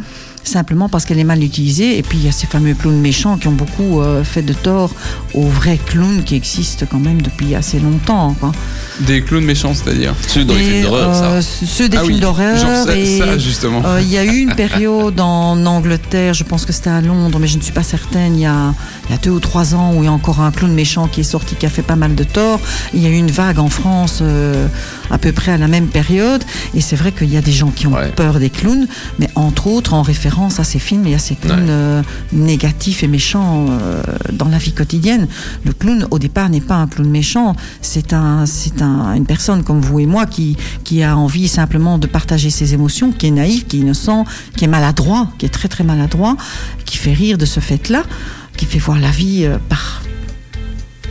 Simplement 0.44 0.88
parce 0.88 1.04
qu'elle 1.04 1.18
est 1.20 1.24
mal 1.24 1.42
utilisée. 1.42 1.98
Et 1.98 2.02
puis, 2.02 2.18
il 2.18 2.24
y 2.24 2.28
a 2.28 2.32
ces 2.32 2.46
fameux 2.46 2.74
clowns 2.74 3.00
méchants 3.00 3.36
qui 3.38 3.46
ont 3.48 3.52
beaucoup 3.52 4.00
euh, 4.00 4.24
fait 4.24 4.42
de 4.42 4.52
tort 4.52 4.90
aux 5.34 5.46
vrais 5.46 5.78
clowns 5.78 6.24
qui 6.24 6.34
existent 6.34 6.84
quand 6.90 6.98
même 6.98 7.22
depuis 7.22 7.54
assez 7.54 7.78
longtemps. 7.78 8.34
quoi. 8.40 8.52
Des 9.00 9.22
clowns 9.22 9.44
méchants, 9.44 9.72
c'est-à-dire 9.74 10.14
Ceux 10.26 10.44
dans 10.44 10.54
les 10.54 10.60
Et, 10.60 10.64
films 10.64 10.82
d'horreur, 10.82 11.14
ça. 11.14 11.24
euh, 11.26 11.42
Ceux 11.42 11.88
des 11.88 11.96
Ah 11.96 12.00
films 12.02 12.14
oui, 12.14 12.20
d'horreur. 12.20 12.58
ça, 12.58 12.96
et, 12.96 13.18
ça, 13.18 13.38
justement. 13.38 13.82
euh, 13.84 14.00
Il 14.02 14.08
y 14.08 14.18
a 14.18 14.24
eu 14.24 14.38
une 14.40 14.54
période 14.56 15.18
en 15.20 15.64
Angleterre, 15.64 16.34
je 16.34 16.44
pense 16.44 16.66
que 16.66 16.72
c'était 16.72 16.90
à 16.90 17.00
Londres, 17.00 17.38
mais 17.40 17.46
je 17.46 17.56
ne 17.56 17.62
suis 17.62 17.72
pas 17.72 17.82
certaine, 17.84 18.34
il 18.36 18.42
y, 18.42 18.46
a, 18.46 18.74
il 19.08 19.12
y 19.12 19.14
a 19.14 19.18
deux 19.18 19.30
ou 19.30 19.40
trois 19.40 19.74
ans, 19.74 19.94
où 19.94 20.02
il 20.02 20.06
y 20.06 20.08
a 20.08 20.12
encore 20.12 20.40
un 20.40 20.50
clown 20.50 20.72
méchant 20.72 21.06
qui 21.08 21.20
est 21.20 21.24
sorti, 21.24 21.54
qui 21.54 21.66
a 21.66 21.70
fait 21.70 21.82
pas 21.82 21.96
mal 21.96 22.14
de 22.14 22.24
tort. 22.24 22.60
Il 22.94 23.00
y 23.02 23.06
a 23.06 23.10
eu 23.10 23.14
une 23.16 23.30
vague 23.30 23.58
en 23.58 23.68
France 23.68 24.18
euh, 24.22 24.66
à 25.12 25.18
peu 25.18 25.30
près 25.30 25.52
à 25.52 25.58
la 25.58 25.68
même 25.68 25.86
période. 25.86 26.42
Et 26.74 26.80
c'est 26.80 26.96
vrai 26.96 27.12
qu'il 27.12 27.32
y 27.32 27.36
a 27.36 27.40
des 27.42 27.52
gens 27.52 27.70
qui 27.70 27.86
ont 27.86 27.92
Ouais. 27.92 28.08
peur 28.10 28.40
des 28.40 28.50
clowns, 28.50 28.88
mais 29.20 29.28
entre 29.36 29.66
autres 29.68 29.92
en 29.94 30.02
référence 30.02 30.58
à 30.58 30.64
ces 30.64 30.78
films 30.80 31.06
et 31.06 31.14
à 31.14 31.18
ces 31.18 31.36
clowns 31.36 31.60
Ouais. 31.60 31.70
euh, 31.70 32.02
négatifs 32.32 33.02
et 33.04 33.08
méchants 33.08 33.66
euh, 33.68 34.02
dans 34.32 34.48
la 34.48 34.58
vie 34.58 34.72
quotidienne. 34.72 35.28
Le 35.64 35.72
clown, 35.72 36.06
au 36.10 36.18
départ, 36.18 36.48
n'est 36.48 36.60
pas 36.60 36.76
un 36.76 36.86
clown 36.88 37.08
méchant. 37.08 37.54
C'est 37.82 38.12
un, 38.12 38.46
c'est 38.46 38.80
un, 38.82 39.14
une 39.14 39.26
personne 39.26 39.62
comme 39.62 39.80
vous 39.80 40.00
et 40.00 40.06
moi 40.06 40.26
qui, 40.26 40.56
qui 40.84 41.02
a 41.02 41.16
envie 41.16 41.46
simplement 41.48 41.98
de 41.98 42.06
partager 42.06 42.50
ses 42.50 42.72
émotions, 42.74 43.12
qui 43.12 43.26
est 43.28 43.30
naïf, 43.30 43.66
qui 43.68 43.76
est 43.76 43.80
innocent, 43.80 44.24
qui 44.56 44.64
est 44.64 44.68
maladroit, 44.68 45.28
qui 45.38 45.46
est 45.46 45.50
très 45.50 45.68
très 45.68 45.84
maladroit, 45.84 46.36
qui 46.86 46.96
fait 46.96 47.12
rire 47.12 47.36
de 47.38 47.44
ce 47.44 47.60
fait-là, 47.60 48.02
qui 48.56 48.64
fait 48.64 48.78
voir 48.78 48.98
la 48.98 49.10
vie 49.10 49.44
euh, 49.44 49.58
par 49.68 50.02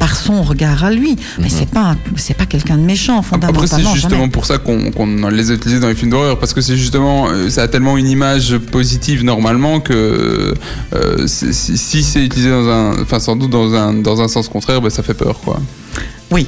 par 0.02 0.16
son 0.18 0.42
regard 0.42 0.84
à 0.84 0.90
lui. 0.92 1.16
Mais 1.40 1.48
c'est 1.50 1.70
pas 1.70 1.92
un- 1.92 1.98
c'est 2.18 2.34
pas 2.34 2.48
quelqu'un 2.48 2.76
de 2.78 2.82
méchant 2.84 3.20
Après, 3.20 3.38
c'est 3.38 3.48
fondamentalement. 3.48 3.94
justement 3.94 4.16
jamais. 4.22 4.30
pour 4.30 4.46
ça 4.48 4.58
qu'on 4.58 4.90
qu'on 4.92 5.28
les 5.30 5.52
a 5.52 5.54
utilisés 5.54 5.80
dans 5.80 5.90
les 5.90 5.94
films 5.96 6.10
d'horreur, 6.10 6.40
parce 6.40 6.54
que 6.56 6.62
c'est 6.62 6.76
justement, 6.76 7.28
euh, 7.30 7.50
ça 7.52 7.62
a 7.62 7.68
tellement 7.68 7.98
une 7.98 8.08
image 8.08 8.58
positive 8.58 9.24
normalement 9.24 9.80
que 9.80 10.56
euh, 10.96 11.28
si, 11.28 11.54
si 11.54 12.02
c'est 12.04 12.26
utilisé 12.26 12.50
dans 12.50 12.68
un, 12.68 13.00
enfin 13.02 13.20
sans 13.20 13.36
doute 13.36 13.52
dans 13.52 13.74
un, 13.76 13.94
dans 13.94 14.22
un 14.22 14.28
sens 14.28 14.50
contraire, 14.50 14.82
ben, 14.82 14.90
ça 14.90 15.04
fait 15.04 15.14
peur, 15.14 15.40
quoi. 15.46 15.60
Oui, 16.32 16.48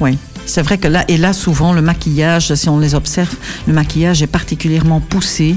oui. 0.00 0.16
C'est 0.46 0.62
vrai 0.62 0.78
que 0.78 0.88
là, 0.88 1.04
et 1.08 1.16
là, 1.16 1.32
souvent, 1.32 1.72
le 1.72 1.82
maquillage, 1.82 2.54
si 2.54 2.68
on 2.68 2.78
les 2.78 2.94
observe, 2.94 3.34
le 3.66 3.72
maquillage 3.72 4.22
est 4.22 4.28
particulièrement 4.28 5.00
poussé 5.00 5.56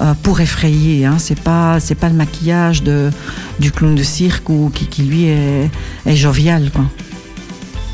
euh, 0.00 0.14
pour 0.22 0.40
effrayer. 0.40 1.04
Hein. 1.04 1.16
C'est 1.18 1.38
pas, 1.38 1.78
pas 2.00 2.08
le 2.08 2.14
maquillage 2.14 2.82
du 2.82 3.72
clown 3.72 3.94
de 3.94 4.02
cirque 4.02 4.44
qui, 4.90 5.02
lui 5.02 5.26
est, 5.26 5.70
jovial. 6.06 6.70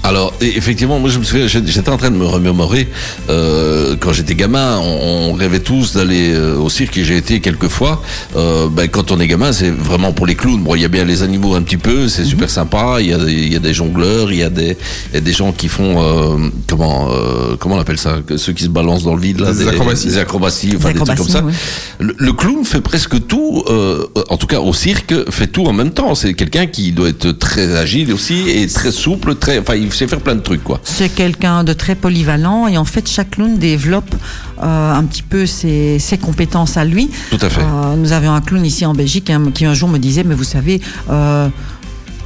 Alors, 0.09 0.33
effectivement, 0.41 0.99
moi 0.99 1.11
je 1.11 1.19
me 1.19 1.25
souviens, 1.25 1.47
j'étais 1.47 1.91
en 1.91 1.99
train 1.99 2.11
de 2.11 2.17
me 2.17 2.25
remémorer, 2.25 2.89
euh, 3.29 3.95
quand 4.01 4.15
j'étais 4.15 4.35
gamin, 4.35 4.79
on, 4.79 5.29
on 5.29 5.33
rêvait 5.35 5.59
tous 5.61 5.93
d'aller 5.93 6.33
euh, 6.33 6.57
au 6.57 6.71
cirque 6.71 6.97
et 6.97 7.05
j'ai 7.05 7.19
été 7.19 7.41
quelques 7.41 7.69
fois. 7.69 8.01
Euh, 8.35 8.69
ben, 8.71 8.89
quand 8.89 9.11
on 9.11 9.21
est 9.21 9.27
gamin, 9.27 9.53
c'est 9.53 9.69
vraiment 9.71 10.13
pour 10.15 10.27
les 10.27 10.35
clowns. 10.35 10.63
Bon, 10.63 10.75
il 10.75 10.81
y 10.81 10.87
a 10.87 10.89
bien 10.89 11.05
les 11.05 11.23
animaux 11.23 11.55
un 11.57 11.61
petit 11.63 11.77
peu, 11.77 12.09
c'est 12.09 12.25
super 12.25 12.49
sympa. 12.49 12.97
Il 13.01 13.09
y, 13.09 13.13
a, 13.13 13.19
des- 13.19 13.33
il 13.35 13.53
y 13.53 13.57
a 13.57 13.59
des 13.59 13.75
jongleurs, 13.75 14.33
il 14.33 14.39
y 14.39 14.43
a 14.43 14.49
des, 14.49 14.79
il 15.11 15.15
y 15.15 15.17
a 15.19 15.21
des 15.21 15.33
gens 15.35 15.53
qui 15.53 15.69
font, 15.69 15.97
euh, 16.03 16.49
comment, 16.67 17.11
euh, 17.13 17.57
comment 17.59 17.75
on 17.75 17.81
appelle 17.81 17.99
ça, 17.99 18.17
ceux 18.39 18.55
qui 18.55 18.65
se 18.65 18.71
balancent 18.71 19.05
dans 19.05 19.15
le 19.15 19.21
vide 19.21 19.41
là, 19.41 19.53
Des 19.53 19.69
acrobaties. 19.69 20.07
des 20.07 20.17
acrobaties, 20.17 20.73
enfin 20.79 20.89
des, 20.93 20.95
trucs 20.95 21.07
comme 21.19 21.27
acrobaties, 21.27 21.33
ça. 21.33 21.45
oui. 21.45 21.53
Le, 21.99 22.15
le 22.17 22.33
clown 22.33 22.65
fait 22.65 22.81
presque 22.81 23.27
tout, 23.27 23.63
euh, 23.69 24.07
en 24.31 24.39
tout 24.39 24.47
cas 24.47 24.61
au 24.61 24.73
cirque, 24.73 25.15
fait 25.31 25.49
tout 25.49 25.67
en 25.67 25.75
même 25.75 25.91
temps. 25.91 26.15
C'est 26.15 26.33
quelqu'un 26.33 26.67
qui 26.67 26.93
doit 26.93 27.11
être 27.11 27.33
très 27.33 27.77
agile 27.77 28.11
aussi 28.15 28.49
et 28.49 28.67
très 28.69 28.91
souple, 28.91 29.35
très, 29.35 29.59
enfin 29.59 29.75
il 29.75 29.91
sait 29.99 30.07
faire 30.07 30.21
plein 30.21 30.37
de 30.37 30.41
trucs 30.41 30.63
quoi. 30.63 30.81
C'est 30.85 31.09
quelqu'un 31.09 31.65
de 31.65 31.73
très 31.73 31.95
polyvalent 31.95 32.69
et 32.69 32.79
en 32.79 32.85
fait 32.85 33.09
chaque 33.09 33.31
clown 33.31 33.59
développe 33.59 34.15
euh, 34.63 34.93
un 34.95 35.05
petit 35.05 35.23
peu 35.23 35.47
ses, 35.47 35.99
ses 35.99 36.19
compétences 36.19 36.77
à 36.77 36.85
lui. 36.85 37.11
Tout 37.31 37.39
à 37.41 37.49
fait. 37.49 37.63
Euh, 37.63 37.97
nous 37.97 38.13
avions 38.13 38.33
un 38.33 38.41
clown 38.41 38.65
ici 38.65 38.87
en 38.87 38.95
Belgique 38.95 39.31
hein, 39.31 39.51
qui 39.53 39.65
un 39.65 39.75
jour 39.75 39.89
me 39.89 39.99
disait 39.99 40.25
mais 40.25 40.35
vous 40.35 40.45
savez 40.45 40.81
euh, 41.11 41.49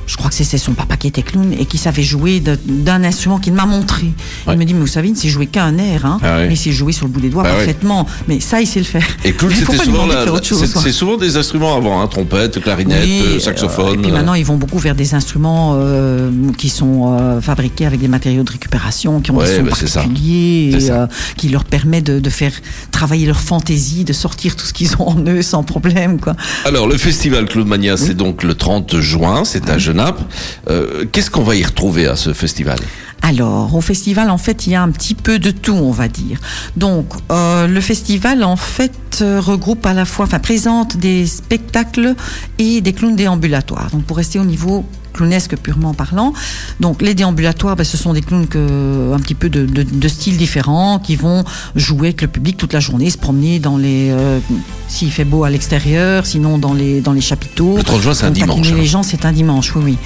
je 0.07 0.17
crois 0.17 0.31
que 0.31 0.37
c'est 0.37 0.59
son 0.59 0.73
papa 0.73 0.97
qui 0.97 1.07
était 1.07 1.23
clown 1.23 1.53
et 1.59 1.65
qui 1.67 1.79
savait 1.79 2.03
jouer 2.03 2.41
d'un 2.41 3.05
instrument 3.05 3.39
qu'il 3.39 3.53
m'a 3.53 3.67
montré. 3.67 4.07
Ouais. 4.47 4.55
Il 4.55 4.59
me 4.59 4.65
dit 4.65 4.75
mais 4.75 4.81
vous 4.81 4.87
savez 4.87 5.09
il 5.09 5.13
ne 5.13 5.17
sait 5.17 5.29
jouer 5.29 5.47
qu'un 5.47 5.79
air 5.79 6.05
hein, 6.07 6.19
Ah 6.23 6.39
ouais. 6.39 6.49
il 6.51 6.57
sait 6.57 6.73
jouer 6.73 6.93
sur 6.93 7.07
le 7.07 7.13
bout 7.13 7.21
des 7.21 7.31
doigts 7.31 7.43
Bah 7.45 7.51
ouais. 7.51 7.57
parfaitement. 7.57 8.07
Mais 8.29 8.41
ça 8.41 8.61
il 8.61 8.67
sait 8.67 8.81
le 8.81 8.85
faire. 8.85 9.07
Et 9.25 9.33
clown, 9.33 9.53
c'était 9.55 9.77
souvent, 9.79 10.07
la- 10.07 10.27
chose, 10.43 10.65
c'est 10.83 10.93
souvent 10.93 11.17
des 11.17 11.37
instruments 11.37 11.77
avant, 11.77 12.01
hein, 12.03 12.09
trompette, 12.09 12.61
clarinette, 12.61 13.03
Oui, 13.05 13.21
euh, 13.25 13.37
euh, 13.37 13.41
saxophone. 13.41 13.95
et 13.95 14.03
puis 14.03 14.11
maintenant, 14.13 14.35
ils 14.35 14.45
vont 14.45 14.57
beaucoup 14.57 14.79
vers 14.79 14.95
des 14.95 15.15
instruments 15.15 15.75
euh, 15.77 16.31
qui 16.59 16.69
sont 16.69 17.17
euh, 17.19 17.41
fabriqués 17.41 17.87
avec 17.87 18.01
des 18.01 18.09
matériaux 18.09 18.43
de 18.43 18.51
récupération, 18.51 19.21
qui 19.21 19.31
ont 19.31 19.39
des 19.41 19.47
sons 19.47 19.63
bah, 19.63 19.71
particuliers, 19.71 20.77
et, 20.79 20.91
euh, 20.91 21.07
qui 21.37 21.49
leur 21.49 21.65
permet 21.65 22.01
de, 22.03 22.19
de 22.19 22.31
faire 22.31 22.53
travailler 22.91 23.27
leur 23.27 23.41
fantaisie, 23.41 24.05
de 24.05 24.13
sortir 24.13 24.57
tout 24.57 24.67
ce 24.67 24.73
qu'ils 24.73 24.95
ont 24.99 25.09
en 25.09 25.19
eux 25.27 25.43
sans 25.43 25.63
problème. 25.63 26.19
Quoi. 26.21 26.35
Alors, 26.65 26.87
le 26.89 26.97
festival 26.97 27.47
Clownmania, 27.47 27.97
c'est 27.97 28.15
donc 28.15 28.43
le 28.43 28.55
30 28.55 28.99
juin, 29.01 29.45
c'est 29.45 29.71
à 29.71 29.79
Euh, 30.69 31.05
Qu'est-ce 31.11 31.31
qu'on 31.31 31.43
va 31.43 31.57
y 31.57 31.65
retrouver 31.65 32.07
à 32.07 32.17
ce 32.17 32.33
festival? 32.33 32.79
Alors, 33.23 33.75
au 33.75 33.81
festival, 33.81 34.31
en 34.31 34.39
fait, 34.39 34.67
il 34.67 34.73
y 34.73 34.75
a 34.75 34.83
un 34.83 34.91
petit 34.91 35.15
peu 35.15 35.39
de 35.39 35.53
tout, 35.53 35.73
on 35.73 35.93
va 35.93 36.09
dire. 36.09 36.39
Donc, 36.77 37.07
euh, 37.31 37.69
le 37.69 37.81
festival, 37.81 38.43
en 38.43 38.57
fait, 38.57 39.21
euh, 39.21 39.41
regroupe 39.41 39.87
à 39.87 39.95
la 39.95 40.05
fois, 40.05 40.25
enfin, 40.25 40.41
présente 40.41 40.97
des 40.97 41.27
spectacles 41.27 42.17
et 42.59 42.81
des 42.81 42.93
clowns 42.93 43.15
déambulatoires. 43.15 43.91
Donc, 43.93 44.03
pour 44.05 44.17
rester 44.17 44.41
au 44.41 44.45
niveau 44.45 44.85
clownesque 45.13 45.57
purement 45.57 45.95
parlant. 45.95 46.33
Donc 46.81 47.03
les 47.03 47.15
déambulatoires, 47.15 47.77
ben, 47.77 47.85
ce 47.85 47.97
sont 47.97 48.13
des 48.13 48.23
clowns 48.23 48.47
que, 48.47 49.13
un 49.13 49.19
petit 49.19 49.35
peu 49.35 49.49
de, 49.49 49.67
de, 49.67 49.83
de 49.83 50.09
styles 50.09 50.37
différents 50.37 50.99
qui 50.99 51.17
vont 51.17 51.45
jouer 51.77 52.09
avec 52.09 52.23
le 52.23 52.29
public 52.29 52.57
toute 52.57 52.73
la 52.73 52.81
journée, 52.81 53.11
se 53.11 53.19
promener 53.19 53.59
dans 53.59 53.77
les, 53.77 54.11
euh, 54.11 54.39
s'il 54.89 55.11
fait 55.11 55.25
beau 55.25 55.45
à 55.45 55.51
l'extérieur, 55.51 56.27
sinon 56.27 56.59
dans 56.59 56.75
les 56.75 57.01
dans 57.01 57.13
les 57.13 57.21
chapiteaux. 57.21 57.77
Le 57.77 57.83
30 57.83 58.01
juin, 58.01 58.15
c'est 58.15 58.27
un 58.27 58.31
dimanche, 58.31 58.69
hein. 58.69 58.75
Les 58.77 58.87
gens, 58.87 59.03
c'est 59.03 59.25
un 59.25 59.33
dimanche, 59.33 59.75
oui, 59.77 59.83
oui. 59.85 59.99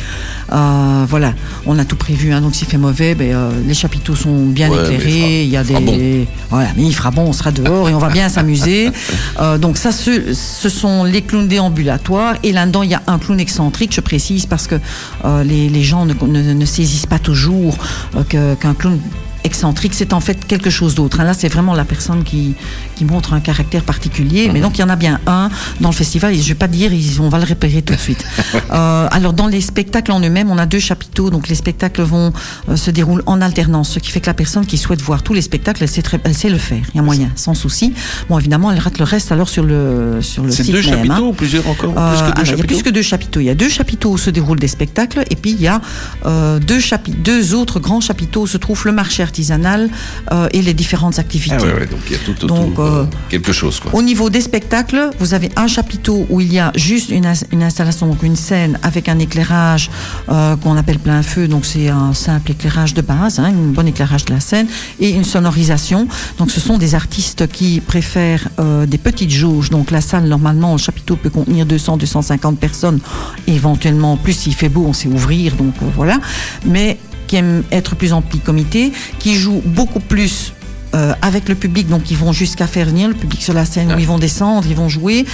Euh, 0.52 1.04
voilà, 1.08 1.34
on 1.66 1.78
a 1.78 1.84
tout 1.84 1.96
prévu. 1.96 2.32
Hein, 2.32 2.40
donc 2.40 2.54
s'il 2.54 2.68
fait 2.68 2.78
mauvais, 2.78 3.14
ben, 3.14 3.32
euh, 3.32 3.50
les 3.66 3.74
chapiteaux 3.74 4.14
sont 4.14 4.46
bien 4.46 4.70
Ouais, 4.70 4.78
il 4.88 4.94
éclairés. 4.94 5.44
Il 5.44 5.50
y 5.50 5.56
a 5.56 5.64
des, 5.64 6.26
voilà, 6.50 6.68
mais 6.76 6.84
il 6.84 6.94
fera 6.94 7.10
bon, 7.10 7.22
on 7.22 7.32
sera 7.32 7.50
dehors 7.50 7.88
et 7.88 7.94
on 7.94 7.98
va 7.98 8.10
bien 8.10 8.28
s'amuser. 8.28 8.90
Donc 9.60 9.76
ça, 9.76 9.92
ce, 9.92 10.32
ce 10.32 10.68
sont 10.68 11.04
les 11.04 11.22
clowns 11.22 11.48
déambulatoires. 11.48 12.34
Et 12.42 12.52
là-dedans, 12.52 12.82
il 12.82 12.90
y 12.90 12.94
a 12.94 13.02
un 13.06 13.18
clown 13.18 13.38
excentrique, 13.40 13.94
je 13.94 14.00
précise, 14.00 14.46
parce 14.46 14.66
que 14.66 14.76
euh, 15.24 15.42
les, 15.44 15.82
gens 15.82 16.06
ne, 16.06 16.64
saisissent 16.64 17.06
pas 17.06 17.18
toujours 17.18 17.76
euh, 18.16 18.54
qu'un 18.54 18.74
clown 18.74 18.98
excentrique, 19.44 19.94
c'est 19.94 20.12
en 20.12 20.20
fait 20.20 20.44
quelque 20.46 20.70
chose 20.70 20.94
d'autre. 20.94 21.20
hein. 21.20 21.24
Là, 21.24 21.32
c'est 21.32 21.48
vraiment 21.48 21.74
la 21.74 21.84
personne 21.84 22.24
qui, 22.24 22.54
qui 22.96 23.04
montre 23.04 23.32
un 23.34 23.40
caractère 23.40 23.82
particulier. 23.84 24.50
Mais 24.52 24.60
donc, 24.60 24.78
il 24.78 24.80
y 24.80 24.84
en 24.84 24.88
a 24.88 24.96
bien 24.96 25.20
un 25.26 25.48
dans 25.80 25.90
le 25.90 25.94
festival. 25.94 26.32
Et 26.34 26.40
je 26.40 26.48
vais 26.48 26.54
pas 26.54 26.66
dire, 26.68 26.92
ils- 26.92 27.20
on 27.20 27.28
va 27.28 27.38
le 27.38 27.44
repérer 27.44 27.82
tout 27.82 27.94
de 27.94 27.98
suite. 28.00 28.24
Euh, 28.72 29.06
alors, 29.12 29.32
dans 29.32 29.46
les 29.46 29.60
spectacles 29.60 30.10
en 30.12 30.20
eux-mêmes, 30.20 30.50
on 30.50 30.58
a 30.58 30.66
deux 30.66 30.78
chapiteaux. 30.80 31.30
Donc, 31.30 31.48
les 31.48 31.54
spectacles 31.54 32.02
vont 32.02 32.32
euh, 32.68 32.76
se 32.76 32.90
déroulent 32.90 33.22
en 33.26 33.40
alternance, 33.40 33.90
ce 33.90 33.98
qui 34.00 34.10
fait 34.10 34.20
que 34.20 34.26
la 34.26 34.34
personne 34.34 34.66
qui 34.66 34.76
souhaite 34.78 35.00
voir 35.02 35.22
tous 35.22 35.34
les 35.34 35.40
spectacles, 35.42 35.82
elle 35.82 35.88
sait, 35.88 36.02
très- 36.02 36.20
elle 36.24 36.34
sait 36.34 36.48
le 36.48 36.58
faire. 36.58 36.82
Il 36.92 36.96
y 36.96 37.00
a 37.00 37.02
moyen, 37.02 37.30
sans 37.36 37.54
souci. 37.54 37.92
Bon, 38.28 38.38
évidemment, 38.38 38.72
elle 38.72 38.78
rate 38.78 38.98
le 38.98 39.04
reste 39.04 39.30
alors 39.32 39.48
sur 39.48 39.62
le 39.62 40.18
sur 40.22 40.42
le 40.42 40.50
C'est 40.50 40.64
site 40.64 40.72
deux 40.72 40.82
même, 40.82 40.90
chapiteaux 40.90 41.14
hein. 41.14 41.20
ou 41.20 41.32
plusieurs 41.32 41.68
encore 41.68 41.94
Euh, 41.96 42.10
Plus 42.10 42.18
que 42.22 42.26
deux 42.26 42.32
alors, 42.32 42.34
il 42.34 42.38
y 42.38 42.40
a 42.40 42.56
chapiteaux 42.56 42.66
plus 42.74 42.82
que 42.82 42.90
deux 42.90 43.02
chapiteaux. 43.02 43.40
Il 43.40 43.46
y 43.46 43.50
a 43.50 43.54
deux 43.54 43.68
chapiteaux 43.68 44.10
où 44.12 44.18
se 44.18 44.30
déroulent 44.30 44.58
des 44.58 44.68
spectacles 44.68 45.22
et 45.30 45.36
puis 45.36 45.52
il 45.52 45.60
y 45.60 45.68
a 45.68 45.80
euh, 46.24 46.58
deux, 46.58 46.80
deux 47.18 47.54
autres 47.54 47.78
grands 47.80 48.00
chapiteaux 48.00 48.42
où 48.42 48.46
se 48.46 48.56
trouve 48.58 48.82
le 48.86 48.92
marché 48.92 49.22
artisanal 49.22 49.88
euh, 50.32 50.48
et 50.52 50.62
les 50.62 50.74
différentes 50.74 51.18
activités. 51.18 51.56
Ah 51.58 51.62
ouais, 51.62 51.72
ouais, 51.74 51.86
donc 51.86 52.00
il 52.08 52.12
y 52.12 52.16
a 52.16 52.18
tout 52.18 52.46
Donc, 52.46 52.78
euh, 52.78 52.85
euh, 52.86 53.04
quelque 53.28 53.52
chose 53.52 53.80
quoi. 53.80 53.90
Au 53.94 54.02
niveau 54.02 54.30
des 54.30 54.40
spectacles, 54.40 55.10
vous 55.18 55.34
avez 55.34 55.50
un 55.56 55.66
chapiteau 55.66 56.26
où 56.30 56.40
il 56.40 56.52
y 56.52 56.58
a 56.58 56.72
juste 56.74 57.10
une, 57.10 57.26
ins- 57.26 57.44
une 57.52 57.62
installation, 57.62 58.06
donc 58.06 58.22
une 58.22 58.36
scène 58.36 58.78
avec 58.82 59.08
un 59.08 59.18
éclairage 59.18 59.90
euh, 60.28 60.56
qu'on 60.56 60.76
appelle 60.76 60.98
plein 60.98 61.22
feu, 61.22 61.48
donc 61.48 61.66
c'est 61.66 61.88
un 61.88 62.14
simple 62.14 62.52
éclairage 62.52 62.94
de 62.94 63.02
base, 63.02 63.38
hein, 63.38 63.46
un 63.54 63.72
bon 63.72 63.86
éclairage 63.86 64.24
de 64.24 64.32
la 64.34 64.40
scène, 64.40 64.66
et 65.00 65.10
une 65.10 65.24
sonorisation. 65.24 66.08
Donc 66.38 66.50
ce 66.50 66.60
sont 66.60 66.78
des 66.78 66.94
artistes 66.94 67.46
qui 67.48 67.80
préfèrent 67.80 68.48
euh, 68.58 68.86
des 68.86 68.98
petites 68.98 69.30
jauges. 69.30 69.70
Donc 69.70 69.90
la 69.90 70.00
salle, 70.00 70.24
normalement, 70.28 70.72
le 70.72 70.78
chapiteau 70.78 71.16
peut 71.16 71.30
contenir 71.30 71.66
200, 71.66 71.96
250 71.98 72.58
personnes, 72.58 73.00
éventuellement 73.46 74.16
plus 74.16 74.32
s'il 74.32 74.54
fait 74.54 74.68
beau, 74.68 74.84
on 74.86 74.92
sait 74.92 75.08
ouvrir, 75.08 75.54
donc 75.56 75.74
voilà. 75.94 76.18
Mais 76.64 76.98
qui 77.26 77.36
aiment 77.36 77.64
être 77.72 77.96
plus 77.96 78.12
en 78.12 78.22
petit 78.22 78.38
comité, 78.38 78.92
qui 79.18 79.34
jouent 79.34 79.62
beaucoup 79.64 79.98
plus 80.00 80.52
euh, 80.94 81.12
avec 81.22 81.48
le 81.48 81.54
public, 81.54 81.88
donc 81.88 82.10
ils 82.10 82.16
vont 82.16 82.32
jusqu'à 82.32 82.66
faire 82.66 82.86
venir 82.86 83.08
le 83.08 83.14
public 83.14 83.42
sur 83.42 83.52
la 83.52 83.64
scène 83.64 83.92
où 83.92 83.98
ils 83.98 84.06
vont 84.06 84.18
descendre, 84.18 84.66
ils 84.68 84.76
vont 84.76 84.88
jouer, 84.88 85.26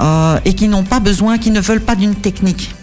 euh, 0.00 0.38
et 0.44 0.54
qui 0.54 0.68
n'ont 0.68 0.84
pas 0.84 1.00
besoin, 1.00 1.38
qui 1.38 1.50
ne 1.50 1.60
veulent 1.60 1.80
pas 1.80 1.96
d'une 1.96 2.14
technique. 2.14 2.74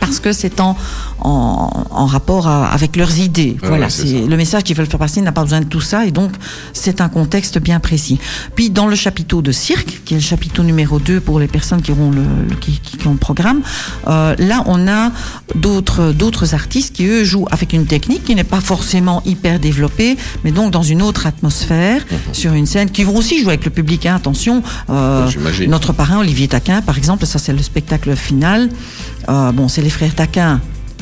Parce 0.00 0.18
que 0.18 0.32
c'est 0.32 0.60
en, 0.60 0.76
en, 1.20 1.70
en 1.90 2.06
rapport 2.06 2.48
à- 2.48 2.66
avec 2.68 2.96
leurs 2.96 3.18
idées. 3.18 3.56
Voilà, 3.62 3.86
ouais, 3.86 3.90
c'est 3.90 4.26
le 4.26 4.36
message 4.36 4.64
qu'ils 4.64 4.74
veulent 4.76 4.86
faire 4.86 4.98
passer 4.98 5.20
n'a 5.20 5.30
pas 5.30 5.42
besoin 5.44 5.60
de 5.60 5.66
tout 5.66 5.80
ça, 5.82 6.04
et 6.06 6.10
donc 6.10 6.32
c'est 6.72 7.00
un 7.00 7.08
contexte 7.08 7.58
bien 7.58 7.78
précis. 7.80 8.18
Puis 8.56 8.70
dans 8.70 8.86
le 8.86 8.96
chapiteau 8.96 9.40
de 9.42 9.52
cirque, 9.52 10.00
qui 10.04 10.14
est 10.14 10.16
le 10.16 10.22
chapiteau 10.22 10.62
numéro 10.62 10.98
2 10.98 11.20
pour 11.20 11.38
les 11.38 11.46
personnes 11.48 11.82
qui 11.82 11.92
auront 11.92 12.10
le, 12.10 12.22
le- 12.48 12.56
qui, 12.56 12.80
qui 12.80 13.06
ont 13.06 13.12
le 13.12 13.18
programme, 13.18 13.60
euh, 14.08 14.34
là 14.38 14.62
on 14.66 14.88
a 14.88 15.12
d'autres 15.54 16.12
d'autres 16.12 16.54
artistes 16.54 16.94
qui 16.96 17.04
eux 17.06 17.22
jouent 17.24 17.46
avec 17.50 17.72
une 17.72 17.86
technique 17.86 18.24
qui 18.24 18.34
n'est 18.34 18.42
pas 18.44 18.60
forcément 18.60 19.22
hyper 19.26 19.60
développée, 19.60 20.16
mais 20.44 20.50
donc 20.50 20.70
dans 20.72 20.82
une 20.82 21.02
autre 21.02 21.26
atmosphère, 21.26 22.04
sur 22.32 22.54
une 22.54 22.66
scène, 22.66 22.90
qui 22.90 23.04
vont 23.04 23.16
aussi 23.16 23.38
jouer 23.40 23.48
avec 23.52 23.64
le 23.64 23.70
public. 23.70 24.06
hein, 24.06 24.16
attention, 24.16 24.62
euh, 24.88 25.28
notre 25.68 25.92
parrain 25.92 26.18
Olivier 26.18 26.48
Taquin, 26.48 26.80
par 26.82 26.96
exemple, 26.98 27.26
ça 27.26 27.38
c'est 27.38 27.52
le 27.52 27.62
spectacle 27.62 28.16
final. 28.16 28.70
Euh, 29.28 29.52
bon, 29.52 29.68
c'est 29.68 29.82
les 29.82 29.90
frères 29.90 30.14
Taquin 30.14 30.60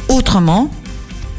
autrement. 0.09 0.71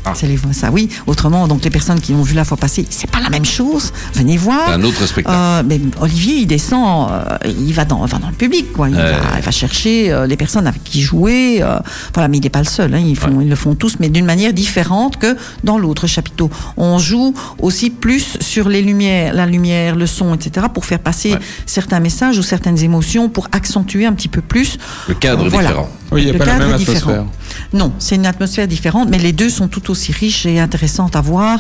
Ah. 0.05 0.13
C'est 0.15 0.27
les, 0.27 0.39
ça, 0.53 0.71
oui, 0.71 0.89
autrement. 1.07 1.47
Donc 1.47 1.63
les 1.63 1.69
personnes 1.69 1.99
qui 1.99 2.13
l'ont 2.13 2.23
vu 2.23 2.33
la 2.33 2.45
fois 2.45 2.57
passée, 2.57 2.85
c'est 2.89 3.09
pas 3.09 3.19
la 3.19 3.29
même 3.29 3.45
chose. 3.45 3.91
Venez 4.13 4.37
voir. 4.37 4.67
C'est 4.67 4.73
un 4.73 4.83
autre 4.83 5.05
spectacle. 5.05 5.37
Euh, 5.37 5.63
mais 5.67 5.79
Olivier, 6.01 6.35
il 6.37 6.45
descend, 6.47 7.11
euh, 7.11 7.23
il 7.47 7.73
va 7.73 7.85
dans, 7.85 8.05
va 8.05 8.17
dans 8.17 8.29
le 8.29 8.33
public, 8.35 8.71
quoi. 8.73 8.89
Il, 8.89 8.95
va, 8.95 9.11
il 9.37 9.43
va 9.43 9.51
chercher 9.51 10.11
euh, 10.11 10.25
les 10.25 10.37
personnes 10.37 10.67
avec 10.67 10.83
qui 10.83 11.01
jouer. 11.01 11.61
euh, 11.61 11.79
voilà, 12.13 12.27
mais 12.27 12.37
il 12.37 12.41
n'est 12.43 12.49
pas 12.49 12.59
le 12.59 12.65
seul. 12.65 12.93
Hein, 12.93 12.99
ils, 13.05 13.15
font, 13.17 13.39
ils 13.41 13.49
le 13.49 13.55
font 13.55 13.75
tous, 13.75 13.97
mais 13.99 14.09
d'une 14.09 14.25
manière 14.25 14.53
différente 14.53 15.17
que 15.17 15.35
dans 15.63 15.77
l'autre 15.77 16.07
chapiteau. 16.07 16.49
On 16.77 16.97
joue 16.97 17.33
aussi 17.59 17.89
plus 17.89 18.37
sur 18.39 18.69
les 18.69 18.81
lumières, 18.81 19.33
la 19.33 19.45
lumière, 19.45 19.95
le 19.95 20.07
son, 20.07 20.33
etc., 20.33 20.67
pour 20.73 20.85
faire 20.85 20.99
passer 20.99 21.33
Ouais. 21.33 21.39
certains 21.65 21.99
messages 21.99 22.37
ou 22.39 22.41
certaines 22.43 22.79
émotions, 22.83 23.29
pour 23.29 23.47
accentuer 23.51 24.05
un 24.05 24.13
petit 24.13 24.29
peu 24.29 24.41
plus. 24.41 24.77
Le 25.07 25.13
cadre 25.13 25.43
Euh, 25.43 25.47
est 25.47 25.49
voilà. 25.49 25.67
différent. 25.69 25.89
Oui, 26.11 26.21
il 26.21 26.23
n'y 26.25 26.29
a 26.31 26.33
Le 26.33 26.39
pas 26.39 26.45
la 26.45 26.57
même 26.59 26.73
est 26.73 26.77
différent. 26.77 27.11
atmosphère. 27.11 27.25
Non, 27.73 27.91
c'est 27.99 28.15
une 28.15 28.25
atmosphère 28.25 28.67
différente, 28.67 29.09
mais 29.11 29.19
les 29.19 29.31
deux 29.31 29.49
sont 29.49 29.67
tout 29.67 29.88
aussi 29.89 30.11
riches 30.11 30.45
et 30.45 30.59
intéressantes 30.59 31.15
à 31.15 31.21
voir. 31.21 31.59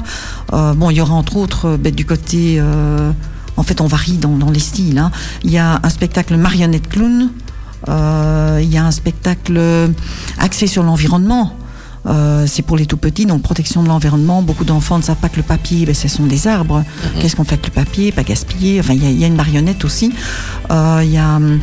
Euh, 0.53 0.73
bon, 0.73 0.89
il 0.89 0.97
y 0.97 1.01
aura 1.01 1.13
entre 1.13 1.37
autres 1.37 1.65
euh, 1.67 1.77
ben, 1.77 1.93
du 1.93 2.05
côté. 2.05 2.57
euh, 2.59 3.11
en 3.57 3.63
fait, 3.63 3.81
on 3.81 3.87
varie 3.87 4.17
dans, 4.17 4.35
dans 4.37 4.51
les 4.51 4.59
styles. 4.59 4.97
hein. 4.99 5.11
Il 5.43 5.51
y 5.51 5.57
a 5.57 5.79
un 5.83 5.89
spectacle 5.89 6.37
marionnette 6.37 6.87
clown. 6.87 7.29
euh, 7.89 8.59
il 8.61 8.71
y 8.71 8.77
a 8.77 8.85
un 8.85 8.91
spectacle 8.91 9.59
axé 10.37 10.67
sur 10.67 10.83
l'environnement. 10.83 11.53
Euh, 12.05 12.45
c'est 12.47 12.61
pour 12.61 12.77
les 12.77 12.85
tout 12.85 12.95
petits, 12.95 13.25
donc 13.25 13.41
protection 13.41 13.83
de 13.83 13.89
l'environnement. 13.89 14.41
Beaucoup 14.41 14.63
d'enfants 14.63 14.97
ne 14.97 15.03
savent 15.03 15.17
pas 15.17 15.27
que 15.27 15.35
le 15.37 15.43
papier, 15.43 15.85
ben, 15.85 15.93
ce 15.93 16.07
sont 16.07 16.25
des 16.25 16.47
arbres. 16.47 16.83
Qu'est-ce 17.19 17.35
qu'on 17.35 17.43
fait 17.43 17.53
avec 17.55 17.67
le 17.67 17.73
papier? 17.73 18.11
Pas 18.13 18.23
gaspiller. 18.23 18.79
Enfin, 18.79 18.93
il 18.93 19.03
y, 19.03 19.07
a- 19.07 19.09
il 19.11 19.19
y 19.19 19.23
a 19.25 19.27
une 19.27 19.35
marionnette 19.35 19.83
aussi. 19.83 20.13
Euh, 20.71 21.01
il 21.03 21.11
y 21.11 21.17
a 21.17 21.35
hum, 21.35 21.59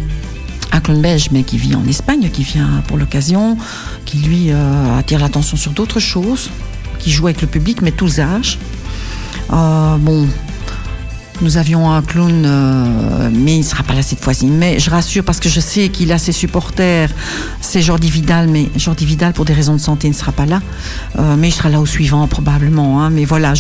un 0.73 0.81
clown 0.81 1.01
belge, 1.01 1.29
mais 1.33 1.43
qui 1.43 1.59
vit 1.59 1.75
en 1.75 1.87
Espagne, 1.87 2.29
qui 2.31 2.43
vient 2.43 2.83
pour 2.87 2.97
l'occasion, 2.97 3.57
qui 4.05 4.19
lui 4.19 4.51
euh, 4.51 4.99
attire 4.99 5.19
l'attention 5.19 5.57
sur 5.57 5.73
d'autres 5.73 6.01
choses, 6.01 6.51
qui 6.99 7.11
joue 7.11 7.27
avec 7.27 7.41
le 7.41 7.49
public, 7.49 7.83
mais 7.83 7.93
tous 7.93 8.19
âges. 8.19 8.59
Euh, 9.53 9.97
nous 11.41 11.57
avions 11.57 11.91
un 11.91 12.03
clown, 12.03 12.45
euh, 12.47 13.31
mais 13.33 13.55
il 13.57 13.59
ne 13.61 13.65
sera 13.65 13.83
pas 13.83 13.95
là 13.95 14.03
cette 14.03 14.21
fois-ci. 14.23 14.47
Mais 14.47 14.79
je 14.79 14.91
rassure 14.91 15.25
parce 15.25 15.41
que 15.41 15.49
je 15.49 15.61
sais 15.61 15.89
qu'il 15.89 16.13
a 16.13 16.19
ses 16.19 16.33
supporters. 16.33 17.11
C'est 17.61 17.83
Jordi 17.83 18.11
Vidal, 18.11 18.49
mais 18.49 18.69
Jordi 18.77 19.05
Vidal, 19.07 19.33
pour 19.33 19.45
des 19.45 19.53
raisons 19.53 19.75
de 19.75 19.81
santé, 19.81 20.09
ne 20.09 20.15
sera 20.15 20.33
pas 20.33 20.47
là. 20.47 20.61
Euh, 21.19 21.37
mais 21.37 21.49
il 21.49 21.53
sera 21.53 21.69
là 21.69 21.81
au 21.81 21.87
suivant, 21.87 22.27
probablement. 22.27 23.03
hein. 23.03 23.11
Mais 23.11 23.25
voilà, 23.25 23.55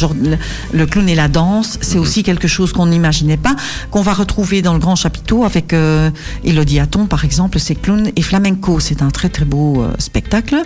le, 0.72 0.86
clown 0.86 1.08
et 1.08 1.14
la 1.14 1.28
danse, 1.28 1.78
c'est 1.80 1.98
aussi 1.98 2.22
quelque 2.22 2.48
chose 2.48 2.72
qu'on 2.72 2.86
n'imaginait 2.86 3.36
pas, 3.36 3.54
qu'on 3.90 4.02
va 4.02 4.14
retrouver 4.14 4.62
dans 4.62 4.72
le 4.72 4.78
grand 4.78 4.96
chapiteau 4.96 5.44
avec 5.44 5.72
euh, 5.72 6.10
Elodie 6.44 6.80
Hatton, 6.80 7.06
par 7.06 7.24
exemple. 7.24 7.58
C'est 7.58 7.74
clown 7.74 8.10
et 8.16 8.22
flamenco. 8.22 8.80
C'est 8.80 9.02
un 9.02 9.10
très, 9.10 9.28
très 9.28 9.44
beau 9.44 9.82
euh, 9.82 9.92
spectacle. 9.98 10.56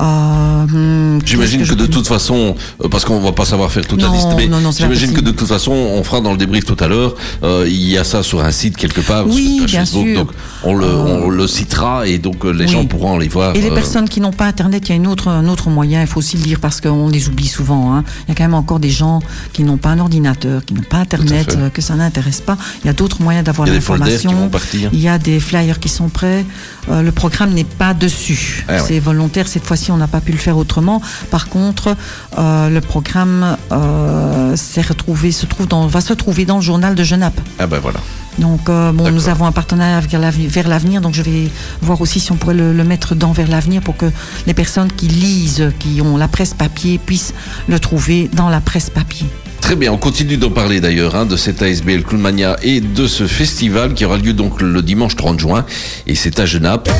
Hum, 0.00 1.20
J'imagine 1.24 1.64
que, 1.66 1.74
de 1.74 1.86
toute 1.86 2.06
façon, 2.06 2.54
parce 2.90 3.04
qu'on 3.04 3.20
va 3.20 3.32
pas 3.32 3.44
savoir 3.44 3.70
faire 3.70 3.86
toute 3.86 4.02
la 4.02 4.08
liste, 4.08 4.28
mais 4.36 4.48
j'imagine 4.72 5.12
que 5.12 5.20
de 5.20 5.30
toute 5.30 5.48
façon, 5.48 5.72
on 5.72 6.02
fera 6.02 6.20
dans 6.24 6.32
le 6.32 6.38
débrief 6.38 6.64
tout 6.64 6.76
à 6.80 6.88
l'heure. 6.88 7.14
euh, 7.44 7.64
il 7.68 7.88
y 7.88 7.96
a 7.96 8.02
ça 8.04 8.22
sur 8.24 8.42
un 8.44 8.50
site 8.50 8.76
quelque 8.76 9.00
part, 9.00 9.24
Oui, 9.28 9.62
bien 9.64 9.80
Facebook, 9.80 10.06
sûr. 10.06 10.16
donc 10.24 10.30
on 10.64 10.74
le, 10.74 10.86
Euh, 10.86 11.24
on 11.26 11.30
le 11.30 11.46
citera 11.46 12.06
et 12.06 12.18
donc 12.18 12.44
euh, 12.44 12.50
les 12.50 12.64
oui. 12.64 12.70
gens 12.72 12.84
pourront 12.86 13.16
aller 13.16 13.28
voir. 13.28 13.54
Et 13.54 13.60
les 13.60 13.70
personnes 13.70 14.08
qui 14.08 14.20
n'ont 14.20 14.32
pas 14.32 14.46
Internet, 14.46 14.82
il 14.86 14.90
y 14.90 14.92
a 14.92 14.96
une 14.96 15.06
autre, 15.06 15.28
un 15.28 15.46
autre 15.48 15.68
moyen, 15.70 16.00
il 16.00 16.06
faut 16.08 16.18
aussi 16.18 16.36
le 16.36 16.42
dire 16.42 16.58
parce 16.60 16.80
qu'on 16.80 17.08
les 17.08 17.28
oublie 17.28 17.46
souvent. 17.46 17.94
hein. 17.94 18.02
Il 18.26 18.30
y 18.30 18.32
a 18.32 18.34
quand 18.34 18.44
même 18.44 18.54
encore 18.54 18.80
des 18.80 18.90
gens 18.90 19.20
qui 19.52 19.62
n'ont 19.62 19.76
pas 19.76 19.90
un 19.90 19.98
ordinateur, 20.00 20.64
qui 20.64 20.74
n'ont 20.74 20.82
pas 20.94 20.98
Internet, 20.98 21.56
que 21.72 21.82
ça 21.82 21.94
n'intéresse 21.94 22.40
pas. 22.40 22.56
Il 22.82 22.86
y 22.86 22.90
a 22.90 22.94
d'autres 22.94 23.20
moyens 23.22 23.44
d'avoir 23.44 23.68
l'information. 23.68 24.50
Il 24.92 25.00
y 25.00 25.08
a 25.08 25.18
des 25.18 25.38
flyers 25.40 25.78
qui 25.78 25.88
sont 25.88 26.08
prêts. 26.08 26.44
Euh, 26.90 27.02
le 27.02 27.12
programme 27.12 27.50
n'est 27.54 27.64
pas 27.64 27.94
dessus. 27.94 28.64
Ah 28.68 28.74
ouais. 28.74 28.82
C'est 28.86 28.98
volontaire. 29.00 29.48
Cette 29.48 29.64
fois-ci, 29.64 29.90
on 29.90 29.96
n'a 29.96 30.06
pas 30.08 30.20
pu 30.20 30.32
le 30.32 30.38
faire 30.38 30.56
autrement. 30.56 31.00
Par 31.30 31.48
contre, 31.48 31.96
euh, 32.38 32.68
le 32.68 32.80
programme 32.80 33.56
euh, 33.72 34.54
s'est 34.56 34.82
retrouvé, 34.82 35.32
se 35.32 35.46
trouve 35.46 35.66
dans, 35.66 35.86
va 35.86 36.00
se 36.00 36.12
trouver 36.12 36.44
dans 36.44 36.56
le 36.56 36.62
journal 36.62 36.94
de 36.94 37.02
Genappe. 37.04 37.40
Ah 37.58 37.66
ben 37.66 37.78
voilà. 37.80 38.00
Donc, 38.38 38.68
euh, 38.68 38.90
bon, 38.92 39.04
nous 39.12 39.28
avons 39.28 39.46
un 39.46 39.52
partenariat 39.52 40.00
vers 40.00 40.20
l'avenir- 40.20 40.50
vers 40.50 40.66
l'avenir, 40.68 41.00
donc 41.00 41.14
je 41.14 41.22
vais 41.22 41.48
voir 41.80 42.00
aussi 42.00 42.18
si 42.18 42.32
on 42.32 42.36
pourrait 42.36 42.54
le, 42.54 42.72
le 42.72 42.84
mettre 42.84 43.14
dans 43.14 43.30
vers 43.32 43.46
l'avenir 43.48 43.80
pour 43.80 43.96
que 43.96 44.06
les 44.46 44.54
personnes 44.54 44.90
qui 44.92 45.06
lisent, 45.06 45.70
qui 45.78 46.00
ont 46.02 46.16
la 46.16 46.26
presse 46.26 46.52
papier, 46.52 46.98
puissent 46.98 47.32
le 47.68 47.78
trouver 47.78 48.28
dans 48.32 48.48
la 48.48 48.60
presse 48.60 48.90
papier. 48.90 49.26
Très 49.64 49.76
bien, 49.76 49.92
on 49.92 49.96
continue 49.96 50.36
d'en 50.36 50.50
parler 50.50 50.78
d'ailleurs 50.78 51.16
hein, 51.16 51.24
de 51.24 51.38
cette 51.38 51.62
ASBL 51.62 52.02
Clownmania 52.02 52.58
et 52.62 52.82
de 52.82 53.06
ce 53.06 53.26
festival 53.26 53.94
qui 53.94 54.04
aura 54.04 54.18
lieu 54.18 54.34
donc 54.34 54.60
le 54.60 54.82
dimanche 54.82 55.16
30 55.16 55.40
juin 55.40 55.64
et 56.06 56.14
c'est 56.14 56.38
à 56.38 56.44
Genappe. 56.44 56.90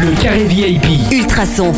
Le 0.00 0.22
carré 0.22 0.44
VIP. 0.44 0.86
Ultrason. 1.10 1.72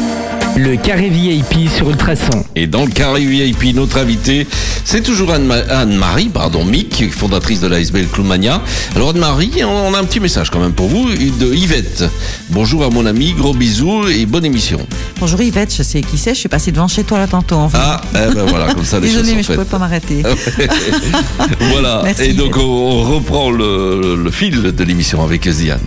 Le 0.56 0.76
carré 0.76 1.10
VIP 1.10 1.68
sur 1.70 1.90
Ultrason. 1.90 2.42
Et 2.54 2.66
dans 2.66 2.84
le 2.86 2.90
carré 2.90 3.20
VIP, 3.26 3.74
notre 3.74 3.98
invité, 3.98 4.46
c'est 4.84 5.02
toujours 5.02 5.30
Anne- 5.32 5.52
Anne-Marie, 5.68 6.30
pardon, 6.32 6.64
Mick, 6.64 7.12
fondatrice 7.12 7.60
de 7.60 7.66
l'ASBL 7.66 8.06
Clownmania. 8.06 8.62
Alors 8.94 9.10
Anne-Marie, 9.10 9.62
on 9.64 9.92
a 9.92 9.98
un 9.98 10.04
petit 10.04 10.18
message 10.18 10.48
quand 10.48 10.58
même 10.60 10.72
pour 10.72 10.88
vous 10.88 11.10
de 11.10 11.54
Yvette. 11.54 12.04
Bonjour 12.48 12.84
à 12.84 12.88
mon 12.90 13.04
ami, 13.04 13.34
gros 13.34 13.52
bisous 13.52 14.08
et 14.08 14.24
bonne 14.24 14.46
émission. 14.46 14.78
Bonjour 15.20 15.42
Yvette, 15.42 15.74
je 15.76 15.82
sais 15.82 16.00
qui 16.00 16.16
c'est, 16.16 16.32
je 16.34 16.40
suis 16.40 16.48
passée 16.48 16.72
devant 16.72 16.88
chez 16.88 17.04
toi 17.04 17.18
là 17.18 17.26
tantôt. 17.26 17.56
En 17.56 17.68
fait. 17.68 17.76
Ah, 17.78 18.00
eh 18.14 18.34
ben 18.34 18.46
voilà, 18.48 18.72
comme 18.72 18.84
ça 18.84 18.98
les 19.00 19.08
choses 19.08 19.16
Désolée, 19.24 19.30
sont 19.30 19.36
mais 19.36 19.42
je 19.42 19.46
faites. 19.48 19.56
pouvais 19.56 19.68
pas 19.68 19.78
m'arrêter. 19.78 20.22
voilà, 21.72 22.00
Merci, 22.04 22.22
et 22.22 22.32
donc 22.32 22.56
on 22.56 23.02
reprend 23.02 23.50
le, 23.50 24.16
le 24.22 24.30
fil 24.30 24.62
de 24.62 24.84
l'émission 24.84 25.22
avec 25.22 25.46
Ziane. 25.50 25.80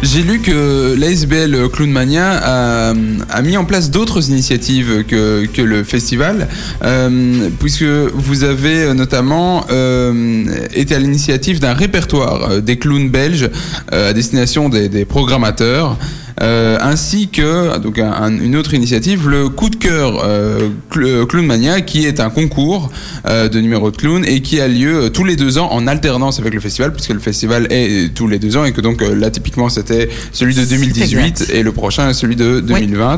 J'ai 0.00 0.22
lu 0.22 0.38
que 0.38 0.94
l'ASBL 0.96 1.68
Clown 1.70 1.90
Mania 1.90 2.38
a, 2.40 2.94
a 3.30 3.42
mis 3.42 3.56
en 3.56 3.64
place 3.64 3.90
d'autres 3.90 4.30
initiatives 4.30 5.04
que, 5.04 5.46
que 5.46 5.60
le 5.60 5.82
festival, 5.82 6.46
euh, 6.84 7.48
puisque 7.58 7.82
vous 7.82 8.44
avez 8.44 8.94
notamment 8.94 9.64
euh, 9.70 10.44
été 10.72 10.94
à 10.94 11.00
l'initiative 11.00 11.58
d'un 11.58 11.74
répertoire 11.74 12.50
euh, 12.50 12.60
des 12.60 12.78
clowns 12.78 13.10
belges 13.10 13.50
euh, 13.92 14.10
à 14.10 14.12
destination 14.12 14.68
des, 14.68 14.88
des 14.88 15.04
programmateurs. 15.04 15.98
Euh, 16.42 16.78
ainsi 16.80 17.28
que 17.28 17.78
donc 17.78 17.98
un- 17.98 18.12
un- 18.12 18.38
une 18.40 18.56
autre 18.56 18.74
initiative, 18.74 19.28
le 19.28 19.48
coup 19.48 19.70
de 19.70 19.76
cœur 19.76 20.22
euh, 20.24 20.68
Cl- 20.92 21.26
Clown 21.26 21.46
Mania, 21.46 21.80
qui 21.80 22.06
est 22.06 22.20
un 22.20 22.30
concours 22.30 22.90
euh, 23.28 23.48
de 23.48 23.60
numéros 23.60 23.90
de 23.90 23.96
clown 23.96 24.24
et 24.24 24.40
qui 24.42 24.60
a 24.60 24.68
lieu 24.68 25.04
euh, 25.04 25.08
tous 25.08 25.24
les 25.24 25.36
deux 25.36 25.58
ans 25.58 25.68
en 25.72 25.86
alternance 25.86 26.38
avec 26.38 26.54
le 26.54 26.60
festival, 26.60 26.92
puisque 26.92 27.10
le 27.10 27.18
festival 27.18 27.66
est 27.70 28.06
euh, 28.06 28.08
tous 28.14 28.28
les 28.28 28.38
deux 28.38 28.56
ans 28.56 28.64
et 28.64 28.72
que 28.72 28.80
donc 28.80 29.02
euh, 29.02 29.14
là 29.14 29.30
typiquement 29.30 29.68
c'était 29.68 30.08
celui 30.32 30.54
de 30.54 30.60
C'est 30.64 30.76
2018 30.76 31.18
exact. 31.26 31.50
et 31.54 31.62
le 31.62 31.72
prochain 31.72 32.12
celui 32.12 32.36
de 32.36 32.60
2020. 32.60 33.16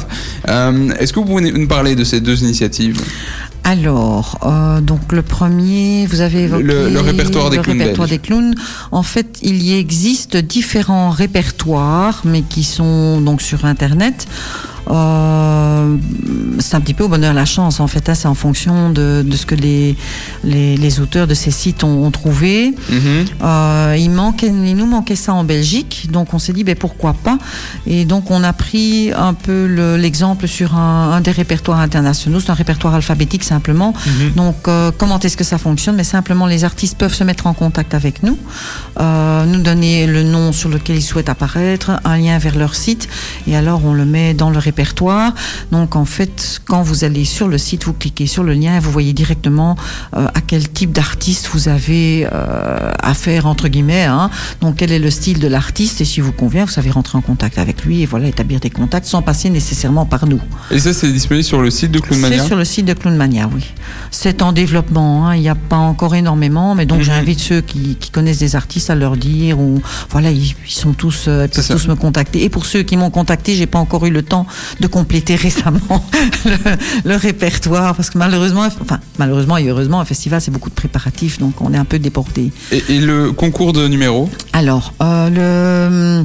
Euh, 0.48 0.88
Est-ce 0.98 1.12
que 1.12 1.20
vous 1.20 1.26
pouvez 1.26 1.50
nous 1.50 1.66
parler 1.68 1.94
de 1.94 2.04
ces 2.04 2.20
deux 2.20 2.42
initiatives? 2.42 3.00
Alors, 3.62 4.38
euh, 4.42 4.80
donc 4.80 5.12
le 5.12 5.22
premier, 5.22 6.06
vous 6.06 6.20
avez 6.22 6.44
évoqué 6.44 6.62
Le- 6.62 6.88
le 6.88 7.00
répertoire 7.00 7.50
des 7.50 7.56
le 7.58 7.62
clowns 7.62 7.78
répertoire 7.78 8.08
des 8.08 8.18
clowns. 8.18 8.54
En 8.90 9.02
fait, 9.02 9.38
il 9.42 9.62
y 9.62 9.74
existe 9.78 10.36
différents 10.36 11.10
répertoires, 11.10 12.22
mais 12.24 12.42
qui 12.42 12.64
sont 12.64 13.20
donc 13.20 13.42
sur 13.42 13.64
Internet. 13.66 14.26
Euh, 14.90 15.96
c'est 16.58 16.74
un 16.76 16.80
petit 16.80 16.94
peu 16.94 17.04
au 17.04 17.08
bonheur 17.08 17.32
la 17.32 17.44
chance 17.44 17.80
en 17.80 17.86
fait, 17.86 18.08
hein, 18.08 18.14
c'est 18.14 18.28
en 18.28 18.34
fonction 18.34 18.90
de, 18.90 19.24
de 19.26 19.36
ce 19.36 19.46
que 19.46 19.54
les, 19.54 19.96
les, 20.44 20.76
les 20.76 21.00
auteurs 21.00 21.26
de 21.26 21.34
ces 21.34 21.50
sites 21.52 21.84
ont, 21.84 22.04
ont 22.04 22.10
trouvé. 22.10 22.74
Euh, 23.42 23.96
il, 23.98 24.10
manquait, 24.10 24.48
il 24.48 24.76
nous 24.76 24.86
manquait 24.86 25.16
ça 25.16 25.32
en 25.32 25.44
Belgique, 25.44 26.08
donc 26.10 26.34
on 26.34 26.38
s'est 26.38 26.52
dit 26.52 26.64
ben, 26.64 26.74
pourquoi 26.74 27.14
pas. 27.14 27.38
Et 27.86 28.04
donc 28.04 28.30
on 28.30 28.42
a 28.42 28.52
pris 28.52 29.10
un 29.16 29.32
peu 29.34 29.66
le- 29.66 29.96
l'exemple 29.96 30.48
sur 30.48 30.74
un, 30.76 31.12
un 31.12 31.20
des 31.20 31.30
répertoires 31.30 31.78
internationaux, 31.80 32.40
c'est 32.40 32.50
un 32.50 32.54
répertoire 32.54 32.94
alphabétique 32.94 33.44
simplement. 33.44 33.92
Donc 34.36 34.66
euh, 34.68 34.90
comment 34.96 35.18
est-ce 35.20 35.36
que 35.36 35.44
ça 35.44 35.58
fonctionne? 35.58 35.96
Mais 35.96 36.04
simplement 36.04 36.46
les 36.46 36.64
artistes 36.64 36.98
peuvent 36.98 37.14
se 37.14 37.24
mettre 37.24 37.46
en 37.46 37.54
contact 37.54 37.94
avec 37.94 38.22
nous, 38.22 38.36
nous 38.98 39.62
donner 39.62 40.06
le 40.06 40.22
nom 40.24 40.52
sur 40.52 40.68
lequel 40.68 40.96
ils 40.96 41.02
souhaitent 41.02 41.28
apparaître, 41.28 41.92
un 42.04 42.18
lien 42.18 42.38
vers 42.38 42.56
leur 42.56 42.74
site, 42.74 43.08
et 43.46 43.56
alors 43.56 43.84
on 43.84 43.94
le 43.94 44.04
met 44.04 44.34
dans 44.34 44.50
le 44.50 44.58
répertoire. 44.58 44.79
Donc 45.70 45.96
en 45.96 46.04
fait, 46.04 46.60
quand 46.66 46.82
vous 46.82 47.04
allez 47.04 47.24
sur 47.24 47.48
le 47.48 47.58
site, 47.58 47.84
vous 47.84 47.92
cliquez 47.92 48.26
sur 48.26 48.42
le 48.42 48.52
lien 48.54 48.76
et 48.76 48.80
vous 48.80 48.90
voyez 48.90 49.12
directement 49.12 49.76
euh, 50.16 50.26
à 50.34 50.40
quel 50.40 50.68
type 50.68 50.92
d'artiste 50.92 51.48
vous 51.52 51.68
avez 51.68 52.26
euh, 52.32 52.92
affaire 53.02 53.46
entre 53.46 53.68
guillemets. 53.68 54.04
hein. 54.04 54.30
Donc 54.60 54.76
quel 54.76 54.92
est 54.92 54.98
le 54.98 55.10
style 55.10 55.38
de 55.38 55.48
l'artiste 55.48 56.00
et 56.00 56.04
si 56.04 56.20
vous 56.20 56.32
convient, 56.32 56.64
vous 56.64 56.70
savez 56.70 56.90
rentrer 56.90 57.18
en 57.18 57.20
contact 57.20 57.58
avec 57.58 57.84
lui 57.84 58.02
et 58.02 58.06
voilà 58.06 58.28
établir 58.28 58.60
des 58.60 58.70
contacts 58.70 59.06
sans 59.06 59.22
passer 59.22 59.50
nécessairement 59.50 60.06
par 60.06 60.26
nous. 60.26 60.40
Et 60.70 60.78
ça 60.78 60.92
c'est 60.92 61.12
disponible 61.12 61.44
sur 61.44 61.60
le 61.62 61.70
site 61.70 61.90
de 61.92 61.98
Clown 62.00 62.20
Mania 62.20 62.38
C'est 62.38 62.46
sur 62.46 62.56
le 62.56 62.64
site 62.64 62.86
de 62.86 62.92
Clownmania, 62.94 63.48
oui. 63.54 63.64
C'est 64.10 64.42
en 64.42 64.52
développement, 64.52 65.26
hein. 65.28 65.34
il 65.36 65.40
n'y 65.42 65.48
a 65.48 65.54
pas 65.54 65.76
encore 65.76 66.14
énormément, 66.14 66.74
mais 66.74 66.86
donc 66.86 66.98
Mhm. 66.98 67.04
j'invite 67.04 67.40
ceux 67.40 67.60
qui, 67.60 67.96
qui 67.98 68.10
connaissent 68.10 68.38
des 68.38 68.56
artistes 68.56 68.90
à 68.90 68.94
leur 68.94 69.16
dire, 69.16 69.58
ou 69.58 69.80
voilà, 70.10 70.30
ils, 70.30 70.54
ils 70.66 70.72
sont 70.72 70.92
tous, 70.92 71.24
euh, 71.28 71.46
ils 71.46 71.54
peuvent 71.54 71.68
tous 71.68 71.88
me 71.88 71.94
contacter. 71.96 72.44
Et 72.44 72.48
pour 72.48 72.66
ceux 72.66 72.82
qui 72.82 72.96
m'ont 72.96 73.10
contacté, 73.10 73.54
j'ai 73.54 73.66
pas 73.66 73.78
encore 73.78 74.04
eu 74.06 74.10
le 74.10 74.22
temps 74.22 74.46
de 74.80 74.86
compléter 74.86 75.34
récemment 75.36 75.80
le, 76.44 76.56
le 77.04 77.16
répertoire, 77.16 77.94
parce 77.94 78.10
que 78.10 78.18
malheureusement, 78.18 78.66
enfin 78.80 79.00
malheureusement 79.18 79.56
et 79.56 79.68
heureusement, 79.68 80.00
un 80.00 80.04
festival 80.04 80.40
c'est 80.40 80.50
beaucoup 80.50 80.70
de 80.70 80.74
préparatifs, 80.74 81.38
donc 81.38 81.60
on 81.60 81.72
est 81.72 81.78
un 81.78 81.84
peu 81.84 81.98
déporté. 81.98 82.52
et, 82.72 82.82
et 82.88 83.00
le 83.00 83.32
concours 83.32 83.72
de 83.72 83.86
numéros 83.88 84.28
Alors, 84.52 84.92
euh, 85.02 86.24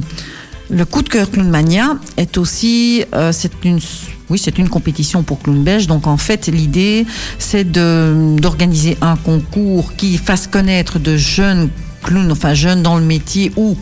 le 0.74 0.84
coup 0.84 1.02
de 1.02 1.08
cœur 1.08 1.30
Clown 1.30 1.48
Mania 1.48 1.96
est 2.16 2.38
aussi, 2.38 3.04
euh, 3.14 3.30
c'est 3.32 3.52
une, 3.64 3.78
oui, 4.30 4.38
c'est 4.42 4.58
une 4.58 4.68
compétition 4.68 5.22
pour 5.22 5.40
Clown 5.40 5.62
Belge. 5.62 5.86
Donc 5.86 6.06
en 6.06 6.16
fait, 6.16 6.48
l'idée, 6.48 7.06
c'est 7.38 7.70
d'organiser 7.70 8.96
un 9.00 9.16
concours 9.16 9.94
qui 9.96 10.18
fasse 10.18 10.46
connaître 10.46 10.98
de 10.98 11.16
jeunes 11.16 11.70
clowns, 12.02 12.30
enfin 12.32 12.54
jeunes 12.54 12.82
dans 12.82 12.96
le 12.98 13.04
métier 13.04 13.52
ou 13.56 13.76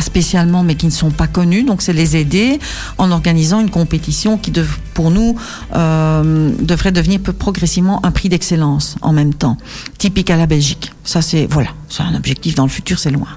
spécialement, 0.00 0.62
mais 0.62 0.74
qui 0.74 0.86
ne 0.86 0.90
sont 0.90 1.10
pas 1.10 1.26
connus. 1.26 1.64
Donc, 1.64 1.82
c'est 1.82 1.92
les 1.92 2.16
aider 2.16 2.58
en 2.98 3.10
organisant 3.10 3.60
une 3.60 3.70
compétition 3.70 4.38
qui, 4.38 4.52
pour 4.94 5.10
nous, 5.10 5.36
euh, 5.74 6.50
devrait 6.60 6.92
devenir 6.92 7.20
progressivement 7.20 8.04
un 8.04 8.10
prix 8.10 8.28
d'excellence 8.28 8.96
en 9.02 9.12
même 9.12 9.34
temps, 9.34 9.56
typique 9.98 10.30
à 10.30 10.36
la 10.36 10.46
Belgique. 10.46 10.92
Ça, 11.04 11.20
c'est 11.20 11.46
voilà, 11.50 11.70
c'est 11.88 12.02
un 12.02 12.14
objectif 12.14 12.54
dans 12.54 12.64
le 12.64 12.70
futur, 12.70 12.98
c'est 12.98 13.10
loin. 13.10 13.28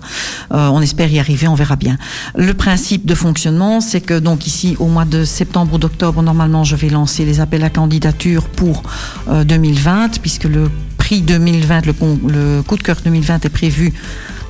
Euh, 0.54 0.68
on 0.68 0.82
espère 0.82 1.12
y 1.12 1.20
arriver, 1.20 1.48
on 1.48 1.56
verra 1.56 1.76
bien. 1.76 1.98
Le 2.36 2.54
principe 2.54 3.06
de 3.06 3.16
fonctionnement, 3.16 3.82
c'est 3.82 4.02
que 4.02 4.18
donc 4.18 4.48
ici, 4.48 4.76
au 4.80 4.88
mois 4.88 5.06
de 5.06 5.26
septembre 5.26 5.74
ou 5.74 5.78
d'octobre, 5.78 6.22
normalement, 6.22 6.64
je 6.64 6.76
vais 6.76 6.90
lancer 6.90 7.26
les 7.26 7.40
appels 7.40 7.64
à 7.64 7.70
candidature 7.70 8.48
pour 8.48 8.84
euh, 9.28 9.44
2020, 9.44 10.20
puisque 10.22 10.46
le 10.46 10.70
prix 10.98 11.22
2020, 11.22 11.86
le, 11.86 11.94
le 12.28 12.62
coup 12.62 12.78
de 12.78 12.84
cœur 12.84 12.98
2020 13.04 13.46
est 13.46 13.50
prévu 13.50 13.94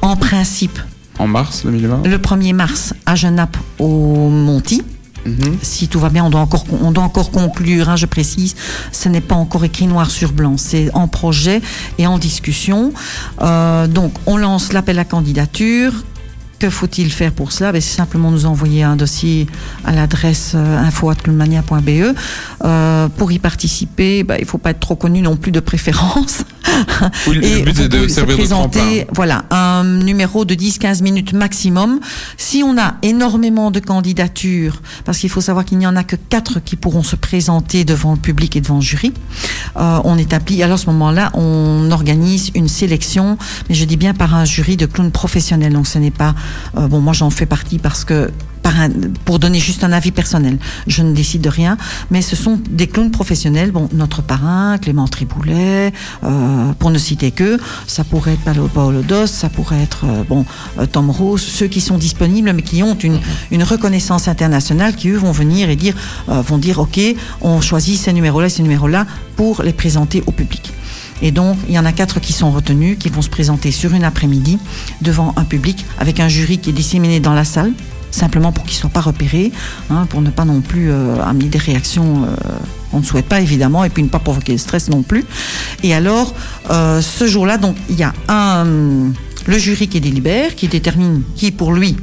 en 0.01 0.15
principe 0.15 0.79
en 1.19 1.27
mars 1.27 1.63
2020 1.65 2.03
le 2.05 2.17
1er 2.17 2.53
mars 2.53 2.93
à 3.05 3.15
Genappe 3.15 3.57
au 3.79 4.29
Monty. 4.29 4.81
Mhm. 5.25 5.57
Si 5.61 5.87
tout 5.89 5.99
va 5.99 6.09
bien, 6.09 6.23
on 6.23 6.29
doit 6.29 6.39
encore, 6.39 6.65
on 6.81 6.91
doit 6.91 7.03
encore 7.03 7.31
conclure, 7.31 7.89
hein, 7.89 7.95
je 7.97 8.05
précise, 8.05 8.55
ce 8.91 9.09
n'est 9.09 9.21
pas 9.21 9.35
encore 9.35 9.65
écrit 9.65 9.87
noir 9.87 10.09
sur 10.09 10.31
blanc, 10.31 10.55
c'est 10.57 10.89
en 10.93 11.07
projet 11.07 11.61
et 11.97 12.07
en 12.07 12.17
discussion. 12.17 12.93
Euh, 13.41 13.87
donc, 13.87 14.13
on 14.25 14.37
lance 14.37 14.71
l'appel 14.71 14.99
à 14.99 15.05
candidature. 15.05 15.91
Que 16.59 16.69
faut-il 16.69 17.11
faire 17.11 17.31
pour 17.31 17.51
cela? 17.51 17.71
Ben, 17.71 17.81
C'est 17.81 17.95
simplement 17.95 18.31
nous 18.31 18.45
envoyer 18.45 18.83
un 18.83 18.95
dossier 18.95 19.47
à 19.85 19.91
l'adresse 19.91 20.53
euh, 20.55 20.79
info.clumania.be. 20.79 22.15
Euh, 22.63 23.09
pour 23.09 23.31
y 23.31 23.39
participer, 23.39 24.23
ben, 24.23 24.35
il 24.37 24.43
ne 24.43 24.47
faut 24.47 24.57
pas 24.57 24.71
être 24.71 24.79
trop 24.79 24.95
connu 24.95 25.21
non 25.21 25.35
plus 25.35 25.51
de 25.51 25.59
préférence. 25.59 26.43
Oui, 27.27 27.35
le 27.35 27.43
Et 27.43 27.61
but, 27.63 27.75
c'est 27.75 27.83
vous 27.83 28.03
de 28.03 28.07
se 28.07 28.21
de 28.21 28.25
présenter, 28.25 29.07
voilà, 29.13 29.45
un 29.51 29.83
numéro 29.83 30.45
de 30.45 30.53
10-15 30.53 31.01
minutes 31.01 31.33
maximum. 31.33 31.99
Si 32.37 32.61
on 32.63 32.77
a 32.77 32.95
énormément 33.01 33.71
de 33.71 33.79
candidatures, 33.79 34.81
parce 35.05 35.17
qu'il 35.17 35.29
faut 35.29 35.41
savoir 35.41 35.65
qu'il 35.65 35.77
n'y 35.77 35.87
en 35.87 35.95
a 35.95 36.03
que 36.03 36.15
4 36.15 36.59
qui 36.59 36.75
pourront 36.75 37.03
se 37.03 37.15
présenter 37.15 37.83
devant 37.83 38.13
le 38.13 38.19
public 38.19 38.55
et 38.55 38.61
devant 38.61 38.75
le 38.75 38.81
jury, 38.81 39.13
euh, 39.77 39.99
on 40.03 40.17
établit, 40.17 40.61
alors 40.61 40.75
à 40.75 40.77
ce 40.77 40.87
moment-là, 40.87 41.31
on 41.33 41.89
organise 41.91 42.51
une 42.53 42.67
sélection, 42.67 43.37
mais 43.69 43.75
je 43.75 43.85
dis 43.85 43.97
bien 43.97 44.13
par 44.13 44.35
un 44.35 44.45
jury 44.45 44.77
de 44.77 44.85
clowns 44.85 45.11
professionnels. 45.11 45.73
Donc 45.73 45.87
ce 45.87 45.97
n'est 45.97 46.11
pas, 46.11 46.35
euh, 46.77 46.87
bon, 46.87 46.99
moi 47.01 47.13
j'en 47.13 47.29
fais 47.29 47.45
partie 47.45 47.79
parce 47.79 48.03
que 48.03 48.31
par 48.63 48.81
un- 48.81 48.89
pour 49.23 49.39
donner 49.39 49.59
juste 49.59 49.85
un 49.85 49.93
avis 49.93 50.11
personnel. 50.11 50.57
Je 50.87 51.01
ne 51.01 51.13
décide 51.13 51.41
de 51.41 51.47
rien, 51.47 51.77
mais 52.11 52.21
ce 52.21 52.35
sont 52.35 52.59
des 52.69 52.87
clowns 52.87 53.11
professionnels. 53.11 53.71
Bon, 53.71 53.87
notre 53.93 54.21
parrain, 54.21 54.77
Clément 54.77 55.07
Triboulet, 55.07 55.93
euh, 56.25 56.73
pour 56.77 56.89
ne 56.91 56.97
citer 56.97 57.31
que, 57.31 57.57
ça 57.87 58.03
pourrait 58.03 58.33
être 58.33 58.41
Paolo 58.41 58.67
Paolo 58.67 59.01
Dos, 59.03 59.27
ça 59.27 59.47
pourrait 59.49 59.81
être 59.81 60.01
euh, 60.05 60.23
bon 60.27 60.45
Tom 60.91 61.09
Rose, 61.11 61.41
ceux 61.41 61.67
qui 61.67 61.79
sont 61.79 61.97
disponibles, 61.97 62.51
mais 62.53 62.61
qui 62.61 62.83
ont 62.83 62.95
une, 62.97 63.19
une 63.51 63.63
reconnaissance 63.63 64.27
internationale, 64.27 64.95
qui 64.95 65.09
eux 65.09 65.17
vont 65.17 65.31
venir 65.31 65.69
et 65.69 65.75
dire, 65.77 65.95
vont 66.27 66.57
dire, 66.57 66.79
ok, 66.79 66.99
on 67.41 67.61
choisit 67.61 67.97
ces 67.97 68.11
numéros-là, 68.11 68.49
ces 68.49 68.63
numéros-là 68.63 69.05
pour 69.37 69.63
les 69.63 69.73
présenter 69.73 70.23
au 70.25 70.31
public. 70.31 70.73
Et 71.21 71.31
donc, 71.31 71.57
il 71.67 71.73
y 71.73 71.79
en 71.79 71.85
a 71.85 71.91
quatre 71.91 72.19
qui 72.19 72.33
sont 72.33 72.51
retenus, 72.51 72.97
qui 72.99 73.09
vont 73.09 73.21
se 73.21 73.29
présenter 73.29 73.71
sur 73.71 73.93
une 73.93 74.03
après-midi 74.03 74.59
devant 75.01 75.33
un 75.35 75.43
public 75.43 75.85
avec 75.99 76.19
un 76.19 76.27
jury 76.27 76.59
qui 76.59 76.69
est 76.69 76.73
disséminé 76.73 77.19
dans 77.19 77.33
la 77.33 77.43
salle, 77.43 77.71
simplement 78.11 78.51
pour 78.51 78.63
qu'ils 78.65 78.75
ne 78.75 78.81
soient 78.81 78.89
pas 78.89 79.01
repérés, 79.01 79.51
hein, 79.89 80.05
pour 80.09 80.21
ne 80.21 80.29
pas 80.29 80.45
non 80.45 80.61
plus 80.61 80.91
euh, 80.91 81.21
amener 81.23 81.45
des 81.45 81.57
réactions 81.57 82.23
euh, 82.23 82.35
qu'on 82.91 82.99
ne 82.99 83.05
souhaite 83.05 83.25
pas 83.25 83.41
évidemment, 83.41 83.83
et 83.83 83.89
puis 83.89 84.03
ne 84.03 84.09
pas 84.09 84.19
provoquer 84.19 84.53
le 84.53 84.57
stress 84.57 84.89
non 84.89 85.01
plus. 85.01 85.25
Et 85.83 85.93
alors, 85.93 86.33
euh, 86.69 87.01
ce 87.01 87.27
jour-là, 87.27 87.57
donc, 87.57 87.75
il 87.89 87.97
y 87.97 88.03
a 88.03 88.13
un, 88.29 88.65
le 89.45 89.57
jury 89.57 89.87
qui 89.87 89.99
délibère, 89.99 90.55
qui 90.55 90.67
détermine 90.67 91.21
qui 91.35 91.51
pour 91.51 91.73
lui 91.73 91.95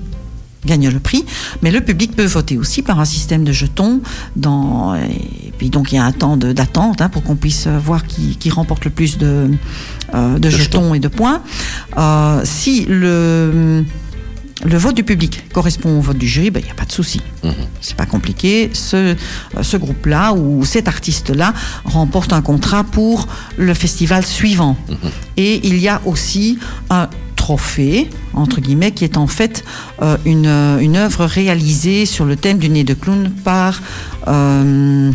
gagne 0.67 0.89
le 0.89 1.01
prix, 1.01 1.25
mais 1.62 1.71
le 1.71 1.81
public 1.81 2.15
peut 2.17 2.25
voter 2.25 2.59
aussi 2.59 2.83
par 2.83 3.01
un 3.01 3.05
système 3.05 3.45
de 3.45 3.53
jetons. 3.53 4.01
Dans, 4.37 4.95
et 4.95 5.53
puis 5.59 5.71
donc 5.71 5.93
il 5.93 5.97
y 5.97 5.99
a 5.99 6.05
un 6.05 6.12
temps 6.12 6.37
d'attente 6.37 7.01
hein, 7.01 7.09
pour 7.09 7.23
qu'on 7.23 7.37
puisse 7.37 7.67
voir 7.67 8.07
qui, 8.07 8.37
qui 8.37 8.51
remporte 8.51 8.85
le 8.85 8.91
plus 8.91 9.19
de, 9.19 9.51
euh, 10.15 10.39
de 10.39 10.51
jetons 10.51 10.95
et 10.95 11.01
de 11.01 11.09
points. 11.09 11.43
Euh, 11.97 12.41
si 12.45 12.87
le 12.89 13.85
le 14.65 14.79
vote 14.79 14.95
du 14.95 15.05
public 15.05 15.45
correspond 15.53 15.99
au 15.99 16.01
vote 16.01 16.17
du 16.17 16.27
jury, 16.27 16.51
ben, 16.51 16.61
il 16.61 16.67
n'y 16.67 16.71
a 16.71 16.75
pas 16.75 16.87
de 16.87 16.93
souci. 16.93 17.21
C'est 17.81 17.97
pas 17.97 18.07
compliqué. 18.07 18.71
Ce, 18.73 19.15
ce 19.61 19.77
groupe-là 19.77 20.33
ou 20.33 20.65
cet 20.65 20.89
artiste-là 20.89 21.53
remporte 21.85 22.33
un 22.33 22.41
contrat 22.41 22.85
pour 22.85 23.27
le 23.59 23.75
festival 23.75 24.25
suivant. 24.25 24.77
Et 25.37 25.67
il 25.67 25.79
y 25.79 25.89
a 25.89 26.01
aussi 26.07 26.59
un 26.89 27.09
entre 28.33 28.61
guillemets, 28.61 28.93
qui 28.93 29.05
est 29.05 29.17
en 29.17 29.27
fait 29.27 29.65
euh, 30.03 30.17
une, 30.25 30.47
euh, 30.47 30.79
une 30.79 30.97
œuvre 30.97 31.25
réalisée 31.25 32.07
sur 32.07 32.25
le 32.25 32.37
thème 32.37 32.59
du 32.59 32.69
nez 32.69 32.85
de 32.85 32.95
clown 32.95 33.31
par 33.45 33.83
euh, 34.29 35.11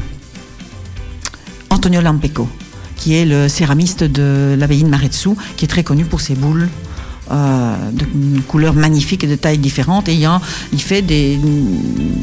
Antonio 1.69 2.01
Lampeco, 2.01 2.47
qui 2.95 3.15
est 3.15 3.25
le 3.25 3.47
céramiste 3.47 4.03
de 4.03 4.55
l'abbaye 4.57 4.83
de 4.83 4.89
Maretsu, 4.89 5.29
qui 5.57 5.65
est 5.65 5.67
très 5.67 5.83
connu 5.83 6.05
pour 6.05 6.21
ses 6.21 6.35
boules 6.35 6.69
euh, 7.31 7.75
de 7.91 8.05
couleurs 8.41 8.73
magnifiques 8.73 9.23
et 9.23 9.27
de 9.27 9.35
tailles 9.35 9.57
différentes. 9.57 10.09
Et 10.09 10.13
il, 10.73 10.81
fait 10.81 11.01
des, 11.01 11.39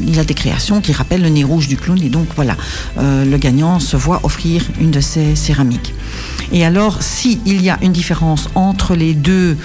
il 0.05 0.19
a 0.19 0.23
des 0.23 0.33
créations 0.33 0.81
qui 0.81 0.93
rappellent 0.93 1.23
le 1.23 1.29
nez 1.29 1.43
rouge 1.43 1.67
du 1.67 1.77
clown. 1.77 2.01
Et 2.01 2.09
donc 2.09 2.27
voilà, 2.35 2.55
euh, 2.97 3.25
le 3.25 3.37
gagnant 3.37 3.79
se 3.79 3.97
voit 3.97 4.21
offrir 4.23 4.63
une 4.79 4.91
de 4.91 5.01
ces 5.01 5.35
céramiques. 5.35 5.93
Et 6.51 6.65
alors, 6.65 7.01
si 7.01 7.39
il 7.45 7.61
y 7.61 7.69
a 7.69 7.77
une 7.81 7.91
différence 7.91 8.49
entre 8.55 8.95
les 8.95 9.13
deux, 9.13 9.57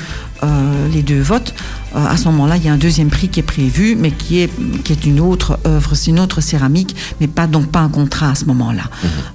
euh, 0.43 0.89
les 0.93 1.03
deux 1.03 1.21
votes, 1.21 1.55
euh, 1.95 2.05
à 2.05 2.17
ce 2.17 2.25
moment-là, 2.25 2.57
il 2.57 2.65
y 2.65 2.69
a 2.69 2.73
un 2.73 2.79
deuxième 2.79 3.09
prix 3.09 3.29
qui 3.29 3.41
est 3.41 3.45
prévu, 3.45 3.97
mais 3.97 4.11
qui 4.11 4.41
est, 4.41 4.51
qui 4.83 4.93
est 4.93 5.05
une 5.05 5.21
autre 5.21 5.59
œuvre, 5.67 5.95
c'est 5.95 6.11
une 6.11 6.21
autre 6.21 6.41
céramique, 6.41 6.97
mais 7.21 7.29
pas 7.29 7.47
donc 7.47 7.69
pas 7.69 7.81
un 7.81 7.89
contrat 7.89 8.31
à 8.31 8.35
ce 8.35 8.47
moment-là. 8.47 8.85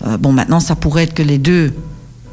Euh, 0.06 0.18
bon, 0.18 0.34
maintenant, 0.34 0.60
ça 0.60 0.76
pourrait 0.76 1.04
être 1.04 1.14
que 1.14 1.24
les 1.24 1.38
deux 1.38 1.74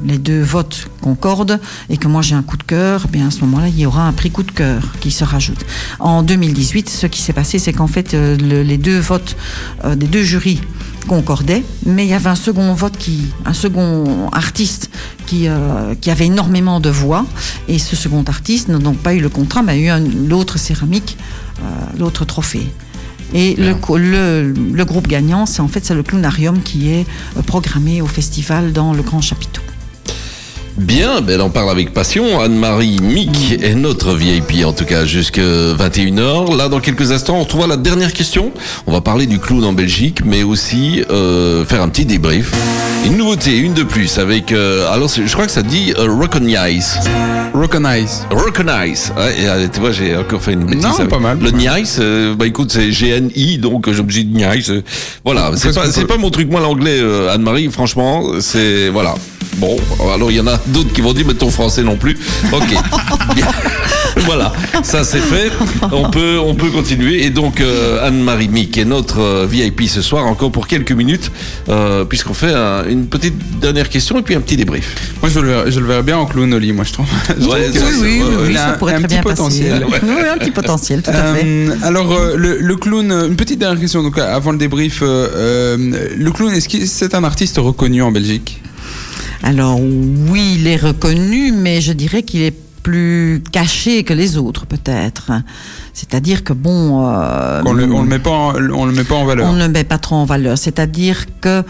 les 0.03 0.17
deux 0.17 0.41
votes 0.41 0.87
concordent 1.01 1.59
et 1.89 1.97
que 1.97 2.07
moi 2.07 2.21
j'ai 2.21 2.35
un 2.35 2.43
coup 2.43 2.57
de 2.57 2.63
cœur, 2.63 3.03
eh 3.07 3.11
bien 3.11 3.27
à 3.27 3.31
ce 3.31 3.41
moment-là, 3.41 3.67
il 3.69 3.79
y 3.79 3.85
aura 3.85 4.07
un 4.07 4.13
prix 4.13 4.29
coup 4.31 4.43
de 4.43 4.51
cœur 4.51 4.81
qui 4.99 5.11
se 5.11 5.23
rajoute. 5.23 5.65
En 5.99 6.23
2018, 6.23 6.89
ce 6.89 7.07
qui 7.07 7.21
s'est 7.21 7.33
passé, 7.33 7.59
c'est 7.59 7.73
qu'en 7.73 7.87
fait, 7.87 8.13
euh, 8.13 8.37
le- 8.37 8.63
les 8.63 8.77
deux 8.77 8.99
votes 8.99 9.35
euh, 9.85 9.95
des 9.95 10.07
deux 10.07 10.23
jurys 10.23 10.59
concordaient, 11.07 11.63
mais 11.85 12.05
il 12.05 12.09
y 12.09 12.13
avait 12.13 12.29
un 12.29 12.35
second 12.35 12.73
vote 12.73 12.97
qui, 12.97 13.27
un 13.45 13.53
second 13.53 14.29
artiste 14.31 14.89
qui, 15.27 15.47
euh, 15.47 15.93
qui 16.01 16.09
avait 16.11 16.25
énormément 16.25 16.79
de 16.79 16.89
voix, 16.89 17.25
et 17.67 17.77
ce 17.79 17.95
second 17.95 18.23
artiste 18.27 18.67
n'a 18.69 18.79
donc 18.79 18.97
pas 18.97 19.13
eu 19.13 19.19
le 19.21 19.29
contrat, 19.29 19.61
mais 19.61 19.73
a 19.73 19.77
eu 19.77 19.87
un- 19.89 19.99
l'autre 20.27 20.57
céramique, 20.57 21.17
l'autre 21.97 22.25
trophée. 22.25 22.67
Et 23.33 23.55
le, 23.55 23.73
co- 23.75 23.97
le, 23.97 24.51
le 24.53 24.85
groupe 24.85 25.07
gagnant, 25.07 25.45
c'est 25.45 25.61
en 25.61 25.67
fait 25.67 25.83
c'est 25.85 25.95
le 25.95 26.03
clownarium 26.03 26.61
qui 26.61 26.89
est 26.89 27.05
programmé 27.47 28.01
au 28.01 28.07
festival 28.07 28.71
dans 28.71 28.93
le 28.93 29.01
Grand 29.01 29.21
Chapiteau. 29.21 29.61
Bien, 30.77 31.21
ben 31.21 31.35
elle 31.35 31.41
en 31.41 31.49
parle 31.49 31.69
avec 31.69 31.93
passion. 31.93 32.41
Anne-Marie 32.41 32.99
Mick 33.01 33.53
est 33.63 33.75
notre 33.75 34.13
VIP, 34.13 34.65
en 34.65 34.73
tout 34.73 34.83
cas, 34.83 35.05
jusqu'à 35.05 35.41
21h. 35.41 36.57
Là, 36.57 36.67
dans 36.67 36.81
quelques 36.81 37.11
instants, 37.13 37.37
on 37.37 37.43
retrouvera 37.43 37.67
la 37.67 37.77
dernière 37.77 38.11
question. 38.11 38.51
On 38.85 38.91
va 38.91 38.99
parler 38.99 39.25
du 39.25 39.39
clown 39.39 39.63
en 39.63 39.71
Belgique, 39.71 40.19
mais 40.25 40.43
aussi 40.43 41.01
euh, 41.09 41.63
faire 41.63 41.81
un 41.81 41.87
petit 41.87 42.05
débrief. 42.05 42.51
Une 43.05 43.15
nouveauté, 43.15 43.57
une 43.57 43.73
de 43.73 43.83
plus, 43.83 44.17
avec... 44.17 44.51
euh, 44.51 44.91
alors, 44.91 45.07
je 45.07 45.31
crois 45.31 45.45
que 45.45 45.51
ça 45.51 45.61
dit 45.63 45.93
euh, 45.97 46.07
Recognize. 46.19 46.99
Recognize. 47.53 48.25
Recognize. 48.29 49.13
Ouais, 49.15 49.33
euh, 49.45 49.67
tu 49.73 49.79
vois, 49.79 49.93
j'ai 49.93 50.17
encore 50.17 50.41
fait 50.41 50.53
une 50.53 50.65
bêtise. 50.65 50.83
Non, 50.83 50.95
avec- 50.95 51.07
pas 51.09 51.19
mal, 51.19 51.37
Le 51.39 51.51
nice, 51.51 51.99
euh, 52.01 52.35
bah 52.35 52.47
écoute, 52.47 52.73
c'est 52.73 52.89
GNI, 52.89 53.59
donc 53.59 53.89
j'ai 53.89 53.99
obligé 54.01 54.23
de 54.23 54.35
nice. 54.35 54.69
euh, 54.71 54.83
Voilà, 55.23 55.51
c'est 55.55 55.73
pas, 55.73 55.85
pas 56.05 56.17
mon 56.17 56.31
truc, 56.31 56.51
moi, 56.51 56.59
l'anglais, 56.59 56.99
euh, 56.99 57.33
Anne-Marie, 57.33 57.69
franchement, 57.71 58.23
c'est. 58.41 58.89
Voilà. 58.89 59.15
Bon, 59.57 59.77
alors 60.13 60.31
il 60.31 60.37
y 60.37 60.39
en 60.39 60.47
a 60.47 60.59
d'autres 60.67 60.91
qui 60.91 61.01
vont 61.01 61.13
dire, 61.13 61.25
mais 61.27 61.33
ton 61.33 61.49
français 61.49 61.81
non 61.83 61.95
plus. 61.95 62.17
Ok. 62.51 62.67
Bien. 63.35 63.47
voilà, 64.25 64.51
ça 64.83 65.03
c'est 65.03 65.19
fait. 65.19 65.51
On 65.91 66.09
peut, 66.09 66.37
on 66.39 66.55
peut 66.55 66.69
continuer. 66.69 67.25
Et 67.25 67.29
donc, 67.29 67.59
euh, 67.61 68.05
Anne-Marie 68.07 68.47
Mick 68.49 68.77
est 68.77 68.85
notre 68.85 69.19
euh, 69.19 69.47
VIP 69.49 69.83
ce 69.87 70.01
soir, 70.01 70.25
encore 70.25 70.51
pour 70.51 70.67
quelques 70.67 70.91
minutes, 70.91 71.31
euh, 71.69 72.05
puisqu'on 72.05 72.33
fait 72.33 72.53
un- 72.53 72.85
une 72.87 73.07
petite 73.07 73.35
dernière 73.59 73.89
question 73.89 74.17
et 74.19 74.21
puis 74.21 74.35
un 74.35 74.41
petit 74.41 74.57
débrief. 74.57 74.95
Moi, 75.21 75.29
je 75.33 75.39
le, 75.39 75.47
verrais- 75.49 75.71
je 75.71 75.79
le 75.79 75.85
verrais 75.85 76.03
bien 76.03 76.17
en 76.17 76.25
clown 76.25 76.53
Oli, 76.53 76.71
moi, 76.73 76.85
je 76.85 76.93
trouve. 76.93 77.05
Je 77.39 77.45
Ouais, 77.47 77.69
trouve 77.69 77.73
que 77.73 77.79
ça, 77.79 77.85
Oui, 77.85 77.93
oui, 78.01 78.21
oui, 78.21 78.21
ouais. 78.21 78.35
oui, 78.43 78.47
Il 78.51 78.57
a 78.57 78.67
ça 78.67 78.71
pourrait 78.73 78.93
un 78.93 78.97
très 78.99 79.07
petit 79.07 79.15
bien 79.15 79.23
potentiel. 79.23 79.71
passer. 79.81 80.01
Oui, 80.03 80.09
oui, 80.21 80.29
un 80.33 80.37
petit 80.37 80.51
potentiel, 80.51 81.01
tout 81.01 81.11
à 81.11 81.33
fait. 81.35 81.43
Euh, 81.45 81.75
alors, 81.83 82.11
euh, 82.13 82.35
le, 82.37 82.57
le 82.59 82.75
clown, 82.75 83.11
euh, 83.11 83.27
une 83.27 83.35
petite 83.35 83.59
dernière 83.59 83.79
question, 83.79 84.03
donc 84.03 84.17
euh, 84.17 84.35
avant 84.35 84.51
le 84.51 84.57
débrief. 84.57 84.99
euh, 85.01 85.27
euh, 85.35 85.77
le 86.17 86.31
clown, 86.31 86.51
est-ce 86.53 86.69
que 86.69 86.85
c'est 86.85 87.13
un 87.15 87.23
artiste 87.23 87.57
reconnu 87.57 88.01
en 88.01 88.11
Belgique? 88.11 88.61
Alors 89.43 89.79
oui, 89.79 90.57
il 90.59 90.67
est 90.67 90.75
reconnu, 90.77 91.51
mais 91.51 91.81
je 91.81 91.93
dirais 91.93 92.23
qu'il 92.23 92.41
est 92.41 92.55
plus 92.83 93.41
caché 93.51 94.03
que 94.03 94.13
les 94.13 94.37
autres, 94.37 94.65
peut-être. 94.67 95.31
C'est-à-dire 95.93 96.43
que 96.43 96.53
bon, 96.53 97.03
euh, 97.07 97.61
On 97.65 97.73
le, 97.73 97.91
on 97.91 98.01
le 98.03 98.07
met 98.07 98.19
pas, 98.19 98.29
en, 98.31 98.55
on 98.55 98.85
le 98.85 98.91
met 98.91 99.03
pas 99.03 99.15
en 99.15 99.25
valeur. 99.25 99.49
on 99.49 99.53
ne 99.53 99.63
le 99.65 99.69
met 99.69 99.83
pas 99.83 99.97
trop 99.97 100.15
en 100.15 100.25
valeur. 100.25 100.57
C'est-à-dire 100.57 101.25
que 101.41 101.63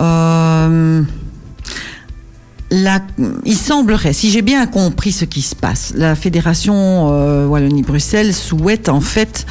euh, 0.00 1.02
la- 2.70 3.00
il 3.44 3.56
semblerait, 3.56 4.12
si 4.12 4.30
j'ai 4.30 4.42
bien 4.42 4.66
compris 4.66 5.12
ce 5.12 5.24
qui 5.24 5.42
se 5.42 5.54
passe, 5.54 5.92
la 5.96 6.16
fédération 6.16 7.10
euh, 7.12 7.46
Wallonie-Bruxelles 7.46 8.34
souhaite 8.34 8.88
en 8.88 9.00
fait 9.00 9.46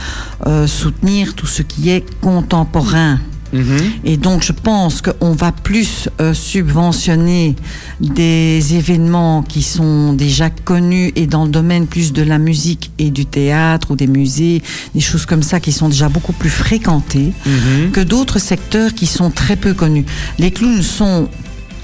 soutenir 0.67 1.33
tout 1.33 1.47
ce 1.47 1.61
qui 1.61 1.89
est 1.91 2.03
contemporain. 2.19 3.19
Mhm. 3.55 3.77
Et 4.03 4.17
donc, 4.17 4.43
je 4.43 4.51
pense 4.51 5.01
qu'on 5.01 5.31
va 5.33 5.51
plus 5.51 6.09
euh, 6.21 6.33
subventionner 6.33 7.55
des 8.01 8.75
événements 8.75 9.43
qui 9.43 9.63
sont 9.63 10.13
déjà 10.13 10.49
connus 10.49 11.11
et 11.15 11.25
dans 11.27 11.45
le 11.45 11.51
domaine 11.51 11.87
plus 11.87 12.11
de 12.13 12.21
la 12.21 12.37
musique 12.37 12.91
et 12.99 13.09
du 13.11 13.25
théâtre 13.25 13.91
ou 13.91 13.95
des 13.95 14.07
musées, 14.07 14.61
des 14.93 15.01
choses 15.01 15.25
comme 15.25 15.43
ça 15.43 15.59
qui 15.59 15.71
sont 15.71 15.89
déjà 15.89 16.09
beaucoup 16.09 16.33
plus 16.33 16.49
fréquentées 16.49 17.31
Mhm. 17.45 17.91
que 17.91 18.01
d'autres 18.01 18.39
secteurs 18.39 18.93
qui 18.93 19.05
sont 19.07 19.29
très 19.31 19.55
peu 19.55 19.73
connus. 19.73 20.05
Les 20.39 20.51
clowns 20.51 20.81
sont 20.81 21.29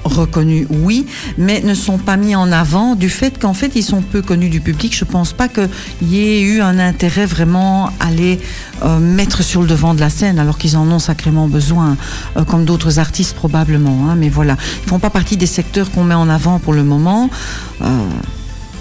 reconnus, 0.03 0.67
oui, 0.69 1.05
mais 1.37 1.61
ne 1.61 1.73
sont 1.73 1.97
pas 1.97 2.17
mis 2.17 2.35
en 2.35 2.51
avant 2.51 2.95
du 2.95 3.09
fait 3.09 3.39
qu'en 3.39 3.53
fait 3.53 3.71
ils 3.75 3.83
sont 3.83 4.01
peu 4.01 4.21
connus 4.21 4.49
du 4.49 4.61
public. 4.61 4.95
Je 4.95 5.05
pense 5.05 5.33
pas 5.33 5.47
qu'il 5.47 5.69
y 6.01 6.19
ait 6.19 6.41
eu 6.41 6.61
un 6.61 6.79
intérêt 6.79 7.25
vraiment 7.25 7.91
à 7.99 8.11
les 8.11 8.39
euh, 8.83 8.99
mettre 8.99 9.43
sur 9.43 9.61
le 9.61 9.67
devant 9.67 9.93
de 9.93 9.99
la 9.99 10.09
scène 10.09 10.39
alors 10.39 10.57
qu'ils 10.57 10.77
en 10.77 10.89
ont 10.91 10.99
sacrément 10.99 11.47
besoin, 11.47 11.97
euh, 12.37 12.43
comme 12.43 12.65
d'autres 12.65 12.99
artistes 12.99 13.35
probablement. 13.35 14.09
hein. 14.09 14.15
mais 14.15 14.29
voilà, 14.29 14.57
ils 14.83 14.89
font 14.89 14.99
pas 14.99 15.09
partie 15.09 15.37
des 15.37 15.45
secteurs 15.45 15.91
qu'on 15.91 16.03
met 16.03 16.15
en 16.15 16.29
avant 16.29 16.59
pour 16.59 16.73
le 16.73 16.83
moment. 16.83 17.29
Euh, 17.81 17.85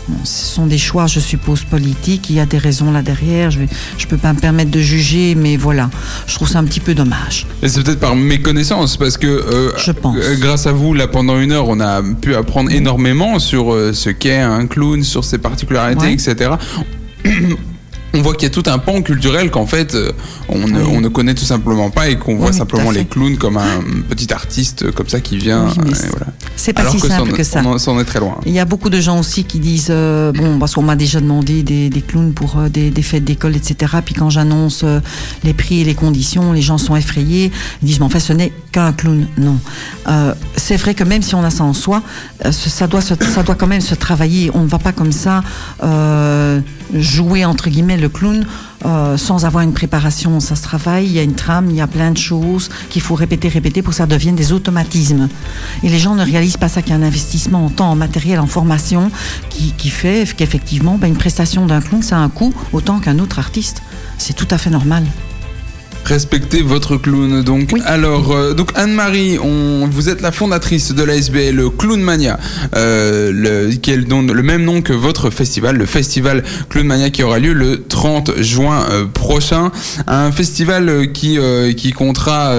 Bon, 0.09 0.17
ce 0.25 0.45
sont 0.45 0.67
des 0.67 0.79
choix, 0.79 1.07
je 1.07 1.21
suppose, 1.21 1.63
politiques. 1.65 2.31
Il 2.31 2.37
y 2.37 2.41
a 2.41 2.47
des 2.47 2.59
raisons 2.59 2.91
là 2.91 3.03
derrière. 3.03 3.51
Je 3.51 3.61
ne 3.61 3.67
je 3.99 4.07
peux 4.07 4.17
pas 4.17 4.33
me 4.33 4.39
permettre 4.41 4.71
de 4.71 4.81
juger, 4.81 5.35
mais 5.37 5.57
voilà. 5.57 5.89
Je 6.27 6.35
trouve 6.35 6.49
ça 6.49 6.59
un 6.59 6.65
petit 6.65 6.81
peu 6.81 6.95
dommage. 6.95 7.47
Et 7.63 7.69
c'est 7.69 7.83
peut-être 7.83 8.01
par 8.01 8.17
méconnaissance, 8.17 8.97
parce 8.97 9.17
que 9.17 9.27
euh, 9.27 9.73
Je 9.79 9.93
pense. 9.93 10.17
euh, 10.19 10.37
grâce 10.39 10.67
à 10.67 10.73
vous, 10.73 10.95
là, 10.95 11.07
pendant 11.07 11.39
une 11.39 11.53
heure, 11.53 11.69
on 11.69 11.79
a 11.81 12.03
pu 12.03 12.35
apprendre 12.35 12.71
énormément 12.73 13.39
sur 13.39 13.73
euh, 13.73 13.93
ce 13.93 14.11
qu'est 14.11 14.39
un 14.41 14.67
clown, 14.67 15.03
sur 15.05 15.25
ses 15.25 15.39
particularités, 15.39 16.07
Ouais. 16.07 16.13
etc. 16.15 16.51
On 18.13 18.23
voit 18.23 18.35
qu'il 18.35 18.43
y 18.45 18.51
a 18.51 18.55
tout 18.55 18.69
un 18.69 18.79
pan 18.79 19.03
culturel 19.03 19.51
qu'en 19.51 19.67
fait 19.67 19.95
euh, 19.95 20.13
on, 20.49 20.59
ne, 20.67 20.81
Oui. 20.83 20.91
on 20.93 21.01
ne 21.01 21.09
connaît 21.09 21.35
tout 21.35 21.45
simplement 21.45 21.91
pas 21.91 22.09
et 22.09 22.17
qu'on 22.19 22.37
voit 22.37 22.49
Oui, 22.51 22.55
simplement 22.57 22.91
les 22.91 23.05
clowns 23.05 23.37
comme 23.37 23.57
un 23.57 23.81
petit 24.09 24.33
artiste 24.33 24.83
euh, 24.83 24.93
comme 24.93 25.09
ça 25.09 25.21
qui 25.21 25.37
vient. 25.37 25.67
Oui, 25.67 25.73
euh, 25.79 25.95
c'est- 25.95 26.09
voilà. 26.11 26.27
C'est 26.57 26.73
pas 26.73 26.81
Alors 26.83 26.93
si 26.95 27.01
que 27.01 27.09
simple 27.09 27.33
que 27.33 27.43
ça. 27.45 27.63
on 27.65 27.73
en- 27.91 28.01
est 28.01 28.05
très 28.05 28.19
loin. 28.21 28.39
Il 28.47 28.53
y 28.53 28.59
a 28.59 28.65
beaucoup 28.65 28.91
de 28.91 29.01
gens 29.01 29.19
aussi 29.19 29.45
qui 29.45 29.59
disent 29.61 29.89
euh, 29.91 30.33
bon 30.33 30.59
parce 30.59 30.75
qu'on 30.75 30.83
m'a 30.83 30.97
déjà 30.97 31.21
demandé 31.21 31.63
des, 31.63 31.89
des 31.89 32.01
clowns 32.03 32.33
pour 32.33 32.59
euh, 32.59 32.69
des, 32.69 32.91
des 32.91 33.03
fêtes 33.03 33.25
d'école 33.25 33.55
etc. 33.57 33.93
Puis 34.05 34.15
quand 34.15 34.29
j'annonce 34.31 34.83
euh, 34.85 35.01
les 35.45 35.55
prix 35.55 35.81
et 35.81 35.85
les 35.85 35.95
conditions, 35.95 36.53
les 36.53 36.63
gens 36.63 36.79
sont 36.79 36.97
effrayés. 36.97 37.53
Ils 37.83 37.87
disent 37.87 38.01
mais 38.01 38.07
en 38.07 38.11
fait 38.11 38.21
ce 38.21 38.33
n'est 38.33 38.53
qu'un 38.73 38.93
clown. 38.93 39.27
Non, 39.39 39.57
c'est 40.57 40.77
vrai 40.77 40.95
que 40.95 41.05
même 41.05 41.23
si 41.23 41.35
on 41.35 41.45
a 41.45 41.51
ça 41.51 41.65
en 41.65 41.73
soi, 41.75 42.03
ça 42.51 42.87
doit 42.87 43.01
se- 43.01 43.15
ça 43.35 43.43
doit 43.43 43.55
quand 43.55 43.67
même 43.67 43.81
se 43.81 43.95
travailler. 43.95 44.51
On 44.55 44.63
ne 44.63 44.69
va 44.69 44.79
pas 44.79 44.93
comme 44.93 45.13
ça 45.13 45.43
jouer 46.93 47.45
entre 47.45 47.71
guillemets 47.71 47.97
le 48.01 48.09
clown. 48.09 48.47
euh, 48.87 49.19
sans 49.19 49.45
avoir 49.45 49.63
une 49.63 49.75
préparation, 49.75 50.41
ça 50.41 50.57
se 50.57 50.63
travaille, 50.63 51.07
il 51.07 51.13
y 51.13 51.19
a 51.19 51.23
une 51.23 51.35
trame, 51.35 51.69
il 51.69 51.77
y 51.77 51.81
a 51.81 51.87
plein 51.87 52.11
de 52.11 52.17
choses 52.17 52.71
qu'il 52.89 53.03
faut 53.03 53.15
répéter, 53.15 53.49
répéter 53.49 53.83
pour 53.83 53.91
que 53.91 53.97
ça 53.97 54.07
devienne 54.07 54.37
des 54.37 54.53
automatismes. 54.53 55.29
Et 55.83 55.89
les 55.89 55.99
gens 55.99 56.15
ne 56.15 56.25
réalisent 56.25 56.57
pas 56.57 56.69
ça 56.69 56.81
qu'il 56.81 56.93
y 56.93 56.95
a 56.95 56.99
un 56.99 57.03
investissement 57.03 57.67
en 57.67 57.69
temps, 57.69 57.91
en 57.91 57.97
matériel, 57.97 58.41
en 58.41 58.47
formation, 58.47 59.11
qui, 59.51 59.91
fait 59.91 60.35
qu'effectivement, 60.35 60.97
ben, 60.97 61.09
une 61.09 61.17
prestation 61.17 61.67
d'un 61.67 61.81
clown, 61.81 62.03
ça 62.03 62.17
a 62.17 62.21
un 62.21 62.29
coût 62.31 62.55
autant 62.73 63.01
qu'un 63.01 63.19
autre 63.19 63.39
artiste. 63.39 63.83
C'est 64.19 64.35
tout 64.35 64.49
à 64.51 64.59
fait 64.59 64.71
normal. 64.71 65.05
Respectez 66.05 66.63
votre 66.63 66.97
clown. 66.97 67.43
Donc, 67.43 67.71
Oui. 67.73 67.81
alors, 67.85 68.33
euh, 68.33 68.53
donc 68.55 68.71
Anne-Marie, 68.75 69.39
on, 69.39 69.87
vous 69.89 70.09
êtes 70.09 70.21
la 70.23 70.33
fondatrice 70.33 70.93
de 70.93 71.03
l'ASBL 71.05 71.63
Clown 71.79 72.01
Mania, 72.01 72.39
euh, 72.75 73.31
le, 73.33 73.75
qui 73.77 73.93
est 73.93 73.97
le, 73.97 74.33
le 74.33 74.43
même 74.43 74.65
nom 74.65 74.83
que 74.83 74.93
votre 74.93 75.31
festival, 75.31 75.77
le 75.77 75.87
festival 75.87 76.43
Clown 76.69 76.87
Mania 76.87 77.11
qui 77.11 77.23
aura 77.23 77.39
lieu 77.39 77.53
le 77.53 77.83
30 77.85 78.41
juin 78.41 78.85
euh, 78.91 79.05
prochain. 79.07 79.71
Un 80.09 80.33
festival 80.33 80.89
euh, 80.89 81.07
qui, 81.07 81.39
euh, 81.39 81.73
qui 81.73 81.93
comptera 81.93 82.55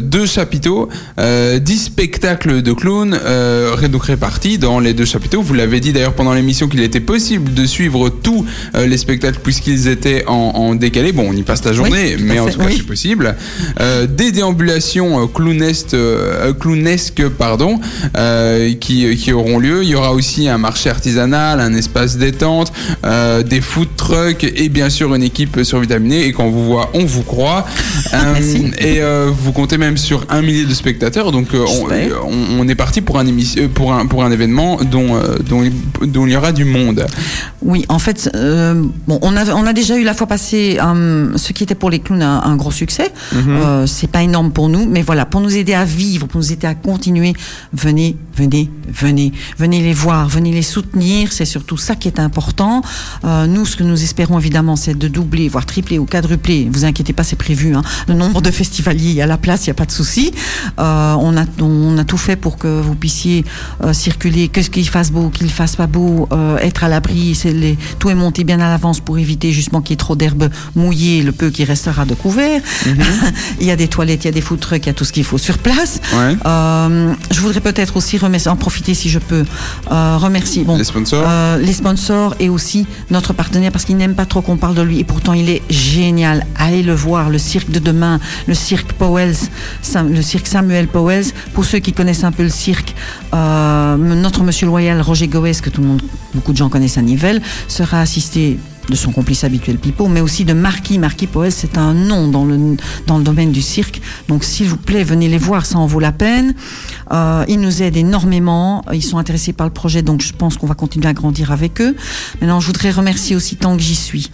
deux 0.00 0.26
chapiteaux, 0.26 0.88
euh, 1.18 1.58
10 1.58 1.78
spectacles 1.78 2.62
de 2.62 2.72
clowns, 2.72 3.18
euh, 3.24 3.76
donc 3.88 4.04
répartis 4.04 4.58
dans 4.58 4.80
les 4.80 4.94
deux 4.94 5.04
chapiteaux. 5.04 5.42
Vous 5.42 5.54
l'avez 5.54 5.80
dit 5.80 5.92
d'ailleurs 5.92 6.14
pendant 6.14 6.32
l'émission 6.32 6.66
qu'il 6.68 6.80
était 6.80 7.00
possible 7.00 7.52
de 7.52 7.66
suivre 7.66 8.08
tous 8.08 8.46
les 8.74 8.96
spectacles 8.96 9.40
puisqu'ils 9.42 9.88
étaient 9.88 10.24
en, 10.26 10.32
en 10.54 10.74
décalé. 10.74 11.12
Bon, 11.12 11.26
on 11.28 11.32
y 11.32 11.42
passe 11.42 11.64
la 11.64 11.72
journée, 11.72 12.16
mais 12.18 12.38
en 12.38 12.46
fait, 12.46 12.52
tout 12.52 12.58
cas, 12.58 12.64
oui. 12.66 12.75
C'est 12.76 12.86
possible. 12.86 13.34
Euh, 13.80 14.06
des 14.06 14.32
déambulations 14.32 15.22
euh, 15.22 15.26
clownesques, 15.26 15.94
euh, 15.94 16.52
clownesques 16.52 17.28
pardon, 17.28 17.80
euh, 18.16 18.72
qui, 18.80 19.14
qui 19.16 19.32
auront 19.32 19.58
lieu. 19.58 19.82
Il 19.82 19.88
y 19.88 19.94
aura 19.94 20.12
aussi 20.12 20.48
un 20.48 20.58
marché 20.58 20.90
artisanal, 20.90 21.60
un 21.60 21.74
espace 21.74 22.16
détente, 22.16 22.72
euh, 23.04 23.42
des 23.42 23.60
food 23.60 23.88
trucks 23.96 24.44
et 24.44 24.68
bien 24.68 24.90
sûr 24.90 25.14
une 25.14 25.22
équipe 25.22 25.60
survitaminée. 25.62 26.26
Et 26.26 26.32
quand 26.32 26.44
on 26.44 26.50
vous 26.50 26.64
voit, 26.66 26.90
on 26.94 27.04
vous 27.04 27.22
croit. 27.22 27.66
Merci. 28.12 28.70
et 28.78 29.00
vous 29.30 29.52
comptez 29.52 29.78
même 29.78 29.96
sur 29.96 30.24
un 30.28 30.42
millier 30.42 30.64
de 30.64 30.74
spectateurs. 30.74 31.32
Donc 31.32 31.48
on, 31.54 32.68
est 32.68 32.74
parti 32.74 33.00
pour 33.00 33.18
un, 33.18 33.26
émission, 33.26 33.68
pour 33.68 33.92
un, 33.92 34.06
pour 34.06 34.24
un 34.24 34.30
événement 34.30 34.78
dont, 34.82 35.20
dont, 35.48 35.62
il- 35.62 36.10
dont 36.10 36.26
il 36.26 36.32
y 36.32 36.36
aura 36.36 36.52
du 36.52 36.64
monde. 36.64 37.06
Oui, 37.62 37.84
en 37.88 37.98
fait, 37.98 38.30
bon, 38.34 39.18
on, 39.22 39.36
a, 39.36 39.52
on 39.54 39.66
a 39.66 39.72
déjà 39.72 39.96
eu 39.96 40.04
la 40.04 40.14
fois 40.14 40.26
passée 40.26 40.78
ce 41.36 41.52
qui 41.52 41.62
était 41.64 41.74
pour 41.74 41.90
les 41.90 41.98
clowns 42.00 42.22
un, 42.22 42.42
un 42.42 42.56
gros 42.56 42.65
succès. 42.70 43.12
Euh, 43.34 43.86
c'est 43.86 44.06
pas 44.06 44.22
énorme 44.22 44.52
pour 44.52 44.68
nous, 44.68 44.86
mais 44.86 45.02
voilà, 45.02 45.26
pour 45.26 45.40
nous 45.40 45.56
aider 45.56 45.74
à 45.74 45.84
vivre, 45.84 46.26
pour 46.26 46.40
nous 46.40 46.52
aider 46.52 46.66
à 46.66 46.74
continuer, 46.74 47.34
venez, 47.72 48.16
venez, 48.36 48.70
venez, 48.92 49.32
venez 49.58 49.82
les 49.82 49.92
voir, 49.92 50.28
venez 50.28 50.52
les 50.52 50.62
soutenir. 50.62 51.32
C'est 51.32 51.44
surtout 51.44 51.76
ça 51.76 51.94
qui 51.96 52.08
est 52.08 52.20
important. 52.20 52.82
Euh, 53.24 53.46
nous, 53.46 53.66
ce 53.66 53.76
que 53.76 53.84
nous 53.84 54.02
espérons 54.02 54.38
évidemment, 54.38 54.76
c'est 54.76 54.96
de 54.96 55.08
doubler, 55.08 55.48
voire 55.48 55.66
tripler 55.66 55.98
ou 55.98 56.04
quadrupler. 56.04 56.68
Vous 56.70 56.84
inquiétez 56.84 57.12
pas, 57.12 57.24
c'est 57.24 57.36
prévu. 57.36 57.74
Hein, 57.74 57.82
le 58.08 58.14
nombre 58.14 58.40
de 58.42 58.50
festivaliers 58.50 59.20
à 59.20 59.26
la 59.26 59.38
place, 59.38 59.64
il 59.64 59.68
y 59.68 59.70
a 59.70 59.74
pas 59.74 59.86
de 59.86 59.92
souci. 59.92 60.32
Euh, 60.78 61.14
on 61.18 61.36
a 61.36 61.44
on 61.60 61.96
a 61.98 62.04
tout 62.04 62.18
fait 62.18 62.36
pour 62.36 62.58
que 62.58 62.80
vous 62.80 62.94
puissiez 62.94 63.44
circuler, 63.92 64.48
que 64.48 64.62
ce 64.62 64.70
qu'il 64.70 64.88
fasse 64.88 65.10
beau, 65.10 65.30
qu'il 65.30 65.50
fasse 65.50 65.76
pas 65.76 65.86
beau, 65.86 66.28
être 66.60 66.84
à 66.84 66.88
l'abri. 66.88 67.38
Les 67.44 67.76
tout 67.98 68.10
est 68.10 68.14
monté 68.14 68.44
bien 68.44 68.60
à 68.60 68.68
l'avance 68.68 69.00
pour 69.00 69.18
éviter 69.18 69.52
justement 69.52 69.80
qu'il 69.80 69.90
y 69.90 69.94
ait 69.94 69.96
trop 69.96 70.16
d'herbe 70.16 70.48
mouillée, 70.74 71.22
le 71.22 71.32
peu 71.32 71.50
qui 71.50 71.64
restera 71.64 72.04
de 72.04 72.14
couvert. 72.14 72.55
il 73.60 73.66
y 73.66 73.70
a 73.70 73.76
des 73.76 73.88
toilettes, 73.88 74.24
il 74.24 74.28
y 74.28 74.30
a 74.30 74.32
des 74.32 74.40
food 74.40 74.60
trucks, 74.60 74.84
il 74.84 74.86
y 74.86 74.90
a 74.90 74.94
tout 74.94 75.04
ce 75.04 75.12
qu'il 75.12 75.24
faut 75.24 75.38
sur 75.38 75.58
place. 75.58 76.00
Ouais. 76.14 76.36
Euh, 76.46 77.12
je 77.30 77.40
voudrais 77.40 77.60
peut-être 77.60 77.96
aussi 77.96 78.18
remercier, 78.18 78.50
en 78.50 78.56
profiter 78.56 78.94
si 78.94 79.08
je 79.08 79.18
peux, 79.18 79.44
euh, 79.90 80.16
remercier 80.18 80.64
bon, 80.64 80.76
Les 80.76 80.84
sponsors. 80.84 81.24
euh, 81.26 81.58
les 81.58 81.72
sponsors 81.72 82.34
et 82.40 82.48
aussi 82.48 82.86
notre 83.10 83.32
partenaire 83.32 83.72
parce 83.72 83.84
qu'il 83.84 83.96
n'aime 83.96 84.14
pas 84.14 84.26
trop 84.26 84.42
qu'on 84.42 84.56
parle 84.56 84.74
de 84.74 84.82
lui 84.82 84.98
et 85.00 85.04
pourtant 85.04 85.32
il 85.32 85.48
est 85.50 85.62
génial. 85.70 86.46
Allez 86.56 86.82
le 86.82 86.94
voir, 86.94 87.30
le 87.30 87.38
cirque 87.38 87.70
de 87.70 87.78
demain, 87.78 88.20
le 88.46 88.54
cirque 88.54 88.92
Powells, 88.92 89.36
le 90.08 90.22
cirque 90.22 90.46
Samuel 90.46 90.86
Powells. 90.88 91.26
Pour 91.54 91.64
ceux 91.64 91.78
qui 91.78 91.92
connaissent 91.92 92.24
un 92.24 92.32
peu 92.32 92.42
le 92.42 92.48
cirque, 92.50 92.94
euh, 93.34 93.96
notre 93.96 94.42
monsieur 94.42 94.66
loyal 94.66 95.00
Roger 95.00 95.28
Goes, 95.28 95.60
que 95.62 95.70
tout 95.70 95.80
le 95.80 95.86
monde, 95.88 96.02
beaucoup 96.34 96.52
de 96.52 96.56
gens 96.56 96.68
connaissent 96.68 96.98
à 96.98 97.02
Nivelles, 97.02 97.40
sera 97.68 98.00
assisté 98.00 98.58
de 98.88 98.96
son 98.96 99.12
complice 99.12 99.44
habituel 99.44 99.78
Pipo, 99.78 100.08
mais 100.08 100.20
aussi 100.20 100.44
de 100.44 100.52
Marquis. 100.52 100.98
Marquis 100.98 101.26
Powell, 101.26 101.52
c'est 101.52 101.78
un 101.78 101.94
nom 101.94 102.28
dans 102.28 102.44
le, 102.44 102.76
dans 103.06 103.18
le 103.18 103.24
domaine 103.24 103.52
du 103.52 103.62
cirque. 103.62 104.00
Donc, 104.28 104.44
s'il 104.44 104.68
vous 104.68 104.76
plaît, 104.76 105.04
venez 105.04 105.28
les 105.28 105.38
voir, 105.38 105.66
ça 105.66 105.78
en 105.78 105.86
vaut 105.86 106.00
la 106.00 106.12
peine. 106.12 106.54
Euh, 107.12 107.44
ils 107.48 107.60
nous 107.60 107.82
aident 107.82 107.96
énormément. 107.96 108.84
Ils 108.92 109.02
sont 109.02 109.18
intéressés 109.18 109.52
par 109.52 109.66
le 109.66 109.72
projet, 109.72 110.02
donc 110.02 110.20
je 110.22 110.32
pense 110.32 110.56
qu'on 110.56 110.66
va 110.66 110.74
continuer 110.74 111.08
à 111.08 111.12
grandir 111.12 111.52
avec 111.52 111.80
eux. 111.80 111.96
Maintenant, 112.40 112.60
je 112.60 112.66
voudrais 112.66 112.90
remercier 112.90 113.36
aussi, 113.36 113.56
tant 113.56 113.76
que 113.76 113.82
j'y 113.82 113.94
suis, 113.94 114.30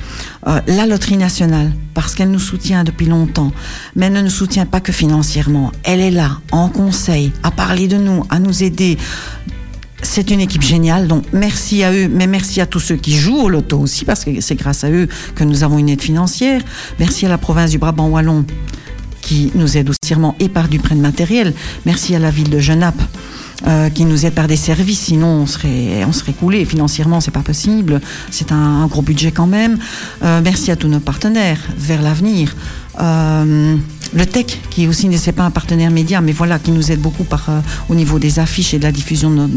euh, 0.47 0.61
la 0.67 0.87
Loterie 0.87 1.17
Nationale, 1.17 1.73
parce 1.95 2.15
qu'elle 2.15 2.31
nous 2.31 2.39
soutient 2.39 2.85
depuis 2.85 3.07
longtemps. 3.07 3.53
Mais 3.97 4.07
elle 4.07 4.13
ne 4.13 4.23
nous 4.23 4.31
soutient 4.31 4.67
pas 4.67 4.81
que 4.81 4.93
financièrement. 4.93 5.73
Elle 5.85 6.01
est 6.01 6.11
là, 6.11 6.39
en 6.51 6.69
conseil, 6.69 7.33
à 7.43 7.51
parler 7.51 7.89
de 7.89 7.97
nous, 7.97 8.25
à 8.31 8.39
nous 8.39 8.63
aider. 8.63 8.99
C'est 10.05 10.31
une 10.31 10.41
équipe 10.41 10.63
géniale, 10.63 11.07
donc 11.09 11.25
merci 11.33 11.83
à 11.85 11.93
eux, 11.93 12.09
mais 12.09 12.27
merci 12.27 12.61
à 12.61 12.67
tous 12.67 12.81
ceux 12.81 12.97
qui 12.97 13.17
jouent 13.17 13.43
au 13.43 13.49
loto 13.49 13.79
aussi, 13.79 14.05
parce 14.05 14.25
que 14.25 14.41
c'est 14.41 14.57
grâce 14.57 14.85
à 14.85 14.91
eux 14.91 15.09
que 15.35 15.45
nous 15.45 15.63
avons 15.65 15.79
une 15.79 15.89
aide 15.89 16.03
financière. 16.03 16.61
Merci 16.99 17.25
à 17.25 17.29
la 17.29 17.39
province 17.39 17.71
du 17.71 17.79
Brabant 17.79 18.09
Wallon 18.09 18.45
qui 19.23 19.53
nous 19.55 19.77
aide 19.79 19.89
aussi 19.89 19.99
et 20.41 20.49
par 20.49 20.69
du 20.69 20.79
prêt 20.79 20.95
de 20.97 21.01
matériel. 21.01 21.55
Merci 21.87 22.15
à 22.15 22.19
la 22.19 22.31
ville 22.31 22.51
de 22.51 22.59
Genappe. 22.59 23.01
euh, 23.67 23.91
qui 23.91 24.05
nous 24.05 24.27
aide 24.27 24.35
par 24.35 24.49
des 24.49 24.57
services, 24.57 25.01
sinon 25.01 25.29
on 25.29 25.47
serait, 25.47 26.05
on 26.05 26.13
serait 26.13 26.33
coulé. 26.33 26.65
Financièrement, 26.65 27.21
c'est 27.21 27.31
pas 27.31 27.43
possible. 27.43 28.01
C'est 28.31 28.53
un, 28.53 28.57
un 28.57 28.87
gros 28.87 29.03
budget 29.03 29.31
quand 29.31 29.47
même. 29.47 29.79
Euh, 30.23 30.41
merci 30.43 30.71
à 30.71 30.77
tous 30.77 30.89
nos 30.89 31.01
partenaires 31.01 31.61
vers 31.77 32.03
l'avenir. 32.03 32.57
Euh, 33.01 33.77
le 34.15 34.27
Tech, 34.27 34.47
qui 34.71 34.87
aussi 34.87 35.09
n'est 35.09 35.17
pas 35.33 35.45
un 35.45 35.51
partenaire 35.51 35.91
média, 35.91 36.21
mais 36.21 36.33
voilà, 36.33 36.59
qui 36.59 36.71
nous 36.71 36.91
aide 36.93 37.01
beaucoup 37.01 37.25
euh, 37.49 37.61
au 37.89 37.95
niveau 37.95 38.19
des 38.19 38.39
affiches 38.39 38.75
et 38.75 38.79
de 38.79 38.85
la 38.85 38.93
diffusion 38.93 39.31
de 39.31 39.37
notre- 39.37 39.53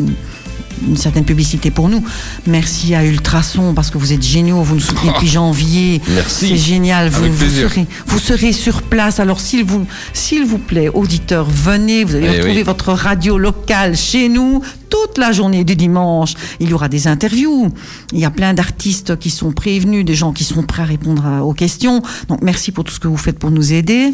une 0.88 0.98
certaine 0.98 1.26
publicité 1.26 1.72
pour 1.72 1.90
nous. 1.90 2.04
Merci 2.48 2.96
à 2.96 3.04
Ultrason 3.06 3.74
parce 3.74 3.90
que 3.92 3.98
vous 3.98 4.14
êtes 4.14 4.24
géniaux, 4.24 4.62
vous 4.62 4.76
nous 4.76 4.82
soutenez 4.82 5.12
depuis 5.12 5.28
janvier. 5.40 6.02
Merci. 6.10 6.48
C'est 6.50 6.58
génial, 6.58 7.10
vous, 7.10 7.26
serez, 7.50 7.88
vous 8.08 8.20
serez 8.20 8.52
sur 8.54 8.82
place. 8.84 9.20
Alors 9.20 9.40
s'il 9.40 9.64
vous, 9.66 9.86
s'il 10.14 10.46
vous 10.46 10.58
plaît, 10.58 10.90
auditeurs, 10.90 11.48
venez, 11.50 12.04
vous 12.04 12.16
allez 12.16 12.26
Eh 12.28 12.30
retrouver 12.38 12.58
oui. 12.58 12.64
votre 12.64 12.92
radio 12.94 13.38
locale 13.38 13.96
chez 13.96 14.30
nous 14.30 14.62
toute 14.90 15.18
la 15.18 15.32
journée 15.32 15.64
du 15.64 15.76
dimanche. 15.76 16.34
Il 16.60 16.70
y 16.70 16.74
aura 16.74 16.88
des 16.88 17.08
interviews. 17.08 17.70
Il 18.14 18.20
y 18.20 18.26
a 18.26 18.32
plein 18.32 18.54
d'artistes 18.54 19.18
qui 19.18 19.30
sont 19.30 19.52
prévenus, 19.52 20.06
des 20.06 20.16
gens 20.16 20.32
qui 20.34 20.44
sont 20.44 20.64
prêts 20.64 20.84
à 20.84 20.86
répondre 20.86 21.26
à- 21.26 21.44
aux 21.44 21.54
questions. 21.54 22.02
Donc 22.30 22.40
merci 22.42 22.72
pour 22.72 22.84
tout 22.84 22.94
ce 22.94 23.00
que 23.00 23.08
vous 23.08 23.18
faites 23.18 23.40
pour 23.40 23.52
nous 23.52 23.74
aider. 23.74 24.14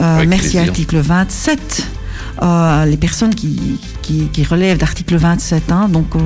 Euh, 0.00 0.24
merci 0.26 0.58
à 0.58 0.64
l'article 0.66 0.98
27. 0.98 1.86
Euh, 2.42 2.84
les 2.86 2.96
personnes 2.96 3.34
qui, 3.34 3.78
qui, 4.02 4.26
qui 4.32 4.44
relèvent 4.44 4.78
d'article 4.78 5.16
27. 5.16 5.72
hein. 5.72 5.88
donc, 5.88 6.14
euh, 6.14 6.18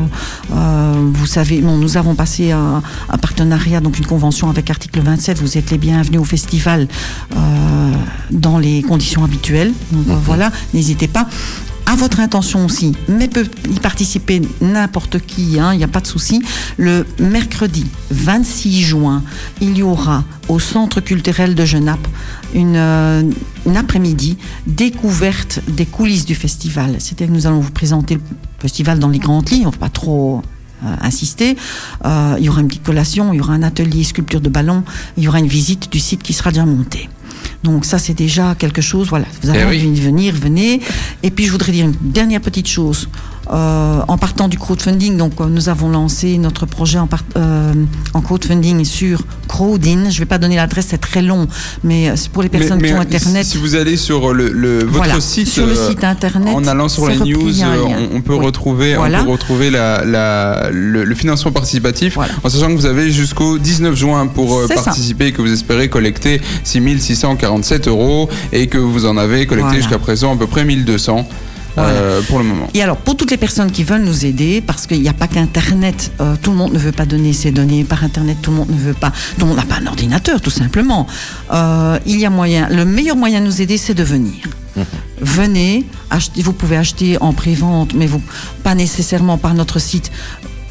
euh, 0.55 1.11
vous 1.13 1.27
savez, 1.27 1.61
bon, 1.61 1.77
nous 1.77 1.97
avons 1.97 2.15
passé 2.15 2.53
un, 2.53 2.83
un 3.09 3.19
partenariat, 3.19 3.81
donc 3.81 3.99
une 3.99 4.07
convention 4.07 4.49
avec 4.51 4.71
article 4.71 5.01
27. 5.01 5.39
Vous 5.39 5.57
êtes 5.59 5.71
les 5.71 5.79
bienvenus 5.79 6.21
au 6.21 6.25
festival 6.25 6.89
euh, 7.37 7.93
dans 8.31 8.59
les 8.59 8.83
conditions 8.83 9.25
habituelles. 9.25 9.73
Donc, 9.93 10.09
euh, 10.09 10.19
voilà, 10.25 10.51
n'hésitez 10.75 11.09
pas. 11.09 11.29
À 11.89 11.95
votre 11.95 12.19
intention 12.19 12.65
aussi, 12.65 12.97
mais 13.09 13.29
peut 13.29 13.47
y 13.71 13.79
participer 13.79 14.43
n'importe 14.61 15.21
qui, 15.21 15.61
hein, 15.61 15.73
il 15.73 15.79
n'y 15.79 15.85
a 15.85 15.89
pas 15.89 16.01
de 16.01 16.07
souci. 16.07 16.43
Le 16.79 17.07
mercredi 17.21 17.87
26 18.11 18.83
juin, 18.83 19.23
il 19.61 19.79
y 19.79 19.83
aura 19.85 20.25
au 20.49 20.59
Centre 20.59 21.01
culturel 21.01 21.55
de 21.55 21.65
Genappe 21.65 22.07
une, 22.55 22.75
euh, 22.75 23.23
une 23.67 23.77
après-midi 23.77 24.37
découverte 24.67 25.61
des 25.69 25.87
coulisses 25.87 26.25
du 26.27 26.35
festival. 26.35 26.97
C'est-à-dire 26.99 27.29
que 27.29 27.33
nous 27.33 27.47
allons 27.47 27.61
vous 27.61 27.71
présenter 27.71 28.17
le 28.17 28.21
festival 28.59 28.99
dans 28.99 29.09
les 29.09 29.21
grandes 29.21 29.49
lignes, 29.49 29.67
on 29.67 29.71
ne 29.71 29.75
va 29.75 29.79
pas 29.79 29.89
trop 29.89 30.43
euh, 30.85 30.97
insister. 31.03 31.57
Euh, 32.05 32.35
il 32.39 32.45
y 32.45 32.49
aura 32.49 32.63
une 32.63 32.69
petite 32.69 32.83
collation, 32.83 33.33
il 33.33 33.37
y 33.37 33.41
aura 33.41 33.55
un 33.55 33.63
atelier 33.63 34.03
sculpture 34.03 34.41
de 34.41 34.49
ballon, 34.49 34.83
il 35.17 35.23
y 35.23 35.29
aura 35.29 35.39
une 35.39 35.47
visite 35.47 35.91
du 35.91 36.01
site 36.01 36.23
qui 36.23 36.33
sera 36.33 36.51
déjà 36.51 36.67
monté. 36.67 37.09
Donc 37.65 37.85
ça 37.85 37.99
c'est 37.99 38.15
déjà 38.15 38.55
quelque 38.55 38.81
chose. 38.83 39.09
Voilà, 39.09 39.27
vous 39.43 39.51
avez 39.51 39.61
Eh 39.61 39.65
envie 39.65 39.87
oui. 39.87 39.93
de 39.99 40.01
venir, 40.01 40.35
venez. 40.35 40.81
Et 41.23 41.31
puis 41.31 41.47
je 41.47 41.53
voudrais 41.53 41.73
dire 41.73 41.87
une 41.87 41.95
dernière 42.01 42.41
petite 42.41 42.69
chose. 42.69 43.09
Euh, 43.53 44.01
en 44.09 44.19
partant 44.19 44.49
du 44.49 44.59
crowdfunding, 44.59 45.17
donc 45.17 45.35
euh, 45.41 45.47
nous 45.49 45.69
avons 45.69 45.89
lancé 45.89 46.37
notre 46.37 46.67
projet 46.67 46.99
en, 46.99 47.07
part- 47.07 47.23
euh, 47.37 47.73
en 48.13 48.21
crowdfunding 48.21 48.85
sur 48.85 49.23
Crowdin. 49.47 50.11
Je 50.11 50.17
ne 50.17 50.19
vais 50.19 50.25
pas 50.27 50.39
donner 50.39 50.57
l'adresse, 50.57 50.87
c'est 50.91 50.99
très 50.99 51.23
long, 51.23 51.47
mais 51.85 52.11
c'est 52.17 52.29
pour 52.31 52.43
les 52.43 52.49
personnes 52.49 52.81
Mais- 52.81 52.89
qui 52.89 52.95
ont 52.95 53.01
Internet. 53.01 53.47
Si 53.47 53.57
vous 53.59 53.77
allez 53.77 53.97
sur 53.97 54.35
le, 54.35 54.49
le- 54.51 54.79
votre 54.81 54.91
Voilà, 54.97 55.21
site, 55.21 55.47
sur 55.47 55.65
le 55.65 55.77
site 55.77 56.03
internet, 56.03 56.55
en 56.57 56.67
allant 56.67 56.89
sur 56.89 57.09
les 57.09 57.19
news, 57.19 57.53
on, 57.63 58.17
on 58.17 58.21
peut 58.21 58.35
Oui. 58.35 58.45
retrouver, 58.45 58.95
Voilà. 58.97 59.21
on 59.21 59.25
peut 59.27 59.31
retrouver 59.31 59.71
la, 59.71 60.05
la- 60.05 60.71
le, 60.73 61.05
le 61.05 61.15
financement 61.15 61.53
participatif, 61.53 62.15
Voilà. 62.15 62.33
en 62.43 62.49
sachant 62.49 62.67
que 62.67 62.75
vous 62.75 62.87
avez 62.87 63.13
jusqu'au 63.13 63.59
19 63.59 63.95
juin 63.95 64.27
pour 64.27 64.63
ça. 64.67 64.75
participer 64.75 65.27
et 65.29 65.33
que 65.33 65.41
vous 65.41 65.53
espérez 65.53 65.89
collecter 65.89 66.41
6647 66.65 67.87
euros 67.89 68.29
et 68.53 68.67
que 68.67 68.79
vous 68.79 69.07
en 69.07 69.17
avez 69.17 69.47
collecté 69.47 69.77
jusqu'à 69.77 69.99
présent 69.99 70.35
à 70.35 70.37
peu 70.37 70.47
près 70.49 70.65
1200 70.65 71.29
euh, 71.79 72.23
pour 72.23 72.39
le 72.39 72.45
moment. 72.45 72.69
Et 72.75 72.83
alors, 72.83 72.97
pour 72.97 73.17
toutes 73.17 73.31
les 73.31 73.37
personnes 73.37 73.71
qui 73.71 73.85
veulent 73.85 74.05
nous 74.05 74.25
aider, 74.25 74.61
parce 74.61 74.87
qu'il 74.87 75.01
n'y 75.01 75.09
a 75.09 75.13
pas 75.13 75.29
qu'Internet, 75.29 76.13
euh, 76.21 76.35
tout 76.41 76.51
le 76.51 76.57
monde 76.57 76.73
ne 76.73 76.79
veut 76.79 76.93
pas 76.93 77.07
donner 77.07 77.33
ses 77.33 77.51
données 77.51 77.85
par 77.85 78.05
Internet, 78.05 78.39
tout 78.43 78.51
le 78.51 78.59
monde 78.59 78.71
ne 78.71 78.79
veut 78.79 78.95
pas, 78.95 79.11
tout 79.39 79.43
le 79.43 79.47
monde 79.47 79.57
n'a 79.57 79.65
pas 79.65 79.77
un 79.83 79.87
ordinateur, 79.87 80.41
tout 80.41 80.51
simplement. 80.51 81.07
Euh, 81.53 81.99
il 82.07 82.19
y 82.19 82.27
a 82.27 82.31
moyen, 82.31 82.69
le 82.71 82.85
meilleur 82.85 83.17
moyen 83.17 83.41
de 83.41 83.47
nous 83.47 83.61
aider, 83.63 83.77
c'est 83.79 83.95
de 83.95 84.05
venir. 84.05 84.35
Venez, 85.21 85.87
achetez, 86.11 86.43
vous 86.43 86.53
pouvez 86.53 86.77
acheter 86.77 87.17
en 87.23 87.33
pré-vente, 87.33 87.95
mais 87.95 88.07
vous, 88.07 88.21
pas 88.63 88.75
nécessairement 88.75 89.39
par 89.39 89.55
notre 89.55 89.79
site. 89.79 90.11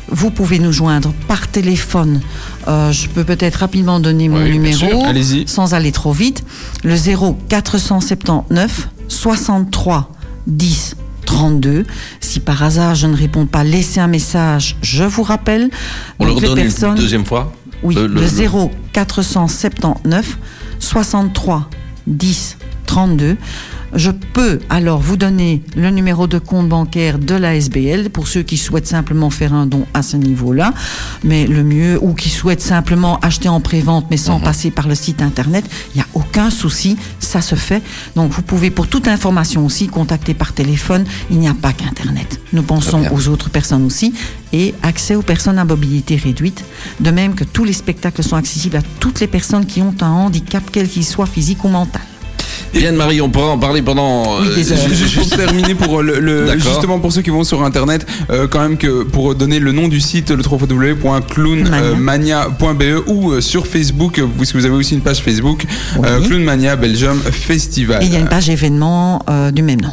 Vous 0.10 0.30
pouvez 0.30 0.60
nous 0.60 0.72
joindre 0.72 1.14
par 1.28 1.48
téléphone. 1.48 2.22
Euh, 2.68 2.92
je 2.92 3.10
peux 3.10 3.24
peut-être 3.24 3.56
rapidement 3.56 4.00
donner 4.00 4.30
mon 4.30 4.44
Oui, 4.44 4.52
numéro, 4.52 5.04
Allez-y. 5.04 5.48
sans 5.48 5.74
aller 5.74 5.92
trop 5.92 6.12
vite. 6.12 6.44
Le 6.84 6.96
0 6.96 7.40
479 7.50 8.90
63 9.08 10.12
10 10.48 10.96
32. 11.26 11.86
Si 12.22 12.40
par 12.40 12.62
hasard 12.64 12.96
je 12.96 13.08
ne 13.08 13.16
réponds 13.16 13.46
pas, 13.48 13.64
laissez 13.64 14.00
un 14.00 14.08
message. 14.08 14.78
Je 14.82 15.04
vous 15.04 15.24
rappelle. 15.24 15.70
On 16.20 16.26
Donc, 16.28 16.42
leur 16.42 16.52
donne 16.52 16.60
une 16.60 16.66
personnes- 16.72 16.96
deuxième 16.96 17.26
fois 17.26 17.52
oui, 17.84 17.96
Le- 17.96 18.08
le, 18.08 18.22
le- 18.22 18.28
0 18.28 18.72
479 18.94 20.38
63 20.80 21.70
10 22.08 22.58
32. 22.86 23.38
Je 23.96 24.12
peux 24.12 24.60
alors 24.70 25.00
vous 25.00 25.16
donner 25.16 25.62
le 25.78 25.90
numéro 25.90 26.28
de 26.28 26.38
compte 26.38 26.68
bancaire 26.68 27.18
de 27.18 27.34
la 27.34 27.56
SBL 27.56 28.10
pour 28.10 28.28
ceux 28.28 28.44
qui 28.44 28.58
souhaitent 28.58 28.88
simplement 28.88 29.30
faire 29.30 29.54
un 29.54 29.66
don 29.68 29.86
à 29.94 30.02
ce 30.02 30.18
niveau-là. 30.18 30.74
Mais 31.24 31.48
le 31.48 31.64
mieux, 31.64 31.98
ou 32.02 32.14
qui 32.14 32.30
souhaitent 32.30 32.62
simplement 32.62 33.20
acheter 33.22 33.48
en 33.48 33.62
pré-vente 33.62 34.08
mais 34.10 34.18
Mhm. 34.18 34.22
sans 34.22 34.40
passer 34.42 34.70
par 34.70 34.90
le 34.90 34.96
site 34.96 35.22
internet, 35.22 35.64
il 35.94 35.98
n'y 36.00 36.02
a 36.02 36.08
aucun 36.14 36.50
souci, 36.50 36.98
ça 37.20 37.42
se 37.42 37.56
fait. 37.56 37.82
Donc 38.18 38.32
vous 38.32 38.42
pouvez 38.42 38.70
pour 38.70 38.88
toute 38.88 39.08
information 39.08 39.66
aussi 39.66 39.88
contacter 39.88 40.34
par 40.34 40.52
téléphone. 40.52 41.06
Il 41.32 41.40
n'y 41.40 41.48
a 41.48 41.54
pas 41.54 41.72
qu'internet. 41.72 42.42
Nous 42.52 42.64
pensons 42.64 43.02
aux 43.14 43.30
autres 43.30 43.50
personnes 43.50 43.86
aussi 43.86 44.14
et 44.52 44.74
accès 44.84 45.16
aux 45.16 45.22
personnes 45.22 45.58
à 45.58 45.64
mobilité 45.64 46.18
réduite. 46.18 46.66
De 47.00 47.12
même 47.12 47.34
que 47.34 47.46
tous 47.46 47.64
les 47.64 47.74
spectacles 47.74 48.24
sont 48.24 48.36
accessibles 48.36 48.76
à 48.76 48.82
toutes 49.00 49.22
les 49.22 49.28
personnes 49.28 49.66
qui 49.66 49.82
ont 49.82 49.96
un 50.02 50.10
handicap, 50.10 50.64
quel 50.70 50.90
qu'il 50.90 51.06
soit 51.06 51.26
physique 51.28 51.64
ou 51.64 51.70
mental. 51.70 52.02
Bien 52.74 52.92
Marie, 52.92 53.22
on 53.22 53.30
pourra 53.30 53.48
en 53.52 53.58
parler 53.58 53.82
pendant. 53.82 54.40
Oui, 54.42 54.48
euh, 54.58 54.90
Juste 54.94 55.16
pour 55.18 55.30
terminer, 55.30 55.76
pour 55.76 56.02
le, 56.02 56.20
le- 56.20 56.46
D'accord. 56.46 56.72
justement 56.72 57.00
pour 57.00 57.12
ceux 57.14 57.22
qui 57.22 57.30
vont 57.30 57.44
sur 57.44 57.64
internet, 57.64 58.06
euh, 58.30 58.48
quand 58.48 58.60
même 58.62 58.78
que 58.78 59.04
pour 59.04 59.36
donner 59.36 59.60
le 59.60 59.72
nom 59.72 59.88
du 59.88 60.00
site, 60.02 60.32
le 60.32 60.44
www.clownmania.be 60.44 63.08
ou 63.08 63.32
euh, 63.32 63.42
sur 63.42 63.68
Facebook, 63.68 64.20
euh, 64.20 64.26
puisque 64.38 64.56
vous 64.56 64.66
avez 64.66 64.76
aussi 64.76 64.96
une 64.96 65.02
page 65.02 65.22
Facebook, 65.22 65.66
euh, 66.04 66.20
Oui. 66.20 66.28
Clownmania 66.28 66.76
Belgium 66.76 67.20
Festival. 67.20 68.04
Et 68.04 68.08
il 68.08 68.14
y 68.14 68.16
a 68.16 68.20
une 68.20 68.28
page 68.30 68.50
événement 68.50 69.24
euh, 69.30 69.52
du 69.52 69.62
même 69.62 69.82
nom. 69.82 69.92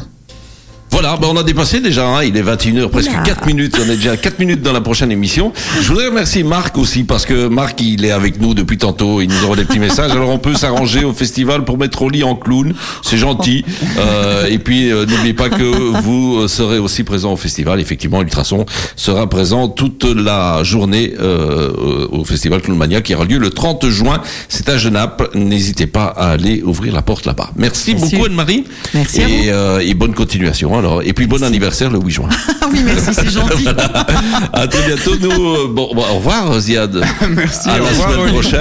Voilà, 0.92 1.16
ben 1.16 1.28
on 1.30 1.36
a 1.38 1.42
dépassé 1.42 1.80
déjà, 1.80 2.06
hein, 2.06 2.22
il 2.22 2.36
est 2.36 2.42
21h, 2.42 2.88
presque 2.90 3.10
Oula. 3.10 3.22
4 3.22 3.46
minutes, 3.46 3.80
on 3.82 3.90
est 3.90 3.96
déjà 3.96 4.12
à 4.12 4.16
4 4.18 4.38
minutes 4.38 4.60
dans 4.60 4.74
la 4.74 4.82
prochaine 4.82 5.10
émission. 5.10 5.50
Je 5.80 5.88
voudrais 5.88 6.08
remercier 6.08 6.42
Marc 6.42 6.76
aussi, 6.76 7.04
parce 7.04 7.24
que 7.24 7.48
Marc, 7.48 7.80
il 7.80 8.04
est 8.04 8.10
avec 8.10 8.38
nous 8.38 8.52
depuis 8.52 8.76
tantôt, 8.76 9.22
il 9.22 9.28
nous 9.28 9.42
envoie 9.42 9.56
des 9.56 9.64
petits 9.64 9.78
messages, 9.80 10.10
alors 10.12 10.28
on 10.28 10.38
peut 10.38 10.52
s'arranger 10.54 11.02
au 11.04 11.14
festival 11.14 11.64
pour 11.64 11.78
mettre 11.78 12.02
au 12.02 12.10
lit 12.10 12.22
en 12.24 12.36
clown, 12.36 12.74
c'est 13.02 13.16
gentil. 13.16 13.64
Euh, 13.98 14.46
et 14.46 14.58
puis, 14.58 14.92
euh, 14.92 15.06
n'oubliez 15.06 15.32
pas 15.32 15.48
que 15.48 15.64
vous 16.02 16.40
euh, 16.42 16.48
serez 16.48 16.78
aussi 16.78 17.04
présent 17.04 17.32
au 17.32 17.36
festival, 17.36 17.80
effectivement, 17.80 18.20
Ultrason 18.20 18.66
sera 18.94 19.26
présent 19.30 19.68
toute 19.68 20.04
la 20.04 20.62
journée 20.62 21.14
euh, 21.18 22.06
au 22.10 22.24
festival 22.26 22.60
Clownmania 22.60 23.00
qui 23.00 23.14
aura 23.14 23.24
lieu 23.24 23.38
le 23.38 23.48
30 23.48 23.88
juin, 23.88 24.20
c'est 24.50 24.68
à 24.68 24.76
Genappe, 24.76 25.34
n'hésitez 25.34 25.86
pas 25.86 26.04
à 26.04 26.32
aller 26.32 26.62
ouvrir 26.62 26.92
la 26.92 27.00
porte 27.02 27.24
là-bas. 27.24 27.50
Merci, 27.56 27.94
Merci. 27.94 28.14
beaucoup 28.16 28.26
Anne-Marie. 28.26 28.64
Merci 28.92 29.22
à 29.22 29.28
Et, 29.28 29.50
euh, 29.50 29.78
et 29.80 29.94
bonne 29.94 30.12
continuation 30.12 30.76
alors. 30.82 31.02
Et 31.02 31.12
puis 31.12 31.26
bon 31.26 31.42
anniversaire 31.42 31.90
le 31.90 31.98
8 31.98 32.10
juin. 32.10 32.28
Ah 32.64 32.66
oui, 32.70 32.80
merci, 32.84 33.12
c'est 33.12 33.28
gentil. 33.30 33.66
à 34.52 34.66
très 34.68 34.86
bientôt. 34.86 35.16
Nous, 35.20 35.68
bon, 35.68 35.92
bon, 35.94 36.02
au 36.02 36.14
revoir 36.16 36.58
Ziad. 36.60 36.94
Merci, 37.30 37.68
à 37.68 37.74
au 37.74 37.78
la 37.78 37.84
revoir, 37.90 38.12
semaine 38.12 38.28
prochaine. 38.28 38.60